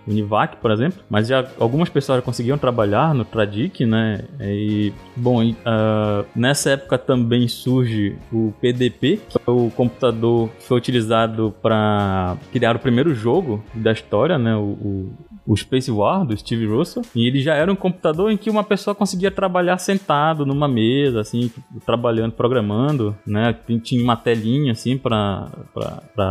Univac, 0.07 0.57
por 0.57 0.71
exemplo, 0.71 1.01
mas 1.09 1.29
já 1.29 1.47
algumas 1.59 1.89
pessoas 1.89 2.19
já 2.19 2.23
conseguiam 2.23 2.57
trabalhar 2.59 3.15
no 3.15 3.25
Tradic, 3.25 3.85
né? 3.87 4.25
E, 4.41 4.93
bom, 5.17 5.43
e, 5.43 5.57
ah, 5.65 6.25
nessa 6.35 6.71
época 6.71 6.97
também 6.99 7.49
surge 7.49 8.17
o 8.33 8.53
PDP, 8.61 9.21
que 9.29 9.39
é 9.39 9.51
o 9.51 9.71
computador 9.71 10.49
que 10.51 10.65
foi 10.65 10.79
utilizado 10.79 11.55
para 11.63 12.37
criar 12.53 12.77
o 12.77 12.79
primeiro 12.79 13.15
jogo 13.15 13.63
da 13.75 13.93
história, 13.93 14.39
né? 14.39 14.55
O, 14.57 14.61
o, 14.61 15.13
o 15.49 15.57
Space 15.57 15.91
War 15.91 16.25
do 16.27 16.37
Steve 16.37 16.67
Russell. 16.67 17.03
E 17.15 17.27
ele 17.27 17.41
já 17.41 17.55
era 17.55 17.73
um 17.73 17.77
computador 17.77 18.31
em 18.31 18.37
que 18.37 18.51
uma 18.51 18.63
pessoa 18.63 18.95
conseguia 18.95 19.31
trabalhar 19.31 19.79
sentado 19.79 20.45
numa 20.45 20.69
mesa, 20.69 21.21
assim, 21.21 21.51
trabalhando, 21.87 22.33
programando, 22.33 23.17
né? 23.27 23.57
Tinha- 23.83 24.05
uma 24.05 24.17
telinha, 24.17 24.73
assim, 24.73 24.97
para 24.99 25.49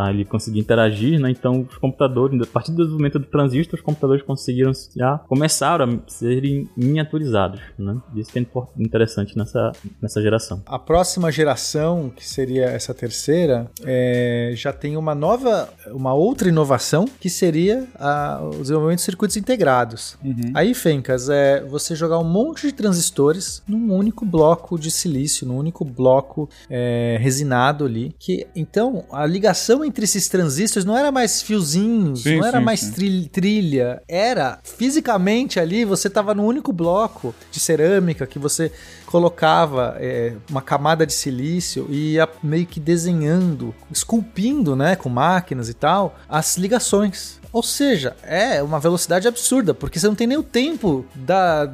ele 0.10 0.24
conseguir 0.26 0.60
interagir, 0.60 1.20
né? 1.20 1.30
Então, 1.32 1.66
os 1.70 1.78
computadores, 1.78 2.40
a 2.42 2.46
partir 2.46 2.72
do 2.72 2.78
desenvolvimento 2.78 3.20
do 3.20 3.26
transistor, 3.26 3.76
os 3.80 3.84
computadores 3.84 4.24
conseguiram 4.24 4.72
já 4.96 5.18
começaram 5.28 5.86
a 6.06 6.10
serem 6.12 6.70
miniaturizados, 6.78 7.60
né? 7.78 7.98
Isso 8.16 8.32
que 8.32 8.40
é 8.40 8.46
interessante 8.78 9.38
nessa, 9.38 9.72
nessa 10.02 10.22
geração. 10.22 10.62
A 10.66 10.78
próxima 10.80 11.32
geração, 11.32 12.12
que 12.16 12.28
seria 12.28 12.66
essa 12.66 12.94
terceira, 12.94 13.70
é, 13.84 14.52
já 14.56 14.72
tem 14.72 14.96
uma 14.98 15.16
nova, 15.16 15.70
uma 15.92 16.14
outra 16.14 16.48
inovação, 16.50 17.06
que 17.20 17.30
seria 17.30 17.88
a- 18.00 18.42
o 18.44 18.62
desenvolvimento 18.62 19.00
de 19.00 19.06
circuitos 19.08 19.38
integrados. 19.38 20.18
Aí, 20.54 20.74
Fencas, 20.74 21.30
é 21.30 21.62
você 21.64 21.96
jogar 21.96 22.20
um 22.20 22.26
monte 22.26 22.68
de 22.68 22.74
transistores 22.74 23.64
num 23.66 23.94
único 23.94 24.26
bloco 24.26 24.78
de 24.78 24.92
silício, 24.92 25.48
num 25.48 25.58
único 25.58 25.86
bloco 25.86 26.50
é, 26.70 27.18
resinado 27.22 27.86
ali. 27.86 28.14
Que 28.20 28.46
então 28.54 29.06
a 29.10 29.26
ligação 29.26 29.86
entre 29.86 30.04
esses 30.04 30.28
transistores 30.28 30.84
não 30.86 30.98
era 30.98 31.10
mais 31.10 31.42
fiozinhos, 31.42 32.24
Sim, 32.24 32.38
não 32.38 32.46
era 32.46 32.60
sim, 32.60 32.66
mais 32.66 32.80
sim. 32.82 32.92
tri- 32.92 33.30
trilha, 33.32 34.02
era 34.10 34.60
fisicamente 34.64 35.58
ali 35.58 35.86
você 35.86 36.10
tava 36.10 36.36
num 36.36 36.46
único 36.46 36.74
bloco 36.74 37.34
de 37.50 37.60
cerâmica 37.62 38.28
que 38.28 38.38
você 38.38 38.72
colocava 39.06 39.96
é, 40.00 40.34
uma 40.50 40.62
camada 40.62 41.06
de 41.06 41.14
silício 41.14 41.88
e 41.90 42.14
ia 42.16 42.28
meio 42.44 42.66
que 42.66 42.80
desenhando, 42.80 43.74
esculpindo, 43.90 44.76
né, 44.76 44.98
com 44.98 45.08
máquinas 45.08 45.70
e 45.70 45.74
tal, 45.74 46.18
as 46.28 46.58
ligações. 46.58 47.40
Ou 47.58 47.64
seja, 47.64 48.16
é 48.22 48.62
uma 48.62 48.80
velocidade 48.80 49.28
absurda, 49.28 49.74
porque 49.74 49.98
você 49.98 50.06
não 50.06 50.14
tem 50.14 50.28
nem 50.28 50.38
o 50.38 50.44
tempo 50.44 51.04
da, 51.16 51.66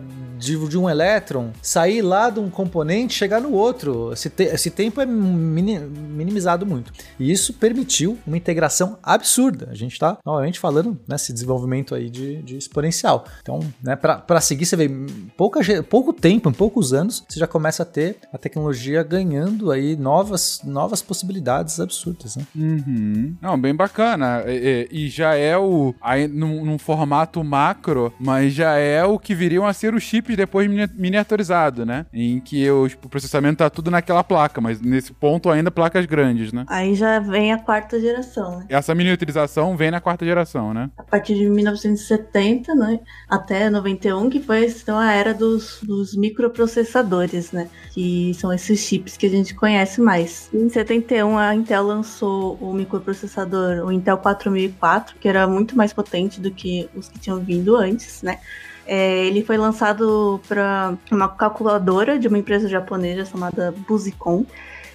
de, 0.43 0.67
de 0.67 0.77
um 0.77 0.89
elétron 0.89 1.51
sair 1.61 2.01
lá 2.01 2.29
de 2.29 2.39
um 2.39 2.49
componente 2.49 3.13
chegar 3.13 3.41
no 3.41 3.51
outro. 3.53 4.11
Esse, 4.11 4.29
te- 4.29 4.43
esse 4.43 4.69
tempo 4.69 4.99
é 5.01 5.05
mini- 5.05 5.79
minimizado 5.79 6.65
muito. 6.65 6.91
E 7.19 7.31
isso 7.31 7.53
permitiu 7.53 8.17
uma 8.27 8.37
integração 8.37 8.97
absurda. 9.01 9.67
A 9.71 9.75
gente 9.75 9.93
está 9.93 10.17
novamente 10.25 10.59
falando 10.59 10.99
nesse 11.07 11.31
desenvolvimento 11.33 11.95
aí 11.95 12.09
de, 12.09 12.41
de 12.43 12.57
exponencial. 12.57 13.25
Então, 13.41 13.59
né, 13.81 13.95
para 13.95 14.41
seguir, 14.41 14.65
você 14.65 14.75
vê 14.75 14.89
pouca, 15.37 15.59
pouco 15.83 16.11
tempo, 16.13 16.49
em 16.49 16.53
poucos 16.53 16.93
anos, 16.93 17.23
você 17.27 17.39
já 17.39 17.47
começa 17.47 17.83
a 17.83 17.85
ter 17.85 18.17
a 18.31 18.37
tecnologia 18.37 19.01
ganhando 19.03 19.71
aí 19.71 19.95
novas, 19.95 20.59
novas 20.63 21.01
possibilidades 21.01 21.79
absurdas. 21.79 22.35
Né? 22.35 22.45
Uhum. 22.55 23.35
Não, 23.41 23.59
bem 23.59 23.75
bacana. 23.75 24.43
E- 24.47 24.87
e 24.91 25.09
já 25.09 25.35
é 25.35 25.57
o. 25.57 25.93
Aí, 26.01 26.27
num, 26.27 26.65
num 26.65 26.77
formato 26.77 27.43
macro, 27.43 28.13
mas 28.19 28.53
já 28.53 28.75
é 28.77 29.03
o 29.03 29.17
que 29.19 29.33
viriam 29.35 29.65
a 29.65 29.73
ser 29.73 29.93
os 29.93 30.03
chips 30.03 30.32
depois 30.35 30.69
mini- 30.69 30.89
miniaturizado, 30.95 31.85
né? 31.85 32.05
Em 32.13 32.39
que 32.39 32.69
os- 32.69 32.93
o 32.93 33.09
processamento 33.09 33.57
tá 33.57 33.69
tudo 33.69 33.89
naquela 33.91 34.23
placa, 34.23 34.59
mas 34.61 34.79
nesse 34.81 35.13
ponto 35.13 35.49
ainda 35.49 35.71
placas 35.71 36.05
grandes, 36.05 36.51
né? 36.51 36.65
Aí 36.67 36.95
já 36.95 37.19
vem 37.19 37.51
a 37.53 37.57
quarta 37.59 37.99
geração, 37.99 38.59
né? 38.59 38.65
Essa 38.69 38.93
miniaturização 38.95 39.75
vem 39.77 39.91
na 39.91 40.01
quarta 40.01 40.25
geração, 40.25 40.73
né? 40.73 40.89
A 40.97 41.03
partir 41.03 41.35
de 41.35 41.49
1970, 41.49 42.73
né, 42.75 42.99
até 43.29 43.69
91, 43.69 44.29
que 44.29 44.39
foi 44.41 44.65
então, 44.67 44.97
a 44.97 45.11
era 45.11 45.33
dos, 45.33 45.79
dos 45.83 46.15
microprocessadores, 46.15 47.51
né, 47.51 47.67
que 47.93 48.33
são 48.35 48.51
esses 48.51 48.79
chips 48.79 49.17
que 49.17 49.25
a 49.25 49.29
gente 49.29 49.53
conhece 49.53 50.01
mais. 50.01 50.49
Em 50.53 50.69
71, 50.69 51.37
a 51.37 51.53
Intel 51.55 51.83
lançou 51.83 52.55
o 52.61 52.73
microprocessador, 52.73 53.85
o 53.85 53.91
Intel 53.91 54.17
4004, 54.17 55.15
que 55.19 55.27
era 55.27 55.47
muito 55.47 55.75
mais 55.75 55.93
potente 55.93 56.39
do 56.39 56.51
que 56.51 56.89
os 56.95 57.07
que 57.09 57.19
tinham 57.19 57.39
vindo 57.39 57.75
antes, 57.75 58.21
né. 58.21 58.39
É, 58.85 59.25
ele 59.25 59.43
foi 59.43 59.57
lançado 59.57 60.39
para 60.47 60.95
uma 61.11 61.29
calculadora 61.29 62.19
de 62.19 62.27
uma 62.27 62.37
empresa 62.37 62.67
japonesa 62.67 63.25
chamada 63.25 63.73
Busicom. 63.87 64.45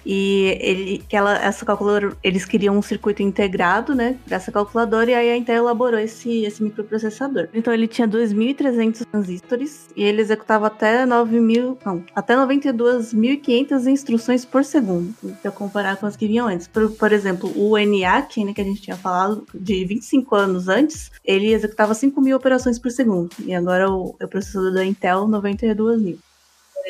E 0.05 0.57
ele, 0.59 1.03
que 1.07 1.15
ela, 1.15 1.37
essa 1.37 1.65
calculadora, 1.65 2.15
eles 2.23 2.45
queriam 2.45 2.77
um 2.77 2.81
circuito 2.81 3.21
integrado, 3.21 3.93
né, 3.93 4.17
para 4.25 4.37
essa 4.37 4.51
calculadora, 4.51 5.11
e 5.11 5.13
aí 5.13 5.29
a 5.31 5.37
Intel 5.37 5.63
elaborou 5.63 5.99
esse, 5.99 6.43
esse 6.43 6.63
microprocessador. 6.63 7.49
Então 7.53 7.73
ele 7.73 7.87
tinha 7.87 8.07
2.300 8.07 9.05
transistores 9.05 9.89
e 9.95 10.03
ele 10.03 10.21
executava 10.21 10.67
até 10.67 11.05
9.000, 11.05 11.77
não, 11.85 12.03
até 12.15 12.35
92.500 12.35 13.87
instruções 13.87 14.45
por 14.45 14.63
segundo, 14.63 15.13
para 15.41 15.51
comparar 15.51 15.97
com 15.97 16.05
as 16.05 16.15
que 16.15 16.27
vinham 16.27 16.47
antes. 16.47 16.67
Por, 16.67 16.91
por 16.91 17.11
exemplo, 17.11 17.51
o 17.55 17.77
ENIAC, 17.77 18.43
né, 18.43 18.53
que 18.53 18.61
a 18.61 18.65
gente 18.65 18.81
tinha 18.81 18.95
falado, 18.95 19.45
de 19.53 19.85
25 19.85 20.35
anos 20.35 20.67
antes, 20.67 21.11
ele 21.23 21.53
executava 21.53 21.93
5 21.93 22.19
mil 22.21 22.35
operações 22.35 22.79
por 22.79 22.91
segundo, 22.91 23.29
e 23.45 23.53
agora 23.53 23.89
o, 23.89 24.15
o 24.21 24.27
processador 24.27 24.73
da 24.73 24.85
Intel, 24.85 25.27
92 25.27 26.01
mil. 26.01 26.19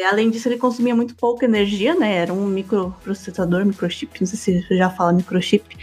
Além 0.03 0.30
disso, 0.30 0.47
ele 0.47 0.57
consumia 0.57 0.95
muito 0.95 1.15
pouca 1.15 1.45
energia, 1.45 1.95
né? 1.95 2.15
Era 2.15 2.34
um 2.34 2.45
microprocessador, 2.45 3.65
microchip, 3.65 4.19
não 4.19 4.27
sei 4.27 4.61
se 4.61 4.77
já 4.77 4.89
fala 4.89 5.13
microchip. 5.13 5.77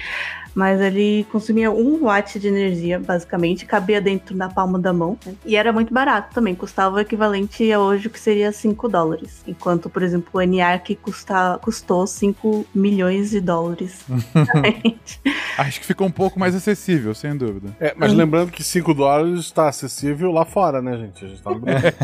Mas 0.56 0.80
ele 0.80 1.26
consumia 1.30 1.70
um 1.70 2.04
watt 2.04 2.38
de 2.40 2.48
energia, 2.48 2.98
basicamente, 2.98 3.66
cabia 3.66 4.00
dentro 4.00 4.34
da 4.34 4.48
palma 4.48 4.78
da 4.78 4.90
mão, 4.90 5.18
né? 5.26 5.34
e 5.44 5.54
era 5.54 5.70
muito 5.70 5.92
barato 5.92 6.32
também, 6.32 6.54
custava 6.54 6.96
o 6.96 6.98
equivalente 6.98 7.70
a 7.70 7.78
hoje, 7.78 8.08
que 8.08 8.18
seria 8.18 8.50
5 8.50 8.88
dólares, 8.88 9.42
enquanto, 9.46 9.90
por 9.90 10.02
exemplo, 10.02 10.30
o 10.32 10.40
ENIAC 10.40 10.96
custa, 10.96 11.58
custou 11.60 12.06
5 12.06 12.64
milhões 12.74 13.30
de 13.30 13.40
dólares. 13.42 14.06
Acho 15.58 15.80
que 15.80 15.86
ficou 15.86 16.06
um 16.06 16.10
pouco 16.10 16.40
mais 16.40 16.54
acessível, 16.54 17.14
sem 17.14 17.36
dúvida. 17.36 17.76
É, 17.78 17.94
mas 17.94 18.14
lembrando 18.14 18.50
que 18.50 18.64
5 18.64 18.94
dólares 18.94 19.40
está 19.40 19.68
acessível 19.68 20.32
lá 20.32 20.46
fora, 20.46 20.80
né, 20.80 20.96
gente? 20.96 21.22
A 21.22 21.28
gente 21.28 21.42
tá 21.42 21.50
no 21.50 21.60
Brasil. 21.60 21.92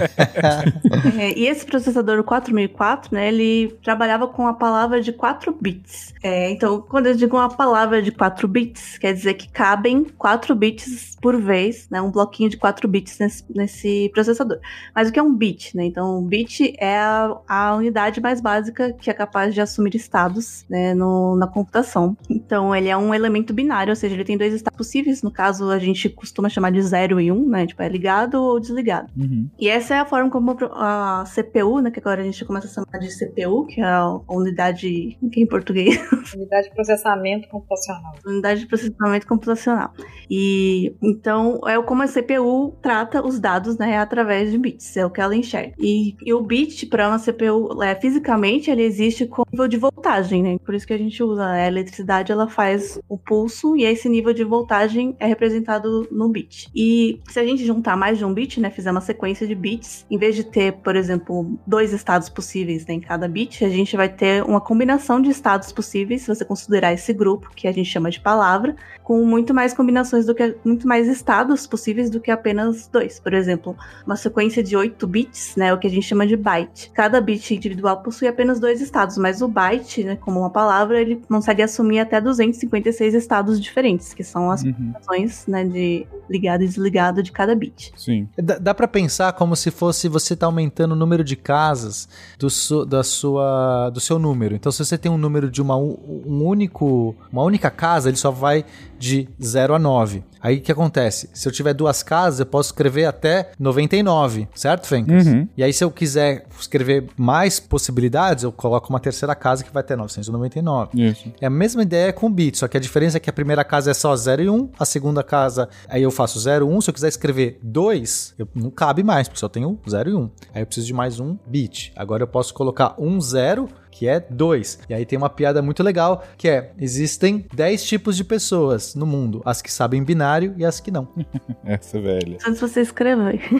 É, 1.18 1.38
e 1.38 1.46
esse 1.46 1.64
processador 1.64 2.22
4004, 2.22 3.14
né, 3.14 3.28
ele 3.28 3.76
trabalhava 3.82 4.26
com 4.26 4.46
a 4.46 4.54
palavra 4.54 5.00
de 5.00 5.12
4 5.12 5.56
bits. 5.60 6.14
É, 6.22 6.50
então, 6.50 6.80
quando 6.80 7.06
eu 7.06 7.14
digo 7.14 7.36
uma 7.36 7.48
palavra 7.48 8.02
de 8.02 8.10
4 8.10 8.41
bits, 8.48 8.98
quer 8.98 9.12
dizer 9.12 9.34
que 9.34 9.48
cabem 9.50 10.04
4 10.04 10.54
bits 10.54 11.16
por 11.20 11.40
vez, 11.40 11.88
né, 11.90 12.00
um 12.00 12.10
bloquinho 12.10 12.50
de 12.50 12.56
4 12.56 12.86
bits 12.88 13.18
nesse, 13.18 13.44
nesse 13.54 14.10
processador. 14.12 14.58
Mas 14.94 15.08
o 15.08 15.12
que 15.12 15.18
é 15.18 15.22
um 15.22 15.34
bit? 15.34 15.76
Né? 15.76 15.84
Então, 15.84 16.18
o 16.18 16.22
bit 16.22 16.74
é 16.78 16.98
a, 16.98 17.36
a 17.48 17.74
unidade 17.76 18.20
mais 18.20 18.40
básica 18.40 18.92
que 18.92 19.10
é 19.10 19.14
capaz 19.14 19.54
de 19.54 19.60
assumir 19.60 19.94
estados 19.94 20.64
né, 20.68 20.94
no, 20.94 21.36
na 21.36 21.46
computação. 21.46 22.16
Então, 22.52 22.76
ele 22.76 22.90
é 22.90 22.96
um 22.98 23.14
elemento 23.14 23.54
binário, 23.54 23.92
ou 23.92 23.96
seja, 23.96 24.14
ele 24.14 24.26
tem 24.26 24.36
dois 24.36 24.52
estados 24.52 24.76
possíveis. 24.76 25.22
No 25.22 25.30
caso, 25.30 25.70
a 25.70 25.78
gente 25.78 26.10
costuma 26.10 26.50
chamar 26.50 26.70
de 26.70 26.82
0 26.82 27.18
e 27.18 27.32
1, 27.32 27.34
um, 27.34 27.48
né? 27.48 27.66
Tipo, 27.66 27.82
é 27.82 27.88
ligado 27.88 28.34
ou 28.34 28.60
desligado. 28.60 29.10
Uhum. 29.16 29.48
E 29.58 29.70
essa 29.70 29.94
é 29.94 29.98
a 30.00 30.04
forma 30.04 30.28
como 30.28 30.54
a 30.74 31.24
CPU, 31.34 31.80
né, 31.80 31.90
que 31.90 31.98
agora 31.98 32.20
a 32.20 32.24
gente 32.24 32.44
começa 32.44 32.66
a 32.66 32.70
chamar 32.70 32.98
de 32.98 33.08
CPU, 33.08 33.64
que 33.64 33.80
é 33.80 33.84
a 33.84 34.20
unidade, 34.28 35.16
que 35.32 35.40
é 35.40 35.42
em 35.42 35.46
português, 35.46 35.96
Unidade 36.36 36.68
de 36.68 36.74
processamento 36.74 37.48
computacional. 37.48 38.12
unidade 38.26 38.60
de 38.60 38.66
processamento 38.66 39.26
computacional. 39.26 39.94
E 40.30 40.94
então 41.02 41.58
é 41.66 41.80
como 41.82 42.02
a 42.02 42.06
CPU 42.06 42.76
trata 42.82 43.26
os 43.26 43.40
dados, 43.40 43.78
né, 43.78 43.96
através 43.96 44.50
de 44.50 44.58
bits, 44.58 44.94
é 44.98 45.06
o 45.06 45.10
que 45.10 45.22
ela 45.22 45.34
enxerga. 45.34 45.74
E, 45.78 46.16
e 46.22 46.34
o 46.34 46.42
bit 46.42 46.84
para 46.84 47.08
uma 47.08 47.18
CPU, 47.18 47.82
é, 47.82 47.94
fisicamente, 47.94 48.70
ele 48.70 48.82
existe 48.82 49.26
com 49.26 49.42
nível 49.50 49.68
de 49.68 49.76
voltagem, 49.76 50.42
né? 50.42 50.58
Por 50.64 50.74
isso 50.74 50.86
que 50.86 50.92
a 50.92 50.98
gente 50.98 51.22
usa 51.22 51.46
a 51.46 51.66
eletricidade, 51.66 52.32
ela 52.32 52.41
faz 52.48 52.98
o 53.08 53.16
pulso 53.16 53.76
e 53.76 53.84
esse 53.84 54.08
nível 54.08 54.32
de 54.32 54.44
voltagem 54.44 55.16
é 55.18 55.26
representado 55.26 56.08
no 56.10 56.28
bit. 56.28 56.68
E 56.74 57.20
se 57.28 57.38
a 57.38 57.44
gente 57.44 57.64
juntar 57.64 57.96
mais 57.96 58.18
de 58.18 58.24
um 58.24 58.32
bit, 58.32 58.60
né, 58.60 58.70
fizer 58.70 58.90
uma 58.90 59.00
sequência 59.00 59.46
de 59.46 59.54
bits, 59.54 60.06
em 60.10 60.18
vez 60.18 60.34
de 60.34 60.44
ter, 60.44 60.72
por 60.74 60.96
exemplo, 60.96 61.58
dois 61.66 61.92
estados 61.92 62.28
possíveis 62.28 62.86
né, 62.86 62.94
em 62.94 63.00
cada 63.00 63.28
bit, 63.28 63.64
a 63.64 63.68
gente 63.68 63.96
vai 63.96 64.08
ter 64.08 64.42
uma 64.44 64.60
combinação 64.60 65.20
de 65.20 65.30
estados 65.30 65.72
possíveis, 65.72 66.22
se 66.22 66.28
você 66.28 66.44
considerar 66.44 66.92
esse 66.92 67.12
grupo, 67.12 67.50
que 67.54 67.66
a 67.66 67.72
gente 67.72 67.88
chama 67.88 68.10
de 68.10 68.20
palavra, 68.20 68.76
com 69.02 69.24
muito 69.24 69.52
mais 69.52 69.74
combinações 69.74 70.26
do 70.26 70.34
que 70.34 70.56
muito 70.64 70.86
mais 70.86 71.08
estados 71.08 71.66
possíveis 71.66 72.10
do 72.10 72.20
que 72.20 72.30
apenas 72.30 72.88
dois. 72.88 73.18
Por 73.18 73.34
exemplo, 73.34 73.76
uma 74.06 74.16
sequência 74.16 74.62
de 74.62 74.76
8 74.76 75.06
bits, 75.06 75.56
né, 75.56 75.72
o 75.72 75.78
que 75.78 75.86
a 75.86 75.90
gente 75.90 76.06
chama 76.06 76.26
de 76.26 76.36
byte. 76.36 76.90
Cada 76.94 77.20
bit 77.20 77.54
individual 77.54 78.02
possui 78.02 78.28
apenas 78.28 78.60
dois 78.60 78.80
estados, 78.80 79.18
mas 79.18 79.42
o 79.42 79.48
byte, 79.48 80.04
né, 80.04 80.16
como 80.16 80.40
uma 80.40 80.50
palavra, 80.50 81.00
ele 81.00 81.20
consegue 81.28 81.62
assumir 81.62 82.00
até 82.00 82.20
256 82.22 83.14
estados 83.14 83.60
diferentes, 83.60 84.14
que 84.14 84.24
são 84.24 84.50
as 84.50 84.62
Uhum. 84.62 84.72
combinações, 84.72 85.46
né, 85.46 85.64
de 85.64 86.06
ligado 86.30 86.62
e 86.62 86.66
desligado 86.66 87.22
de 87.22 87.30
cada 87.32 87.54
bit. 87.54 87.92
Sim. 87.96 88.26
Dá, 88.36 88.56
dá 88.58 88.74
para 88.74 88.88
pensar 88.88 89.32
como 89.34 89.54
se 89.54 89.70
fosse 89.70 90.08
você 90.08 90.34
tá 90.34 90.46
aumentando 90.46 90.92
o 90.92 90.96
número 90.96 91.22
de 91.22 91.36
casas 91.36 92.08
do, 92.38 92.48
su- 92.48 92.86
da 92.86 93.02
sua, 93.02 93.90
do 93.90 94.00
seu 94.00 94.18
número. 94.18 94.54
Então, 94.54 94.72
se 94.72 94.84
você 94.84 94.96
tem 94.96 95.10
um 95.12 95.18
número 95.18 95.50
de 95.50 95.60
uma, 95.60 95.76
um 95.76 96.42
único, 96.44 97.14
uma 97.30 97.42
única 97.42 97.70
casa, 97.70 98.08
ele 98.08 98.16
só 98.16 98.30
vai 98.30 98.64
de 99.02 99.28
0 99.42 99.74
a 99.74 99.78
9. 99.80 100.22
Aí 100.40 100.58
o 100.58 100.60
que 100.60 100.70
acontece? 100.70 101.28
Se 101.34 101.48
eu 101.48 101.52
tiver 101.52 101.74
duas 101.74 102.04
casas, 102.04 102.38
eu 102.38 102.46
posso 102.46 102.68
escrever 102.68 103.04
até 103.04 103.50
99, 103.58 104.48
certo, 104.54 104.86
Fencas? 104.86 105.26
Uhum. 105.26 105.48
E 105.56 105.62
aí, 105.62 105.72
se 105.72 105.82
eu 105.82 105.90
quiser 105.90 106.46
escrever 106.58 107.08
mais 107.16 107.58
possibilidades, 107.58 108.44
eu 108.44 108.52
coloco 108.52 108.90
uma 108.90 109.00
terceira 109.00 109.34
casa 109.34 109.64
que 109.64 109.72
vai 109.72 109.82
ter 109.82 109.96
999. 109.96 111.02
Isso. 111.02 111.32
É 111.40 111.46
a 111.46 111.50
mesma 111.50 111.82
ideia 111.82 112.12
com 112.12 112.30
bit, 112.30 112.58
só 112.58 112.68
que 112.68 112.76
a 112.76 112.80
diferença 112.80 113.16
é 113.16 113.20
que 113.20 113.28
a 113.28 113.32
primeira 113.32 113.64
casa 113.64 113.90
é 113.90 113.94
só 113.94 114.14
0 114.14 114.42
e 114.42 114.48
1, 114.48 114.70
a 114.78 114.84
segunda 114.84 115.24
casa, 115.24 115.68
aí 115.88 116.02
eu 116.04 116.10
faço 116.12 116.38
0 116.38 116.68
1, 116.68 116.80
se 116.80 116.90
eu 116.90 116.94
quiser 116.94 117.08
escrever 117.08 117.58
2, 117.60 118.34
eu, 118.38 118.48
não 118.54 118.70
cabe 118.70 119.02
mais, 119.02 119.26
porque 119.26 119.40
só 119.40 119.48
tenho 119.48 119.78
0 119.88 120.10
e 120.10 120.14
1. 120.14 120.30
Aí 120.54 120.62
eu 120.62 120.66
preciso 120.66 120.86
de 120.86 120.94
mais 120.94 121.18
um 121.18 121.36
bit. 121.44 121.92
Agora 121.96 122.22
eu 122.22 122.28
posso 122.28 122.54
colocar 122.54 122.94
um 122.98 123.20
0, 123.20 123.68
que 123.92 124.08
é 124.08 124.18
2. 124.18 124.80
E 124.88 124.94
aí 124.94 125.06
tem 125.06 125.16
uma 125.16 125.28
piada 125.30 125.62
muito 125.62 125.82
legal, 125.82 126.24
que 126.36 126.48
é, 126.48 126.72
existem 126.80 127.46
10 127.54 127.84
tipos 127.84 128.16
de 128.16 128.24
pessoas 128.24 128.94
no 128.94 129.06
mundo, 129.06 129.42
as 129.44 129.62
que 129.62 129.70
sabem 129.70 130.02
binário 130.02 130.54
e 130.56 130.64
as 130.64 130.80
que 130.80 130.90
não. 130.90 131.06
Essa 131.64 132.00
velha. 132.00 132.38
Antes 132.44 132.60
você 132.60 132.80
escrever. 132.80 133.40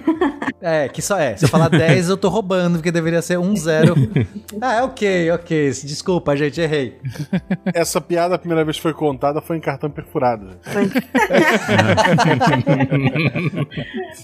É, 0.64 0.88
que 0.88 1.02
só 1.02 1.18
é, 1.18 1.36
se 1.36 1.44
eu 1.44 1.48
falar 1.48 1.68
10 1.68 2.08
eu 2.08 2.16
tô 2.16 2.28
roubando, 2.28 2.74
porque 2.74 2.92
deveria 2.92 3.20
ser 3.20 3.36
um 3.36 3.56
0. 3.56 3.94
ah, 4.62 4.74
é 4.74 4.82
ok, 4.82 5.30
ok, 5.32 5.70
desculpa 5.70 6.36
gente, 6.36 6.60
errei. 6.60 7.00
Essa 7.74 8.00
piada, 8.00 8.36
a 8.36 8.38
primeira 8.38 8.64
vez 8.64 8.76
que 8.76 8.82
foi 8.82 8.94
contada, 8.94 9.40
foi 9.40 9.56
em 9.56 9.60
cartão 9.60 9.90
perfurado. 9.90 10.50
gente. 10.72 10.94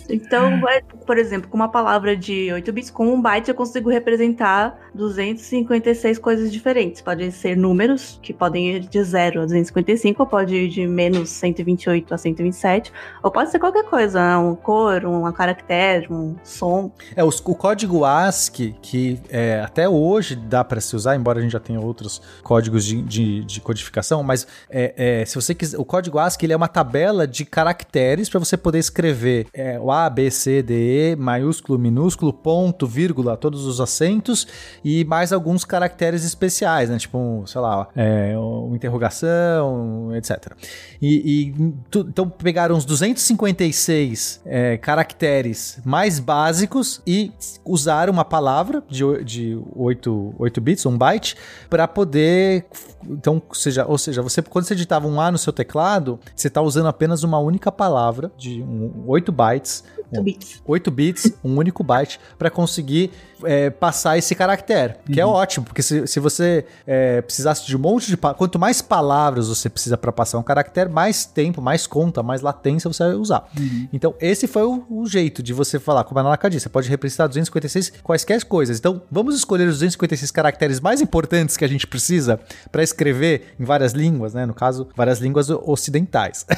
Então, 0.09 0.61
vai- 0.61 0.83
por 1.07 1.19
exemplo, 1.19 1.49
com 1.49 1.57
uma 1.57 1.69
palavra 1.69 2.17
de 2.17 2.53
8 2.53 2.73
bits, 2.73 2.91
com 2.91 3.13
um 3.13 3.21
byte 3.21 3.49
eu 3.49 3.55
consigo 3.55 3.91
representar 3.91 4.79
256 4.95 5.98
coisas 6.19 6.53
diferentes. 6.53 7.01
Podem 7.01 7.31
ser 7.31 7.57
números, 7.57 8.19
que 8.23 8.33
podem 8.33 8.77
ir 8.77 8.81
de 8.81 9.03
0 9.03 9.41
a 9.43 9.45
255, 9.45 10.23
ou 10.23 10.27
pode 10.29 10.55
ir 10.55 10.69
de 10.69 10.87
menos 10.87 11.29
128 11.31 12.15
a 12.15 12.19
127, 12.19 12.93
ou 13.23 13.31
pode 13.31 13.51
ser 13.51 13.59
qualquer 13.59 13.85
coisa, 13.85 14.21
né? 14.21 14.37
uma 14.37 14.57
cor, 14.57 15.05
um 15.05 15.31
caractere, 15.33 16.07
um 16.11 16.37
som. 16.43 16.91
É, 17.17 17.23
os- 17.25 17.41
o 17.45 17.55
código 17.55 18.05
ASCII, 18.05 18.75
que 18.81 19.21
é, 19.31 19.61
até 19.65 19.89
hoje 19.89 20.35
dá 20.37 20.63
para 20.65 20.81
se 20.81 20.95
usar, 20.95 21.17
embora 21.17 21.39
a 21.39 21.43
gente 21.43 21.53
já 21.53 21.61
tenha 21.61 21.81
outros 21.81 22.21
códigos 22.43 22.85
de, 22.85 23.03
de- 23.03 23.45
de 23.45 23.61
codificação, 23.61 24.23
mas 24.23 24.47
é, 24.71 25.21
é, 25.23 25.25
se 25.25 25.35
você 25.35 25.55
quiser, 25.55 25.79
o 25.79 25.85
código 25.85 26.19
ASCII 26.19 26.47
ele 26.47 26.53
é 26.53 26.57
uma 26.57 26.69
tabela 26.69 27.27
de 27.27 27.45
caracteres 27.45 28.29
para 28.29 28.39
você 28.39 28.57
poder 28.57 28.79
escrever 28.79 29.47
é, 29.53 29.79
o 29.81 29.91
A, 29.91 30.09
B, 30.09 30.31
C, 30.31 30.63
D, 30.63 31.13
E, 31.13 31.17
maiúsculo, 31.17 31.79
minúsculo, 31.79 32.33
ponto, 32.33 32.87
vírgula, 32.87 33.37
todos 33.37 33.65
os 33.67 33.81
acentos 33.81 34.47
e 34.85 35.05
mais 35.05 35.33
alguns 35.33 35.65
caracteres 35.65 35.88
especiais, 36.25 36.91
né? 36.91 36.99
Tipo, 36.99 37.19
um, 37.19 37.47
sei 37.47 37.61
lá, 37.61 37.89
é, 37.97 38.37
uma 38.37 38.75
interrogação, 38.77 40.15
etc. 40.15 40.53
E, 41.01 41.53
e 41.57 41.75
tu- 41.91 42.07
então 42.09 42.29
pegaram 42.29 42.77
os 42.77 42.85
256 42.85 44.41
é, 44.45 44.77
caracteres 44.77 45.79
mais 45.85 46.19
básicos 46.19 47.01
e 47.07 47.33
usaram 47.65 48.13
uma 48.13 48.25
palavra 48.25 48.83
de, 48.89 49.25
de 49.25 49.59
8, 49.75 50.35
8 50.39 50.61
bits, 50.61 50.87
um 50.87 50.97
byte, 50.97 51.37
para 51.69 51.87
poder. 51.89 52.67
Então, 53.09 53.41
ou 53.49 53.55
seja, 53.55 53.87
ou 53.87 53.97
seja, 53.99 54.23
você 54.23 54.43
quando 54.43 54.65
você 54.65 54.75
digitava 54.75 55.07
um 55.07 55.21
A 55.21 55.31
no 55.31 55.39
seu 55.39 55.53
teclado, 55.53 56.19
você 56.35 56.49
está 56.49 56.61
usando 56.61 56.87
apenas 56.87 57.23
uma 57.23 57.39
única 57.39 57.71
palavra 57.71 58.31
de 58.37 58.63
um, 58.63 59.05
8 59.07 59.31
bytes. 59.33 59.85
8 60.11 60.23
bits. 60.25 60.63
8 60.67 60.91
bits, 60.91 61.33
um 61.45 61.57
único 61.59 61.85
byte, 61.85 62.19
para 62.39 62.51
conseguir 62.51 63.11
é, 63.45 63.71
passar 63.71 64.17
esse 64.19 64.35
caractere. 64.35 64.95
Que 65.13 65.21
é 65.21 65.27
ótimo, 65.27 65.65
porque 65.67 65.83
se, 65.83 66.07
se 66.07 66.21
você 66.21 66.65
é, 66.87 67.21
precisasse 67.23 67.67
de 67.67 67.77
um 67.77 67.81
monte 67.81 68.07
de. 68.09 68.17
Quanto 68.17 68.59
mais 68.59 68.81
palavras 68.83 69.49
você 69.49 69.69
precisa 69.69 69.97
para 69.97 70.11
passar 70.13 70.39
um 70.39 70.43
caractere, 70.43 70.89
mais 70.91 71.25
tempo, 71.25 71.61
mais 71.63 71.87
conta, 71.87 72.23
mais 72.23 72.41
latência 72.41 72.91
você 72.93 73.05
vai 73.05 73.15
usar. 73.15 73.49
Então, 73.93 74.15
esse 74.21 74.47
foi 74.47 74.63
o, 74.65 74.85
o 74.91 75.07
jeito 75.07 75.43
de 75.43 75.53
você 75.53 75.79
falar, 75.79 76.05
como 76.05 76.19
a 76.21 76.23
Nanaka 76.23 76.49
disse, 76.51 76.65
você 76.65 76.69
pode 76.69 76.89
representar 76.89 77.27
256 77.27 77.93
quaisquer 78.03 78.43
coisas. 78.45 78.79
Então, 78.79 79.03
vamos 79.11 79.35
escolher 79.37 79.65
os 79.69 79.75
256 79.77 80.31
caracteres 80.31 80.81
mais 80.81 81.01
importantes 81.01 81.57
que 81.57 81.65
a 81.65 81.69
gente 81.69 81.87
precisa 81.87 82.39
para 82.71 82.83
escrever 82.83 83.55
em 83.59 83.65
várias 83.65 83.93
línguas, 83.93 84.35
né? 84.35 84.45
No 84.47 84.55
caso, 84.55 84.89
várias 84.97 85.19
línguas 85.19 85.49
o- 85.51 85.63
ocidentais. 85.67 86.47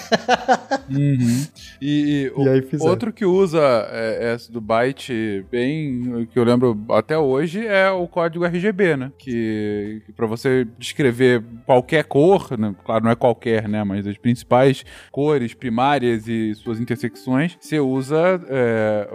Uhum. 0.90 1.46
E, 1.80 2.32
o- 2.34 2.42
E 2.44 2.48
aí 2.48 2.62
fizeram. 2.62 2.90
outro 2.90 3.12
que 3.12 3.24
usa 3.24 3.60
é, 3.90 4.32
essa 4.34 4.50
do 4.52 4.60
byte 4.60 5.44
bem, 5.50 6.26
que 6.32 6.38
eu 6.38 6.44
lembro 6.44 6.69
até 6.90 7.16
hoje, 7.18 7.66
é 7.66 7.90
o 7.90 8.06
código 8.06 8.44
RGB, 8.44 8.96
né? 8.96 9.12
Que, 9.18 10.02
que 10.06 10.12
para 10.12 10.26
você 10.26 10.66
descrever 10.78 11.42
qualquer 11.66 12.04
cor, 12.04 12.58
né? 12.58 12.74
claro, 12.84 13.04
não 13.04 13.10
é 13.10 13.14
qualquer, 13.14 13.68
né? 13.68 13.82
Mas 13.84 14.06
as 14.06 14.16
principais 14.18 14.84
cores 15.10 15.54
primárias 15.54 16.26
e 16.28 16.54
suas 16.54 16.80
intersecções, 16.80 17.56
você 17.60 17.78
usa 17.80 18.40
é, 18.48 19.08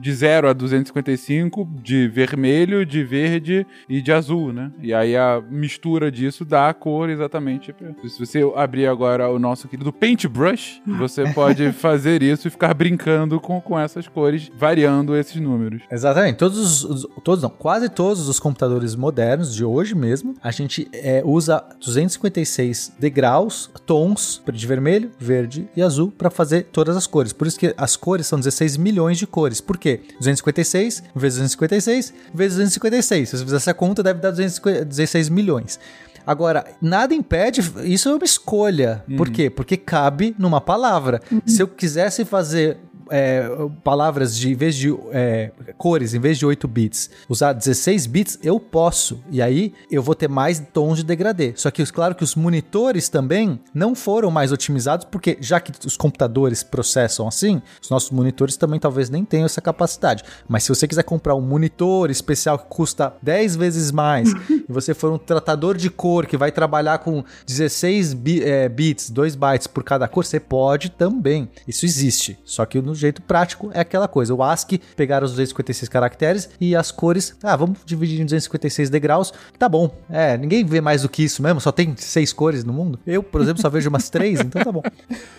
de 0.00 0.12
0 0.12 0.48
a 0.48 0.52
255 0.52 1.68
de 1.82 2.08
vermelho, 2.08 2.84
de 2.84 3.02
verde 3.04 3.66
e 3.88 4.00
de 4.00 4.12
azul, 4.12 4.52
né? 4.52 4.70
E 4.82 4.92
aí 4.92 5.16
a 5.16 5.42
mistura 5.50 6.10
disso 6.10 6.44
dá 6.44 6.68
a 6.68 6.74
cor 6.74 7.08
exatamente. 7.10 7.72
pra- 7.72 7.92
Se 8.08 8.18
você 8.18 8.40
abrir 8.56 8.86
agora 8.86 9.28
o 9.28 9.38
nosso 9.38 9.68
querido 9.68 9.92
Paintbrush, 9.92 10.82
você 10.98 11.24
pode 11.32 11.72
fazer 11.72 12.22
isso 12.22 12.48
e 12.48 12.50
ficar 12.50 12.74
brincando 12.74 13.40
com, 13.40 13.60
com 13.60 13.78
essas 13.78 14.08
cores 14.08 14.50
variando 14.56 15.16
esses 15.16 15.40
números. 15.40 15.82
Exatamente. 15.90 16.36
Todos 16.38 16.84
os, 16.84 16.99
os- 17.04 17.06
todos 17.24 17.42
não, 17.42 17.50
quase 17.50 17.88
todos 17.88 18.28
os 18.28 18.38
computadores 18.40 18.94
modernos 18.94 19.54
de 19.54 19.64
hoje 19.64 19.94
mesmo, 19.94 20.34
a 20.42 20.50
gente 20.50 20.88
é, 20.92 21.22
usa 21.24 21.62
256 21.80 22.92
degraus, 22.98 23.70
tons 23.86 24.42
de 24.52 24.66
vermelho, 24.66 25.10
verde 25.18 25.68
e 25.76 25.82
azul 25.82 26.12
para 26.16 26.30
fazer 26.30 26.64
todas 26.72 26.96
as 26.96 27.06
cores. 27.06 27.32
Por 27.32 27.46
isso 27.46 27.58
que 27.58 27.74
as 27.76 27.96
cores 27.96 28.26
são 28.26 28.38
16 28.38 28.76
milhões 28.76 29.18
de 29.18 29.26
cores. 29.26 29.60
Por 29.60 29.76
quê? 29.78 30.00
256 30.18 31.02
vezes 31.14 31.38
256 31.38 32.14
vezes 32.34 32.56
256. 32.58 33.28
Se 33.28 33.36
você 33.38 33.44
fizer 33.44 33.56
essa 33.56 33.74
conta, 33.74 34.02
deve 34.02 34.20
dar 34.20 34.30
216 34.30 35.28
milhões. 35.28 35.78
Agora, 36.26 36.64
nada 36.82 37.14
impede, 37.14 37.60
isso 37.84 38.08
é 38.10 38.14
uma 38.14 38.24
escolha. 38.24 39.02
Por 39.16 39.30
quê? 39.30 39.48
Porque 39.48 39.76
cabe 39.76 40.34
numa 40.38 40.60
palavra. 40.60 41.20
Se 41.46 41.62
eu 41.62 41.66
quisesse 41.66 42.24
fazer 42.24 42.76
é, 43.10 43.48
palavras 43.84 44.36
de, 44.36 44.50
em 44.50 44.54
vez 44.54 44.74
de 44.74 44.94
é, 45.12 45.50
cores, 45.76 46.14
em 46.14 46.20
vez 46.20 46.38
de 46.38 46.46
8 46.46 46.66
bits, 46.68 47.10
usar 47.28 47.52
16 47.52 48.06
bits, 48.06 48.38
eu 48.42 48.58
posso. 48.60 49.20
E 49.30 49.40
aí 49.42 49.72
eu 49.90 50.02
vou 50.02 50.14
ter 50.14 50.28
mais 50.28 50.62
tons 50.72 50.98
de 50.98 51.04
degradê. 51.04 51.52
Só 51.56 51.70
que, 51.70 51.84
claro 51.86 52.14
que 52.14 52.24
os 52.24 52.34
monitores 52.34 53.08
também 53.08 53.60
não 53.74 53.94
foram 53.94 54.30
mais 54.30 54.52
otimizados, 54.52 55.06
porque 55.10 55.36
já 55.40 55.60
que 55.60 55.72
os 55.86 55.96
computadores 55.96 56.62
processam 56.62 57.26
assim, 57.26 57.60
os 57.82 57.90
nossos 57.90 58.10
monitores 58.10 58.56
também 58.56 58.78
talvez 58.80 59.10
nem 59.10 59.24
tenham 59.24 59.46
essa 59.46 59.60
capacidade. 59.60 60.22
Mas 60.48 60.62
se 60.64 60.68
você 60.68 60.86
quiser 60.86 61.02
comprar 61.02 61.34
um 61.34 61.40
monitor 61.40 62.10
especial 62.10 62.58
que 62.58 62.66
custa 62.68 63.12
10 63.22 63.56
vezes 63.56 63.90
mais, 63.90 64.30
e 64.50 64.64
você 64.72 64.94
for 64.94 65.12
um 65.12 65.18
tratador 65.18 65.76
de 65.76 65.90
cor 65.90 66.26
que 66.26 66.36
vai 66.36 66.52
trabalhar 66.52 66.98
com 66.98 67.24
16 67.46 68.14
bi- 68.14 68.42
é, 68.42 68.68
bits, 68.68 69.10
2 69.10 69.34
bytes 69.34 69.66
por 69.66 69.82
cada 69.84 70.06
cor, 70.08 70.24
você 70.24 70.38
pode 70.40 70.90
também. 70.90 71.48
Isso 71.66 71.84
existe. 71.84 72.38
Só 72.44 72.64
que 72.64 72.80
no 72.80 72.94
jeito 73.00 73.22
prático 73.22 73.70
é 73.74 73.80
aquela 73.80 74.06
coisa. 74.08 74.34
O 74.34 74.42
ASCII 74.42 74.80
pegaram 74.96 75.24
os 75.24 75.32
256 75.32 75.88
caracteres 75.88 76.48
e 76.60 76.74
as 76.76 76.90
cores, 76.90 77.36
ah, 77.42 77.56
vamos 77.56 77.78
dividir 77.84 78.20
em 78.20 78.24
256 78.24 78.90
degraus. 78.90 79.32
Tá 79.58 79.68
bom. 79.68 79.94
É, 80.08 80.36
ninguém 80.36 80.64
vê 80.64 80.80
mais 80.80 81.02
do 81.02 81.08
que 81.08 81.22
isso 81.24 81.42
mesmo, 81.42 81.60
só 81.60 81.72
tem 81.72 81.94
seis 81.96 82.32
cores 82.32 82.64
no 82.64 82.72
mundo. 82.72 82.98
Eu, 83.06 83.22
por 83.22 83.40
exemplo, 83.40 83.60
só 83.62 83.68
vejo 83.68 83.88
umas 83.88 84.08
três, 84.10 84.40
então 84.40 84.62
tá 84.62 84.72
bom. 84.72 84.82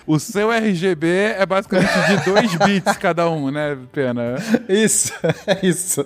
O 0.05 0.19
seu 0.19 0.51
RGB 0.51 1.07
é 1.37 1.45
basicamente 1.45 1.91
de 2.07 2.25
2 2.31 2.55
bits 2.55 2.97
cada 2.97 3.29
um, 3.29 3.51
né, 3.51 3.77
Pena? 3.91 4.35
Isso, 4.67 5.11
é 5.47 5.65
isso. 5.65 6.05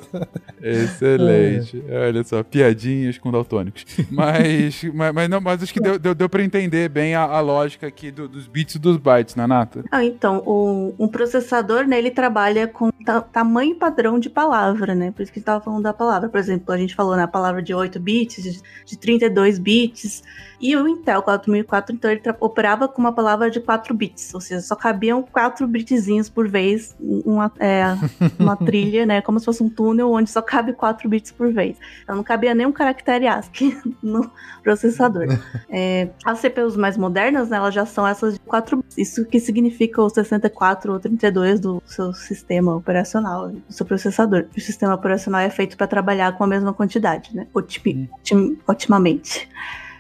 Excelente. 0.61 1.83
Olha 1.89 2.23
só, 2.23 2.43
piadinhas 2.43 3.17
com 3.17 3.31
daltônicos. 3.31 3.85
Mas, 4.11 4.83
mas, 4.93 5.13
mas 5.13 5.29
não, 5.29 5.39
mas 5.41 5.63
acho 5.63 5.73
que 5.73 5.79
deu, 5.79 5.97
deu, 5.97 6.13
deu 6.15 6.29
pra 6.29 6.43
entender 6.43 6.89
bem 6.89 7.15
a, 7.15 7.21
a 7.23 7.39
lógica 7.39 7.87
aqui 7.87 8.11
do- 8.11 8.27
dos 8.27 8.47
bits 8.47 8.75
e 8.75 8.79
dos 8.79 8.97
bytes, 8.97 9.35
né, 9.35 9.45
Nata? 9.47 9.83
Ah, 9.91 10.03
então, 10.03 10.43
o, 10.45 10.93
um 10.99 11.07
processador, 11.07 11.44
né, 11.87 11.97
ele 11.97 12.11
trabalha 12.11 12.67
com 12.67 12.91
ta- 13.05 13.21
tamanho 13.21 13.75
padrão 13.75 14.19
de 14.19 14.29
palavra, 14.29 14.93
né? 14.95 15.11
Por 15.11 15.21
isso 15.21 15.31
que 15.31 15.39
a 15.39 15.41
gente 15.41 15.45
tava 15.45 15.63
falando 15.63 15.83
da 15.83 15.93
palavra. 15.93 16.29
Por 16.29 16.39
exemplo, 16.39 16.73
a 16.73 16.77
gente 16.77 16.95
falou 16.95 17.15
na 17.15 17.27
palavra 17.27 17.61
de 17.61 17.73
8 17.73 17.99
bits, 17.99 18.61
de 18.85 18.97
32 18.97 19.59
bits. 19.59 20.23
E 20.59 20.75
o 20.75 20.87
Intel 20.87 21.21
4004, 21.21 21.93
então, 21.95 22.09
ele 22.11 22.21
operava 22.39 22.87
com 22.87 23.01
uma 23.01 23.11
palavra 23.13 23.49
de 23.51 23.59
4 23.59 23.93
bits. 23.93 24.33
Ou 24.33 24.41
seja, 24.41 24.61
só 24.61 24.75
cabiam 24.75 25.21
4 25.23 25.67
bitzinhos 25.67 26.29
por 26.29 26.47
vez, 26.47 26.95
uma, 26.99 27.51
é, 27.59 27.83
uma 28.39 28.55
trilha, 28.55 29.05
né? 29.05 29.21
Como 29.21 29.39
se 29.39 29.45
fosse 29.45 29.61
um 29.61 29.69
túnel 29.69 30.11
onde 30.11 30.29
só 30.29 30.41
cabe 30.41 30.73
4 30.73 31.07
bits 31.09 31.31
por 31.31 31.51
vez. 31.51 31.77
Então 32.03 32.15
não 32.15 32.23
cabia 32.23 32.55
nenhum 32.55 32.71
caractere 32.71 33.27
ASCII 33.27 33.77
no 34.01 34.29
processador. 34.63 35.25
É, 35.77 36.09
as 36.23 36.39
CPUs 36.39 36.77
mais 36.77 36.95
modernas, 36.95 37.49
né, 37.49 37.57
elas 37.57 37.73
já 37.73 37.85
são 37.85 38.07
essas 38.07 38.35
de 38.35 38.39
4 38.41 38.77
bits. 38.77 38.97
Isso 38.97 39.25
que 39.25 39.39
significa 39.39 40.01
o 40.01 40.09
64 40.09 40.93
ou 40.93 40.99
32 40.99 41.59
do 41.59 41.81
seu 41.85 42.13
sistema 42.13 42.75
operacional, 42.75 43.49
do 43.49 43.61
seu 43.69 43.85
processador. 43.85 44.45
O 44.55 44.59
sistema 44.61 44.93
operacional 44.93 45.41
é 45.41 45.49
feito 45.49 45.75
para 45.75 45.87
trabalhar 45.87 46.37
com 46.37 46.43
a 46.43 46.47
mesma 46.47 46.73
quantidade, 46.73 47.35
né? 47.35 47.47
Otimi- 47.53 48.09
otim- 48.21 48.57
otimamente. 48.67 49.49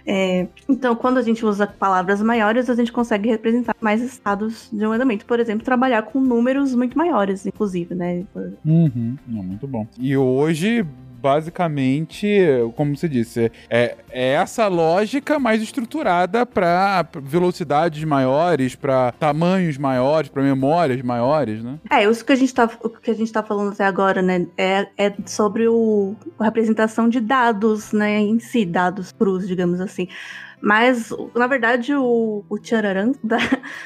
É, 0.07 0.47
então, 0.69 0.95
quando 0.95 1.17
a 1.17 1.21
gente 1.21 1.43
usa 1.45 1.65
palavras 1.65 2.21
maiores, 2.21 2.69
a 2.69 2.75
gente 2.75 2.91
consegue 2.91 3.29
representar 3.29 3.75
mais 3.81 4.01
estados 4.01 4.69
de 4.71 4.85
um 4.85 4.93
elemento. 4.93 5.25
Por 5.25 5.39
exemplo, 5.39 5.65
trabalhar 5.65 6.03
com 6.03 6.19
números 6.19 6.75
muito 6.75 6.97
maiores, 6.97 7.45
inclusive, 7.45 7.95
né? 7.95 8.23
Uhum. 8.63 9.17
Muito 9.27 9.67
bom. 9.67 9.87
E 9.97 10.15
hoje, 10.15 10.85
basicamente, 11.21 12.27
como 12.75 12.95
você 12.95 13.07
disse, 13.07 13.51
é, 13.69 13.95
é 14.09 14.33
essa 14.33 14.67
lógica 14.67 15.39
mais 15.39 15.61
estruturada 15.61 16.45
para 16.45 17.07
velocidades 17.21 18.03
maiores, 18.03 18.75
para 18.75 19.11
tamanhos 19.13 19.77
maiores, 19.77 20.29
para 20.29 20.43
memórias 20.43 21.01
maiores, 21.01 21.63
né? 21.63 21.79
É, 21.89 22.03
isso 22.03 22.23
que 22.23 22.31
a 22.31 22.35
gente 22.35 22.53
tá, 22.53 22.69
o 22.83 22.89
que 22.89 23.11
a 23.11 23.15
gente 23.15 23.31
tá 23.31 23.43
falando 23.43 23.73
até 23.73 23.85
agora, 23.85 24.21
né, 24.21 24.45
é, 24.57 24.87
é 24.97 25.13
sobre 25.25 25.67
o, 25.67 26.15
a 26.39 26.45
representação 26.45 27.09
de 27.09 27.19
dados, 27.19 27.91
né, 27.91 28.19
em 28.19 28.39
si, 28.39 28.65
dados 28.65 29.11
crus, 29.11 29.47
digamos 29.47 29.79
assim. 29.79 30.07
Mas, 30.61 31.13
na 31.35 31.47
verdade, 31.47 31.93
o, 31.93 32.43
o 32.49 32.57
tchararam 32.57 33.13
da, 33.23 33.37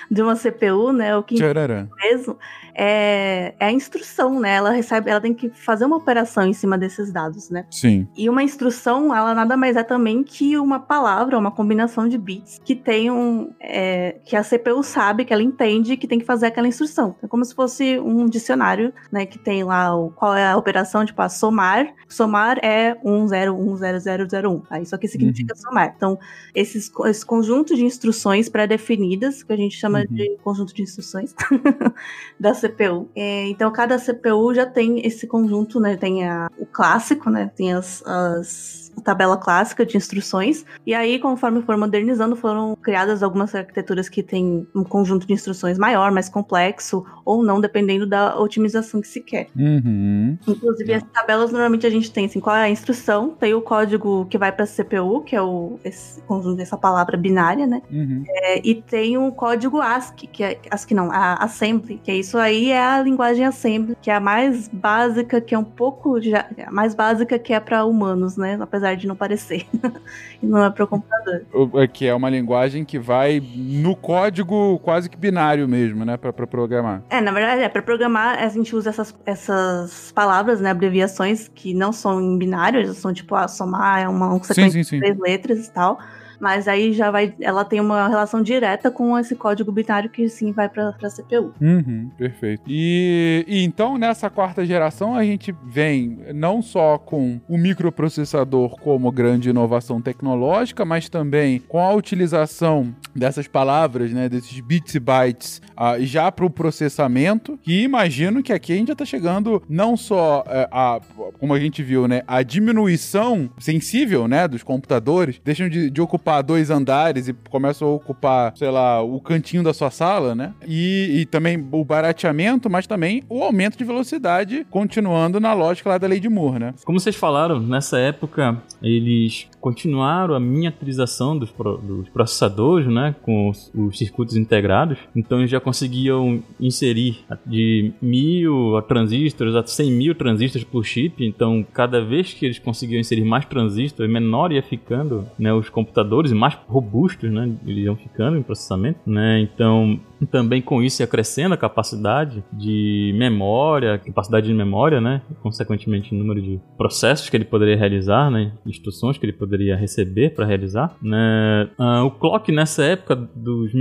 de 0.10 0.22
uma 0.22 0.36
CPU, 0.36 0.91
né, 0.91 1.16
o 1.16 1.24
que 1.24 1.36
Tchararã. 1.36 1.88
mesmo, 1.98 2.38
é, 2.74 3.54
é 3.60 3.66
a 3.66 3.72
instrução, 3.72 4.40
né, 4.40 4.56
ela 4.56 4.72
recebe, 4.72 5.10
ela 5.10 5.22
tem 5.22 5.34
que 5.34 5.50
fazer 5.50 5.86
uma 5.86 5.98
operação 5.98 6.46
em 6.46 6.54
cima 6.54 6.78
desses 6.78 7.12
dados, 7.12 7.50
né. 7.50 7.66
Sim. 7.72 8.08
E 8.16 8.30
uma 8.30 8.44
instrução, 8.44 9.16
ela 9.16 9.34
nada 9.34 9.58
mais 9.58 9.76
é 9.76 9.84
também 9.84 10.24
que 10.24 10.58
uma 10.58 10.80
palavra, 10.80 11.38
uma 11.38 11.52
combinação 11.52 12.08
de 12.08 12.18
bits 12.18 12.60
que 12.64 12.76
tem 12.76 13.12
um. 13.12 13.52
é, 13.60 14.18
que 14.26 14.36
a 14.36 14.44
CPU 14.44 14.84
sabe, 14.84 15.26
que 15.26 15.34
ela 15.34 15.44
entende 15.44 15.98
que 15.98 16.08
tem 16.08 16.20
que 16.20 16.26
fazer 16.26 16.48
aquela 16.48 16.68
instrução. 16.68 17.16
É 17.22 17.28
como 17.28 17.44
se 17.46 17.54
fosse 17.54 18.00
um 18.00 18.26
dicionário, 18.26 18.94
né? 19.12 19.26
Que 19.26 19.38
tem 19.38 19.64
lá 19.64 19.96
o, 19.96 20.10
qual 20.12 20.36
é 20.36 20.48
a 20.48 20.58
operação, 20.58 21.06
tipo, 21.06 21.22
a 21.22 21.30
somar. 21.30 21.94
Somar 22.08 22.58
é 22.64 22.96
10100001. 23.04 24.60
Tá? 24.62 24.80
Isso 24.80 24.96
aqui 24.96 25.08
significa 25.08 25.56
somar. 25.56 25.94
Então, 25.96 26.18
esses, 26.60 26.91
esse 27.06 27.26
conjunto 27.26 27.76
de 27.76 27.84
instruções 27.86 28.49
pré-definidas, 28.49 29.44
que 29.44 29.53
a 29.53 29.56
gente 29.56 29.76
chama 29.77 29.99
Uhum. 29.99 30.06
de 30.15 30.38
conjunto 30.44 30.73
de 30.73 30.81
instruções 30.84 31.34
da 32.40 32.53
CPU. 32.53 33.10
É, 33.15 33.48
então, 33.48 33.72
cada 33.72 33.98
CPU 33.98 34.53
já 34.53 34.65
tem 34.65 35.06
esse 35.06 35.27
conjunto, 35.27 35.80
né? 35.80 35.95
Tem 35.98 36.27
a- 36.27 36.49
o 36.57 36.65
clássico, 36.65 37.30
né? 37.30 37.52
Tem 37.56 37.73
as, 37.73 38.03
as- 38.06 38.89
tabela 38.99 39.38
clássica 39.38 39.85
de 39.85 39.97
instruções. 39.97 40.65
E 40.85 40.93
aí, 40.93 41.19
conforme 41.19 41.61
for 41.61 41.77
modernizando, 41.77 42.35
foram 42.35 42.76
criadas 42.76 43.23
algumas 43.23 43.53
arquiteturas 43.53 44.09
que 44.09 44.23
têm 44.23 44.67
um 44.76 44.84
conjunto 44.84 45.26
de 45.26 45.34
instruções 45.34 45.77
maior, 45.77 46.11
mais 46.11 46.30
complexo, 46.30 47.05
ou 47.26 47.43
não, 47.43 47.61
dependendo 47.61 48.05
da 48.05 48.39
otimização 48.39 49.01
que 49.01 49.07
se 49.07 49.21
quer. 49.21 49.47
Uhum. 49.55 50.38
Inclusive, 50.47 50.93
as 50.93 51.03
tabelas 51.03 51.51
normalmente 51.51 51.85
a 51.85 51.89
gente 51.89 52.11
tem 52.11 52.26
assim, 52.26 52.39
qual 52.39 52.55
é 52.55 52.63
a 52.63 52.69
instrução, 52.69 53.30
tem 53.30 53.53
o 53.53 53.61
código 53.61 54.26
que 54.30 54.38
vai 54.38 54.51
para 54.51 54.65
CPU, 54.65 55.21
que 55.21 55.35
é 55.35 55.41
o 55.41 55.80
esse 55.84 56.21
conjunto 56.23 56.61
essa 56.61 56.77
palavra 56.77 57.17
binária, 57.17 57.65
né? 57.65 57.81
Uhum. 57.91 58.23
É, 58.27 58.67
e 58.67 58.76
tem 58.76 59.17
o 59.17 59.31
código 59.31 59.80
ASCII, 59.80 60.27
que 60.27 60.43
é 60.43 60.59
ASCII 60.69 60.95
não, 60.95 61.11
a 61.11 61.35
Assembly, 61.35 61.99
que 62.03 62.11
é 62.11 62.15
isso 62.15 62.38
aí 62.38 62.71
é 62.71 62.81
a 62.81 63.01
linguagem 63.01 63.45
Assembly, 63.45 63.95
que 64.01 64.09
é 64.09 64.15
a 64.15 64.19
mais 64.19 64.67
básica, 64.67 65.41
que 65.41 65.55
é 65.55 65.57
um 65.57 65.63
pouco 65.63 66.21
já, 66.21 66.47
a 66.65 66.71
mais 66.71 66.93
básica 66.93 67.39
que 67.39 67.53
é 67.53 67.59
para 67.59 67.85
humanos, 67.85 68.38
né? 68.38 68.57
Apesar 68.59 68.89
de 68.95 69.07
não 69.07 69.16
parecer. 69.16 69.66
e 70.41 70.45
não 70.45 70.64
é 70.64 70.70
para 70.70 70.84
o 70.84 70.88
computador. 70.88 71.41
É 71.76 71.88
Que 71.88 72.07
é 72.07 72.14
uma 72.14 72.30
linguagem 72.30 72.86
que 72.86 72.99
vai 72.99 73.41
no 73.56 73.95
código 73.95 74.80
quase 74.80 75.10
que 75.10 75.18
binário 75.18 75.68
mesmo, 75.68 76.06
né? 76.06 76.18
Pra 76.18 76.32
programar. 76.32 77.02
É, 77.10 77.22
na 77.22 77.32
verdade, 77.32 77.61
é 77.61 77.70
para 77.70 77.82
programar, 77.82 78.40
a 78.44 78.48
gente 78.49 78.76
usa 78.76 78.90
essas, 78.90 79.16
essas 79.26 80.11
palavras, 80.14 80.61
né, 80.61 80.70
abreviações 80.70 81.49
que 81.53 81.74
não 81.74 81.91
são 81.91 82.22
em 82.22 82.38
binário, 82.38 82.82
elas 82.82 82.98
são 82.98 83.14
tipo, 83.14 83.36
ah, 83.36 83.48
somar 83.48 84.02
é 84.02 84.07
uma 84.07 84.32
Sim, 84.38 84.44
sequência 84.44 84.84
sim, 84.84 84.90
sim. 84.90 84.99
três 84.99 85.18
letras 85.18 85.68
e 85.68 85.72
tal. 85.72 85.99
Mas 86.40 86.68
aí 86.68 86.94
já 86.94 87.11
vai. 87.11 87.34
Ela 87.40 87.66
tem 87.66 87.80
uma 87.80 88.07
relação 88.07 88.41
direta 88.41 88.90
com 88.90 89.18
esse 89.18 89.36
código 89.36 89.72
binário 89.72 90.10
que 90.10 90.28
sim 90.30 90.52
vai 90.52 90.70
pra, 90.70 90.94
pra 90.94 91.10
CPU. 91.10 91.53
Uhum, 91.61 92.10
perfeito. 92.18 92.64
E, 92.68 93.44
e 93.48 93.64
então 93.64 93.98
nessa 93.98 94.30
quarta 94.30 94.66
geração 94.66 95.16
a 95.16 95.24
gente 95.24 95.53
vem 95.64 96.20
não 96.34 96.61
só 96.61 96.98
com 96.98 97.40
o 97.48 97.57
microprocessador 97.57 98.80
como 98.80 99.11
grande 99.11 99.49
inovação 99.49 100.02
tecnológica, 100.02 100.86
mas 100.86 101.10
também 101.10 101.60
com 101.60 101.80
a 101.80 101.94
utilização 101.94 102.94
dessas 103.16 103.48
palavras, 103.48 104.11
né, 104.11 104.30
desses 104.30 104.60
bits 104.60 104.95
e 104.95 104.99
bytes, 104.99 105.61
ah, 105.76 105.99
já 105.99 106.32
para 106.32 106.45
o 106.45 106.49
processamento. 106.49 107.60
Que 107.61 107.84
imagino 107.84 108.41
que 108.41 108.53
aqui 108.53 108.74
a 108.74 108.76
gente 108.76 108.88
já 108.88 108.94
está 108.94 109.06
chegando 109.06 109.61
não 109.68 109.98
só 109.98 110.44
eh, 110.48 110.68
a, 110.72 110.99
como 111.40 111.53
a 111.53 111.60
gente 111.60 111.84
viu, 111.84 112.07
né, 112.07 112.22
a 112.28 112.41
diminuição 112.44 113.49
sensível, 113.57 114.28
né, 114.28 114.48
dos 114.48 114.64
computadores, 114.64 115.41
deixam 115.44 115.68
de, 115.68 115.90
de 115.90 116.02
ocupar 116.02 116.28
dois 116.41 116.69
andares 116.69 117.27
e 117.27 117.34
começam 117.49 117.88
a 117.88 117.91
ocupar, 117.91 118.53
sei 118.56 118.69
lá, 118.69 119.01
o 119.01 119.19
cantinho 119.19 119.64
da 119.64 119.73
sua 119.73 119.89
sala, 119.89 120.35
né? 120.35 120.53
E, 120.68 121.22
e 121.22 121.26
também 121.26 121.68
o 121.72 121.84
barateamento, 121.84 122.69
mas 122.69 122.88
também 122.88 123.23
o 123.27 123.43
aumento 123.43 123.77
de 123.77 123.84
velocidade, 123.84 124.65
continuando 124.69 125.39
na 125.39 125.53
lógica 125.53 125.89
lá 125.89 125.97
da 125.97 126.07
lei 126.07 126.19
de 126.19 126.30
Moore, 126.30 126.60
né? 126.60 126.73
Como 126.85 126.99
vocês 126.99 127.15
falaram, 127.15 127.60
nessa 127.60 127.97
época 127.99 128.61
eles 128.81 129.47
continuaram 129.60 130.34
a 130.34 130.40
miniaturização 130.40 131.38
dos, 131.38 131.52
dos 131.52 132.10
processadores, 132.10 132.88
né, 132.88 133.15
com 133.22 133.49
os, 133.49 133.72
os, 133.73 133.98
circuitos 133.98 134.36
integrados. 134.36 134.98
Então 135.15 135.40
eles 135.40 135.52
já 135.52 135.60
conseguiam 135.60 136.41
inserir 136.60 137.19
de 137.45 137.91
mil 138.02 138.81
transistores 138.88 139.56
a 139.56 139.65
100 139.65 139.91
mil 139.91 140.15
transistores 140.15 140.65
por 140.65 140.86
chip. 140.86 141.26
Então 141.26 141.65
cada 141.73 142.03
vez 142.03 142.34
que 142.34 142.45
eles 142.45 142.60
conseguiam 142.60 142.99
inserir 142.99 143.23
mais 143.23 143.45
transistores, 143.45 144.11
menor 144.11 144.52
ia 144.52 144.64
ficando, 144.64 145.26
né, 145.38 145.53
os 145.53 145.69
computadores 145.69 146.31
mais 146.31 146.57
robustos, 146.68 147.31
né, 147.31 147.52
eles 147.65 147.86
iam 147.86 147.95
ficando 147.95 148.38
em 148.38 148.41
processamento, 148.41 148.99
né. 149.06 149.41
Então 149.41 149.99
também 150.26 150.62
com 150.62 150.82
isso 150.82 151.02
ia 151.02 151.08
crescendo 151.08 151.54
a 151.54 151.58
capacidade 151.58 152.44
de 152.52 153.14
memória, 153.18 153.98
capacidade 153.98 154.48
de 154.48 154.54
memória, 154.54 155.00
né? 155.00 155.22
Consequentemente, 155.41 156.14
o 156.14 156.18
número 156.18 156.41
de 156.41 156.60
processos 156.78 157.30
que 157.30 157.38
ele 157.38 157.46
poderia 157.46 157.78
realizar, 157.78 158.30
né? 158.30 158.54
Instruções 158.66 159.18
que 159.18 159.26
ele 159.26 159.34
poderia 159.34 159.76
receber 159.76 160.32
para 160.32 160.46
realizar. 160.46 160.96
Né? 161.02 161.70
Ah, 161.78 162.04
o 162.04 162.12
clock 162.12 162.52
nessa 162.52 162.84
época 162.84 163.16
dos 163.16 163.72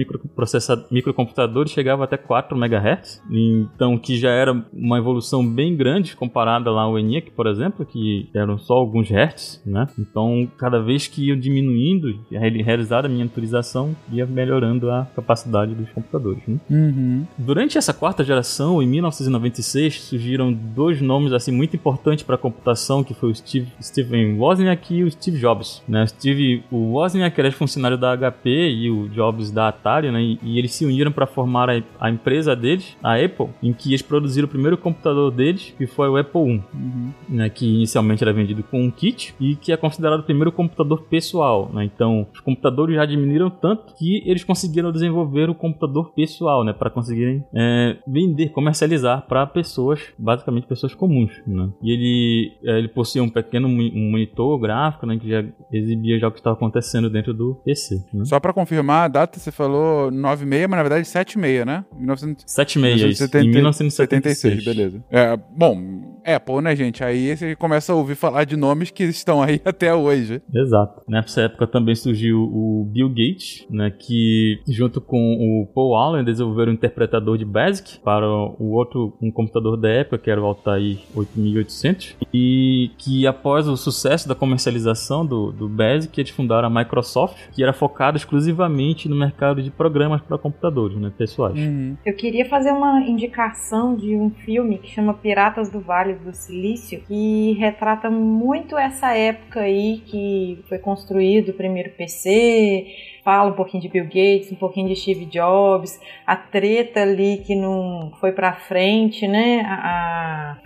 microcomputadores 0.91 1.73
chegava 1.73 2.05
até 2.05 2.17
4 2.17 2.57
MHz, 2.57 3.23
então 3.31 3.99
que 3.99 4.17
já 4.17 4.31
era 4.31 4.53
uma 4.73 4.99
evolução 4.99 5.47
bem 5.47 5.77
grande 5.77 6.17
comparada 6.17 6.71
lá 6.71 6.83
ao 6.83 6.99
ENIAC, 6.99 7.31
por 7.33 7.47
exemplo, 7.47 7.85
que 7.85 8.29
eram 8.35 8.59
só 8.59 8.75
alguns 8.75 9.09
hertz, 9.09 9.63
né? 9.67 9.87
Então, 9.99 10.49
cada 10.57 10.81
vez 10.81 11.07
que 11.07 11.29
ia 11.29 11.37
diminuindo, 11.37 12.19
realizar 12.31 13.05
a 13.05 13.09
miniaturização, 13.09 13.97
ia 14.13 14.27
melhorando 14.27 14.91
a 14.91 15.07
capacidade 15.15 15.75
dos 15.75 15.91
computadores 15.91 16.28
computadores. 16.29 16.43
Né? 16.47 16.59
Uhum. 16.71 17.27
Durante 17.37 17.79
essa 17.79 17.93
quarta 17.95 18.23
geração, 18.23 18.83
em 18.83 18.87
1996, 18.87 20.03
surgiram 20.03 20.53
dois 20.53 21.01
nomes 21.01 21.33
assim 21.33 21.53
muito 21.53 21.75
importantes 21.77 22.25
para 22.25 22.35
a 22.35 22.39
computação, 22.39 23.03
que 23.03 23.15
foi 23.15 23.31
o 23.31 23.35
Steve, 23.35 23.69
Steven 23.81 24.39
Wozniak 24.39 24.95
e 24.95 25.05
o 25.05 25.11
Steve 25.11 25.39
Jobs. 25.39 25.83
Né? 25.89 26.07
Steve, 26.07 26.63
o 26.71 26.95
Wozniak 26.95 27.39
era 27.39 27.51
funcionário 27.53 27.97
da 27.97 28.17
HP 28.17 28.51
e 28.51 28.91
o 28.91 29.09
Jobs 29.09 29.51
da 29.51 29.69
Atari, 29.69 30.11
né? 30.11 30.21
e, 30.21 30.39
e 30.43 30.59
eles 30.59 30.75
se 30.75 30.85
uniram 30.85 31.11
para 31.11 31.27
formar 31.27 31.71
a, 31.71 31.83
a, 32.01 32.11
empresa 32.11 32.55
deles, 32.55 32.97
a 33.03 33.17
Apple, 33.17 33.49
em 33.63 33.73
que 33.73 33.91
eles 33.91 34.03
produziram 34.03 34.47
o 34.47 34.51
primeiro 34.51 34.77
computador 34.77 35.31
deles, 35.31 35.75
que 35.77 35.87
foi 35.87 36.09
o 36.09 36.17
Apple 36.17 36.41
I, 36.41 36.63
uhum. 36.75 37.13
né? 37.29 37.49
que 37.49 37.67
inicialmente 37.67 38.23
era 38.23 38.33
vendido 38.33 38.63
com 38.63 38.83
um 38.83 38.91
kit 38.91 39.35
e 39.41 39.57
que 39.57 39.73
é 39.73 39.77
considerado 39.77 40.21
o 40.21 40.25
primeiro 40.25 40.53
computador 40.53 41.03
pessoal. 41.03 41.71
Né? 41.73 41.85
Então, 41.85 42.27
os 42.33 42.41
computadores 42.41 42.95
já 42.95 43.05
diminuíram 43.05 43.51
tanto 43.51 43.95
que 43.95 44.23
eles 44.27 44.45
conseguiram 44.45 44.93
desenvolver 44.93 45.49
o 45.49 45.55
computador 45.55 46.13
pessoal, 46.19 46.65
né, 46.65 46.73
para 46.73 46.91
conseguirem 46.91 47.45
é, 47.55 47.97
vender, 48.05 48.49
comercializar 48.49 49.25
para 49.29 49.47
pessoas, 49.47 50.01
basicamente 50.19 50.67
pessoas 50.67 50.93
comuns, 50.93 51.31
né? 51.47 51.69
E 51.81 51.93
ele 51.93 52.53
é, 52.65 52.79
ele 52.79 52.89
possuía 52.89 53.23
um 53.23 53.29
pequeno 53.29 53.69
monitor 53.69 54.59
gráfico, 54.59 55.07
né, 55.07 55.17
que 55.17 55.29
já 55.29 55.45
exibia 55.73 56.19
já 56.19 56.27
o 56.27 56.33
que 56.33 56.41
estava 56.41 56.57
acontecendo 56.57 57.09
dentro 57.09 57.33
do 57.33 57.55
PC. 57.65 58.05
Né? 58.13 58.25
Só 58.25 58.41
para 58.41 58.53
confirmar 58.53 59.05
a 59.05 59.09
data, 59.09 59.39
você 59.39 59.53
falou 59.53 60.11
96, 60.11 60.69
mas 60.69 60.77
na 60.77 60.83
verdade 60.83 61.07
76, 61.07 61.65
né? 61.65 61.85
76, 61.95 62.77
1970, 62.77 63.45
em 63.45 63.51
1976, 63.51 64.65
beleza. 64.65 65.05
É, 65.13 65.37
bom, 65.37 66.18
Apple, 66.35 66.61
né, 66.61 66.75
gente? 66.77 67.03
Aí 67.03 67.37
você 67.37 67.57
começa 67.57 67.93
a 67.93 67.97
ouvir 67.97 68.15
falar 68.15 68.45
de 68.45 68.57
nomes 68.57 68.91
que 68.91 69.05
estão 69.05 69.43
aí 69.43 69.61
até 69.65 69.95
hoje. 69.95 70.43
Exato. 70.55 71.03
Nessa 71.09 71.43
época 71.43 71.67
também 71.67 71.95
surgiu 71.95 72.39
o 72.43 72.89
Bill 72.91 73.09
Gates, 73.09 73.67
né, 73.71 73.91
que 73.91 74.61
junto 74.69 75.01
com 75.01 75.17
o 75.17 75.67
Paul 75.75 75.97
Allen 75.97 76.25
desenvolveram 76.25 76.73
um 76.73 76.75
interpretador 76.75 77.39
de 77.39 77.45
BASIC 77.45 78.01
para 78.01 78.27
o 78.27 78.73
outro 78.73 79.17
um 79.23 79.31
computador 79.31 79.77
da 79.77 79.89
época, 79.89 80.19
que 80.19 80.31
era 80.31 80.41
o 80.41 80.45
Altair 80.45 80.99
8800, 81.15 82.17
e 82.33 82.91
que 82.99 83.27
após 83.27 83.69
o 83.69 83.77
sucesso 83.77 84.29
da 84.29 84.35
comercialização 84.35 85.25
do, 85.25 85.53
do 85.53 85.69
BASIC, 85.69 86.21
eles 86.21 86.31
fundaram 86.31 86.69
a 86.69 86.71
Microsoft, 86.71 87.37
que 87.53 87.63
era 87.63 87.73
focada 87.73 88.17
exclusivamente 88.17 89.09
no 89.09 89.17
mercado 89.17 89.63
de 89.63 89.71
programas 89.71 90.21
para 90.21 90.39
computadores, 90.39 90.97
né, 90.99 91.13
pessoais. 91.17 91.59
Uhum. 91.59 91.97
Eu 92.05 92.15
queria 92.15 92.47
fazer 92.49 92.73
uma 92.73 93.01
indicação 93.01 93.95
de 93.95 94.17
um 94.17 94.31
filme 94.31 94.79
que 94.79 94.91
chama 94.91 95.15
Piratas 95.15 95.71
do 95.71 95.81
Vale 95.81 96.18
do 96.19 96.35
Silício, 96.35 97.01
que 97.07 97.53
retrata 97.59 98.11
muito 98.11 98.77
essa 98.77 99.15
época 99.15 99.61
aí 99.61 100.03
que 100.07 100.65
foi 100.69 100.79
construído 100.79 101.51
o 101.51 101.55
primeiro 101.55 101.91
PC, 101.91 102.87
fala 103.25 103.51
um 103.51 103.55
pouquinho 103.55 103.83
de 103.83 103.89
Bill 103.89 104.05
Gates, 104.05 104.53
um 104.53 104.57
pouquinho 104.57 104.89
de 104.89 104.97
Steve 104.97 105.27
Jobs, 105.27 106.01
a 106.27 106.37
treta 106.37 107.03
ali 107.03 107.43
que 107.47 107.55
não 107.55 108.13
foi 108.21 108.33
para 108.33 108.55
frente, 108.55 109.27
né? 109.27 109.63
A, 109.67 110.59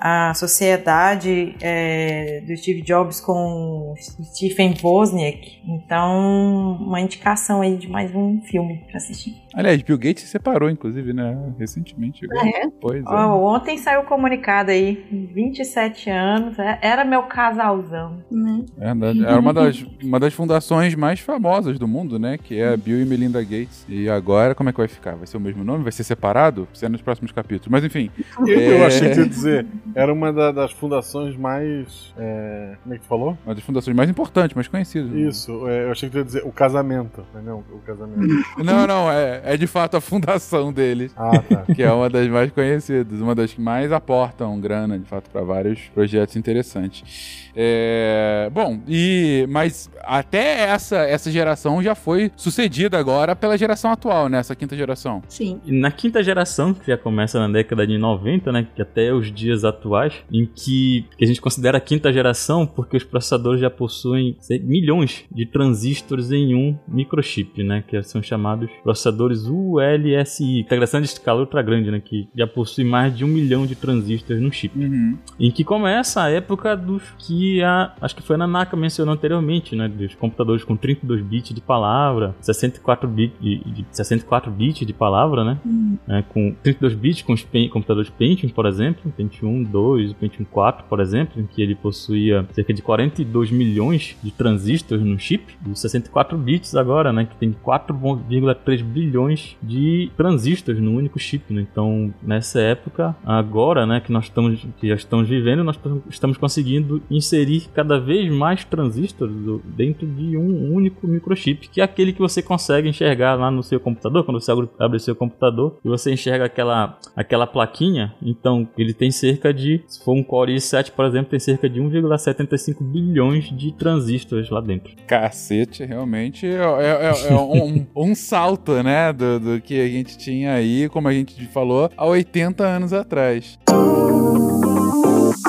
a 0.00 0.32
sociedade 0.34 1.56
é, 1.60 2.40
do 2.46 2.56
Steve 2.56 2.82
Jobs 2.82 3.20
com 3.20 3.94
Stephen 3.98 4.74
Wozniak. 4.82 5.60
Então, 5.66 6.78
uma 6.80 7.00
indicação 7.00 7.60
aí 7.60 7.76
de 7.76 7.88
mais 7.88 8.14
um 8.14 8.40
filme 8.42 8.84
para 8.86 8.98
assistir. 8.98 9.34
Aliás, 9.54 9.82
Bill 9.82 9.98
Gates 9.98 10.24
se 10.24 10.28
separou, 10.28 10.68
inclusive, 10.70 11.12
né? 11.12 11.36
Recentemente. 11.58 12.26
É. 12.26 12.68
Pois 12.80 13.04
é. 13.04 13.08
Oh, 13.08 13.54
ontem 13.54 13.78
saiu 13.78 14.00
o 14.00 14.04
comunicado 14.04 14.70
aí, 14.70 15.04
27 15.34 16.10
anos, 16.10 16.58
é, 16.58 16.78
era 16.82 17.04
meu 17.04 17.24
casalzão. 17.24 18.22
Né? 18.30 18.64
É 18.78 18.94
verdade. 18.94 19.24
Era 19.24 19.40
uma 19.40 19.52
das, 19.52 19.84
uma 20.02 20.20
das 20.20 20.34
fundações 20.34 20.94
mais 20.94 21.20
famosas 21.20 21.78
do 21.78 21.88
mundo, 21.88 22.18
né? 22.18 22.38
Que 22.38 22.58
é 22.60 22.72
a 22.72 22.76
Bill 22.76 23.00
e 23.00 23.04
Melinda 23.04 23.42
Gates. 23.42 23.84
E 23.88 24.08
agora, 24.08 24.54
como 24.54 24.68
é 24.68 24.72
que 24.72 24.78
vai 24.78 24.88
ficar? 24.88 25.16
Vai 25.16 25.26
ser 25.26 25.36
o 25.36 25.40
mesmo 25.40 25.64
nome? 25.64 25.82
Vai 25.82 25.92
ser 25.92 26.04
separado? 26.04 26.68
Ser 26.72 26.88
nos 26.88 27.02
próximos 27.02 27.32
capítulos. 27.32 27.68
Mas 27.68 27.84
enfim. 27.84 28.10
Eu, 28.46 28.58
é... 28.58 28.80
eu 28.80 28.86
achei 28.86 29.10
que 29.10 29.20
ia 29.20 29.28
dizer, 29.28 29.66
era 29.94 30.12
uma 30.12 30.32
da, 30.32 30.52
das 30.52 30.72
fundações 30.72 31.36
mais. 31.36 32.12
É... 32.16 32.76
Como 32.82 32.94
é 32.94 32.98
que 32.98 33.04
tu 33.04 33.08
falou? 33.08 33.36
Uma 33.44 33.54
das 33.54 33.64
fundações 33.64 33.96
mais 33.96 34.10
importantes, 34.10 34.54
mais 34.54 34.68
conhecidas. 34.68 35.10
Né? 35.10 35.20
Isso, 35.20 35.66
é, 35.68 35.84
eu 35.84 35.92
achei 35.92 36.08
que 36.08 36.12
tu 36.12 36.18
ia 36.18 36.24
dizer 36.24 36.42
o 36.44 36.52
casamento. 36.52 37.24
Não, 37.44 37.64
o 37.70 37.80
casamento. 37.84 38.18
Não, 38.58 38.86
não, 38.86 39.10
é, 39.10 39.40
é 39.48 39.56
de 39.56 39.66
fato 39.66 39.96
a 39.96 40.00
fundação 40.00 40.72
deles. 40.72 41.12
Ah, 41.16 41.38
tá. 41.38 41.64
Que 41.74 41.82
é 41.82 41.90
uma 41.90 42.10
das 42.10 42.28
mais 42.28 42.52
conhecidas, 42.52 43.20
uma 43.20 43.34
das 43.34 43.54
que 43.54 43.60
mais 43.60 43.90
aportam 43.90 44.60
grana, 44.60 44.98
de 44.98 45.06
fato, 45.06 45.30
para 45.30 45.42
vários 45.42 45.80
projetos 45.94 46.36
interessantes. 46.36 47.47
É, 47.60 48.48
bom, 48.54 48.80
e 48.86 49.44
mas 49.48 49.90
até 50.04 50.60
essa, 50.70 50.98
essa 50.98 51.28
geração 51.28 51.82
já 51.82 51.92
foi 51.92 52.30
sucedida 52.36 52.96
agora 52.96 53.34
pela 53.34 53.58
geração 53.58 53.90
atual, 53.90 54.28
né? 54.28 54.38
Essa 54.38 54.54
quinta 54.54 54.76
geração. 54.76 55.24
Sim. 55.28 55.60
E 55.66 55.72
na 55.72 55.90
quinta 55.90 56.22
geração, 56.22 56.72
que 56.72 56.86
já 56.86 56.96
começa 56.96 57.36
na 57.40 57.48
década 57.48 57.84
de 57.84 57.98
90, 57.98 58.52
né? 58.52 58.68
Que 58.76 58.80
até 58.80 59.12
os 59.12 59.32
dias 59.34 59.64
atuais, 59.64 60.14
em 60.32 60.46
que, 60.46 61.04
que 61.16 61.24
a 61.24 61.26
gente 61.26 61.40
considera 61.40 61.78
a 61.78 61.80
quinta 61.80 62.12
geração 62.12 62.64
porque 62.64 62.96
os 62.96 63.02
processadores 63.02 63.60
já 63.60 63.68
possuem 63.68 64.36
sei, 64.38 64.60
milhões 64.60 65.24
de 65.28 65.44
transistores 65.44 66.30
em 66.30 66.54
um 66.54 66.78
microchip, 66.86 67.64
né? 67.64 67.82
Que 67.84 68.00
são 68.04 68.22
chamados 68.22 68.70
processadores 68.84 69.46
ULSI, 69.46 70.60
integração 70.60 71.00
de 71.00 71.08
escala 71.08 71.40
ultra 71.40 71.60
grande, 71.60 71.90
né? 71.90 72.00
Que 72.00 72.28
já 72.36 72.46
possui 72.46 72.84
mais 72.84 73.16
de 73.16 73.24
um 73.24 73.28
milhão 73.28 73.66
de 73.66 73.74
transistores 73.74 74.40
no 74.40 74.52
chip. 74.52 74.78
Uhum. 74.78 75.18
Em 75.40 75.50
que 75.50 75.64
começa 75.64 76.22
a 76.22 76.30
época 76.30 76.76
dos 76.76 77.02
que 77.18 77.47
a. 77.62 77.92
Acho 78.00 78.16
que 78.16 78.22
foi 78.22 78.36
a 78.36 78.38
Nanaka 78.38 78.76
mencionou 78.76 79.14
anteriormente, 79.14 79.74
né? 79.74 79.88
Dos 79.88 80.14
computadores 80.14 80.64
com 80.64 80.76
32 80.76 81.22
bits 81.22 81.54
de 81.54 81.60
palavra, 81.60 82.34
64 82.40 83.08
bits 83.08 83.40
de, 83.40 83.58
de 83.58 83.86
64 83.90 84.50
bits 84.50 84.86
de 84.86 84.92
palavra, 84.92 85.44
né? 85.44 85.58
Uhum. 85.64 85.98
É, 86.08 86.22
com 86.22 86.54
32 86.62 86.94
bits 86.94 87.22
com 87.22 87.32
os 87.32 87.46
computadores 87.70 88.10
Pentium, 88.10 88.50
por 88.50 88.66
exemplo, 88.66 89.12
Pentium 89.16 89.62
2, 89.62 90.12
Pentium 90.14 90.44
4, 90.44 90.84
por 90.88 91.00
exemplo, 91.00 91.40
em 91.40 91.46
que 91.46 91.62
ele 91.62 91.74
possuía 91.74 92.46
cerca 92.52 92.72
de 92.72 92.82
42 92.82 93.50
milhões 93.50 94.16
de 94.22 94.30
transistores 94.30 95.04
no 95.04 95.18
chip, 95.18 95.56
e 95.66 95.76
64 95.76 96.36
bits 96.38 96.74
agora, 96.74 97.12
né? 97.12 97.24
Que 97.24 97.36
tem 97.36 97.52
4,3 97.52 98.82
bilhões 98.82 99.56
de 99.62 100.10
transistores 100.16 100.80
no 100.80 100.92
único 100.92 101.18
chip, 101.18 101.52
né? 101.52 101.66
Então, 101.70 102.12
nessa 102.22 102.60
época, 102.60 103.16
agora, 103.24 103.86
né, 103.86 104.00
que 104.00 104.12
nós 104.12 104.24
estamos, 104.24 104.66
que 104.80 104.88
já 104.88 104.94
estamos 104.94 105.28
vivendo, 105.28 105.64
nós 105.64 105.78
estamos 106.08 106.36
conseguindo 106.36 107.02
inserir 107.10 107.37
inserir 107.38 107.68
cada 107.74 107.98
vez 108.00 108.30
mais 108.32 108.64
transistores 108.64 109.34
dentro 109.64 110.06
de 110.06 110.36
um 110.36 110.72
único 110.74 111.06
microchip, 111.06 111.68
que 111.68 111.80
é 111.80 111.84
aquele 111.84 112.12
que 112.12 112.18
você 112.18 112.42
consegue 112.42 112.88
enxergar 112.88 113.34
lá 113.34 113.50
no 113.50 113.62
seu 113.62 113.78
computador, 113.78 114.24
quando 114.24 114.40
você 114.40 114.52
abre 114.78 114.98
seu 114.98 115.14
computador 115.14 115.78
e 115.84 115.88
você 115.88 116.12
enxerga 116.12 116.46
aquela, 116.46 116.98
aquela 117.14 117.46
plaquinha, 117.46 118.14
então 118.22 118.68
ele 118.76 118.92
tem 118.92 119.10
cerca 119.10 119.52
de, 119.52 119.82
se 119.86 120.04
for 120.04 120.14
um 120.14 120.22
Core 120.22 120.54
i7, 120.54 120.90
por 120.92 121.04
exemplo, 121.04 121.30
tem 121.30 121.40
cerca 121.40 121.68
de 121.68 121.80
1,75 121.80 122.82
bilhões 122.82 123.44
de 123.56 123.72
transistores 123.72 124.50
lá 124.50 124.60
dentro. 124.60 124.94
Cacete, 125.06 125.84
realmente 125.84 126.46
é, 126.46 126.50
é, 126.50 127.10
é, 127.10 127.32
é 127.32 127.34
um, 127.34 127.86
um, 127.96 128.14
salto, 128.14 128.82
né, 128.82 129.12
do, 129.12 129.38
do 129.38 129.60
que 129.60 129.80
a 129.80 129.88
gente 129.88 130.18
tinha 130.18 130.54
aí, 130.54 130.88
como 130.88 131.08
a 131.08 131.12
gente 131.12 131.46
falou, 131.46 131.90
há 131.96 132.06
80 132.06 132.64
anos 132.64 132.92
atrás. 132.92 133.58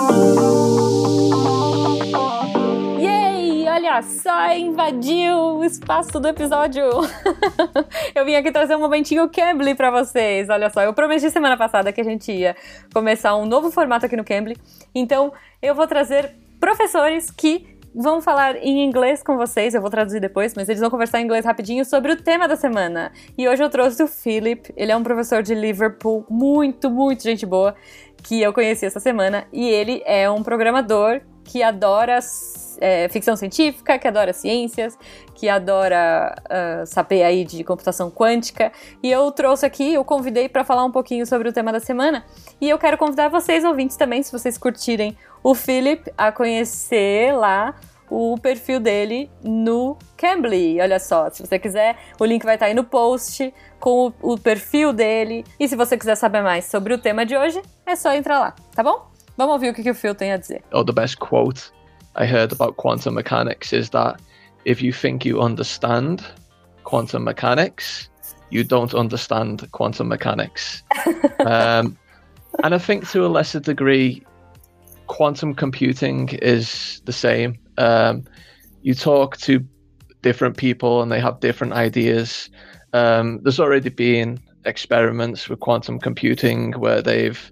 olha 0.10 0.99
só, 4.02 4.54
invadiu 4.54 5.58
o 5.58 5.64
espaço 5.64 6.20
do 6.20 6.28
episódio. 6.28 6.84
eu 8.16 8.26
vim 8.26 8.36
aqui 8.36 8.52
trazer 8.52 8.76
um 8.76 8.80
momentinho 8.80 9.30
Cambly 9.30 9.76
para 9.76 9.92
vocês. 9.92 10.50
Olha 10.50 10.70
só, 10.70 10.82
eu 10.82 10.94
prometi 10.94 11.30
semana 11.30 11.58
passada 11.58 11.92
que 11.92 12.00
a 12.02 12.04
gente 12.04 12.32
ia 12.32 12.56
começar 12.94 13.36
um 13.36 13.46
novo 13.46 13.72
formato 13.72 14.06
aqui 14.06 14.16
no 14.16 14.24
Cambly. 14.24 14.58
Então, 14.94 15.34
eu 15.62 15.76
vou 15.76 15.88
trazer 15.88 16.36
professores 16.60 17.30
que 17.32 17.80
vão 17.94 18.22
falar 18.22 18.56
em 18.58 18.86
inglês 18.86 19.24
com 19.24 19.36
vocês, 19.36 19.74
eu 19.74 19.82
vou 19.82 19.90
traduzir 19.90 20.20
depois, 20.20 20.54
mas 20.54 20.70
eles 20.70 20.80
vão 20.80 20.90
conversar 20.90 21.20
em 21.20 21.26
inglês 21.26 21.44
rapidinho 21.44 21.84
sobre 21.84 22.12
o 22.12 22.16
tema 22.16 22.48
da 22.48 22.56
semana. 22.56 23.12
E 23.38 23.48
hoje 23.48 23.64
eu 23.64 23.70
trouxe 23.70 24.04
o 24.04 24.08
Philip, 24.08 24.72
ele 24.78 24.92
é 24.92 24.96
um 24.96 25.04
professor 25.04 25.42
de 25.42 25.56
Liverpool, 25.56 26.26
muito, 26.30 26.90
muito 26.90 27.24
gente 27.24 27.46
boa, 27.46 27.76
que 28.24 28.42
eu 28.42 28.54
conheci 28.54 28.86
essa 28.86 29.00
semana, 29.00 29.48
e 29.52 29.68
ele 29.68 30.02
é 30.06 30.30
um 30.30 30.44
programador 30.44 31.22
que 31.50 31.64
adora 31.64 32.20
é, 32.80 33.10
ficção 33.10 33.36
científica, 33.36 33.98
que 33.98 34.08
adora 34.08 34.32
ciências, 34.32 34.96
que 35.34 35.50
adora 35.50 36.36
uh, 36.46 36.86
saber 36.86 37.24
aí 37.24 37.44
de 37.44 37.64
computação 37.64 38.12
quântica. 38.12 38.72
E 39.02 39.12
eu 39.12 39.32
trouxe 39.32 39.66
aqui, 39.66 39.96
eu 39.96 40.06
convidei 40.06 40.48
para 40.48 40.64
falar 40.64 40.86
um 40.86 40.92
pouquinho 40.92 41.26
sobre 41.26 41.50
o 41.50 41.54
tema 41.54 41.72
da 41.72 41.80
semana. 41.80 42.24
E 42.62 42.70
eu 42.70 42.78
quero 42.78 43.00
convidar 43.00 43.30
vocês, 43.30 43.66
ouvintes, 43.66 43.98
também, 43.98 44.22
se 44.22 44.32
vocês 44.32 44.60
curtirem 44.60 45.18
o 45.42 45.56
Philip, 45.56 46.12
a 46.16 46.32
conhecer 46.32 47.34
lá 47.34 47.74
o 48.12 48.38
perfil 48.40 48.80
dele 48.80 49.28
no 49.44 49.98
Cambly. 50.16 50.80
Olha 50.80 51.00
só, 51.00 51.32
se 51.32 51.44
você 51.44 51.58
quiser, 51.58 51.98
o 52.20 52.26
link 52.26 52.44
vai 52.44 52.58
estar 52.58 52.68
aí 52.68 52.76
no 52.76 52.84
post 52.84 53.52
com 53.80 54.14
o, 54.22 54.34
o 54.34 54.38
perfil 54.38 54.94
dele. 54.94 55.44
E 55.60 55.68
se 55.68 55.76
você 55.76 55.98
quiser 55.98 56.16
saber 56.16 56.44
mais 56.44 56.66
sobre 56.66 56.94
o 56.94 57.00
tema 57.00 57.26
de 57.26 57.36
hoje, 57.36 57.60
é 57.88 57.96
só 57.96 58.14
entrar 58.14 58.40
lá, 58.40 58.56
tá 58.76 58.84
bom? 58.84 59.09
Vamos 59.40 59.54
ouvir 59.54 59.70
o 59.70 59.74
que, 59.74 59.82
que 59.82 59.90
o 59.90 59.96
Phil 59.96 60.14
tem 60.14 60.34
a 60.34 60.38
dizer. 60.38 60.62
Oh, 60.74 60.84
the 60.84 60.92
best 60.92 61.20
quote 61.20 61.72
I 62.18 62.26
heard 62.26 62.52
about 62.52 62.76
quantum 62.76 63.14
mechanics 63.14 63.72
is 63.72 63.90
that 63.92 64.20
if 64.66 64.82
you 64.82 64.92
think 64.92 65.24
you 65.24 65.40
understand 65.40 66.22
quantum 66.84 67.24
mechanics, 67.24 68.10
you 68.50 68.66
don't 68.66 68.94
understand 68.94 69.66
quantum 69.72 70.10
mechanics. 70.10 70.84
um, 71.46 71.98
and 72.66 72.76
I 72.76 72.78
think 72.78 73.10
to 73.12 73.26
a 73.26 73.30
lesser 73.30 73.62
degree, 73.62 74.26
quantum 75.08 75.56
computing 75.56 76.28
is 76.42 77.02
the 77.06 77.14
same. 77.14 77.58
Um, 77.78 78.26
you 78.82 78.94
talk 78.94 79.38
to 79.38 79.66
different 80.22 80.58
people 80.58 81.02
and 81.02 81.10
they 81.10 81.22
have 81.22 81.40
different 81.40 81.72
ideas. 81.72 82.50
Um, 82.92 83.40
there's 83.44 83.62
already 83.62 83.90
been 83.90 84.42
experiments 84.66 85.48
with 85.48 85.62
quantum 85.62 85.98
computing 85.98 86.74
where 86.74 87.02
they've 87.02 87.50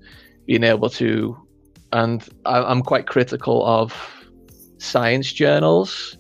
been 0.47 0.65
able 0.65 0.89
to 0.89 1.46
and 1.93 2.27
I, 2.45 2.71
am 2.71 2.81
quite 2.81 3.07
critical 3.07 3.65
of 3.65 3.93
science 4.77 5.31
journals, 5.31 6.17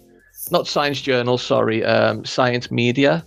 not 0.51 0.67
science 0.67 1.01
journals, 1.01 1.41
sorry, 1.43 1.83
um, 1.83 2.25
science 2.25 2.71
media, 2.71 3.25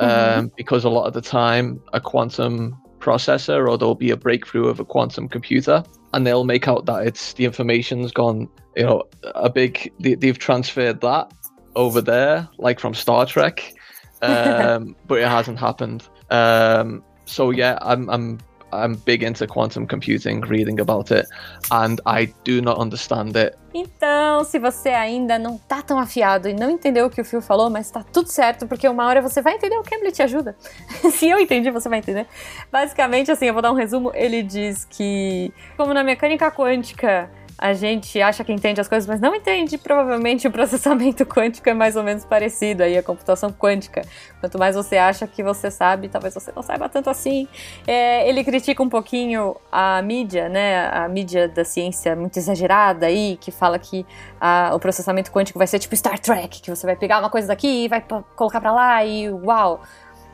um, 0.00 0.08
mm-hmm. 0.08 0.46
because 0.56 0.84
a 0.84 0.88
lot 0.88 1.06
of 1.06 1.14
the 1.14 1.20
time 1.20 1.80
a 1.92 2.00
quantum 2.00 2.76
processor 2.98 3.68
or 3.68 3.78
there'll 3.78 3.94
be 3.94 4.10
a 4.10 4.16
breakthrough 4.16 4.68
of 4.68 4.80
a 4.80 4.84
quantum 4.84 5.28
computer 5.28 5.82
and 6.12 6.26
they'll 6.26 6.44
make 6.44 6.68
out 6.68 6.86
that 6.86 7.06
it's 7.06 7.32
the 7.34 7.44
information's 7.44 8.12
gone, 8.12 8.48
you 8.76 8.84
know, 8.84 9.04
a 9.22 9.48
big, 9.48 9.92
they, 10.00 10.26
have 10.26 10.38
transferred 10.38 11.00
that 11.00 11.32
over 11.76 12.00
there, 12.00 12.48
like 12.58 12.80
from 12.80 12.94
Star 12.94 13.26
Trek, 13.26 13.72
um, 14.22 14.96
but 15.06 15.18
it 15.18 15.28
hasn't 15.28 15.58
happened. 15.58 16.08
Um, 16.30 17.04
so 17.24 17.50
yeah, 17.50 17.78
I'm, 17.82 18.08
I'm 18.10 18.38
I'm 18.72 18.96
big 19.04 19.24
into 19.24 19.46
quantum 19.46 19.86
computing, 19.86 20.40
reading 20.42 20.80
about 20.80 21.10
it, 21.12 21.26
and 21.70 22.00
I 22.06 22.32
do 22.44 22.60
not 22.60 22.80
understand 22.80 23.36
it. 23.36 23.56
Então, 23.74 24.44
se 24.44 24.58
você 24.58 24.90
ainda 24.90 25.38
não 25.38 25.58
tá 25.58 25.82
tão 25.82 25.98
afiado 25.98 26.48
e 26.48 26.54
não 26.54 26.70
entendeu 26.70 27.06
o 27.06 27.10
que 27.10 27.20
o 27.20 27.24
Phil 27.24 27.42
falou, 27.42 27.68
mas 27.68 27.90
tá 27.90 28.02
tudo 28.02 28.28
certo, 28.28 28.66
porque 28.66 28.88
uma 28.88 29.06
hora 29.06 29.20
você 29.20 29.42
vai 29.42 29.54
entender 29.54 29.76
o 29.76 29.82
ele 29.90 30.12
te 30.12 30.22
ajuda. 30.22 30.56
se 31.12 31.28
eu 31.28 31.38
entendi, 31.38 31.70
você 31.70 31.88
vai 31.88 31.98
entender. 31.98 32.26
Basicamente, 32.72 33.30
assim, 33.30 33.46
eu 33.46 33.52
vou 33.52 33.62
dar 33.62 33.70
um 33.70 33.74
resumo. 33.74 34.10
Ele 34.14 34.42
diz 34.42 34.84
que, 34.84 35.52
como 35.76 35.92
na 35.92 36.02
mecânica 36.02 36.50
quântica, 36.50 37.30
a 37.58 37.72
gente 37.72 38.22
acha 38.22 38.44
que 38.44 38.52
entende 38.52 38.80
as 38.80 38.86
coisas, 38.86 39.08
mas 39.08 39.20
não 39.20 39.34
entende. 39.34 39.76
Provavelmente 39.76 40.46
o 40.46 40.50
processamento 40.50 41.26
quântico 41.26 41.68
é 41.68 41.74
mais 41.74 41.96
ou 41.96 42.04
menos 42.04 42.24
parecido 42.24 42.84
aí, 42.84 42.96
a 42.96 43.02
computação 43.02 43.52
quântica. 43.52 44.02
Quanto 44.38 44.56
mais 44.56 44.76
você 44.76 44.96
acha 44.96 45.26
que 45.26 45.42
você 45.42 45.68
sabe, 45.68 46.08
talvez 46.08 46.32
você 46.32 46.52
não 46.54 46.62
saiba 46.62 46.88
tanto 46.88 47.10
assim. 47.10 47.48
É, 47.84 48.28
ele 48.28 48.44
critica 48.44 48.80
um 48.80 48.88
pouquinho 48.88 49.56
a 49.72 50.00
mídia, 50.02 50.48
né? 50.48 50.88
A 50.88 51.08
mídia 51.08 51.48
da 51.48 51.64
ciência 51.64 52.14
muito 52.14 52.36
exagerada 52.36 53.06
aí, 53.06 53.36
que 53.40 53.50
fala 53.50 53.76
que 53.76 54.06
a, 54.40 54.70
o 54.72 54.78
processamento 54.78 55.32
quântico 55.32 55.58
vai 55.58 55.66
ser 55.66 55.80
tipo 55.80 55.96
Star 55.96 56.18
Trek, 56.20 56.62
que 56.62 56.70
você 56.70 56.86
vai 56.86 56.94
pegar 56.94 57.18
uma 57.18 57.28
coisa 57.28 57.48
daqui 57.48 57.84
e 57.84 57.88
vai 57.88 58.04
colocar 58.36 58.60
para 58.60 58.70
lá 58.70 59.04
e 59.04 59.28
uau! 59.30 59.82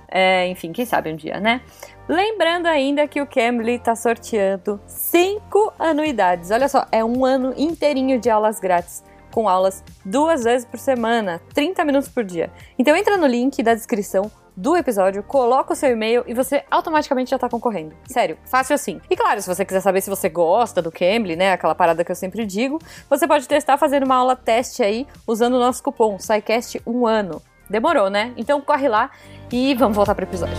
É, 0.08 0.46
enfim, 0.48 0.72
quem 0.72 0.84
sabe 0.84 1.12
um 1.12 1.16
dia, 1.16 1.40
né? 1.40 1.60
Lembrando 2.08 2.66
ainda 2.66 3.08
que 3.08 3.20
o 3.20 3.26
Cambly 3.26 3.76
está 3.76 3.96
sorteando 3.96 4.80
5 4.86 5.72
anuidades. 5.78 6.50
Olha 6.50 6.68
só, 6.68 6.86
é 6.92 7.04
um 7.04 7.24
ano 7.24 7.54
inteirinho 7.56 8.20
de 8.20 8.28
aulas 8.28 8.60
grátis, 8.60 9.02
com 9.32 9.48
aulas 9.48 9.82
duas 10.04 10.44
vezes 10.44 10.66
por 10.66 10.78
semana, 10.78 11.40
30 11.54 11.84
minutos 11.84 12.08
por 12.08 12.22
dia. 12.22 12.50
Então 12.78 12.94
entra 12.94 13.16
no 13.16 13.26
link 13.26 13.62
da 13.62 13.74
descrição 13.74 14.30
do 14.56 14.76
episódio, 14.76 15.22
coloca 15.22 15.72
o 15.72 15.76
seu 15.76 15.90
e-mail 15.90 16.22
e 16.26 16.34
você 16.34 16.62
automaticamente 16.70 17.30
já 17.30 17.36
está 17.36 17.48
concorrendo. 17.48 17.94
Sério, 18.06 18.38
fácil 18.44 18.74
assim. 18.74 19.00
E 19.10 19.16
claro, 19.16 19.40
se 19.42 19.48
você 19.48 19.64
quiser 19.64 19.80
saber 19.80 20.00
se 20.00 20.10
você 20.10 20.28
gosta 20.28 20.80
do 20.80 20.92
Cambly, 20.92 21.36
né, 21.36 21.52
aquela 21.52 21.74
parada 21.74 22.04
que 22.04 22.12
eu 22.12 22.16
sempre 22.16 22.46
digo, 22.46 22.78
você 23.10 23.26
pode 23.26 23.48
testar 23.48 23.76
fazendo 23.76 24.04
uma 24.04 24.16
aula 24.16 24.36
teste 24.36 24.82
aí 24.82 25.06
usando 25.26 25.54
o 25.54 25.58
nosso 25.58 25.82
cupom 25.82 26.18
SciCast 26.18 26.80
1 26.86 27.06
ano. 27.06 27.42
Demorou, 27.68 28.10
né? 28.10 28.32
Então 28.36 28.60
corre 28.60 28.88
lá 28.88 29.10
e 29.54 29.72
vamos 29.72 29.94
voltar 29.94 30.16
para 30.16 30.24
o 30.24 30.28
episódio. 30.28 30.56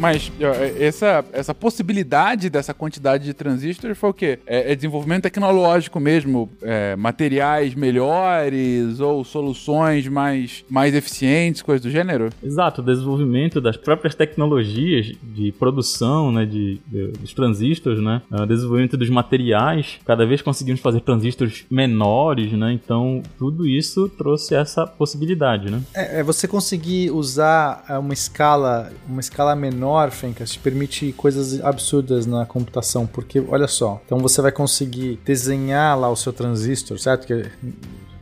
Mas 0.00 0.32
essa, 0.78 1.22
essa 1.30 1.54
possibilidade 1.54 2.48
dessa 2.48 2.72
quantidade 2.72 3.24
de 3.24 3.34
transistores 3.34 3.98
foi 3.98 4.10
o 4.10 4.14
quê? 4.14 4.38
É, 4.46 4.72
é 4.72 4.74
desenvolvimento 4.74 5.24
tecnológico 5.24 6.00
mesmo, 6.00 6.48
é, 6.62 6.96
materiais 6.96 7.74
melhores 7.74 8.98
ou 8.98 9.22
soluções 9.24 10.08
mais, 10.08 10.64
mais 10.70 10.94
eficientes, 10.94 11.60
coisas 11.60 11.82
do 11.82 11.90
gênero? 11.90 12.30
Exato, 12.42 12.80
o 12.80 12.84
desenvolvimento 12.84 13.60
das 13.60 13.76
próprias 13.76 14.14
tecnologias 14.14 15.12
de 15.22 15.52
produção 15.52 16.32
né, 16.32 16.46
de, 16.46 16.80
de 16.86 17.10
dos 17.20 17.34
transistores, 17.34 18.02
né? 18.02 18.22
O 18.30 18.46
desenvolvimento 18.46 18.96
dos 18.96 19.10
materiais, 19.10 19.98
cada 20.04 20.26
vez 20.26 20.40
conseguimos 20.42 20.80
fazer 20.80 21.00
transistores 21.00 21.64
menores, 21.70 22.52
né? 22.52 22.72
Então, 22.72 23.22
tudo 23.38 23.66
isso 23.66 24.08
trouxe 24.08 24.54
essa 24.54 24.86
possibilidade, 24.86 25.70
né? 25.70 25.82
É, 25.94 26.20
é 26.20 26.22
você 26.22 26.48
conseguir 26.48 27.10
usar 27.10 27.84
é, 27.88 27.98
uma 27.98 28.12
escala, 28.12 28.90
uma 29.08 29.20
escala 29.20 29.54
menor 29.54 29.89
menor, 29.90 30.10
Fencas, 30.12 30.52
te 30.52 30.58
permite 30.58 31.12
coisas 31.12 31.60
absurdas 31.62 32.24
na 32.24 32.46
computação, 32.46 33.06
porque 33.06 33.40
olha 33.40 33.66
só, 33.66 34.00
então 34.06 34.18
você 34.18 34.40
vai 34.40 34.52
conseguir 34.52 35.18
desenhar 35.24 35.98
lá 35.98 36.08
o 36.08 36.16
seu 36.16 36.32
transistor, 36.32 36.98
certo? 36.98 37.26
Que 37.26 37.50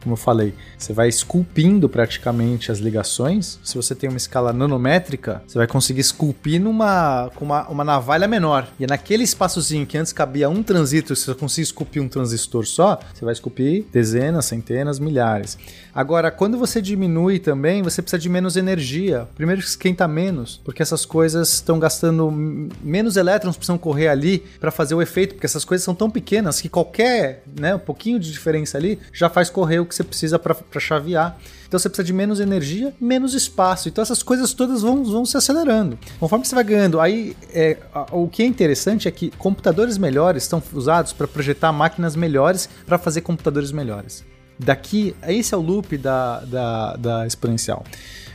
como 0.02 0.12
eu 0.12 0.16
falei, 0.16 0.54
você 0.76 0.92
vai 0.92 1.08
esculpindo 1.08 1.88
praticamente 1.88 2.70
as 2.70 2.78
ligações. 2.78 3.58
Se 3.62 3.76
você 3.76 3.94
tem 3.94 4.08
uma 4.08 4.16
escala 4.16 4.52
nanométrica, 4.52 5.42
você 5.46 5.58
vai 5.58 5.66
conseguir 5.66 6.00
esculpir 6.00 6.60
numa, 6.60 7.30
com 7.34 7.44
uma, 7.44 7.68
uma 7.68 7.84
navalha 7.84 8.28
menor. 8.28 8.68
E 8.78 8.86
naquele 8.86 9.24
espaçozinho 9.24 9.86
que 9.86 9.98
antes 9.98 10.12
cabia 10.12 10.48
um 10.48 10.62
transistor, 10.62 11.16
se 11.16 11.24
você 11.24 11.34
conseguir 11.34 11.64
esculpir 11.64 12.02
um 12.02 12.08
transistor 12.08 12.66
só, 12.66 13.00
você 13.12 13.24
vai 13.24 13.32
esculpir 13.32 13.84
dezenas, 13.92 14.46
centenas, 14.46 14.98
milhares. 14.98 15.58
Agora, 15.94 16.30
quando 16.30 16.56
você 16.56 16.80
diminui 16.80 17.40
também, 17.40 17.82
você 17.82 18.00
precisa 18.00 18.20
de 18.20 18.28
menos 18.28 18.56
energia. 18.56 19.28
Primeiro 19.34 19.60
esquenta 19.60 20.06
menos, 20.06 20.60
porque 20.64 20.80
essas 20.80 21.04
coisas 21.04 21.54
estão 21.54 21.78
gastando 21.78 22.30
menos 22.30 23.16
elétrons, 23.16 23.56
precisam 23.56 23.76
correr 23.76 24.08
ali 24.08 24.44
para 24.60 24.70
fazer 24.70 24.94
o 24.94 25.02
efeito, 25.02 25.34
porque 25.34 25.46
essas 25.46 25.64
coisas 25.64 25.84
são 25.84 25.94
tão 25.94 26.08
pequenas 26.08 26.60
que 26.60 26.68
qualquer, 26.68 27.42
né, 27.58 27.74
um 27.74 27.80
pouquinho 27.80 28.20
de 28.20 28.30
diferença 28.30 28.78
ali 28.78 28.98
já 29.12 29.28
faz 29.28 29.50
correr 29.50 29.80
o 29.80 29.86
que 29.88 29.94
você 29.94 30.04
precisa 30.04 30.38
para 30.38 30.54
chavear. 30.78 31.38
Então 31.66 31.78
você 31.78 31.88
precisa 31.88 32.04
de 32.04 32.12
menos 32.12 32.40
energia, 32.40 32.94
menos 33.00 33.34
espaço. 33.34 33.88
Então 33.88 34.02
essas 34.02 34.22
coisas 34.22 34.52
todas 34.52 34.82
vão, 34.82 35.02
vão 35.04 35.24
se 35.24 35.36
acelerando. 35.36 35.98
Conforme 36.20 36.44
você 36.44 36.54
vai 36.54 36.64
ganhando, 36.64 37.00
aí 37.00 37.36
é, 37.52 37.76
o 38.12 38.28
que 38.28 38.42
é 38.42 38.46
interessante 38.46 39.08
é 39.08 39.10
que 39.10 39.30
computadores 39.30 39.98
melhores 39.98 40.44
estão 40.44 40.62
usados 40.72 41.12
para 41.12 41.26
projetar 41.26 41.72
máquinas 41.72 42.14
melhores 42.14 42.68
para 42.86 42.98
fazer 42.98 43.22
computadores 43.22 43.72
melhores. 43.72 44.24
Daqui, 44.58 45.14
esse 45.26 45.54
é 45.54 45.56
o 45.56 45.60
loop 45.60 45.96
da, 45.96 46.40
da, 46.40 46.96
da 46.96 47.26
exponencial. 47.26 47.84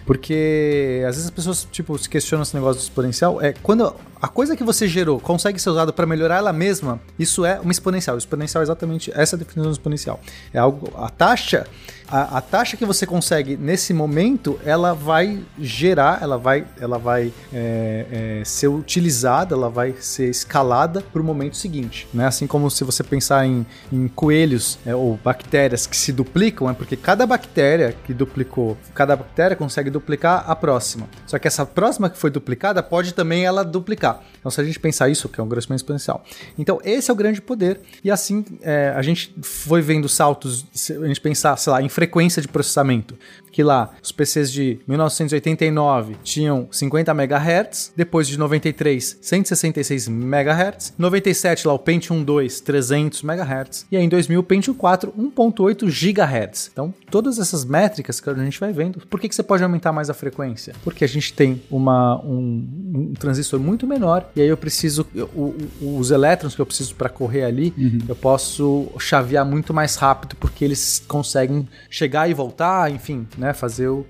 Porque 0.06 1.04
às 1.08 1.16
vezes 1.16 1.26
as 1.26 1.32
pessoas 1.32 1.68
tipo 1.72 1.98
se 1.98 2.10
questionam 2.10 2.44
esse 2.44 2.56
negócio 2.56 2.82
do 2.82 2.84
exponencial. 2.84 3.42
É 3.42 3.54
quando 3.54 3.96
a 4.22 4.28
coisa 4.28 4.56
que 4.56 4.64
você 4.64 4.88
gerou 4.88 5.20
consegue 5.20 5.60
ser 5.60 5.70
usada 5.70 5.92
para 5.92 6.06
melhorar 6.06 6.38
ela 6.38 6.54
mesma, 6.54 7.00
isso 7.18 7.46
é 7.46 7.60
uma 7.60 7.72
exponencial. 7.72 8.16
O 8.16 8.20
exponencial 8.20 8.62
é 8.62 8.66
exatamente 8.66 9.12
essa 9.14 9.38
definição 9.38 9.72
do 9.72 9.76
exponencial. 9.76 10.20
É 10.54 10.60
algo 10.60 10.92
a 10.96 11.10
taxa 11.10 11.68
a, 12.14 12.38
a 12.38 12.42
taxa 12.42 12.78
que 12.78 12.86
você 12.86 13.08
consegue 13.08 13.58
nesse 13.58 13.92
momento, 13.92 14.60
ela 14.64 14.94
vai 14.94 15.44
gerar, 15.58 16.22
ela 16.22 16.38
vai, 16.38 16.64
ela 16.80 17.00
vai 17.00 17.34
é, 17.52 18.40
é, 18.42 18.46
ser 18.46 18.68
utilizada, 18.68 19.56
ela 19.56 19.68
vai 19.68 19.96
ser 20.00 20.30
escalada 20.30 21.02
para 21.02 21.20
o 21.20 21.26
momento 21.26 21.58
seguinte. 21.58 22.08
Né? 22.14 22.28
Assim 22.28 22.46
como 22.46 22.70
se 22.70 22.84
você 22.84 23.04
pensar 23.04 23.48
em, 23.48 23.66
em 23.92 24.08
coelhos 24.08 24.78
é, 24.86 24.94
ou 24.94 25.20
bactérias 25.24 25.88
que 25.88 25.98
se 25.98 26.12
duplicam, 26.14 26.70
é 26.70 26.74
porque 26.74 26.96
cada 26.96 27.26
bactéria 27.26 27.96
que 28.06 28.14
duplicou, 28.14 28.78
cada 28.94 29.16
bactéria 29.16 29.56
consegue 29.56 29.90
duplicar 29.90 30.44
a 30.48 30.56
próxima. 30.56 31.10
Só 31.26 31.40
que 31.40 31.48
essa 31.48 31.66
próxima 31.66 32.12
que 32.12 32.18
foi 32.20 32.30
duplicada 32.30 32.84
pode 32.84 33.16
também 33.16 33.44
ela 33.44 33.66
duplicar. 33.66 34.22
Então, 34.38 34.52
se 34.52 34.62
a 34.62 34.64
gente 34.64 34.80
pensar 34.80 35.10
isso, 35.10 35.30
que 35.30 35.40
é 35.40 35.44
um 35.44 35.48
crescimento 35.48 35.80
exponencial. 35.80 36.24
Então, 36.60 36.80
esse 36.84 37.10
é 37.10 37.14
o 37.14 37.16
grande 37.16 37.42
poder. 37.42 37.80
E 38.04 38.12
assim, 38.12 38.46
é, 38.62 38.94
a 38.96 39.02
gente 39.02 39.34
foi 39.42 39.82
vendo 39.82 40.08
saltos, 40.10 40.66
a 41.02 41.08
gente 41.08 41.22
pensar, 41.22 41.56
sei 41.56 41.72
lá, 41.72 41.82
em 41.82 41.88
frequência 42.04 42.42
de 42.42 42.50
processamento 42.50 43.18
que 43.54 43.64
lá 43.64 43.92
os 44.02 44.12
PCs 44.12 44.52
de 44.52 44.80
1989 44.88 46.16
tinham 46.24 46.68
50 46.72 47.12
MHz, 47.12 47.94
depois 47.96 48.28
de 48.28 48.38
93 48.38 49.20
166 49.22 50.08
MHz, 50.08 50.94
97 50.98 51.68
lá 51.68 51.74
o 51.74 51.80
Pentium 51.80 52.24
2 52.24 52.60
300 52.60 53.24
MHz 53.24 53.86
e 53.92 53.96
aí 53.96 54.04
em 54.04 54.10
2000 54.10 54.40
o 54.40 54.44
Pentium 54.44 54.74
4 54.74 55.14
1.8 55.18 55.86
GHz. 55.86 56.70
Então, 56.74 56.94
todas 57.12 57.38
essas 57.38 57.64
métricas 57.64 58.20
que 58.20 58.30
a 58.30 58.34
gente 58.34 58.60
vai 58.60 58.74
vendo, 58.74 59.02
por 59.08 59.20
que, 59.20 59.30
que 59.30 59.36
você 59.36 59.44
pode 59.44 59.64
aumentar 59.64 59.92
mais 59.92 60.10
a 60.10 60.14
frequência? 60.14 60.74
Porque 60.84 61.04
a 61.04 61.08
gente 61.08 61.32
tem 61.34 61.62
uma, 61.70 62.20
um, 62.26 62.68
um 62.96 63.14
transistor 63.14 63.60
muito 63.60 63.86
menor 63.86 64.30
e 64.36 64.42
aí 64.42 64.48
eu 64.48 64.58
preciso 64.58 65.06
eu, 65.14 65.26
o, 65.36 65.98
os 66.00 66.10
elétrons 66.10 66.56
que 66.56 66.62
eu 66.62 66.66
preciso 66.66 66.96
para 66.96 67.10
correr 67.10 67.44
ali, 67.44 67.72
uhum. 67.78 68.00
eu 68.08 68.16
posso 68.16 68.88
chavear 68.98 69.46
muito 69.46 69.74
mais 69.74 69.96
rápido 69.96 70.36
porque 70.38 70.66
eles 70.66 71.04
conseguem 71.08 71.68
chegar 71.90 72.28
e 72.28 72.34
voltar, 72.34 72.92
enfim, 72.92 73.28
né, 73.38 73.43
fazer 73.52 73.88
o, 73.88 74.06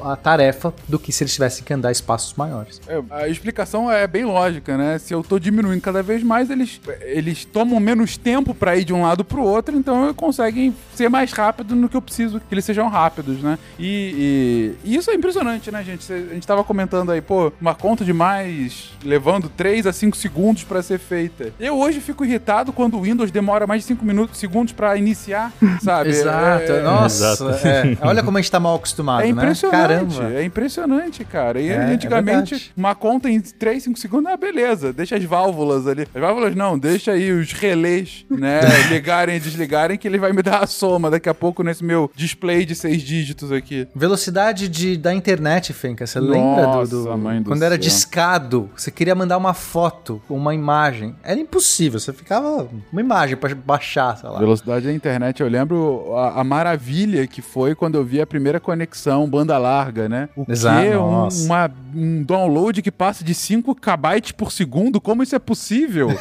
a 0.00 0.16
tarefa 0.16 0.72
do 0.88 0.98
que 0.98 1.12
se 1.12 1.24
eles 1.24 1.34
tivessem 1.34 1.64
que 1.64 1.74
andar 1.74 1.90
espaços 1.90 2.32
maiores. 2.34 2.80
É, 2.86 3.02
a 3.10 3.28
explicação 3.28 3.90
é 3.90 4.06
bem 4.06 4.24
lógica, 4.24 4.76
né? 4.78 4.98
Se 4.98 5.12
eu 5.12 5.22
tô 5.22 5.38
diminuindo 5.38 5.80
cada 5.80 6.02
vez 6.02 6.22
mais, 6.22 6.48
eles, 6.48 6.80
eles 7.02 7.44
tomam 7.44 7.80
menos 7.80 8.16
tempo 8.16 8.54
para 8.54 8.76
ir 8.76 8.84
de 8.84 8.92
um 8.92 9.02
lado 9.02 9.24
pro 9.24 9.42
outro, 9.42 9.76
então 9.76 10.14
conseguem 10.14 10.74
ser 10.94 11.08
mais 11.08 11.32
rápido 11.32 11.74
no 11.74 11.88
que 11.88 11.96
eu 11.96 12.02
preciso 12.02 12.40
que 12.40 12.54
eles 12.54 12.64
sejam 12.64 12.88
rápidos, 12.88 13.42
né? 13.42 13.58
E, 13.78 14.74
e, 14.84 14.92
e 14.92 14.96
isso 14.96 15.10
é 15.10 15.14
impressionante, 15.14 15.70
né, 15.70 15.82
gente? 15.82 16.10
A 16.12 16.34
gente 16.34 16.46
tava 16.46 16.62
comentando 16.62 17.10
aí, 17.10 17.20
pô, 17.20 17.52
uma 17.60 17.74
conta 17.74 18.04
de 18.04 18.12
mais 18.12 18.90
levando 19.04 19.48
3 19.48 19.86
a 19.86 19.92
5 19.92 20.16
segundos 20.16 20.64
para 20.64 20.82
ser 20.82 20.98
feita. 20.98 21.52
Eu 21.58 21.78
hoje 21.78 22.00
fico 22.00 22.24
irritado 22.24 22.72
quando 22.72 22.96
o 22.96 23.02
Windows 23.02 23.30
demora 23.30 23.66
mais 23.66 23.82
de 23.82 23.88
5 23.88 24.04
minutos, 24.04 24.38
segundos 24.38 24.72
para 24.72 24.96
iniciar, 24.96 25.52
sabe? 25.82 26.10
Exato. 26.10 26.72
É, 26.72 26.82
Nossa, 26.82 27.32
Exato. 27.32 27.66
É. 27.66 27.96
olha 28.00 28.22
como 28.22 28.38
a 28.38 28.40
gente 28.40 28.50
tá 28.50 28.60
mal 28.60 28.77
acostumado, 28.78 29.22
é 29.22 29.24
né? 29.26 29.30
impressionante, 29.30 30.20
né? 30.20 30.40
É 30.40 30.44
impressionante, 30.44 31.24
cara. 31.24 31.60
E 31.60 31.68
é, 31.68 31.76
antigamente, 31.76 32.54
é 32.54 32.80
uma 32.80 32.94
conta 32.94 33.28
em 33.30 33.40
3, 33.40 33.82
5 33.84 33.98
segundos, 33.98 34.32
ah, 34.32 34.36
beleza, 34.36 34.92
deixa 34.92 35.16
as 35.16 35.24
válvulas 35.24 35.86
ali. 35.86 36.02
As 36.14 36.20
válvulas 36.20 36.54
não, 36.54 36.78
deixa 36.78 37.12
aí 37.12 37.30
os 37.30 37.52
relés, 37.52 38.24
né, 38.30 38.60
ligarem 38.90 39.36
e 39.36 39.40
desligarem, 39.40 39.98
que 39.98 40.08
ele 40.08 40.18
vai 40.18 40.32
me 40.32 40.42
dar 40.42 40.62
a 40.62 40.66
soma 40.66 41.10
daqui 41.10 41.28
a 41.28 41.34
pouco 41.34 41.62
nesse 41.62 41.84
meu 41.84 42.10
display 42.14 42.64
de 42.64 42.74
seis 42.74 43.02
dígitos 43.02 43.52
aqui. 43.52 43.86
Velocidade 43.94 44.68
de, 44.68 44.96
da 44.96 45.12
internet, 45.12 45.72
Fenka, 45.72 46.06
você 46.06 46.20
lembra 46.20 46.66
do, 46.66 46.86
do, 46.86 47.02
do 47.04 47.44
quando 47.44 47.58
céu. 47.58 47.66
era 47.66 47.78
discado, 47.78 48.70
você 48.76 48.90
queria 48.90 49.14
mandar 49.14 49.36
uma 49.36 49.54
foto, 49.54 50.22
uma 50.28 50.54
imagem, 50.54 51.14
era 51.22 51.38
impossível, 51.38 51.98
você 51.98 52.12
ficava 52.12 52.68
uma 52.92 53.00
imagem 53.00 53.36
para 53.36 53.54
baixar, 53.54 54.16
sei 54.16 54.28
lá. 54.28 54.38
Velocidade 54.38 54.86
da 54.86 54.92
internet, 54.92 55.40
eu 55.40 55.48
lembro 55.48 56.14
a, 56.14 56.40
a 56.40 56.44
maravilha 56.44 57.26
que 57.26 57.42
foi 57.42 57.74
quando 57.74 57.96
eu 57.96 58.04
vi 58.04 58.20
a 58.20 58.26
primeira 58.26 58.60
conexão 58.68 59.26
banda 59.26 59.56
larga, 59.56 60.10
né? 60.10 60.28
O 60.36 60.44
Exato, 60.46 60.82
que? 60.82 60.94
Um, 60.94 61.28
uma, 61.46 61.70
um 61.94 62.22
download 62.22 62.82
que 62.82 62.90
passa 62.90 63.24
de 63.24 63.32
5 63.34 63.74
KB 63.74 64.34
por 64.36 64.52
segundo? 64.52 65.00
Como 65.00 65.22
isso 65.22 65.34
é 65.34 65.38
possível? 65.38 66.08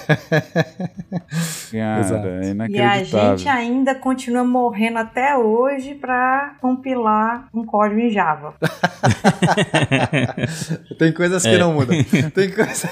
Cara, 1.69 2.45
é 2.45 2.51
inacreditável. 2.51 3.19
E 3.19 3.19
a 3.19 3.35
gente 3.35 3.49
ainda 3.49 3.95
continua 3.95 4.45
morrendo 4.45 4.99
até 4.99 5.35
hoje 5.35 5.93
para 5.95 6.55
compilar 6.61 7.49
um 7.53 7.65
código 7.65 7.99
em 7.99 8.11
Java. 8.11 8.53
Tem 10.97 11.11
coisas 11.11 11.43
que 11.43 11.49
é. 11.49 11.57
não 11.57 11.73
mudam. 11.73 11.97
Tem 12.33 12.49
coisas... 12.49 12.85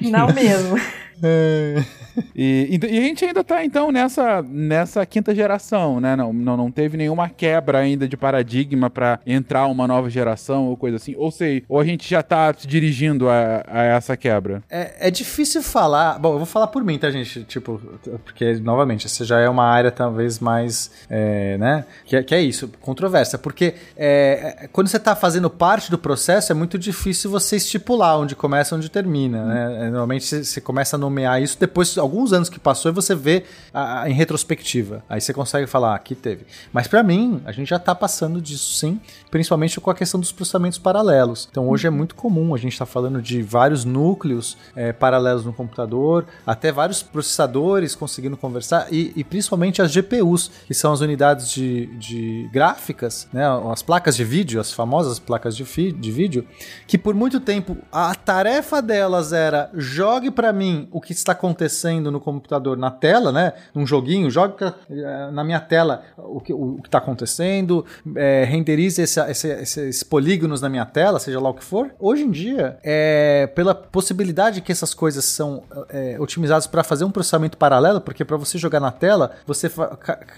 não 0.00 0.32
mesmo. 0.32 0.78
E, 2.34 2.78
e, 2.82 2.98
a 2.98 3.00
gente 3.02 3.24
ainda 3.24 3.42
tá, 3.42 3.64
então, 3.64 3.90
nessa, 3.90 4.42
nessa 4.42 5.04
quinta 5.06 5.34
geração, 5.34 6.00
né? 6.00 6.16
Não, 6.16 6.32
não, 6.32 6.56
não 6.56 6.70
teve 6.70 6.96
nenhuma 6.96 7.28
quebra 7.28 7.78
ainda 7.78 8.08
de 8.08 8.16
paradigma 8.16 8.90
para 8.90 9.18
entrar 9.26 9.66
uma 9.66 9.86
nova 9.86 10.10
geração 10.10 10.66
ou 10.66 10.76
coisa 10.76 10.96
assim. 10.96 11.14
Ou 11.16 11.30
sei, 11.30 11.64
ou 11.68 11.80
a 11.80 11.84
gente 11.84 12.08
já 12.08 12.22
tá 12.22 12.52
se 12.56 12.66
dirigindo 12.66 13.28
a, 13.28 13.62
a 13.66 13.82
essa 13.84 14.16
quebra. 14.16 14.62
É, 14.70 15.08
é 15.08 15.10
difícil 15.10 15.62
falar. 15.62 16.18
Bom, 16.18 16.32
eu 16.34 16.38
vou 16.38 16.46
falar 16.46 16.66
por 16.66 16.82
mim, 16.84 16.98
tá, 16.98 17.10
gente? 17.10 17.44
Tipo, 17.44 17.80
porque, 18.24 18.54
novamente, 18.54 19.06
essa 19.06 19.24
já 19.24 19.40
é 19.40 19.48
uma 19.48 19.64
área 19.64 19.90
talvez 19.90 20.38
mais, 20.38 20.90
é, 21.08 21.56
né? 21.58 21.84
Que, 22.04 22.16
é, 22.16 22.22
que, 22.22 22.34
é 22.34 22.40
isso, 22.40 22.68
controvérsia. 22.80 23.38
Porque 23.38 23.74
é, 23.96 24.56
é, 24.62 24.68
quando 24.68 24.88
você 24.88 24.98
tá 24.98 25.14
fazendo 25.14 25.48
parte 25.48 25.90
do 25.90 25.98
processo, 25.98 26.52
é 26.52 26.54
muito 26.54 26.78
difícil 26.78 27.30
você 27.30 27.56
estipular 27.56 28.18
onde 28.18 28.34
começa 28.34 28.74
onde 28.74 28.90
termina, 28.90 29.44
né? 29.44 29.86
É, 29.86 29.90
normalmente 29.90 30.24
você, 30.24 30.60
começa 30.60 30.96
a 30.96 30.98
nomear 31.12 31.42
isso 31.42 31.58
depois 31.60 31.98
alguns 31.98 32.32
anos 32.32 32.48
que 32.48 32.58
passou 32.58 32.90
e 32.90 32.94
você 32.94 33.14
vê 33.14 33.44
a, 33.72 34.02
a, 34.02 34.10
em 34.10 34.14
retrospectiva. 34.14 35.04
Aí 35.08 35.20
você 35.20 35.32
consegue 35.32 35.66
falar, 35.66 35.92
ah, 35.92 35.94
aqui 35.94 36.14
teve. 36.14 36.46
Mas 36.72 36.88
para 36.88 37.02
mim, 37.02 37.42
a 37.44 37.52
gente 37.52 37.68
já 37.68 37.78
tá 37.78 37.94
passando 37.94 38.40
disso 38.40 38.74
sim, 38.74 38.98
principalmente 39.30 39.78
com 39.78 39.90
a 39.90 39.94
questão 39.94 40.18
dos 40.18 40.32
processamentos 40.32 40.78
paralelos. 40.78 41.48
Então 41.50 41.68
hoje 41.68 41.86
é 41.86 41.90
muito 41.90 42.14
comum 42.14 42.54
a 42.54 42.58
gente 42.58 42.78
tá 42.78 42.86
falando 42.86 43.20
de 43.20 43.42
vários 43.42 43.84
núcleos 43.84 44.56
é, 44.74 44.92
paralelos 44.92 45.44
no 45.44 45.52
computador, 45.52 46.24
até 46.46 46.72
vários 46.72 47.02
processadores 47.02 47.94
conseguindo 47.94 48.36
conversar 48.36 48.86
e, 48.90 49.12
e 49.14 49.22
principalmente 49.22 49.82
as 49.82 49.92
GPUs, 49.92 50.50
que 50.66 50.74
são 50.74 50.92
as 50.92 51.00
unidades 51.00 51.50
de, 51.50 51.86
de 51.98 52.48
gráficas, 52.52 53.28
né, 53.32 53.44
as 53.70 53.82
placas 53.82 54.16
de 54.16 54.24
vídeo, 54.24 54.60
as 54.60 54.72
famosas 54.72 55.18
placas 55.18 55.56
de, 55.56 55.64
fi, 55.64 55.92
de 55.92 56.10
vídeo, 56.10 56.46
que 56.86 56.96
por 56.96 57.14
muito 57.14 57.40
tempo 57.40 57.76
a 57.92 58.14
tarefa 58.14 58.80
delas 58.80 59.32
era 59.32 59.70
jogue 59.74 60.30
para 60.30 60.52
mim 60.52 60.88
o 60.90 61.00
que 61.02 61.12
está 61.12 61.32
acontecendo 61.32 62.10
no 62.10 62.20
computador 62.20 62.76
na 62.76 62.90
tela, 62.90 63.32
né? 63.32 63.52
Num 63.74 63.86
joguinho, 63.86 64.30
joga 64.30 64.74
eh, 64.88 65.30
na 65.32 65.44
minha 65.44 65.60
tela 65.60 66.02
o 66.16 66.40
que 66.40 66.52
o 66.52 66.80
está 66.84 66.98
acontecendo, 66.98 67.84
é, 68.16 68.44
renderize 68.44 69.00
esse, 69.00 69.20
esse, 69.20 69.48
esses 69.48 70.02
polígonos 70.02 70.60
na 70.60 70.68
minha 70.68 70.84
tela, 70.84 71.18
seja 71.18 71.40
lá 71.40 71.50
o 71.50 71.54
que 71.54 71.64
for. 71.64 71.90
Hoje 71.98 72.22
em 72.22 72.30
dia, 72.30 72.78
é, 72.82 73.46
pela 73.54 73.74
possibilidade 73.74 74.60
que 74.60 74.70
essas 74.70 74.94
coisas 74.94 75.24
são 75.24 75.64
é, 75.88 76.16
otimizadas 76.20 76.66
para 76.66 76.84
fazer 76.84 77.04
um 77.04 77.10
processamento 77.10 77.56
paralelo, 77.56 78.00
porque 78.00 78.24
para 78.24 78.36
você 78.36 78.58
jogar 78.58 78.80
na 78.80 78.90
tela, 78.90 79.32
você, 79.46 79.70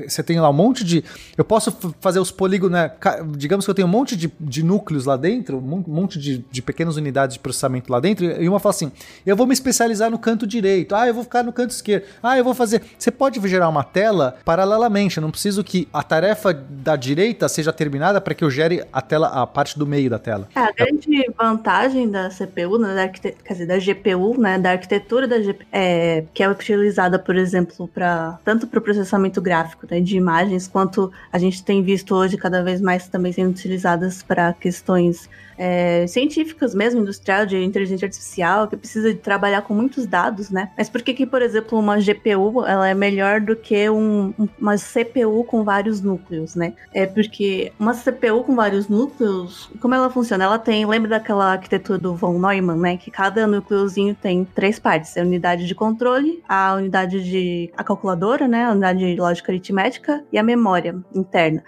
você 0.07 0.23
tem 0.23 0.41
lá 0.41 0.49
um 0.49 0.55
monte 0.55 0.85
de. 0.85 1.05
Eu 1.37 1.45
posso 1.45 1.73
fazer 2.01 2.21
os 2.21 2.31
polígonos, 2.31 2.73
né? 2.73 2.91
digamos 3.37 3.65
que 3.65 3.71
eu 3.71 3.75
tenho 3.75 3.89
um 3.89 3.91
monte 3.91 4.17
de, 4.17 4.33
de 4.41 4.63
núcleos 4.63 5.05
lá 5.05 5.17
dentro, 5.17 5.59
um 5.59 5.85
monte 5.87 6.19
de, 6.19 6.45
de 6.51 6.63
pequenas 6.63 6.97
unidades 6.97 7.35
de 7.35 7.41
processamento 7.41 7.91
lá 7.91 8.01
dentro, 8.01 8.25
e 8.25 8.49
uma 8.49 8.61
fala 8.61 8.75
assim: 8.75 8.93
eu 9.27 9.37
vou 9.37 9.47
me 9.47 9.53
especializar 9.53 10.11
no 10.11 10.19
canto 10.19 10.47
direito, 10.55 10.95
ah, 10.95 11.07
eu 11.07 11.15
vou 11.15 11.25
ficar 11.25 11.43
no 11.43 11.53
canto 11.53 11.71
esquerdo. 11.71 12.05
Ah, 12.23 12.39
eu 12.39 12.45
vou 12.45 12.55
fazer. 12.55 12.83
Você 12.99 13.11
pode 13.11 13.41
gerar 13.49 13.69
uma 13.69 13.83
tela 13.83 14.37
paralelamente. 14.45 15.17
Eu 15.17 15.23
não 15.23 15.31
preciso 15.31 15.65
que 15.65 15.89
a 15.93 16.03
tarefa 16.03 16.53
da 16.53 16.97
direita 16.97 17.49
seja 17.49 17.73
terminada 17.73 18.21
para 18.21 18.35
que 18.35 18.45
eu 18.45 18.51
gere 18.51 18.85
a 18.93 19.01
tela, 19.01 19.29
a 19.29 19.47
parte 19.47 19.79
do 19.79 19.87
meio 19.87 20.09
da 20.09 20.19
tela. 20.19 20.49
É, 20.55 20.61
a 20.61 20.73
grande 20.73 21.31
vantagem 21.37 22.09
da 22.11 22.29
CPU, 22.31 22.79
né, 22.79 22.95
da 22.95 23.03
arquite... 23.03 23.35
quer 23.45 23.53
dizer, 23.53 23.67
da 23.67 23.79
GPU, 23.79 24.41
né, 24.41 24.59
da 24.59 24.73
arquitetura 24.73 25.27
da 25.27 25.39
GPU, 25.39 25.67
é, 25.73 26.25
que 26.33 26.43
é 26.43 26.49
utilizada, 26.49 27.19
por 27.19 27.37
exemplo, 27.37 27.89
para 27.89 28.39
tanto 28.45 28.67
para 28.67 28.79
o 28.79 28.83
processamento 28.83 29.41
gráfico 29.41 29.87
né, 29.91 30.01
de 30.01 30.17
imagens, 30.17 30.69
quanto 30.69 31.13
a 31.33 31.39
gente 31.39 31.63
tem 31.65 31.83
visto 31.83 32.15
hoje 32.15 32.37
cada 32.37 32.63
vez 32.63 32.81
mais 32.81 33.09
também 33.09 33.33
sendo 33.33 33.51
utilizadas 33.51 34.23
para 34.23 34.53
questões 34.55 35.29
é, 35.59 36.07
científicas 36.07 36.75
mesmo, 36.75 37.01
industrial, 37.01 37.47
de 37.47 37.57
inteligência 37.63 38.07
artificial, 38.07 38.69
que 38.69 38.77
precisa 38.77 39.13
de 39.13 39.21
trabalhar 39.21 39.63
com 39.63 39.75
muitos 39.75 40.07
dados, 40.07 40.51
né? 40.51 40.71
Mas 40.77 40.89
por 40.89 41.03
que 41.03 41.15
que, 41.15 41.27
por 41.27 41.43
exemplo, 41.43 41.79
uma 41.79 41.99
GPU, 41.99 42.65
ela 42.67 42.89
é 42.89 42.95
melhor 42.95 43.41
do 43.41 43.57
que 43.57 43.89
um, 43.89 44.33
uma 44.61 44.77
CPU 44.77 45.45
com 45.45 45.65
vários 45.65 46.01
núcleos, 46.01 46.55
né? 46.55 46.75
É 46.93 47.07
porque 47.07 47.73
uma 47.79 47.95
CPU 47.95 48.45
com 48.45 48.55
vários 48.55 48.89
núcleos, 48.89 49.71
como 49.81 49.95
ela 49.95 50.11
funciona? 50.11 50.45
Ela 50.45 50.59
tem, 50.59 50.85
lembra 50.87 51.11
daquela 51.11 51.53
arquitetura 51.53 51.99
do 51.99 52.15
von 52.15 52.39
Neumann, 52.39 52.79
né? 52.79 52.97
Que 52.97 53.11
cada 53.11 53.47
núcleozinho 53.47 54.15
tem 54.15 54.45
três 54.45 54.79
partes. 54.79 55.17
É 55.17 55.21
a 55.21 55.25
unidade 55.25 55.67
de 55.67 55.75
controle, 55.75 56.43
a 56.49 56.75
unidade 56.75 57.23
de... 57.23 57.71
a 57.77 57.85
calculadora, 57.85 58.49
né? 58.49 58.65
A 58.67 58.73
unidade 58.73 58.99
de 58.99 59.21
lógica 59.21 59.53
aritmética 59.53 60.25
e 60.33 60.39
a 60.39 60.43
memória 60.43 60.97
interna 61.15 61.63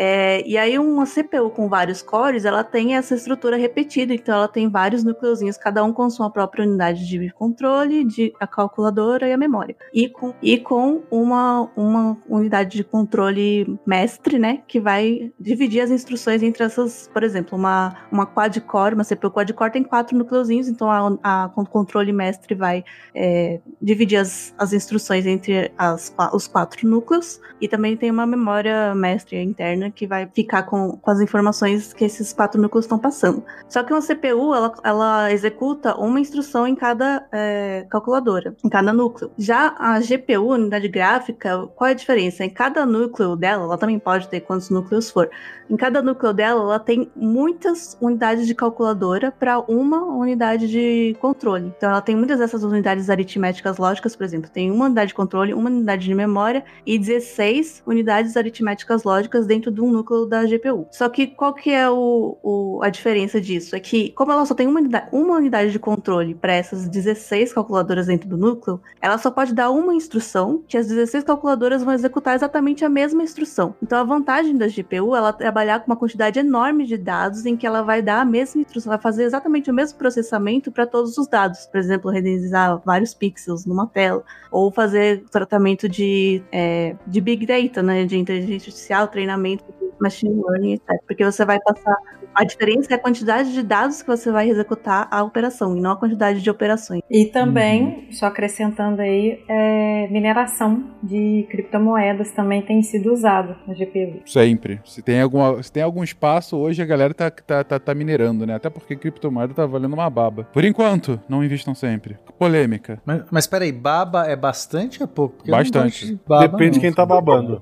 É, 0.00 0.46
e 0.46 0.56
aí 0.56 0.78
uma 0.78 1.04
CPU 1.04 1.50
com 1.50 1.68
vários 1.68 2.02
cores, 2.02 2.44
ela 2.44 2.62
tem 2.62 2.94
essa 2.94 3.16
estrutura 3.16 3.56
repetida, 3.56 4.14
então 4.14 4.32
ela 4.32 4.46
tem 4.46 4.68
vários 4.68 5.02
núcleozinhos, 5.02 5.56
cada 5.56 5.82
um 5.82 5.92
com 5.92 6.08
sua 6.08 6.30
própria 6.30 6.64
unidade 6.64 7.04
de 7.04 7.30
controle, 7.32 8.04
de 8.04 8.32
a 8.38 8.46
calculadora 8.46 9.28
e 9.28 9.32
a 9.32 9.36
memória. 9.36 9.74
E 9.92 10.08
com, 10.08 10.32
e 10.40 10.56
com 10.56 11.02
uma, 11.10 11.68
uma 11.76 12.16
unidade 12.28 12.76
de 12.76 12.84
controle 12.84 13.76
mestre, 13.84 14.38
né, 14.38 14.62
que 14.68 14.78
vai 14.78 15.32
dividir 15.40 15.80
as 15.80 15.90
instruções 15.90 16.44
entre 16.44 16.62
essas, 16.62 17.10
por 17.12 17.24
exemplo, 17.24 17.58
uma, 17.58 17.96
uma 18.12 18.24
quad-core, 18.24 18.94
uma 18.94 19.04
CPU 19.04 19.32
quad-core 19.32 19.72
tem 19.72 19.82
quatro 19.82 20.16
núcleozinhos, 20.16 20.68
então 20.68 20.88
a, 20.88 21.18
a 21.24 21.48
controle 21.48 22.12
mestre 22.12 22.54
vai 22.54 22.84
é, 23.12 23.58
dividir 23.82 24.18
as, 24.18 24.54
as 24.56 24.72
instruções 24.72 25.26
entre 25.26 25.72
as, 25.76 26.14
os 26.32 26.46
quatro 26.46 26.88
núcleos, 26.88 27.40
e 27.60 27.66
também 27.66 27.96
tem 27.96 28.12
uma 28.12 28.26
memória 28.26 28.94
mestre 28.94 29.42
interna 29.42 29.87
que 29.90 30.06
vai 30.06 30.28
ficar 30.32 30.64
com, 30.64 30.96
com 30.96 31.10
as 31.10 31.20
informações 31.20 31.92
que 31.92 32.04
esses 32.04 32.32
quatro 32.32 32.60
núcleos 32.60 32.84
estão 32.84 32.98
passando. 32.98 33.44
Só 33.68 33.82
que 33.82 33.92
uma 33.92 34.00
CPU, 34.00 34.54
ela, 34.54 34.74
ela 34.82 35.32
executa 35.32 35.96
uma 35.96 36.20
instrução 36.20 36.66
em 36.66 36.74
cada 36.74 37.26
é, 37.32 37.86
calculadora, 37.90 38.56
em 38.64 38.68
cada 38.68 38.92
núcleo. 38.92 39.30
Já 39.36 39.74
a 39.78 40.00
GPU, 40.00 40.52
unidade 40.52 40.88
gráfica, 40.88 41.66
qual 41.74 41.88
é 41.88 41.92
a 41.92 41.94
diferença? 41.94 42.44
Em 42.44 42.50
cada 42.50 42.84
núcleo 42.86 43.36
dela, 43.36 43.64
ela 43.64 43.78
também 43.78 43.98
pode 43.98 44.28
ter 44.28 44.40
quantos 44.40 44.70
núcleos 44.70 45.10
for. 45.10 45.30
Em 45.70 45.76
cada 45.76 46.00
núcleo 46.00 46.32
dela, 46.32 46.60
ela 46.62 46.78
tem 46.78 47.10
muitas 47.14 47.96
unidades 48.00 48.46
de 48.46 48.54
calculadora 48.54 49.30
para 49.30 49.58
uma 49.60 50.02
unidade 50.02 50.68
de 50.68 51.16
controle. 51.20 51.72
Então, 51.76 51.90
ela 51.90 52.00
tem 52.00 52.16
muitas 52.16 52.38
dessas 52.38 52.62
unidades 52.62 53.10
aritméticas 53.10 53.76
lógicas, 53.76 54.16
por 54.16 54.24
exemplo, 54.24 54.50
tem 54.50 54.70
uma 54.70 54.86
unidade 54.86 55.08
de 55.08 55.14
controle, 55.14 55.52
uma 55.52 55.68
unidade 55.68 56.04
de 56.04 56.14
memória 56.14 56.64
e 56.86 56.98
16 56.98 57.82
unidades 57.86 58.36
aritméticas 58.36 59.04
lógicas 59.04 59.46
dentro 59.46 59.67
de 59.70 59.80
um 59.80 59.90
núcleo 59.90 60.26
da 60.26 60.44
GPU. 60.44 60.86
Só 60.90 61.08
que 61.08 61.26
qual 61.26 61.54
que 61.54 61.70
é 61.70 61.88
o, 61.88 62.38
o 62.42 62.80
a 62.82 62.88
diferença 62.88 63.40
disso? 63.40 63.76
É 63.76 63.80
que, 63.80 64.10
como 64.10 64.32
ela 64.32 64.44
só 64.44 64.54
tem 64.54 64.66
uma 64.66 64.80
unidade, 64.80 65.08
uma 65.12 65.36
unidade 65.36 65.70
de 65.70 65.78
controle 65.78 66.34
para 66.34 66.52
essas 66.52 66.88
16 66.88 67.52
calculadoras 67.52 68.06
dentro 68.06 68.28
do 68.28 68.36
núcleo, 68.36 68.80
ela 69.00 69.18
só 69.18 69.30
pode 69.30 69.54
dar 69.54 69.70
uma 69.70 69.94
instrução 69.94 70.62
que 70.66 70.76
as 70.76 70.88
16 70.88 71.24
calculadoras 71.24 71.82
vão 71.82 71.94
executar 71.94 72.34
exatamente 72.34 72.84
a 72.84 72.88
mesma 72.88 73.22
instrução. 73.22 73.74
Então, 73.82 73.98
a 73.98 74.04
vantagem 74.04 74.56
da 74.56 74.66
GPU, 74.66 75.14
ela 75.14 75.32
trabalha 75.32 75.58
trabalhar 75.58 75.80
com 75.80 75.90
uma 75.90 75.96
quantidade 75.96 76.38
enorme 76.38 76.86
de 76.86 76.96
dados 76.96 77.44
em 77.44 77.56
que 77.56 77.66
ela 77.66 77.82
vai 77.82 78.00
dar 78.00 78.20
a 78.20 78.24
mesma 78.24 78.62
instrução, 78.62 78.90
vai 78.90 79.00
fazer 79.00 79.24
exatamente 79.24 79.70
o 79.70 79.74
mesmo 79.74 79.98
processamento 79.98 80.70
para 80.70 80.86
todos 80.86 81.18
os 81.18 81.26
dados. 81.26 81.66
Por 81.66 81.78
exemplo, 81.78 82.10
renderizar 82.10 82.80
vários 82.84 83.12
pixels 83.12 83.66
numa 83.66 83.86
tela, 83.86 84.22
ou 84.50 84.70
fazer 84.70 85.24
tratamento 85.30 85.88
de, 85.88 86.42
é, 86.50 86.96
de 87.06 87.20
big 87.20 87.44
data, 87.44 87.82
né, 87.82 88.04
de 88.04 88.16
inteligência 88.16 88.54
artificial, 88.56 89.08
treinamento 89.08 89.64
machine 90.00 90.42
learning, 90.46 90.74
etc. 90.74 90.88
Porque 91.06 91.24
você 91.24 91.44
vai 91.44 91.58
passar 91.60 91.96
a 92.38 92.44
diferença 92.44 92.92
é 92.92 92.94
a 92.94 92.98
quantidade 92.98 93.52
de 93.52 93.64
dados 93.64 94.00
que 94.00 94.06
você 94.06 94.30
vai 94.30 94.48
executar 94.48 95.08
a 95.10 95.24
operação 95.24 95.76
e 95.76 95.80
não 95.80 95.90
a 95.90 95.96
quantidade 95.96 96.40
de 96.40 96.48
operações. 96.48 97.02
E 97.10 97.24
também, 97.24 97.82
uhum. 97.82 98.12
só 98.12 98.26
acrescentando 98.26 99.02
aí, 99.02 99.42
é, 99.48 100.06
mineração 100.08 100.84
de 101.02 101.46
criptomoedas 101.50 102.30
também 102.30 102.62
tem 102.62 102.80
sido 102.80 103.12
usado 103.12 103.56
na 103.66 103.74
GPU. 103.74 104.20
Sempre. 104.24 104.80
Se 104.84 105.02
tem, 105.02 105.20
alguma, 105.20 105.60
se 105.62 105.72
tem 105.72 105.82
algum 105.82 106.04
espaço, 106.04 106.56
hoje 106.56 106.80
a 106.80 106.86
galera 106.86 107.12
tá, 107.12 107.28
tá, 107.28 107.64
tá, 107.64 107.78
tá 107.80 107.94
minerando, 107.94 108.46
né? 108.46 108.54
Até 108.54 108.70
porque 108.70 108.94
criptomoeda 108.94 109.52
tá 109.52 109.66
valendo 109.66 109.94
uma 109.94 110.08
baba. 110.08 110.44
Por 110.52 110.64
enquanto, 110.64 111.20
não 111.28 111.42
invistam 111.42 111.74
sempre. 111.74 112.18
Polêmica. 112.38 113.02
Mas, 113.04 113.24
mas 113.32 113.46
peraí, 113.48 113.72
baba 113.72 114.26
é 114.26 114.36
bastante 114.36 115.02
ou 115.02 115.04
é 115.04 115.08
pouco? 115.12 115.38
Porque 115.38 115.50
bastante. 115.50 116.06
De 116.06 116.20
baba, 116.24 116.46
Depende 116.46 116.74
de 116.74 116.80
quem 116.80 116.92
tá 116.92 117.04
babando. 117.04 117.60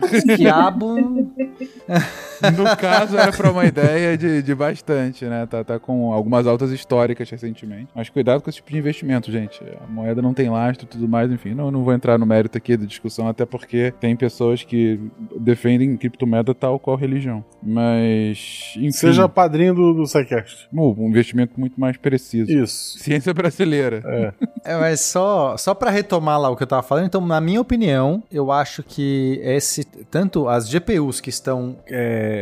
Diabo. 0.38 1.33
唉 1.88 2.02
no 2.50 2.76
caso, 2.76 3.16
era 3.16 3.32
pra 3.32 3.50
uma 3.50 3.64
ideia 3.64 4.16
de, 4.16 4.42
de 4.42 4.54
bastante, 4.54 5.24
né? 5.24 5.46
Tá, 5.46 5.64
tá 5.64 5.78
com 5.78 6.12
algumas 6.12 6.46
altas 6.46 6.70
históricas 6.70 7.28
recentemente. 7.28 7.88
Mas 7.94 8.08
cuidado 8.08 8.42
com 8.42 8.50
esse 8.50 8.56
tipo 8.56 8.70
de 8.70 8.78
investimento, 8.78 9.30
gente. 9.30 9.62
A 9.82 9.86
moeda 9.86 10.20
não 10.20 10.34
tem 10.34 10.48
lastro 10.48 10.86
e 10.86 10.88
tudo 10.88 11.08
mais, 11.08 11.30
enfim. 11.30 11.54
Não, 11.54 11.70
não 11.70 11.84
vou 11.84 11.92
entrar 11.92 12.18
no 12.18 12.26
mérito 12.26 12.58
aqui 12.58 12.76
da 12.76 12.86
discussão, 12.86 13.28
até 13.28 13.44
porque 13.44 13.92
tem 14.00 14.16
pessoas 14.16 14.62
que 14.62 15.00
defendem 15.38 15.96
criptomoeda 15.96 16.54
tal 16.54 16.78
qual 16.78 16.96
religião. 16.96 17.44
Mas, 17.62 18.74
enfim. 18.76 18.92
Seja 18.92 19.28
padrinho 19.28 19.74
do, 19.74 19.94
do 19.94 20.06
SciCast. 20.06 20.68
Um 20.72 21.08
investimento 21.08 21.58
muito 21.58 21.80
mais 21.80 21.96
preciso. 21.96 22.50
Isso. 22.50 22.98
Ciência 22.98 23.32
brasileira. 23.34 24.02
É. 24.04 24.72
é 24.72 24.76
mas 24.76 25.00
só, 25.00 25.56
só 25.56 25.74
pra 25.74 25.90
retomar 25.90 26.40
lá 26.40 26.50
o 26.50 26.56
que 26.56 26.62
eu 26.62 26.66
tava 26.66 26.82
falando, 26.82 27.06
então, 27.06 27.20
na 27.20 27.40
minha 27.40 27.60
opinião, 27.60 28.22
eu 28.30 28.50
acho 28.50 28.82
que 28.82 29.40
esse, 29.42 29.84
tanto 30.10 30.48
as 30.48 30.68
GPUs 30.68 31.20
que 31.20 31.30
estão 31.30 31.76
é, 31.86 32.33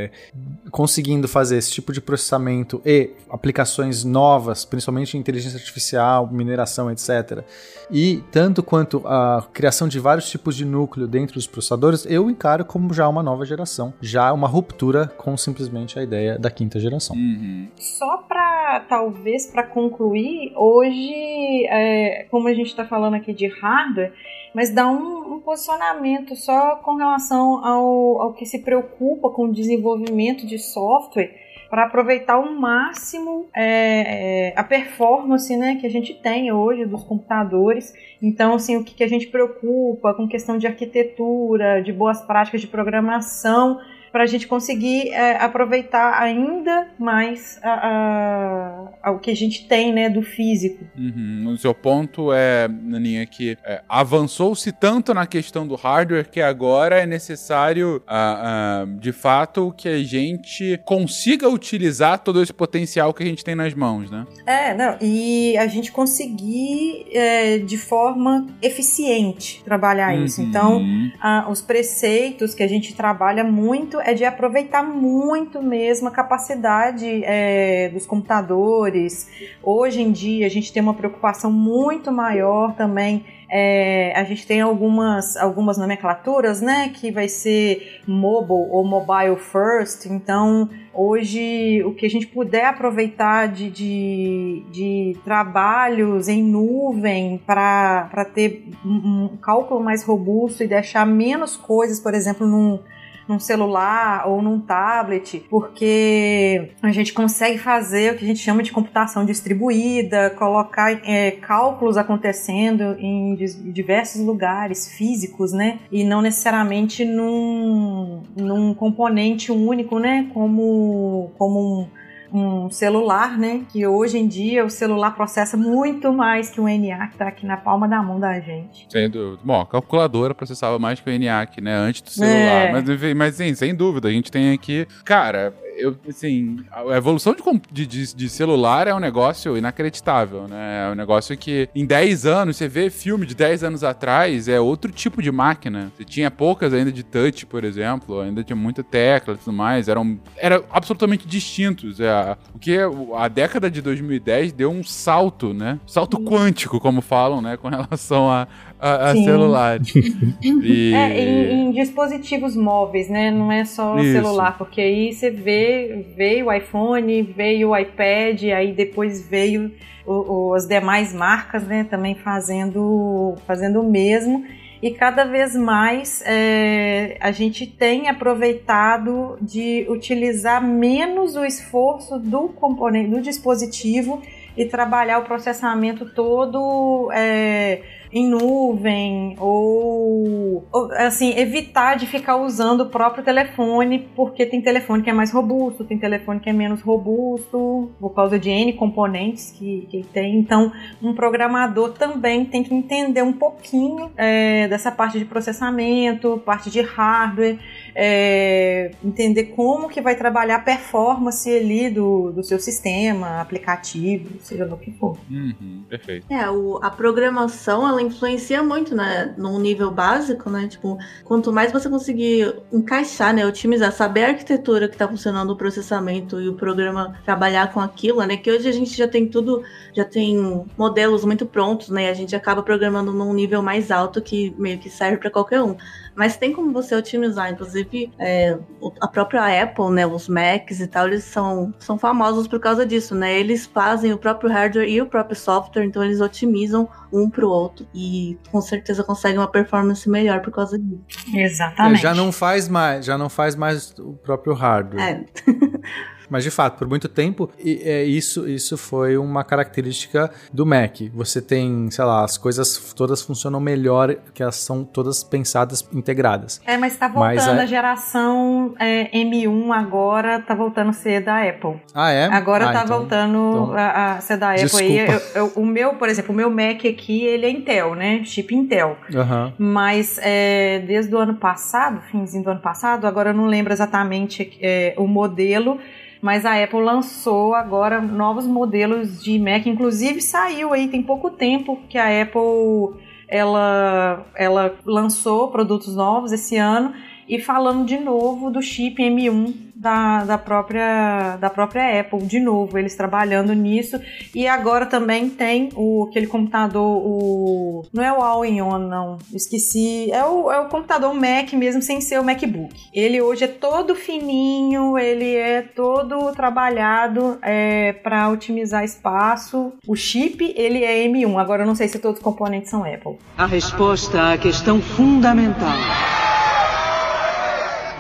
conseguindo 0.70 1.28
fazer 1.28 1.56
esse 1.56 1.70
tipo 1.70 1.92
de 1.92 2.00
processamento 2.00 2.80
e 2.84 3.10
aplicações 3.30 4.04
novas, 4.04 4.64
principalmente 4.64 5.16
em 5.16 5.20
inteligência 5.20 5.58
artificial, 5.58 6.28
mineração, 6.30 6.90
etc. 6.90 7.44
E 7.90 8.22
tanto 8.30 8.62
quanto 8.62 9.06
a 9.06 9.46
criação 9.52 9.86
de 9.88 9.98
vários 9.98 10.28
tipos 10.30 10.56
de 10.56 10.64
núcleo 10.64 11.06
dentro 11.06 11.34
dos 11.34 11.46
processadores, 11.46 12.06
eu 12.06 12.30
encaro 12.30 12.64
como 12.64 12.92
já 12.94 13.08
uma 13.08 13.22
nova 13.22 13.44
geração, 13.44 13.92
já 14.00 14.32
uma 14.32 14.48
ruptura 14.48 15.08
com 15.18 15.36
simplesmente 15.36 15.98
a 15.98 16.02
ideia 16.02 16.38
da 16.38 16.50
quinta 16.50 16.80
geração. 16.80 17.16
Uhum. 17.16 17.68
Só 17.76 18.18
para 18.18 18.80
talvez 18.88 19.46
para 19.46 19.64
concluir, 19.64 20.52
hoje, 20.56 21.66
é, 21.68 22.26
como 22.30 22.48
a 22.48 22.54
gente 22.54 22.68
está 22.68 22.84
falando 22.84 23.14
aqui 23.14 23.32
de 23.32 23.46
hardware, 23.46 24.12
mas 24.54 24.70
dá 24.70 24.88
um, 24.88 25.34
um, 25.34 25.40
posicionamento 25.40 26.36
só 26.36 26.76
com 26.76 26.96
relação 26.96 27.64
ao, 27.64 28.22
ao 28.22 28.32
que 28.32 28.44
se 28.44 28.58
preocupa 28.58 29.30
com 29.30 29.46
o 29.46 29.52
desenvolvimento 29.52 30.46
de 30.46 30.58
software 30.58 31.42
para 31.72 31.84
aproveitar 31.84 32.34
ao 32.34 32.52
máximo 32.52 33.48
é, 33.54 34.50
é, 34.50 34.52
a 34.54 34.62
performance 34.62 35.56
né, 35.56 35.76
que 35.76 35.86
a 35.86 35.90
gente 35.90 36.12
tem 36.12 36.52
hoje 36.52 36.84
dos 36.84 37.02
computadores. 37.02 37.94
Então, 38.20 38.56
assim, 38.56 38.76
o 38.76 38.84
que, 38.84 38.94
que 38.94 39.02
a 39.02 39.08
gente 39.08 39.26
preocupa 39.28 40.12
com 40.12 40.28
questão 40.28 40.58
de 40.58 40.66
arquitetura, 40.66 41.82
de 41.82 41.90
boas 41.90 42.20
práticas 42.20 42.60
de 42.60 42.66
programação, 42.66 43.80
para 44.12 44.24
a 44.24 44.26
gente 44.26 44.46
conseguir 44.46 45.08
é, 45.08 45.42
aproveitar 45.42 46.20
ainda 46.20 46.88
mais 46.98 47.58
a, 47.62 48.90
a, 49.02 49.10
o 49.10 49.18
que 49.18 49.30
a 49.30 49.36
gente 49.36 49.66
tem 49.66 49.92
né, 49.92 50.10
do 50.10 50.22
físico. 50.22 50.84
Uhum. 50.96 51.48
O 51.48 51.56
seu 51.56 51.74
ponto 51.74 52.32
é, 52.32 52.68
Naninha, 52.68 53.24
que 53.26 53.56
é, 53.64 53.80
avançou-se 53.88 54.70
tanto 54.72 55.14
na 55.14 55.26
questão 55.26 55.66
do 55.66 55.74
hardware 55.74 56.28
que 56.28 56.40
agora 56.40 57.00
é 57.00 57.06
necessário, 57.06 58.02
uh, 58.06 58.84
uh, 58.84 58.98
de 58.98 59.12
fato, 59.12 59.72
que 59.76 59.88
a 59.88 60.02
gente 60.02 60.78
consiga 60.84 61.48
utilizar 61.48 62.18
todo 62.18 62.42
esse 62.42 62.52
potencial 62.52 63.14
que 63.14 63.22
a 63.22 63.26
gente 63.26 63.42
tem 63.42 63.54
nas 63.54 63.72
mãos, 63.72 64.10
né? 64.10 64.26
É, 64.46 64.74
não, 64.74 64.96
e 65.00 65.56
a 65.56 65.66
gente 65.66 65.90
conseguir 65.90 67.06
é, 67.12 67.58
de 67.58 67.78
forma 67.78 68.46
eficiente 68.60 69.62
trabalhar 69.64 70.14
uhum. 70.14 70.24
isso. 70.24 70.42
Então, 70.42 70.82
uh, 70.82 71.50
os 71.50 71.62
preceitos 71.62 72.54
que 72.54 72.62
a 72.62 72.68
gente 72.68 72.94
trabalha 72.94 73.42
muito 73.44 74.01
é 74.04 74.14
de 74.14 74.24
aproveitar 74.24 74.82
muito 74.82 75.62
mesmo 75.62 76.08
a 76.08 76.10
capacidade 76.10 77.22
é, 77.24 77.88
dos 77.90 78.06
computadores. 78.06 79.28
Hoje 79.62 80.02
em 80.02 80.12
dia 80.12 80.46
a 80.46 80.50
gente 80.50 80.72
tem 80.72 80.82
uma 80.82 80.94
preocupação 80.94 81.50
muito 81.50 82.10
maior 82.12 82.74
também 82.74 83.24
é, 83.54 84.14
a 84.16 84.24
gente 84.24 84.46
tem 84.46 84.62
algumas, 84.62 85.36
algumas 85.36 85.76
nomenclaturas, 85.76 86.62
né, 86.62 86.88
que 86.88 87.12
vai 87.12 87.28
ser 87.28 88.00
mobile 88.06 88.66
ou 88.70 88.82
mobile 88.82 89.36
first. 89.36 90.06
Então, 90.06 90.70
hoje, 90.94 91.82
o 91.84 91.92
que 91.92 92.06
a 92.06 92.08
gente 92.08 92.26
puder 92.26 92.64
aproveitar 92.64 93.48
de, 93.48 93.68
de, 93.68 94.64
de 94.70 95.18
trabalhos 95.22 96.28
em 96.28 96.42
nuvem 96.42 97.42
para 97.44 98.24
ter 98.34 98.64
um, 98.82 99.24
um 99.34 99.36
cálculo 99.36 99.84
mais 99.84 100.02
robusto 100.02 100.64
e 100.64 100.66
deixar 100.66 101.04
menos 101.04 101.54
coisas, 101.54 102.00
por 102.00 102.14
exemplo, 102.14 102.46
num 102.46 102.80
num 103.28 103.38
celular 103.38 104.28
ou 104.28 104.42
num 104.42 104.60
tablet, 104.60 105.44
porque 105.48 106.72
a 106.82 106.92
gente 106.92 107.12
consegue 107.12 107.58
fazer 107.58 108.12
o 108.12 108.18
que 108.18 108.24
a 108.24 108.28
gente 108.28 108.40
chama 108.40 108.62
de 108.62 108.72
computação 108.72 109.24
distribuída, 109.24 110.30
colocar 110.30 110.92
é, 111.08 111.32
cálculos 111.32 111.96
acontecendo 111.96 112.96
em 112.98 113.34
diversos 113.72 114.20
lugares 114.20 114.88
físicos, 114.88 115.52
né? 115.52 115.78
E 115.90 116.04
não 116.04 116.20
necessariamente 116.20 117.04
num, 117.04 118.22
num 118.36 118.74
componente 118.74 119.52
único, 119.52 119.98
né? 119.98 120.30
Como, 120.32 121.30
como 121.38 121.82
um 121.82 122.01
um 122.32 122.70
celular, 122.70 123.38
né? 123.38 123.62
Que 123.70 123.86
hoje 123.86 124.18
em 124.18 124.26
dia 124.26 124.64
o 124.64 124.70
celular 124.70 125.14
processa 125.14 125.56
muito 125.56 126.12
mais 126.12 126.50
que 126.50 126.60
o 126.60 126.68
ENIAC 126.68 127.12
que 127.12 127.18
tá 127.18 127.28
aqui 127.28 127.46
na 127.46 127.56
palma 127.56 127.86
da 127.86 128.02
mão 128.02 128.18
da 128.18 128.40
gente. 128.40 128.86
Sem 128.90 129.08
dúvida. 129.08 129.42
Bom, 129.44 129.60
a 129.60 129.66
calculadora 129.66 130.34
processava 130.34 130.78
mais 130.78 131.00
que 131.00 131.08
o 131.08 131.12
ENIAC, 131.12 131.60
né? 131.60 131.74
Antes 131.74 132.02
do 132.02 132.10
celular. 132.10 132.32
É. 132.32 132.72
Mas, 132.72 133.14
mas 133.14 133.34
sim, 133.34 133.54
sem 133.54 133.74
dúvida, 133.74 134.08
a 134.08 134.12
gente 134.12 134.30
tem 134.30 134.52
aqui. 134.52 134.86
Cara, 135.04 135.54
eu, 135.82 135.96
assim, 136.08 136.58
a 136.70 136.96
evolução 136.96 137.34
de, 137.70 137.86
de, 137.86 138.14
de- 138.14 138.28
celular 138.28 138.86
é 138.88 138.94
um 138.94 138.98
negócio 139.00 139.56
inacreditável, 139.56 140.46
né? 140.48 140.88
É 140.88 140.92
um 140.92 140.94
negócio 140.94 141.36
que 141.36 141.68
em 141.74 141.84
10 141.84 142.24
anos, 142.26 142.56
você 142.56 142.68
vê 142.68 142.88
filme 142.90 143.26
de 143.26 143.34
10 143.34 143.64
anos 143.64 143.84
atrás, 143.84 144.48
é 144.48 144.58
outro 144.60 144.90
tipo 144.90 145.20
de 145.22 145.30
máquina. 145.30 145.92
Você 145.96 146.04
tinha 146.04 146.30
poucas 146.30 146.72
ainda 146.72 146.90
de 146.92 147.02
touch, 147.02 147.44
por 147.46 147.64
exemplo, 147.64 148.20
ainda 148.20 148.42
tinha 148.42 148.56
muita 148.56 148.82
tecla 148.82 149.34
e 149.34 149.36
tudo 149.38 149.52
mais, 149.52 149.88
eram, 149.88 150.18
eram 150.36 150.64
absolutamente 150.70 151.26
distintos. 151.26 152.00
É, 152.00 152.08
a- 152.10 152.36
o 152.54 152.58
que 152.58 152.78
a 153.16 153.28
década 153.28 153.70
de 153.70 153.82
2010 153.82 154.52
deu 154.52 154.70
um 154.70 154.82
salto, 154.82 155.52
né? 155.52 155.78
Salto 155.86 156.18
quântico, 156.18 156.80
como 156.80 157.00
falam, 157.00 157.40
né? 157.42 157.56
Com 157.56 157.68
relação 157.70 158.30
a, 158.30 158.46
a, 158.82 159.10
a 159.10 159.14
Sim. 159.14 159.24
celulares. 159.24 159.92
E... 160.62 160.92
É, 160.94 161.20
em, 161.20 161.68
em 161.68 161.70
dispositivos 161.72 162.56
móveis, 162.56 163.08
né? 163.08 163.30
Não 163.30 163.50
é 163.52 163.64
só 163.64 163.96
Isso. 163.98 164.12
celular, 164.12 164.58
porque 164.58 164.80
aí 164.80 165.12
você 165.12 165.30
vê, 165.30 166.04
veio 166.16 166.46
o 166.48 166.52
iPhone, 166.52 167.22
veio 167.22 167.70
o 167.70 167.76
iPad, 167.76 168.42
aí 168.56 168.72
depois 168.72 169.26
veio 169.28 169.70
o- 170.04 170.48
o- 170.50 170.54
as 170.54 170.66
demais 170.66 171.14
marcas, 171.14 171.62
né? 171.66 171.86
Também 171.88 172.16
fazendo, 172.16 173.36
fazendo 173.46 173.80
o 173.80 173.88
mesmo. 173.90 174.44
E 174.82 174.90
cada 174.90 175.22
vez 175.24 175.54
mais 175.54 176.20
é, 176.26 177.16
a 177.20 177.30
gente 177.30 177.66
tem 177.68 178.08
aproveitado 178.08 179.36
de 179.40 179.86
utilizar 179.88 180.60
menos 180.66 181.36
o 181.36 181.44
esforço 181.44 182.18
do 182.18 182.48
componente, 182.48 183.10
do 183.10 183.20
dispositivo 183.20 184.20
e 184.56 184.64
trabalhar 184.66 185.18
o 185.20 185.22
processamento 185.24 186.04
todo 186.14 187.10
é, 187.14 187.80
em 188.12 188.28
nuvem 188.28 189.34
ou, 189.38 190.64
ou, 190.70 190.92
assim 190.92 191.32
evitar 191.38 191.96
de 191.96 192.06
ficar 192.06 192.36
usando 192.36 192.82
o 192.82 192.90
próprio 192.90 193.24
telefone 193.24 194.10
porque 194.14 194.44
tem 194.44 194.60
telefone 194.60 195.02
que 195.02 195.08
é 195.08 195.12
mais 195.12 195.32
robusto, 195.32 195.84
tem 195.84 195.98
telefone 195.98 196.38
que 196.38 196.50
é 196.50 196.52
menos 196.52 196.82
robusto 196.82 197.90
por 197.98 198.10
causa 198.10 198.38
de 198.38 198.50
n 198.50 198.74
componentes 198.74 199.50
que, 199.50 199.86
que 199.90 200.02
tem. 200.12 200.38
Então 200.38 200.70
um 201.02 201.14
programador 201.14 201.92
também 201.92 202.44
tem 202.44 202.62
que 202.62 202.74
entender 202.74 203.22
um 203.22 203.32
pouquinho 203.32 204.10
é, 204.16 204.68
dessa 204.68 204.92
parte 204.92 205.18
de 205.18 205.24
processamento, 205.24 206.42
parte 206.44 206.70
de 206.70 206.82
hardware, 206.82 207.58
é, 207.94 208.90
entender 209.04 209.44
como 209.56 209.88
que 209.88 210.00
vai 210.00 210.16
trabalhar 210.16 210.56
a 210.56 210.60
performance 210.60 211.48
ali 211.50 211.90
do, 211.90 212.32
do 212.32 212.42
seu 212.42 212.58
sistema, 212.58 213.40
aplicativo, 213.40 214.38
seja 214.40 214.64
no 214.64 214.76
que 214.78 214.92
for. 214.92 215.16
Uhum, 215.30 215.84
perfeito. 215.88 216.26
É, 216.30 216.48
o- 216.50 216.78
a 216.82 216.90
programação, 216.90 217.86
ela 217.88 218.00
influencia 218.02 218.62
muito, 218.62 218.94
né, 218.94 219.34
num 219.36 219.58
nível 219.58 219.90
básico, 219.90 220.48
né, 220.50 220.66
tipo, 220.68 220.96
quanto 221.24 221.52
mais 221.52 221.72
você 221.72 221.88
conseguir 221.88 222.54
encaixar, 222.72 223.34
né, 223.34 223.44
otimizar, 223.46 223.92
saber 223.92 224.24
a 224.24 224.28
arquitetura 224.28 224.88
que 224.88 224.96
tá 224.96 225.06
funcionando 225.08 225.50
o 225.50 225.56
processamento 225.56 226.40
e 226.40 226.48
o 226.48 226.54
programa 226.54 227.14
trabalhar 227.24 227.72
com 227.72 227.80
aquilo, 227.80 228.22
né, 228.24 228.36
que 228.36 228.50
hoje 228.50 228.68
a 228.68 228.72
gente 228.72 228.96
já 228.96 229.06
tem 229.08 229.26
tudo, 229.28 229.62
já 229.94 230.04
tem 230.04 230.64
modelos 230.78 231.24
muito 231.24 231.44
prontos, 231.46 231.88
né, 231.88 232.04
e 232.04 232.08
a 232.08 232.14
gente 232.14 232.34
acaba 232.34 232.62
programando 232.62 233.12
num 233.12 233.32
nível 233.34 233.62
mais 233.62 233.90
alto 233.90 234.20
que 234.22 234.54
meio 234.58 234.78
que 234.78 234.88
serve 234.90 235.18
para 235.18 235.30
qualquer 235.30 235.62
um. 235.62 235.76
Mas 236.14 236.36
tem 236.36 236.52
como 236.52 236.72
você 236.72 236.94
otimizar, 236.94 237.50
inclusive 237.50 238.12
é, 238.18 238.58
a 239.00 239.08
própria 239.08 239.62
Apple, 239.62 239.90
né, 239.90 240.06
os 240.06 240.28
Macs 240.28 240.80
e 240.80 240.86
tal, 240.86 241.06
eles 241.06 241.24
são, 241.24 241.72
são 241.78 241.98
famosos 241.98 242.46
por 242.46 242.60
causa 242.60 242.84
disso, 242.84 243.14
né? 243.14 243.38
Eles 243.38 243.66
fazem 243.66 244.12
o 244.12 244.18
próprio 244.18 244.50
hardware 244.50 244.88
e 244.88 245.00
o 245.00 245.06
próprio 245.06 245.36
software, 245.36 245.84
então 245.84 246.04
eles 246.04 246.20
otimizam 246.20 246.88
um 247.12 247.28
pro 247.28 247.48
outro 247.48 247.86
e 247.94 248.38
com 248.50 248.60
certeza 248.60 249.02
conseguem 249.04 249.38
uma 249.38 249.48
performance 249.48 250.08
melhor 250.08 250.40
por 250.40 250.52
causa 250.52 250.78
disso. 250.78 251.02
É, 251.34 251.44
Exatamente. 251.44 252.02
já 252.02 252.14
não 252.14 252.30
faz 252.30 252.68
mais, 252.68 253.04
já 253.04 253.16
não 253.16 253.28
faz 253.28 253.56
mais 253.56 253.94
o 253.98 254.14
próprio 254.14 254.54
hardware. 254.54 255.02
É, 255.02 255.24
Mas 256.32 256.44
de 256.44 256.50
fato, 256.50 256.78
por 256.78 256.88
muito 256.88 257.10
tempo, 257.10 257.50
é, 257.62 258.04
isso, 258.04 258.48
isso 258.48 258.78
foi 258.78 259.18
uma 259.18 259.44
característica 259.44 260.30
do 260.50 260.64
Mac. 260.64 260.96
Você 261.12 261.42
tem, 261.42 261.90
sei 261.90 262.04
lá, 262.06 262.24
as 262.24 262.38
coisas 262.38 262.94
todas 262.96 263.20
funcionam 263.20 263.60
melhor, 263.60 264.14
que 264.32 264.42
elas 264.42 264.56
são 264.56 264.82
todas 264.82 265.22
pensadas 265.22 265.86
integradas. 265.92 266.58
É, 266.66 266.78
mas 266.78 266.96
tá 266.96 267.06
Mas 267.10 267.36
voltando 267.44 267.60
é- 267.60 267.62
a 267.64 267.66
geração 267.66 268.74
é, 268.78 269.10
M1 269.14 269.72
agora, 269.72 270.40
tá 270.40 270.54
voltando 270.54 270.88
a 270.88 270.92
ser 270.94 271.20
da 271.22 271.42
Apple. 271.46 271.80
Ah, 271.94 272.10
é? 272.10 272.24
Agora 272.26 272.70
Ah, 272.70 272.72
tá 272.72 272.84
então- 272.84 272.98
voltando 272.98 273.38
então- 273.52 273.72
a, 273.76 274.14
a 274.14 274.20
ser 274.22 274.38
da 274.38 274.52
Apple. 274.52 274.62
Desculpa. 274.62 275.22
Eu- 275.34 275.42
eu- 275.42 275.52
o 275.56 275.66
meu, 275.66 275.94
por 275.96 276.08
exemplo, 276.08 276.32
o 276.32 276.36
meu 276.36 276.50
Mac 276.50 276.84
aqui, 276.86 277.24
ele 277.26 277.44
é 277.44 277.50
Intel, 277.50 277.94
né? 277.94 278.22
Chip 278.24 278.54
Intel. 278.54 278.96
Aham. 279.14 279.52
Mas 279.58 280.18
é, 280.22 280.78
desde 280.86 281.14
o 281.14 281.18
ano 281.18 281.34
passado, 281.34 282.00
finzinho 282.10 282.44
do 282.44 282.50
ano 282.50 282.60
passado, 282.60 283.06
agora 283.06 283.30
eu 283.30 283.34
não 283.34 283.46
lembro 283.46 283.70
exatamente 283.72 284.56
é, 284.62 284.94
o 284.96 285.06
modelo, 285.06 285.78
mas 286.22 286.46
a 286.46 286.62
Apple 286.62 286.80
lançou 286.80 287.52
agora 287.52 288.00
novos 288.00 288.46
modelos 288.46 289.20
de 289.22 289.38
Mac, 289.40 289.66
inclusive 289.66 290.22
saiu 290.22 290.72
aí 290.72 290.86
tem 290.86 291.02
pouco 291.02 291.30
tempo 291.30 291.80
que 291.88 291.98
a 291.98 292.22
Apple 292.22 293.02
ela, 293.28 294.26
ela 294.36 294.76
lançou 294.84 295.48
produtos 295.48 295.96
novos 295.96 296.32
esse 296.32 296.56
ano. 296.56 296.92
E 297.26 297.40
falando 297.40 297.86
de 297.86 297.98
novo 297.98 298.50
do 298.50 298.60
chip 298.60 299.02
M1 299.02 299.71
da, 299.82 300.24
da, 300.24 300.38
própria, 300.38 301.36
da 301.38 301.50
própria 301.50 302.00
Apple, 302.00 302.24
de 302.24 302.38
novo, 302.38 302.78
eles 302.78 302.94
trabalhando 302.94 303.52
nisso. 303.52 304.00
E 304.32 304.46
agora 304.46 304.86
também 304.86 305.28
tem 305.28 305.70
o, 305.74 306.06
aquele 306.08 306.28
computador, 306.28 307.02
o. 307.04 307.82
Não 307.92 308.02
é 308.02 308.12
o 308.12 308.22
All-in-On, 308.22 308.78
não. 308.78 309.18
Esqueci. 309.34 310.10
É 310.12 310.24
o, 310.24 310.52
é 310.52 310.60
o 310.60 310.68
computador 310.68 311.12
Mac 311.12 311.52
mesmo, 311.54 311.82
sem 311.82 312.00
ser 312.00 312.20
o 312.20 312.24
MacBook. 312.24 312.72
Ele 312.94 313.20
hoje 313.20 313.44
é 313.44 313.48
todo 313.48 313.96
fininho, 313.96 314.96
ele 314.96 315.34
é 315.34 315.62
todo 315.62 316.30
trabalhado 316.32 317.38
é, 317.42 317.92
para 317.92 318.28
otimizar 318.28 318.84
espaço. 318.84 319.72
O 319.84 319.96
chip, 319.96 320.54
ele 320.56 320.84
é 320.84 321.04
M1. 321.08 321.40
Agora 321.40 321.64
eu 321.64 321.66
não 321.66 321.74
sei 321.74 321.88
se 321.88 321.98
todos 321.98 322.18
os 322.18 322.24
componentes 322.24 322.70
são 322.70 322.84
Apple. 322.84 323.18
A 323.36 323.46
resposta 323.46 324.32
à 324.32 324.38
questão 324.38 324.80
fundamental 324.80 325.76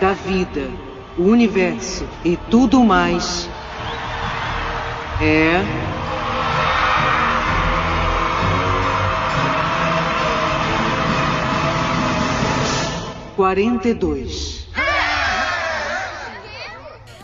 da 0.00 0.12
vida, 0.14 0.68
o 1.18 1.24
universo 1.24 2.06
e 2.24 2.36
tudo 2.50 2.82
mais 2.82 3.48
é. 5.20 5.62
Quarenta 13.36 13.88
e 13.88 13.94
dois. 13.94 14.61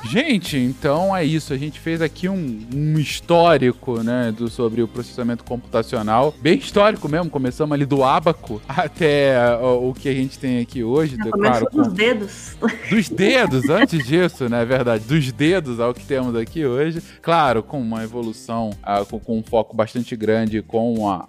Gente, 0.04 0.56
então 0.56 1.14
é 1.14 1.24
isso. 1.24 1.52
A 1.52 1.56
gente 1.56 1.78
fez 1.80 2.00
aqui 2.00 2.28
um, 2.28 2.66
um 2.74 2.98
histórico, 2.98 4.02
né, 4.02 4.32
do, 4.36 4.48
sobre 4.48 4.82
o 4.82 4.88
processamento 4.88 5.44
computacional. 5.44 6.34
Bem 6.40 6.58
histórico 6.58 7.08
mesmo. 7.08 7.28
Começamos 7.30 7.72
ali 7.74 7.84
do 7.84 8.02
ábaco 8.04 8.60
até 8.68 9.36
ó, 9.60 9.76
o 9.88 9.92
que 9.94 10.08
a 10.08 10.14
gente 10.14 10.38
tem 10.38 10.60
aqui 10.60 10.82
hoje. 10.82 11.16
do- 11.16 11.30
claro, 11.30 11.66
começou 11.66 11.70
dos 11.70 11.88
com- 11.88 11.94
dedos. 11.94 12.56
dos 12.90 13.08
dedos, 13.10 13.68
antes 13.70 14.06
disso, 14.06 14.48
né? 14.48 14.62
É 14.62 14.64
verdade. 14.64 15.04
Dos 15.04 15.30
dedos 15.32 15.80
ao 15.80 15.92
que 15.92 16.04
temos 16.04 16.34
aqui 16.36 16.64
hoje. 16.64 17.02
Claro, 17.20 17.62
com 17.62 17.80
uma 17.80 18.02
evolução, 18.04 18.70
ah, 18.82 19.04
com, 19.04 19.18
com 19.18 19.38
um 19.38 19.42
foco 19.42 19.76
bastante 19.76 20.14
grande 20.16 20.62
com 20.62 21.10
a, 21.10 21.24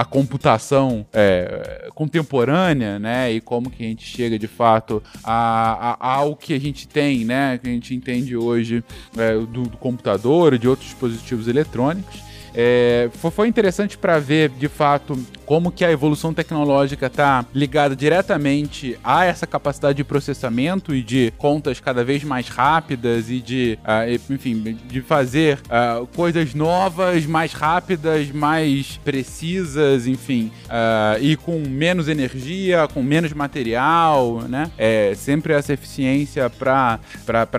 a 0.00 0.04
computação 0.04 1.06
é, 1.12 1.88
contemporânea, 1.94 2.98
né? 2.98 3.32
E 3.32 3.40
como 3.40 3.70
que 3.70 3.84
a 3.84 3.86
gente 3.86 4.04
chega 4.04 4.38
de 4.38 4.46
fato 4.46 5.02
a, 5.22 5.96
a- 6.00 6.14
ao 6.14 6.34
que 6.36 6.54
a 6.54 6.60
gente 6.60 6.86
tem, 6.88 7.24
né? 7.24 7.58
Que 7.58 7.68
a 7.68 7.72
gente 7.72 7.94
entende 7.94 8.36
hoje 8.36 8.82
é, 9.16 9.34
do, 9.34 9.62
do 9.62 9.76
computador 9.76 10.54
e 10.54 10.58
de 10.58 10.68
outros 10.68 10.88
dispositivos 10.88 11.48
eletrônicos. 11.48 12.25
É, 12.58 13.10
fo- 13.12 13.30
foi 13.30 13.48
interessante 13.48 13.98
para 13.98 14.18
ver 14.18 14.48
de 14.48 14.66
fato 14.66 15.18
como 15.44 15.70
que 15.70 15.84
a 15.84 15.92
evolução 15.92 16.32
tecnológica 16.32 17.06
está 17.06 17.44
ligada 17.54 17.94
diretamente 17.94 18.98
a 19.04 19.24
essa 19.26 19.46
capacidade 19.46 19.96
de 19.98 20.04
processamento 20.04 20.94
e 20.94 21.02
de 21.02 21.32
contas 21.36 21.78
cada 21.80 22.02
vez 22.02 22.24
mais 22.24 22.48
rápidas 22.48 23.28
e 23.30 23.40
de, 23.40 23.78
e- 24.08 24.32
enfim, 24.32 24.76
de 24.88 25.02
fazer 25.02 25.58
ah, 25.68 26.02
coisas 26.16 26.54
novas, 26.54 27.26
mais 27.26 27.52
rápidas, 27.52 28.30
mais 28.32 28.98
precisas, 29.04 30.06
enfim, 30.06 30.50
ah, 30.70 31.16
e 31.20 31.36
com 31.36 31.58
menos 31.60 32.08
energia, 32.08 32.88
com 32.92 33.02
menos 33.02 33.32
material, 33.34 34.42
né? 34.48 34.70
É 34.78 35.12
sempre 35.14 35.52
essa 35.52 35.74
eficiência 35.74 36.48
para 36.48 36.98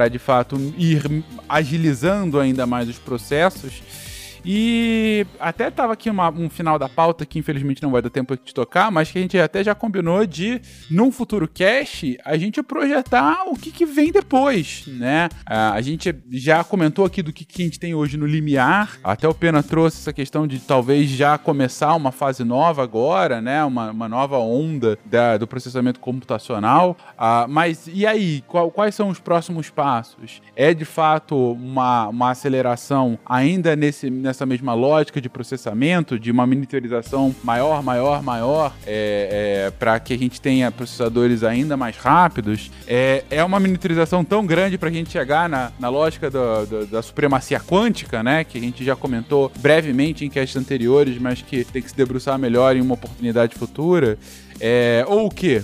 de 0.09 0.17
fato 0.19 0.57
ir 0.77 1.23
agilizando 1.47 2.39
ainda 2.39 2.65
mais 2.65 2.89
os 2.89 2.97
processos. 2.97 3.81
E 4.49 5.27
até 5.41 5.69
tava 5.69 5.91
aqui 5.91 6.09
uma- 6.09 6.29
um 6.29 6.49
final 6.49 6.79
da 6.79 6.87
pauta 6.87 7.25
que 7.25 7.37
infelizmente 7.37 7.83
não 7.83 7.91
vai 7.91 8.01
dar 8.01 8.09
tempo 8.09 8.33
de 8.41 8.53
tocar, 8.53 8.89
mas 8.89 9.11
que 9.11 9.17
a 9.17 9.21
gente 9.21 9.37
até 9.37 9.61
já 9.61 9.75
combinou 9.75 10.25
de, 10.25 10.61
num 10.89 11.11
futuro 11.11 11.49
cast, 11.49 12.17
a 12.23 12.37
gente 12.37 12.63
projetar 12.63 13.43
o 13.47 13.55
que, 13.57 13.71
que 13.71 13.85
vem 13.85 14.09
depois, 14.09 14.85
né? 14.87 15.27
A 15.45 15.81
gente 15.81 16.15
já 16.31 16.63
comentou 16.63 17.03
aqui 17.03 17.21
do 17.21 17.33
que, 17.33 17.43
que 17.43 17.61
a 17.61 17.65
gente 17.65 17.77
tem 17.77 17.93
hoje 17.93 18.15
no 18.15 18.25
limiar, 18.25 18.97
até 19.03 19.27
o 19.27 19.33
Pena 19.33 19.61
trouxe 19.61 19.97
essa 19.97 20.13
questão 20.13 20.47
de 20.47 20.59
talvez 20.59 21.09
já 21.09 21.37
começar 21.37 21.93
uma 21.95 22.13
fase 22.13 22.45
nova 22.45 22.81
agora, 22.83 23.41
né? 23.41 23.61
Uma, 23.65 23.91
uma 23.91 24.07
nova 24.07 24.37
onda 24.37 24.97
da- 25.05 25.35
do 25.37 25.45
processamento 25.45 25.99
computacional. 25.99 26.95
Ah, 27.17 27.45
mas 27.49 27.89
e 27.91 28.05
aí? 28.07 28.41
Qual- 28.47 28.71
quais 28.71 28.95
são 28.95 29.09
os 29.09 29.19
próximos 29.19 29.69
passos? 29.69 30.41
É 30.55 30.73
de 30.73 30.85
fato 30.85 31.35
uma, 31.51 32.07
uma 32.07 32.31
aceleração 32.31 33.19
ainda 33.25 33.75
nesse, 33.75 34.09
nessa 34.09 34.36
mesma 34.45 34.73
lógica 34.73 35.19
de 35.21 35.29
processamento, 35.29 36.19
de 36.19 36.31
uma 36.31 36.45
miniaturização 36.45 37.35
maior, 37.43 37.81
maior, 37.83 38.21
maior, 38.23 38.73
é, 38.85 39.71
para 39.79 39.99
que 39.99 40.13
a 40.13 40.17
gente 40.17 40.39
tenha 40.39 40.71
processadores 40.71 41.43
ainda 41.43 41.75
mais 41.77 41.97
rápidos? 41.97 42.71
É, 42.87 43.23
é 43.29 43.43
uma 43.43 43.59
miniaturização 43.59 44.23
tão 44.23 44.45
grande 44.45 44.77
para 44.77 44.89
a 44.89 44.91
gente 44.91 45.09
chegar 45.11 45.47
na, 45.49 45.71
na 45.79 45.89
lógica 45.89 46.29
do- 46.29 46.65
do- 46.65 46.85
da 46.87 47.01
supremacia 47.01 47.59
quântica, 47.59 48.21
né? 48.23 48.43
Que 48.43 48.57
a 48.57 48.61
gente 48.61 48.83
já 48.83 48.95
comentou 48.95 49.51
brevemente 49.59 50.25
em 50.25 50.29
castes 50.29 50.55
anteriores, 50.57 51.17
mas 51.19 51.41
que 51.41 51.63
tem 51.63 51.81
que 51.81 51.89
se 51.89 51.95
debruçar 51.97 52.37
melhor 52.37 52.75
em 52.75 52.81
uma 52.81 52.93
oportunidade 52.95 53.55
futura. 53.55 54.17
É, 54.59 55.05
ou 55.07 55.27
o 55.27 55.29
que? 55.29 55.61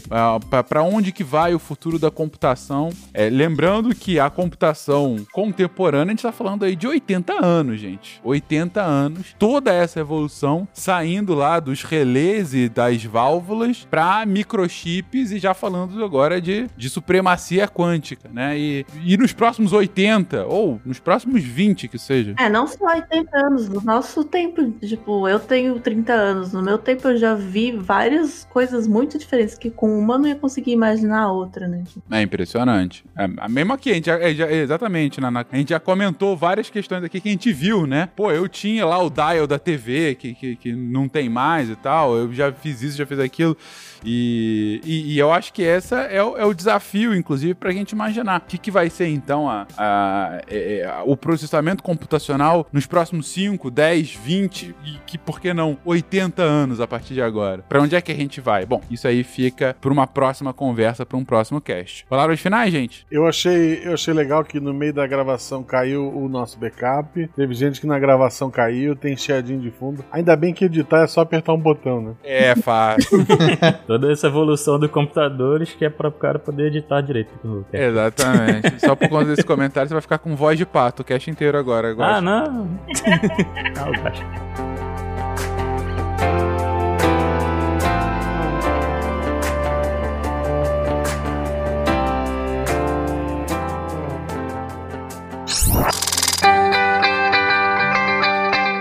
Para 0.68 0.84
onde 0.84 1.12
que 1.12 1.24
vai 1.24 1.54
o 1.54 1.60
futuro 1.60 1.98
da 1.98 2.12
computação? 2.12 2.90
É, 3.14 3.30
lembrando 3.30 3.94
que 3.96 4.20
a 4.20 4.30
computação 4.30 5.18
contemporânea, 5.32 6.06
a 6.06 6.10
gente 6.10 6.20
está 6.20 6.32
falando 6.32 6.64
aí 6.64 6.76
de 6.76 6.88
80 6.88 7.46
anos, 7.46 7.80
gente. 7.80 8.22
80 8.24 8.82
anos. 8.82 9.36
Toda 9.38 9.74
essa 9.74 10.00
evolução 10.00 10.68
saindo 10.74 11.34
lá 11.34 11.60
dos 11.60 11.84
relés 11.84 12.54
e 12.54 12.70
das 12.70 13.04
válvulas 13.04 13.88
para 13.90 14.26
microchips 14.26 15.32
e 15.32 15.40
já 15.40 15.54
falando 15.54 16.04
agora 16.04 16.42
de, 16.42 16.68
de 16.76 16.90
supremacia 16.90 17.68
quântica, 17.68 18.30
né? 18.32 18.58
E, 18.58 18.86
e 19.04 19.18
nos 19.18 19.34
próximos 19.34 19.74
80, 19.74 20.46
ou 20.46 20.80
nos 20.86 21.00
próximos 21.00 21.44
20 21.44 21.88
que 21.88 21.98
seja. 21.98 22.36
É, 22.38 22.50
não 22.50 22.68
só 22.68 22.86
80 22.86 23.38
anos, 23.38 23.70
no 23.70 23.82
nosso 23.82 24.24
tempo, 24.24 24.72
tipo, 24.80 25.28
eu 25.28 25.40
tenho 25.40 25.80
30 25.80 26.14
anos, 26.14 26.54
no 26.54 26.62
meu 26.62 26.78
tempo 26.78 27.08
eu 27.08 27.18
já 27.18 27.36
vi 27.36 27.72
várias 27.72 28.46
coisas 28.52 28.83
muito 28.88 29.18
diferentes 29.18 29.58
que 29.58 29.70
com 29.70 29.98
uma 30.00 30.18
não 30.18 30.28
ia 30.28 30.36
conseguir 30.36 30.72
imaginar 30.72 31.22
a 31.24 31.32
outra, 31.32 31.68
né? 31.68 31.84
É 32.12 32.22
impressionante. 32.22 33.04
É, 33.18 33.28
a 33.38 33.50
mesma 33.50 33.76
aqui, 33.76 33.92
a 33.92 33.94
gente 33.96 34.06
já, 34.06 34.18
é, 34.20 34.30
exatamente, 34.62 35.20
Nana. 35.22 35.46
A 35.52 35.56
gente 35.58 35.70
já 35.70 35.80
comentou 35.80 36.36
várias 36.38 36.70
questões 36.70 37.04
aqui 37.04 37.20
que 37.22 37.30
a 37.30 37.32
gente 37.32 37.52
viu, 37.54 37.86
né? 37.88 38.10
Pô, 38.16 38.32
eu 38.32 38.48
tinha 38.48 38.86
lá 38.86 38.98
o 39.02 39.10
dial 39.10 39.48
da 39.48 39.58
TV, 39.60 40.16
que, 40.16 40.34
que, 40.34 40.56
que 40.56 40.74
não 40.74 41.08
tem 41.08 41.30
mais 41.30 41.70
e 41.70 41.76
tal. 41.76 42.16
Eu 42.16 42.34
já 42.34 42.52
fiz 42.52 42.82
isso, 42.82 42.98
já 42.98 43.06
fiz 43.06 43.20
aquilo. 43.20 43.56
E, 44.06 44.82
e, 44.84 45.14
e 45.14 45.20
eu 45.20 45.32
acho 45.32 45.54
que 45.54 45.64
essa 45.64 46.02
é 46.02 46.22
o, 46.22 46.38
é 46.38 46.46
o 46.46 46.54
desafio, 46.54 47.16
inclusive, 47.16 47.54
pra 47.54 47.72
gente 47.72 47.92
imaginar. 47.92 48.42
O 48.42 48.46
que, 48.46 48.58
que 48.58 48.70
vai 48.72 48.90
ser, 48.90 49.08
então, 49.08 49.50
a, 49.50 49.66
a- 49.78 50.42
é- 50.50 50.80
é, 50.82 50.94
o 51.06 51.16
processamento 51.16 51.82
computacional 51.82 52.68
nos 52.72 52.86
próximos 52.86 53.28
5, 53.30 53.72
10, 53.72 54.14
20 54.16 54.76
e 54.86 54.98
que, 55.06 55.18
por 55.18 55.40
que 55.40 55.54
não, 55.54 55.78
80 55.86 56.42
anos 56.42 56.82
a 56.82 56.88
partir 56.88 57.14
de 57.14 57.22
agora? 57.22 57.64
Pra 57.70 57.82
onde 57.82 57.96
é 57.96 58.02
que 58.02 58.12
a 58.12 58.16
gente 58.16 58.42
vai? 58.42 58.66
Bom, 58.74 58.82
isso 58.90 59.08
aí 59.08 59.24
fica 59.24 59.76
pra 59.80 59.94
uma 59.94 60.08
próxima 60.08 60.52
conversa, 60.52 61.06
pra 61.06 61.16
um 61.16 61.24
próximo 61.24 61.62
cast. 61.62 62.08
Palavras 62.08 62.40
finais, 62.40 62.72
gente? 62.72 63.06
Eu 63.12 63.28
achei, 63.28 63.82
eu 63.86 63.94
achei 63.94 64.12
legal 64.16 64.44
que 64.44 64.60
no 64.60 64.74
meio 64.74 64.92
da 64.92 65.06
gravação 65.06 65.62
caiu 65.62 66.10
o 66.10 66.28
nosso 66.28 66.58
backup. 66.58 67.28
Teve 67.36 67.54
gente 67.54 67.80
que 67.80 67.86
na 67.86 68.00
gravação 68.00 68.50
caiu, 68.50 68.96
tem 68.96 69.16
chiadinho 69.16 69.60
de 69.60 69.70
fundo. 69.70 70.04
Ainda 70.12 70.36
bem 70.36 70.56
que 70.56 70.66
editar 70.66 71.04
é 71.04 71.08
só 71.08 71.22
apertar 71.22 71.54
um 71.54 71.60
botão, 71.60 72.02
né? 72.02 72.14
É 72.24 72.56
fácil. 72.56 73.24
Toda 73.86 74.12
essa 74.12 74.26
evolução 74.26 74.80
dos 74.80 74.90
computadores 74.90 75.72
que 75.72 75.86
é 75.86 75.90
para 75.92 76.08
o 76.08 76.12
cara 76.12 76.40
poder 76.40 76.68
editar 76.68 77.02
direito. 77.02 77.68
Exatamente. 77.72 78.80
Só 78.82 78.96
por 78.96 79.08
conta 79.08 79.26
desse 79.26 79.44
comentário, 79.44 79.88
você 79.88 79.94
vai 79.94 80.02
ficar 80.02 80.18
com 80.18 80.36
voz 80.36 80.58
de 80.58 80.66
pato 80.66 81.04
o 81.04 81.06
cast 81.06 81.30
inteiro 81.30 81.60
agora. 81.60 81.90
eu 81.90 82.02
Ah, 82.02 82.20
não. 82.20 82.68
Ah, 83.76 84.73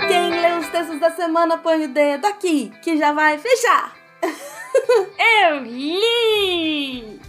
Quem 0.08 0.30
lê 0.30 0.52
os 0.58 0.68
textos 0.68 0.98
da 0.98 1.10
semana 1.10 1.58
põe 1.58 1.84
o 1.84 1.88
dedo 1.88 2.26
aqui, 2.26 2.72
que 2.82 2.96
já 2.96 3.12
vai 3.12 3.36
fechar. 3.36 3.94
Eu 5.50 5.58
li! 5.64 7.20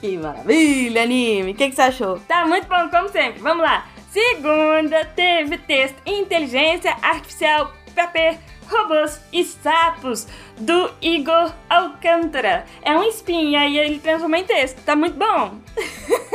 Que 0.00 0.16
maravilha, 0.16 1.02
anime. 1.02 1.52
O 1.52 1.54
que, 1.54 1.68
que 1.68 1.76
você 1.76 1.82
achou? 1.82 2.18
Tá 2.20 2.46
muito 2.46 2.66
bom, 2.66 2.88
como 2.88 3.10
sempre. 3.10 3.40
Vamos 3.40 3.62
lá. 3.62 3.86
Segunda, 4.10 5.04
teve 5.04 5.58
texto 5.58 5.96
Inteligência 6.06 6.96
Artificial, 7.02 7.70
PP, 7.94 8.38
Robôs 8.68 9.20
e 9.32 9.44
Sapos, 9.44 10.26
do 10.58 10.90
Igor 11.00 11.52
Alcântara. 11.68 12.64
É 12.82 12.96
um 12.96 13.04
espinha 13.04 13.66
e 13.66 13.78
ele 13.78 13.98
transformou 13.98 14.38
em 14.38 14.44
texto. 14.44 14.82
Tá 14.84 14.96
muito 14.96 15.16
bom. 15.16 15.58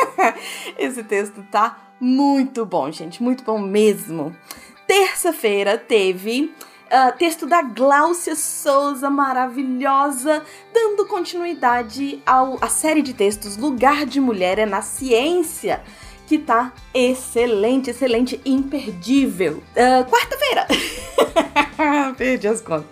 Esse 0.77 1.03
texto 1.03 1.43
tá 1.51 1.77
muito 1.99 2.65
bom, 2.65 2.91
gente. 2.91 3.21
Muito 3.21 3.43
bom 3.43 3.59
mesmo. 3.59 4.35
Terça-feira 4.87 5.77
teve 5.77 6.53
ah, 6.93 7.09
texto 7.09 7.47
da 7.47 7.61
Gláucia 7.61 8.35
Souza, 8.35 9.09
maravilhosa, 9.09 10.43
dando 10.73 11.05
continuidade 11.05 12.21
à 12.25 12.67
série 12.67 13.01
de 13.01 13.13
textos 13.13 13.55
Lugar 13.55 14.05
de 14.05 14.19
Mulher 14.19 14.59
é 14.59 14.65
na 14.65 14.81
Ciência, 14.81 15.81
que 16.31 16.37
tá 16.37 16.71
excelente, 16.93 17.89
excelente, 17.89 18.39
imperdível. 18.45 19.61
Ah, 19.75 20.05
Quarta-feira. 20.09 20.65
Perdi 22.15 22.47
as 22.47 22.61
contas. 22.61 22.87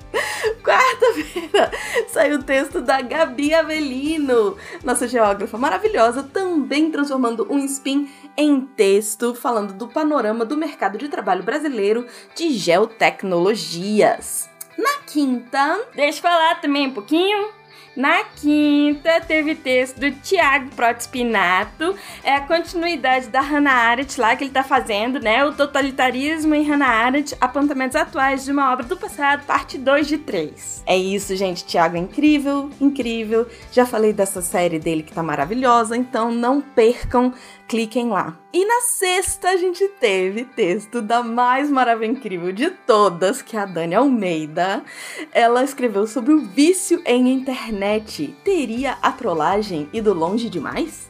Quarta-feira 0.61 1.71
saiu 2.09 2.39
o 2.39 2.43
texto 2.43 2.81
da 2.81 3.01
Gabi 3.01 3.53
Avelino, 3.53 4.57
nossa 4.83 5.07
geógrafa 5.07 5.57
maravilhosa, 5.57 6.21
também 6.21 6.91
transformando 6.91 7.47
um 7.49 7.59
spin 7.59 8.09
em 8.35 8.59
texto, 8.59 9.33
falando 9.33 9.73
do 9.73 9.87
panorama 9.87 10.43
do 10.43 10.57
mercado 10.57 10.97
de 10.97 11.07
trabalho 11.07 11.41
brasileiro 11.41 12.05
de 12.35 12.51
geotecnologias. 12.51 14.49
Na 14.77 14.97
quinta, 15.07 15.79
Deixa 15.95 16.17
eu 16.17 16.23
falar 16.23 16.59
também 16.59 16.87
um 16.87 16.93
pouquinho. 16.93 17.51
Na 17.95 18.23
quinta, 18.23 19.19
teve 19.21 19.55
texto 19.55 19.99
do 19.99 20.11
Tiago 20.11 20.69
Protespinato, 20.75 21.95
é 22.23 22.35
a 22.35 22.41
continuidade 22.41 23.27
da 23.27 23.41
Hannah 23.41 23.73
Arendt 23.73 24.19
lá 24.19 24.35
que 24.35 24.43
ele 24.43 24.51
tá 24.51 24.63
fazendo, 24.63 25.19
né? 25.19 25.43
O 25.43 25.53
totalitarismo 25.53 26.55
em 26.55 26.63
Hannah 26.63 26.87
Arendt, 26.87 27.35
apontamentos 27.41 27.95
atuais 27.95 28.45
de 28.45 28.51
uma 28.51 28.71
obra 28.71 28.85
do 28.85 28.95
passado, 28.95 29.45
parte 29.45 29.77
2 29.77 30.07
de 30.07 30.17
3. 30.17 30.83
É 30.85 30.97
isso, 30.97 31.35
gente. 31.35 31.65
Thiago 31.65 31.97
é 31.97 31.99
incrível, 31.99 32.69
incrível. 32.79 33.47
Já 33.71 33.85
falei 33.85 34.13
dessa 34.13 34.41
série 34.41 34.79
dele 34.79 35.03
que 35.03 35.11
tá 35.11 35.23
maravilhosa, 35.23 35.97
então 35.97 36.31
não 36.31 36.61
percam, 36.61 37.33
cliquem 37.69 38.09
lá. 38.09 38.35
E 38.51 38.65
na 38.65 38.81
sexta 38.81 39.49
a 39.49 39.55
gente 39.55 39.87
teve 39.99 40.43
texto 40.43 41.03
da 41.03 41.21
mais 41.21 41.69
maravilha 41.69 42.11
incrível 42.11 42.51
de 42.51 42.71
todas, 42.71 43.43
que 43.43 43.55
é 43.55 43.59
a 43.59 43.65
Dani 43.65 43.93
Almeida. 43.93 44.83
Ela 45.31 45.63
escreveu 45.63 46.07
sobre 46.07 46.33
o 46.33 46.41
vício 46.41 46.99
em 47.05 47.31
internet. 47.31 48.35
Teria 48.43 48.97
a 49.03 49.11
trollagem 49.11 49.87
ido 49.93 50.15
longe 50.15 50.49
demais? 50.49 51.07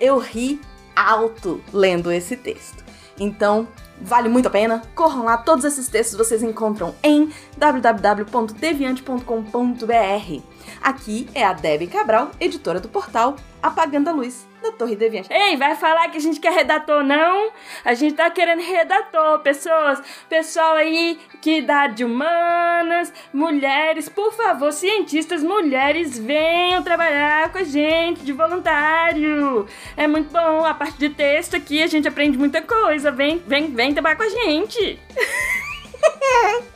Eu 0.00 0.18
ri 0.18 0.60
alto 0.96 1.62
lendo 1.72 2.10
esse 2.10 2.36
texto. 2.36 2.84
Então, 3.18 3.66
vale 4.00 4.28
muito 4.28 4.48
a 4.48 4.50
pena. 4.50 4.82
Corram 4.96 5.24
lá, 5.24 5.36
todos 5.36 5.64
esses 5.64 5.86
textos 5.86 6.18
vocês 6.18 6.42
encontram 6.42 6.92
em 7.04 7.30
www.deviante.com.br. 7.56 10.49
Aqui 10.82 11.28
é 11.34 11.44
a 11.44 11.52
Debbie 11.52 11.86
Cabral, 11.86 12.30
editora 12.40 12.80
do 12.80 12.88
portal 12.88 13.36
Apagando 13.62 14.08
a 14.08 14.12
Luz 14.12 14.48
da 14.62 14.72
Torre 14.72 14.94
Deviante. 14.94 15.32
Ei, 15.32 15.56
vai 15.56 15.74
falar 15.74 16.08
que 16.08 16.18
a 16.18 16.20
gente 16.20 16.40
quer 16.40 16.52
redator, 16.52 17.02
não? 17.02 17.50
A 17.84 17.94
gente 17.94 18.14
tá 18.14 18.30
querendo 18.30 18.60
redator, 18.60 19.40
pessoas. 19.40 20.00
Pessoal 20.28 20.74
aí 20.74 21.18
que 21.40 21.62
dá 21.62 21.86
de 21.86 22.04
humanas, 22.04 23.12
mulheres, 23.32 24.08
por 24.08 24.32
favor, 24.32 24.72
cientistas, 24.72 25.42
mulheres, 25.42 26.18
venham 26.18 26.82
trabalhar 26.82 27.50
com 27.52 27.58
a 27.58 27.64
gente 27.64 28.22
de 28.22 28.32
voluntário. 28.32 29.66
É 29.96 30.06
muito 30.06 30.30
bom, 30.30 30.64
a 30.64 30.74
parte 30.74 30.98
de 30.98 31.10
texto 31.10 31.56
aqui 31.56 31.82
a 31.82 31.86
gente 31.86 32.08
aprende 32.08 32.38
muita 32.38 32.62
coisa. 32.62 33.10
Vem, 33.10 33.38
vem, 33.46 33.74
vem 33.74 33.92
trabalhar 33.92 34.16
com 34.16 34.22
a 34.22 34.28
gente. 34.28 34.98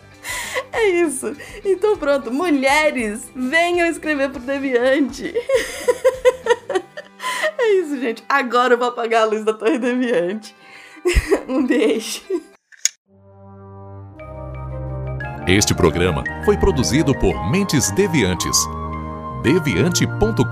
É 0.73 0.87
isso. 0.89 1.35
Então 1.65 1.97
pronto, 1.97 2.33
mulheres, 2.33 3.31
venham 3.35 3.87
escrever 3.89 4.31
pro 4.31 4.41
Deviante. 4.41 5.33
É 7.57 7.71
isso, 7.77 7.99
gente. 7.99 8.23
Agora 8.29 8.75
eu 8.75 8.79
vou 8.79 8.89
apagar 8.89 9.23
a 9.23 9.25
luz 9.25 9.43
da 9.45 9.55
Torre 9.55 9.79
Deviante. 9.79 10.55
Um 11.49 11.67
beijo. 11.67 12.21
Este 15.47 15.75
programa 15.75 16.25
foi 16.45 16.57
produzido 16.57 17.15
por 17.15 17.51
Mentes 17.51 17.91
Deviantes. 17.93 18.57
deviante.com.br 19.43 20.45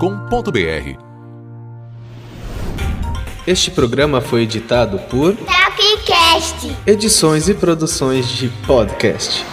Este 3.45 3.71
programa 3.71 4.21
foi 4.21 4.43
editado 4.43 4.99
por 5.09 5.35
Tapcast. 5.35 6.75
Edições 6.85 7.49
e 7.49 7.53
Produções 7.53 8.27
de 8.27 8.49
Podcast. 8.67 9.43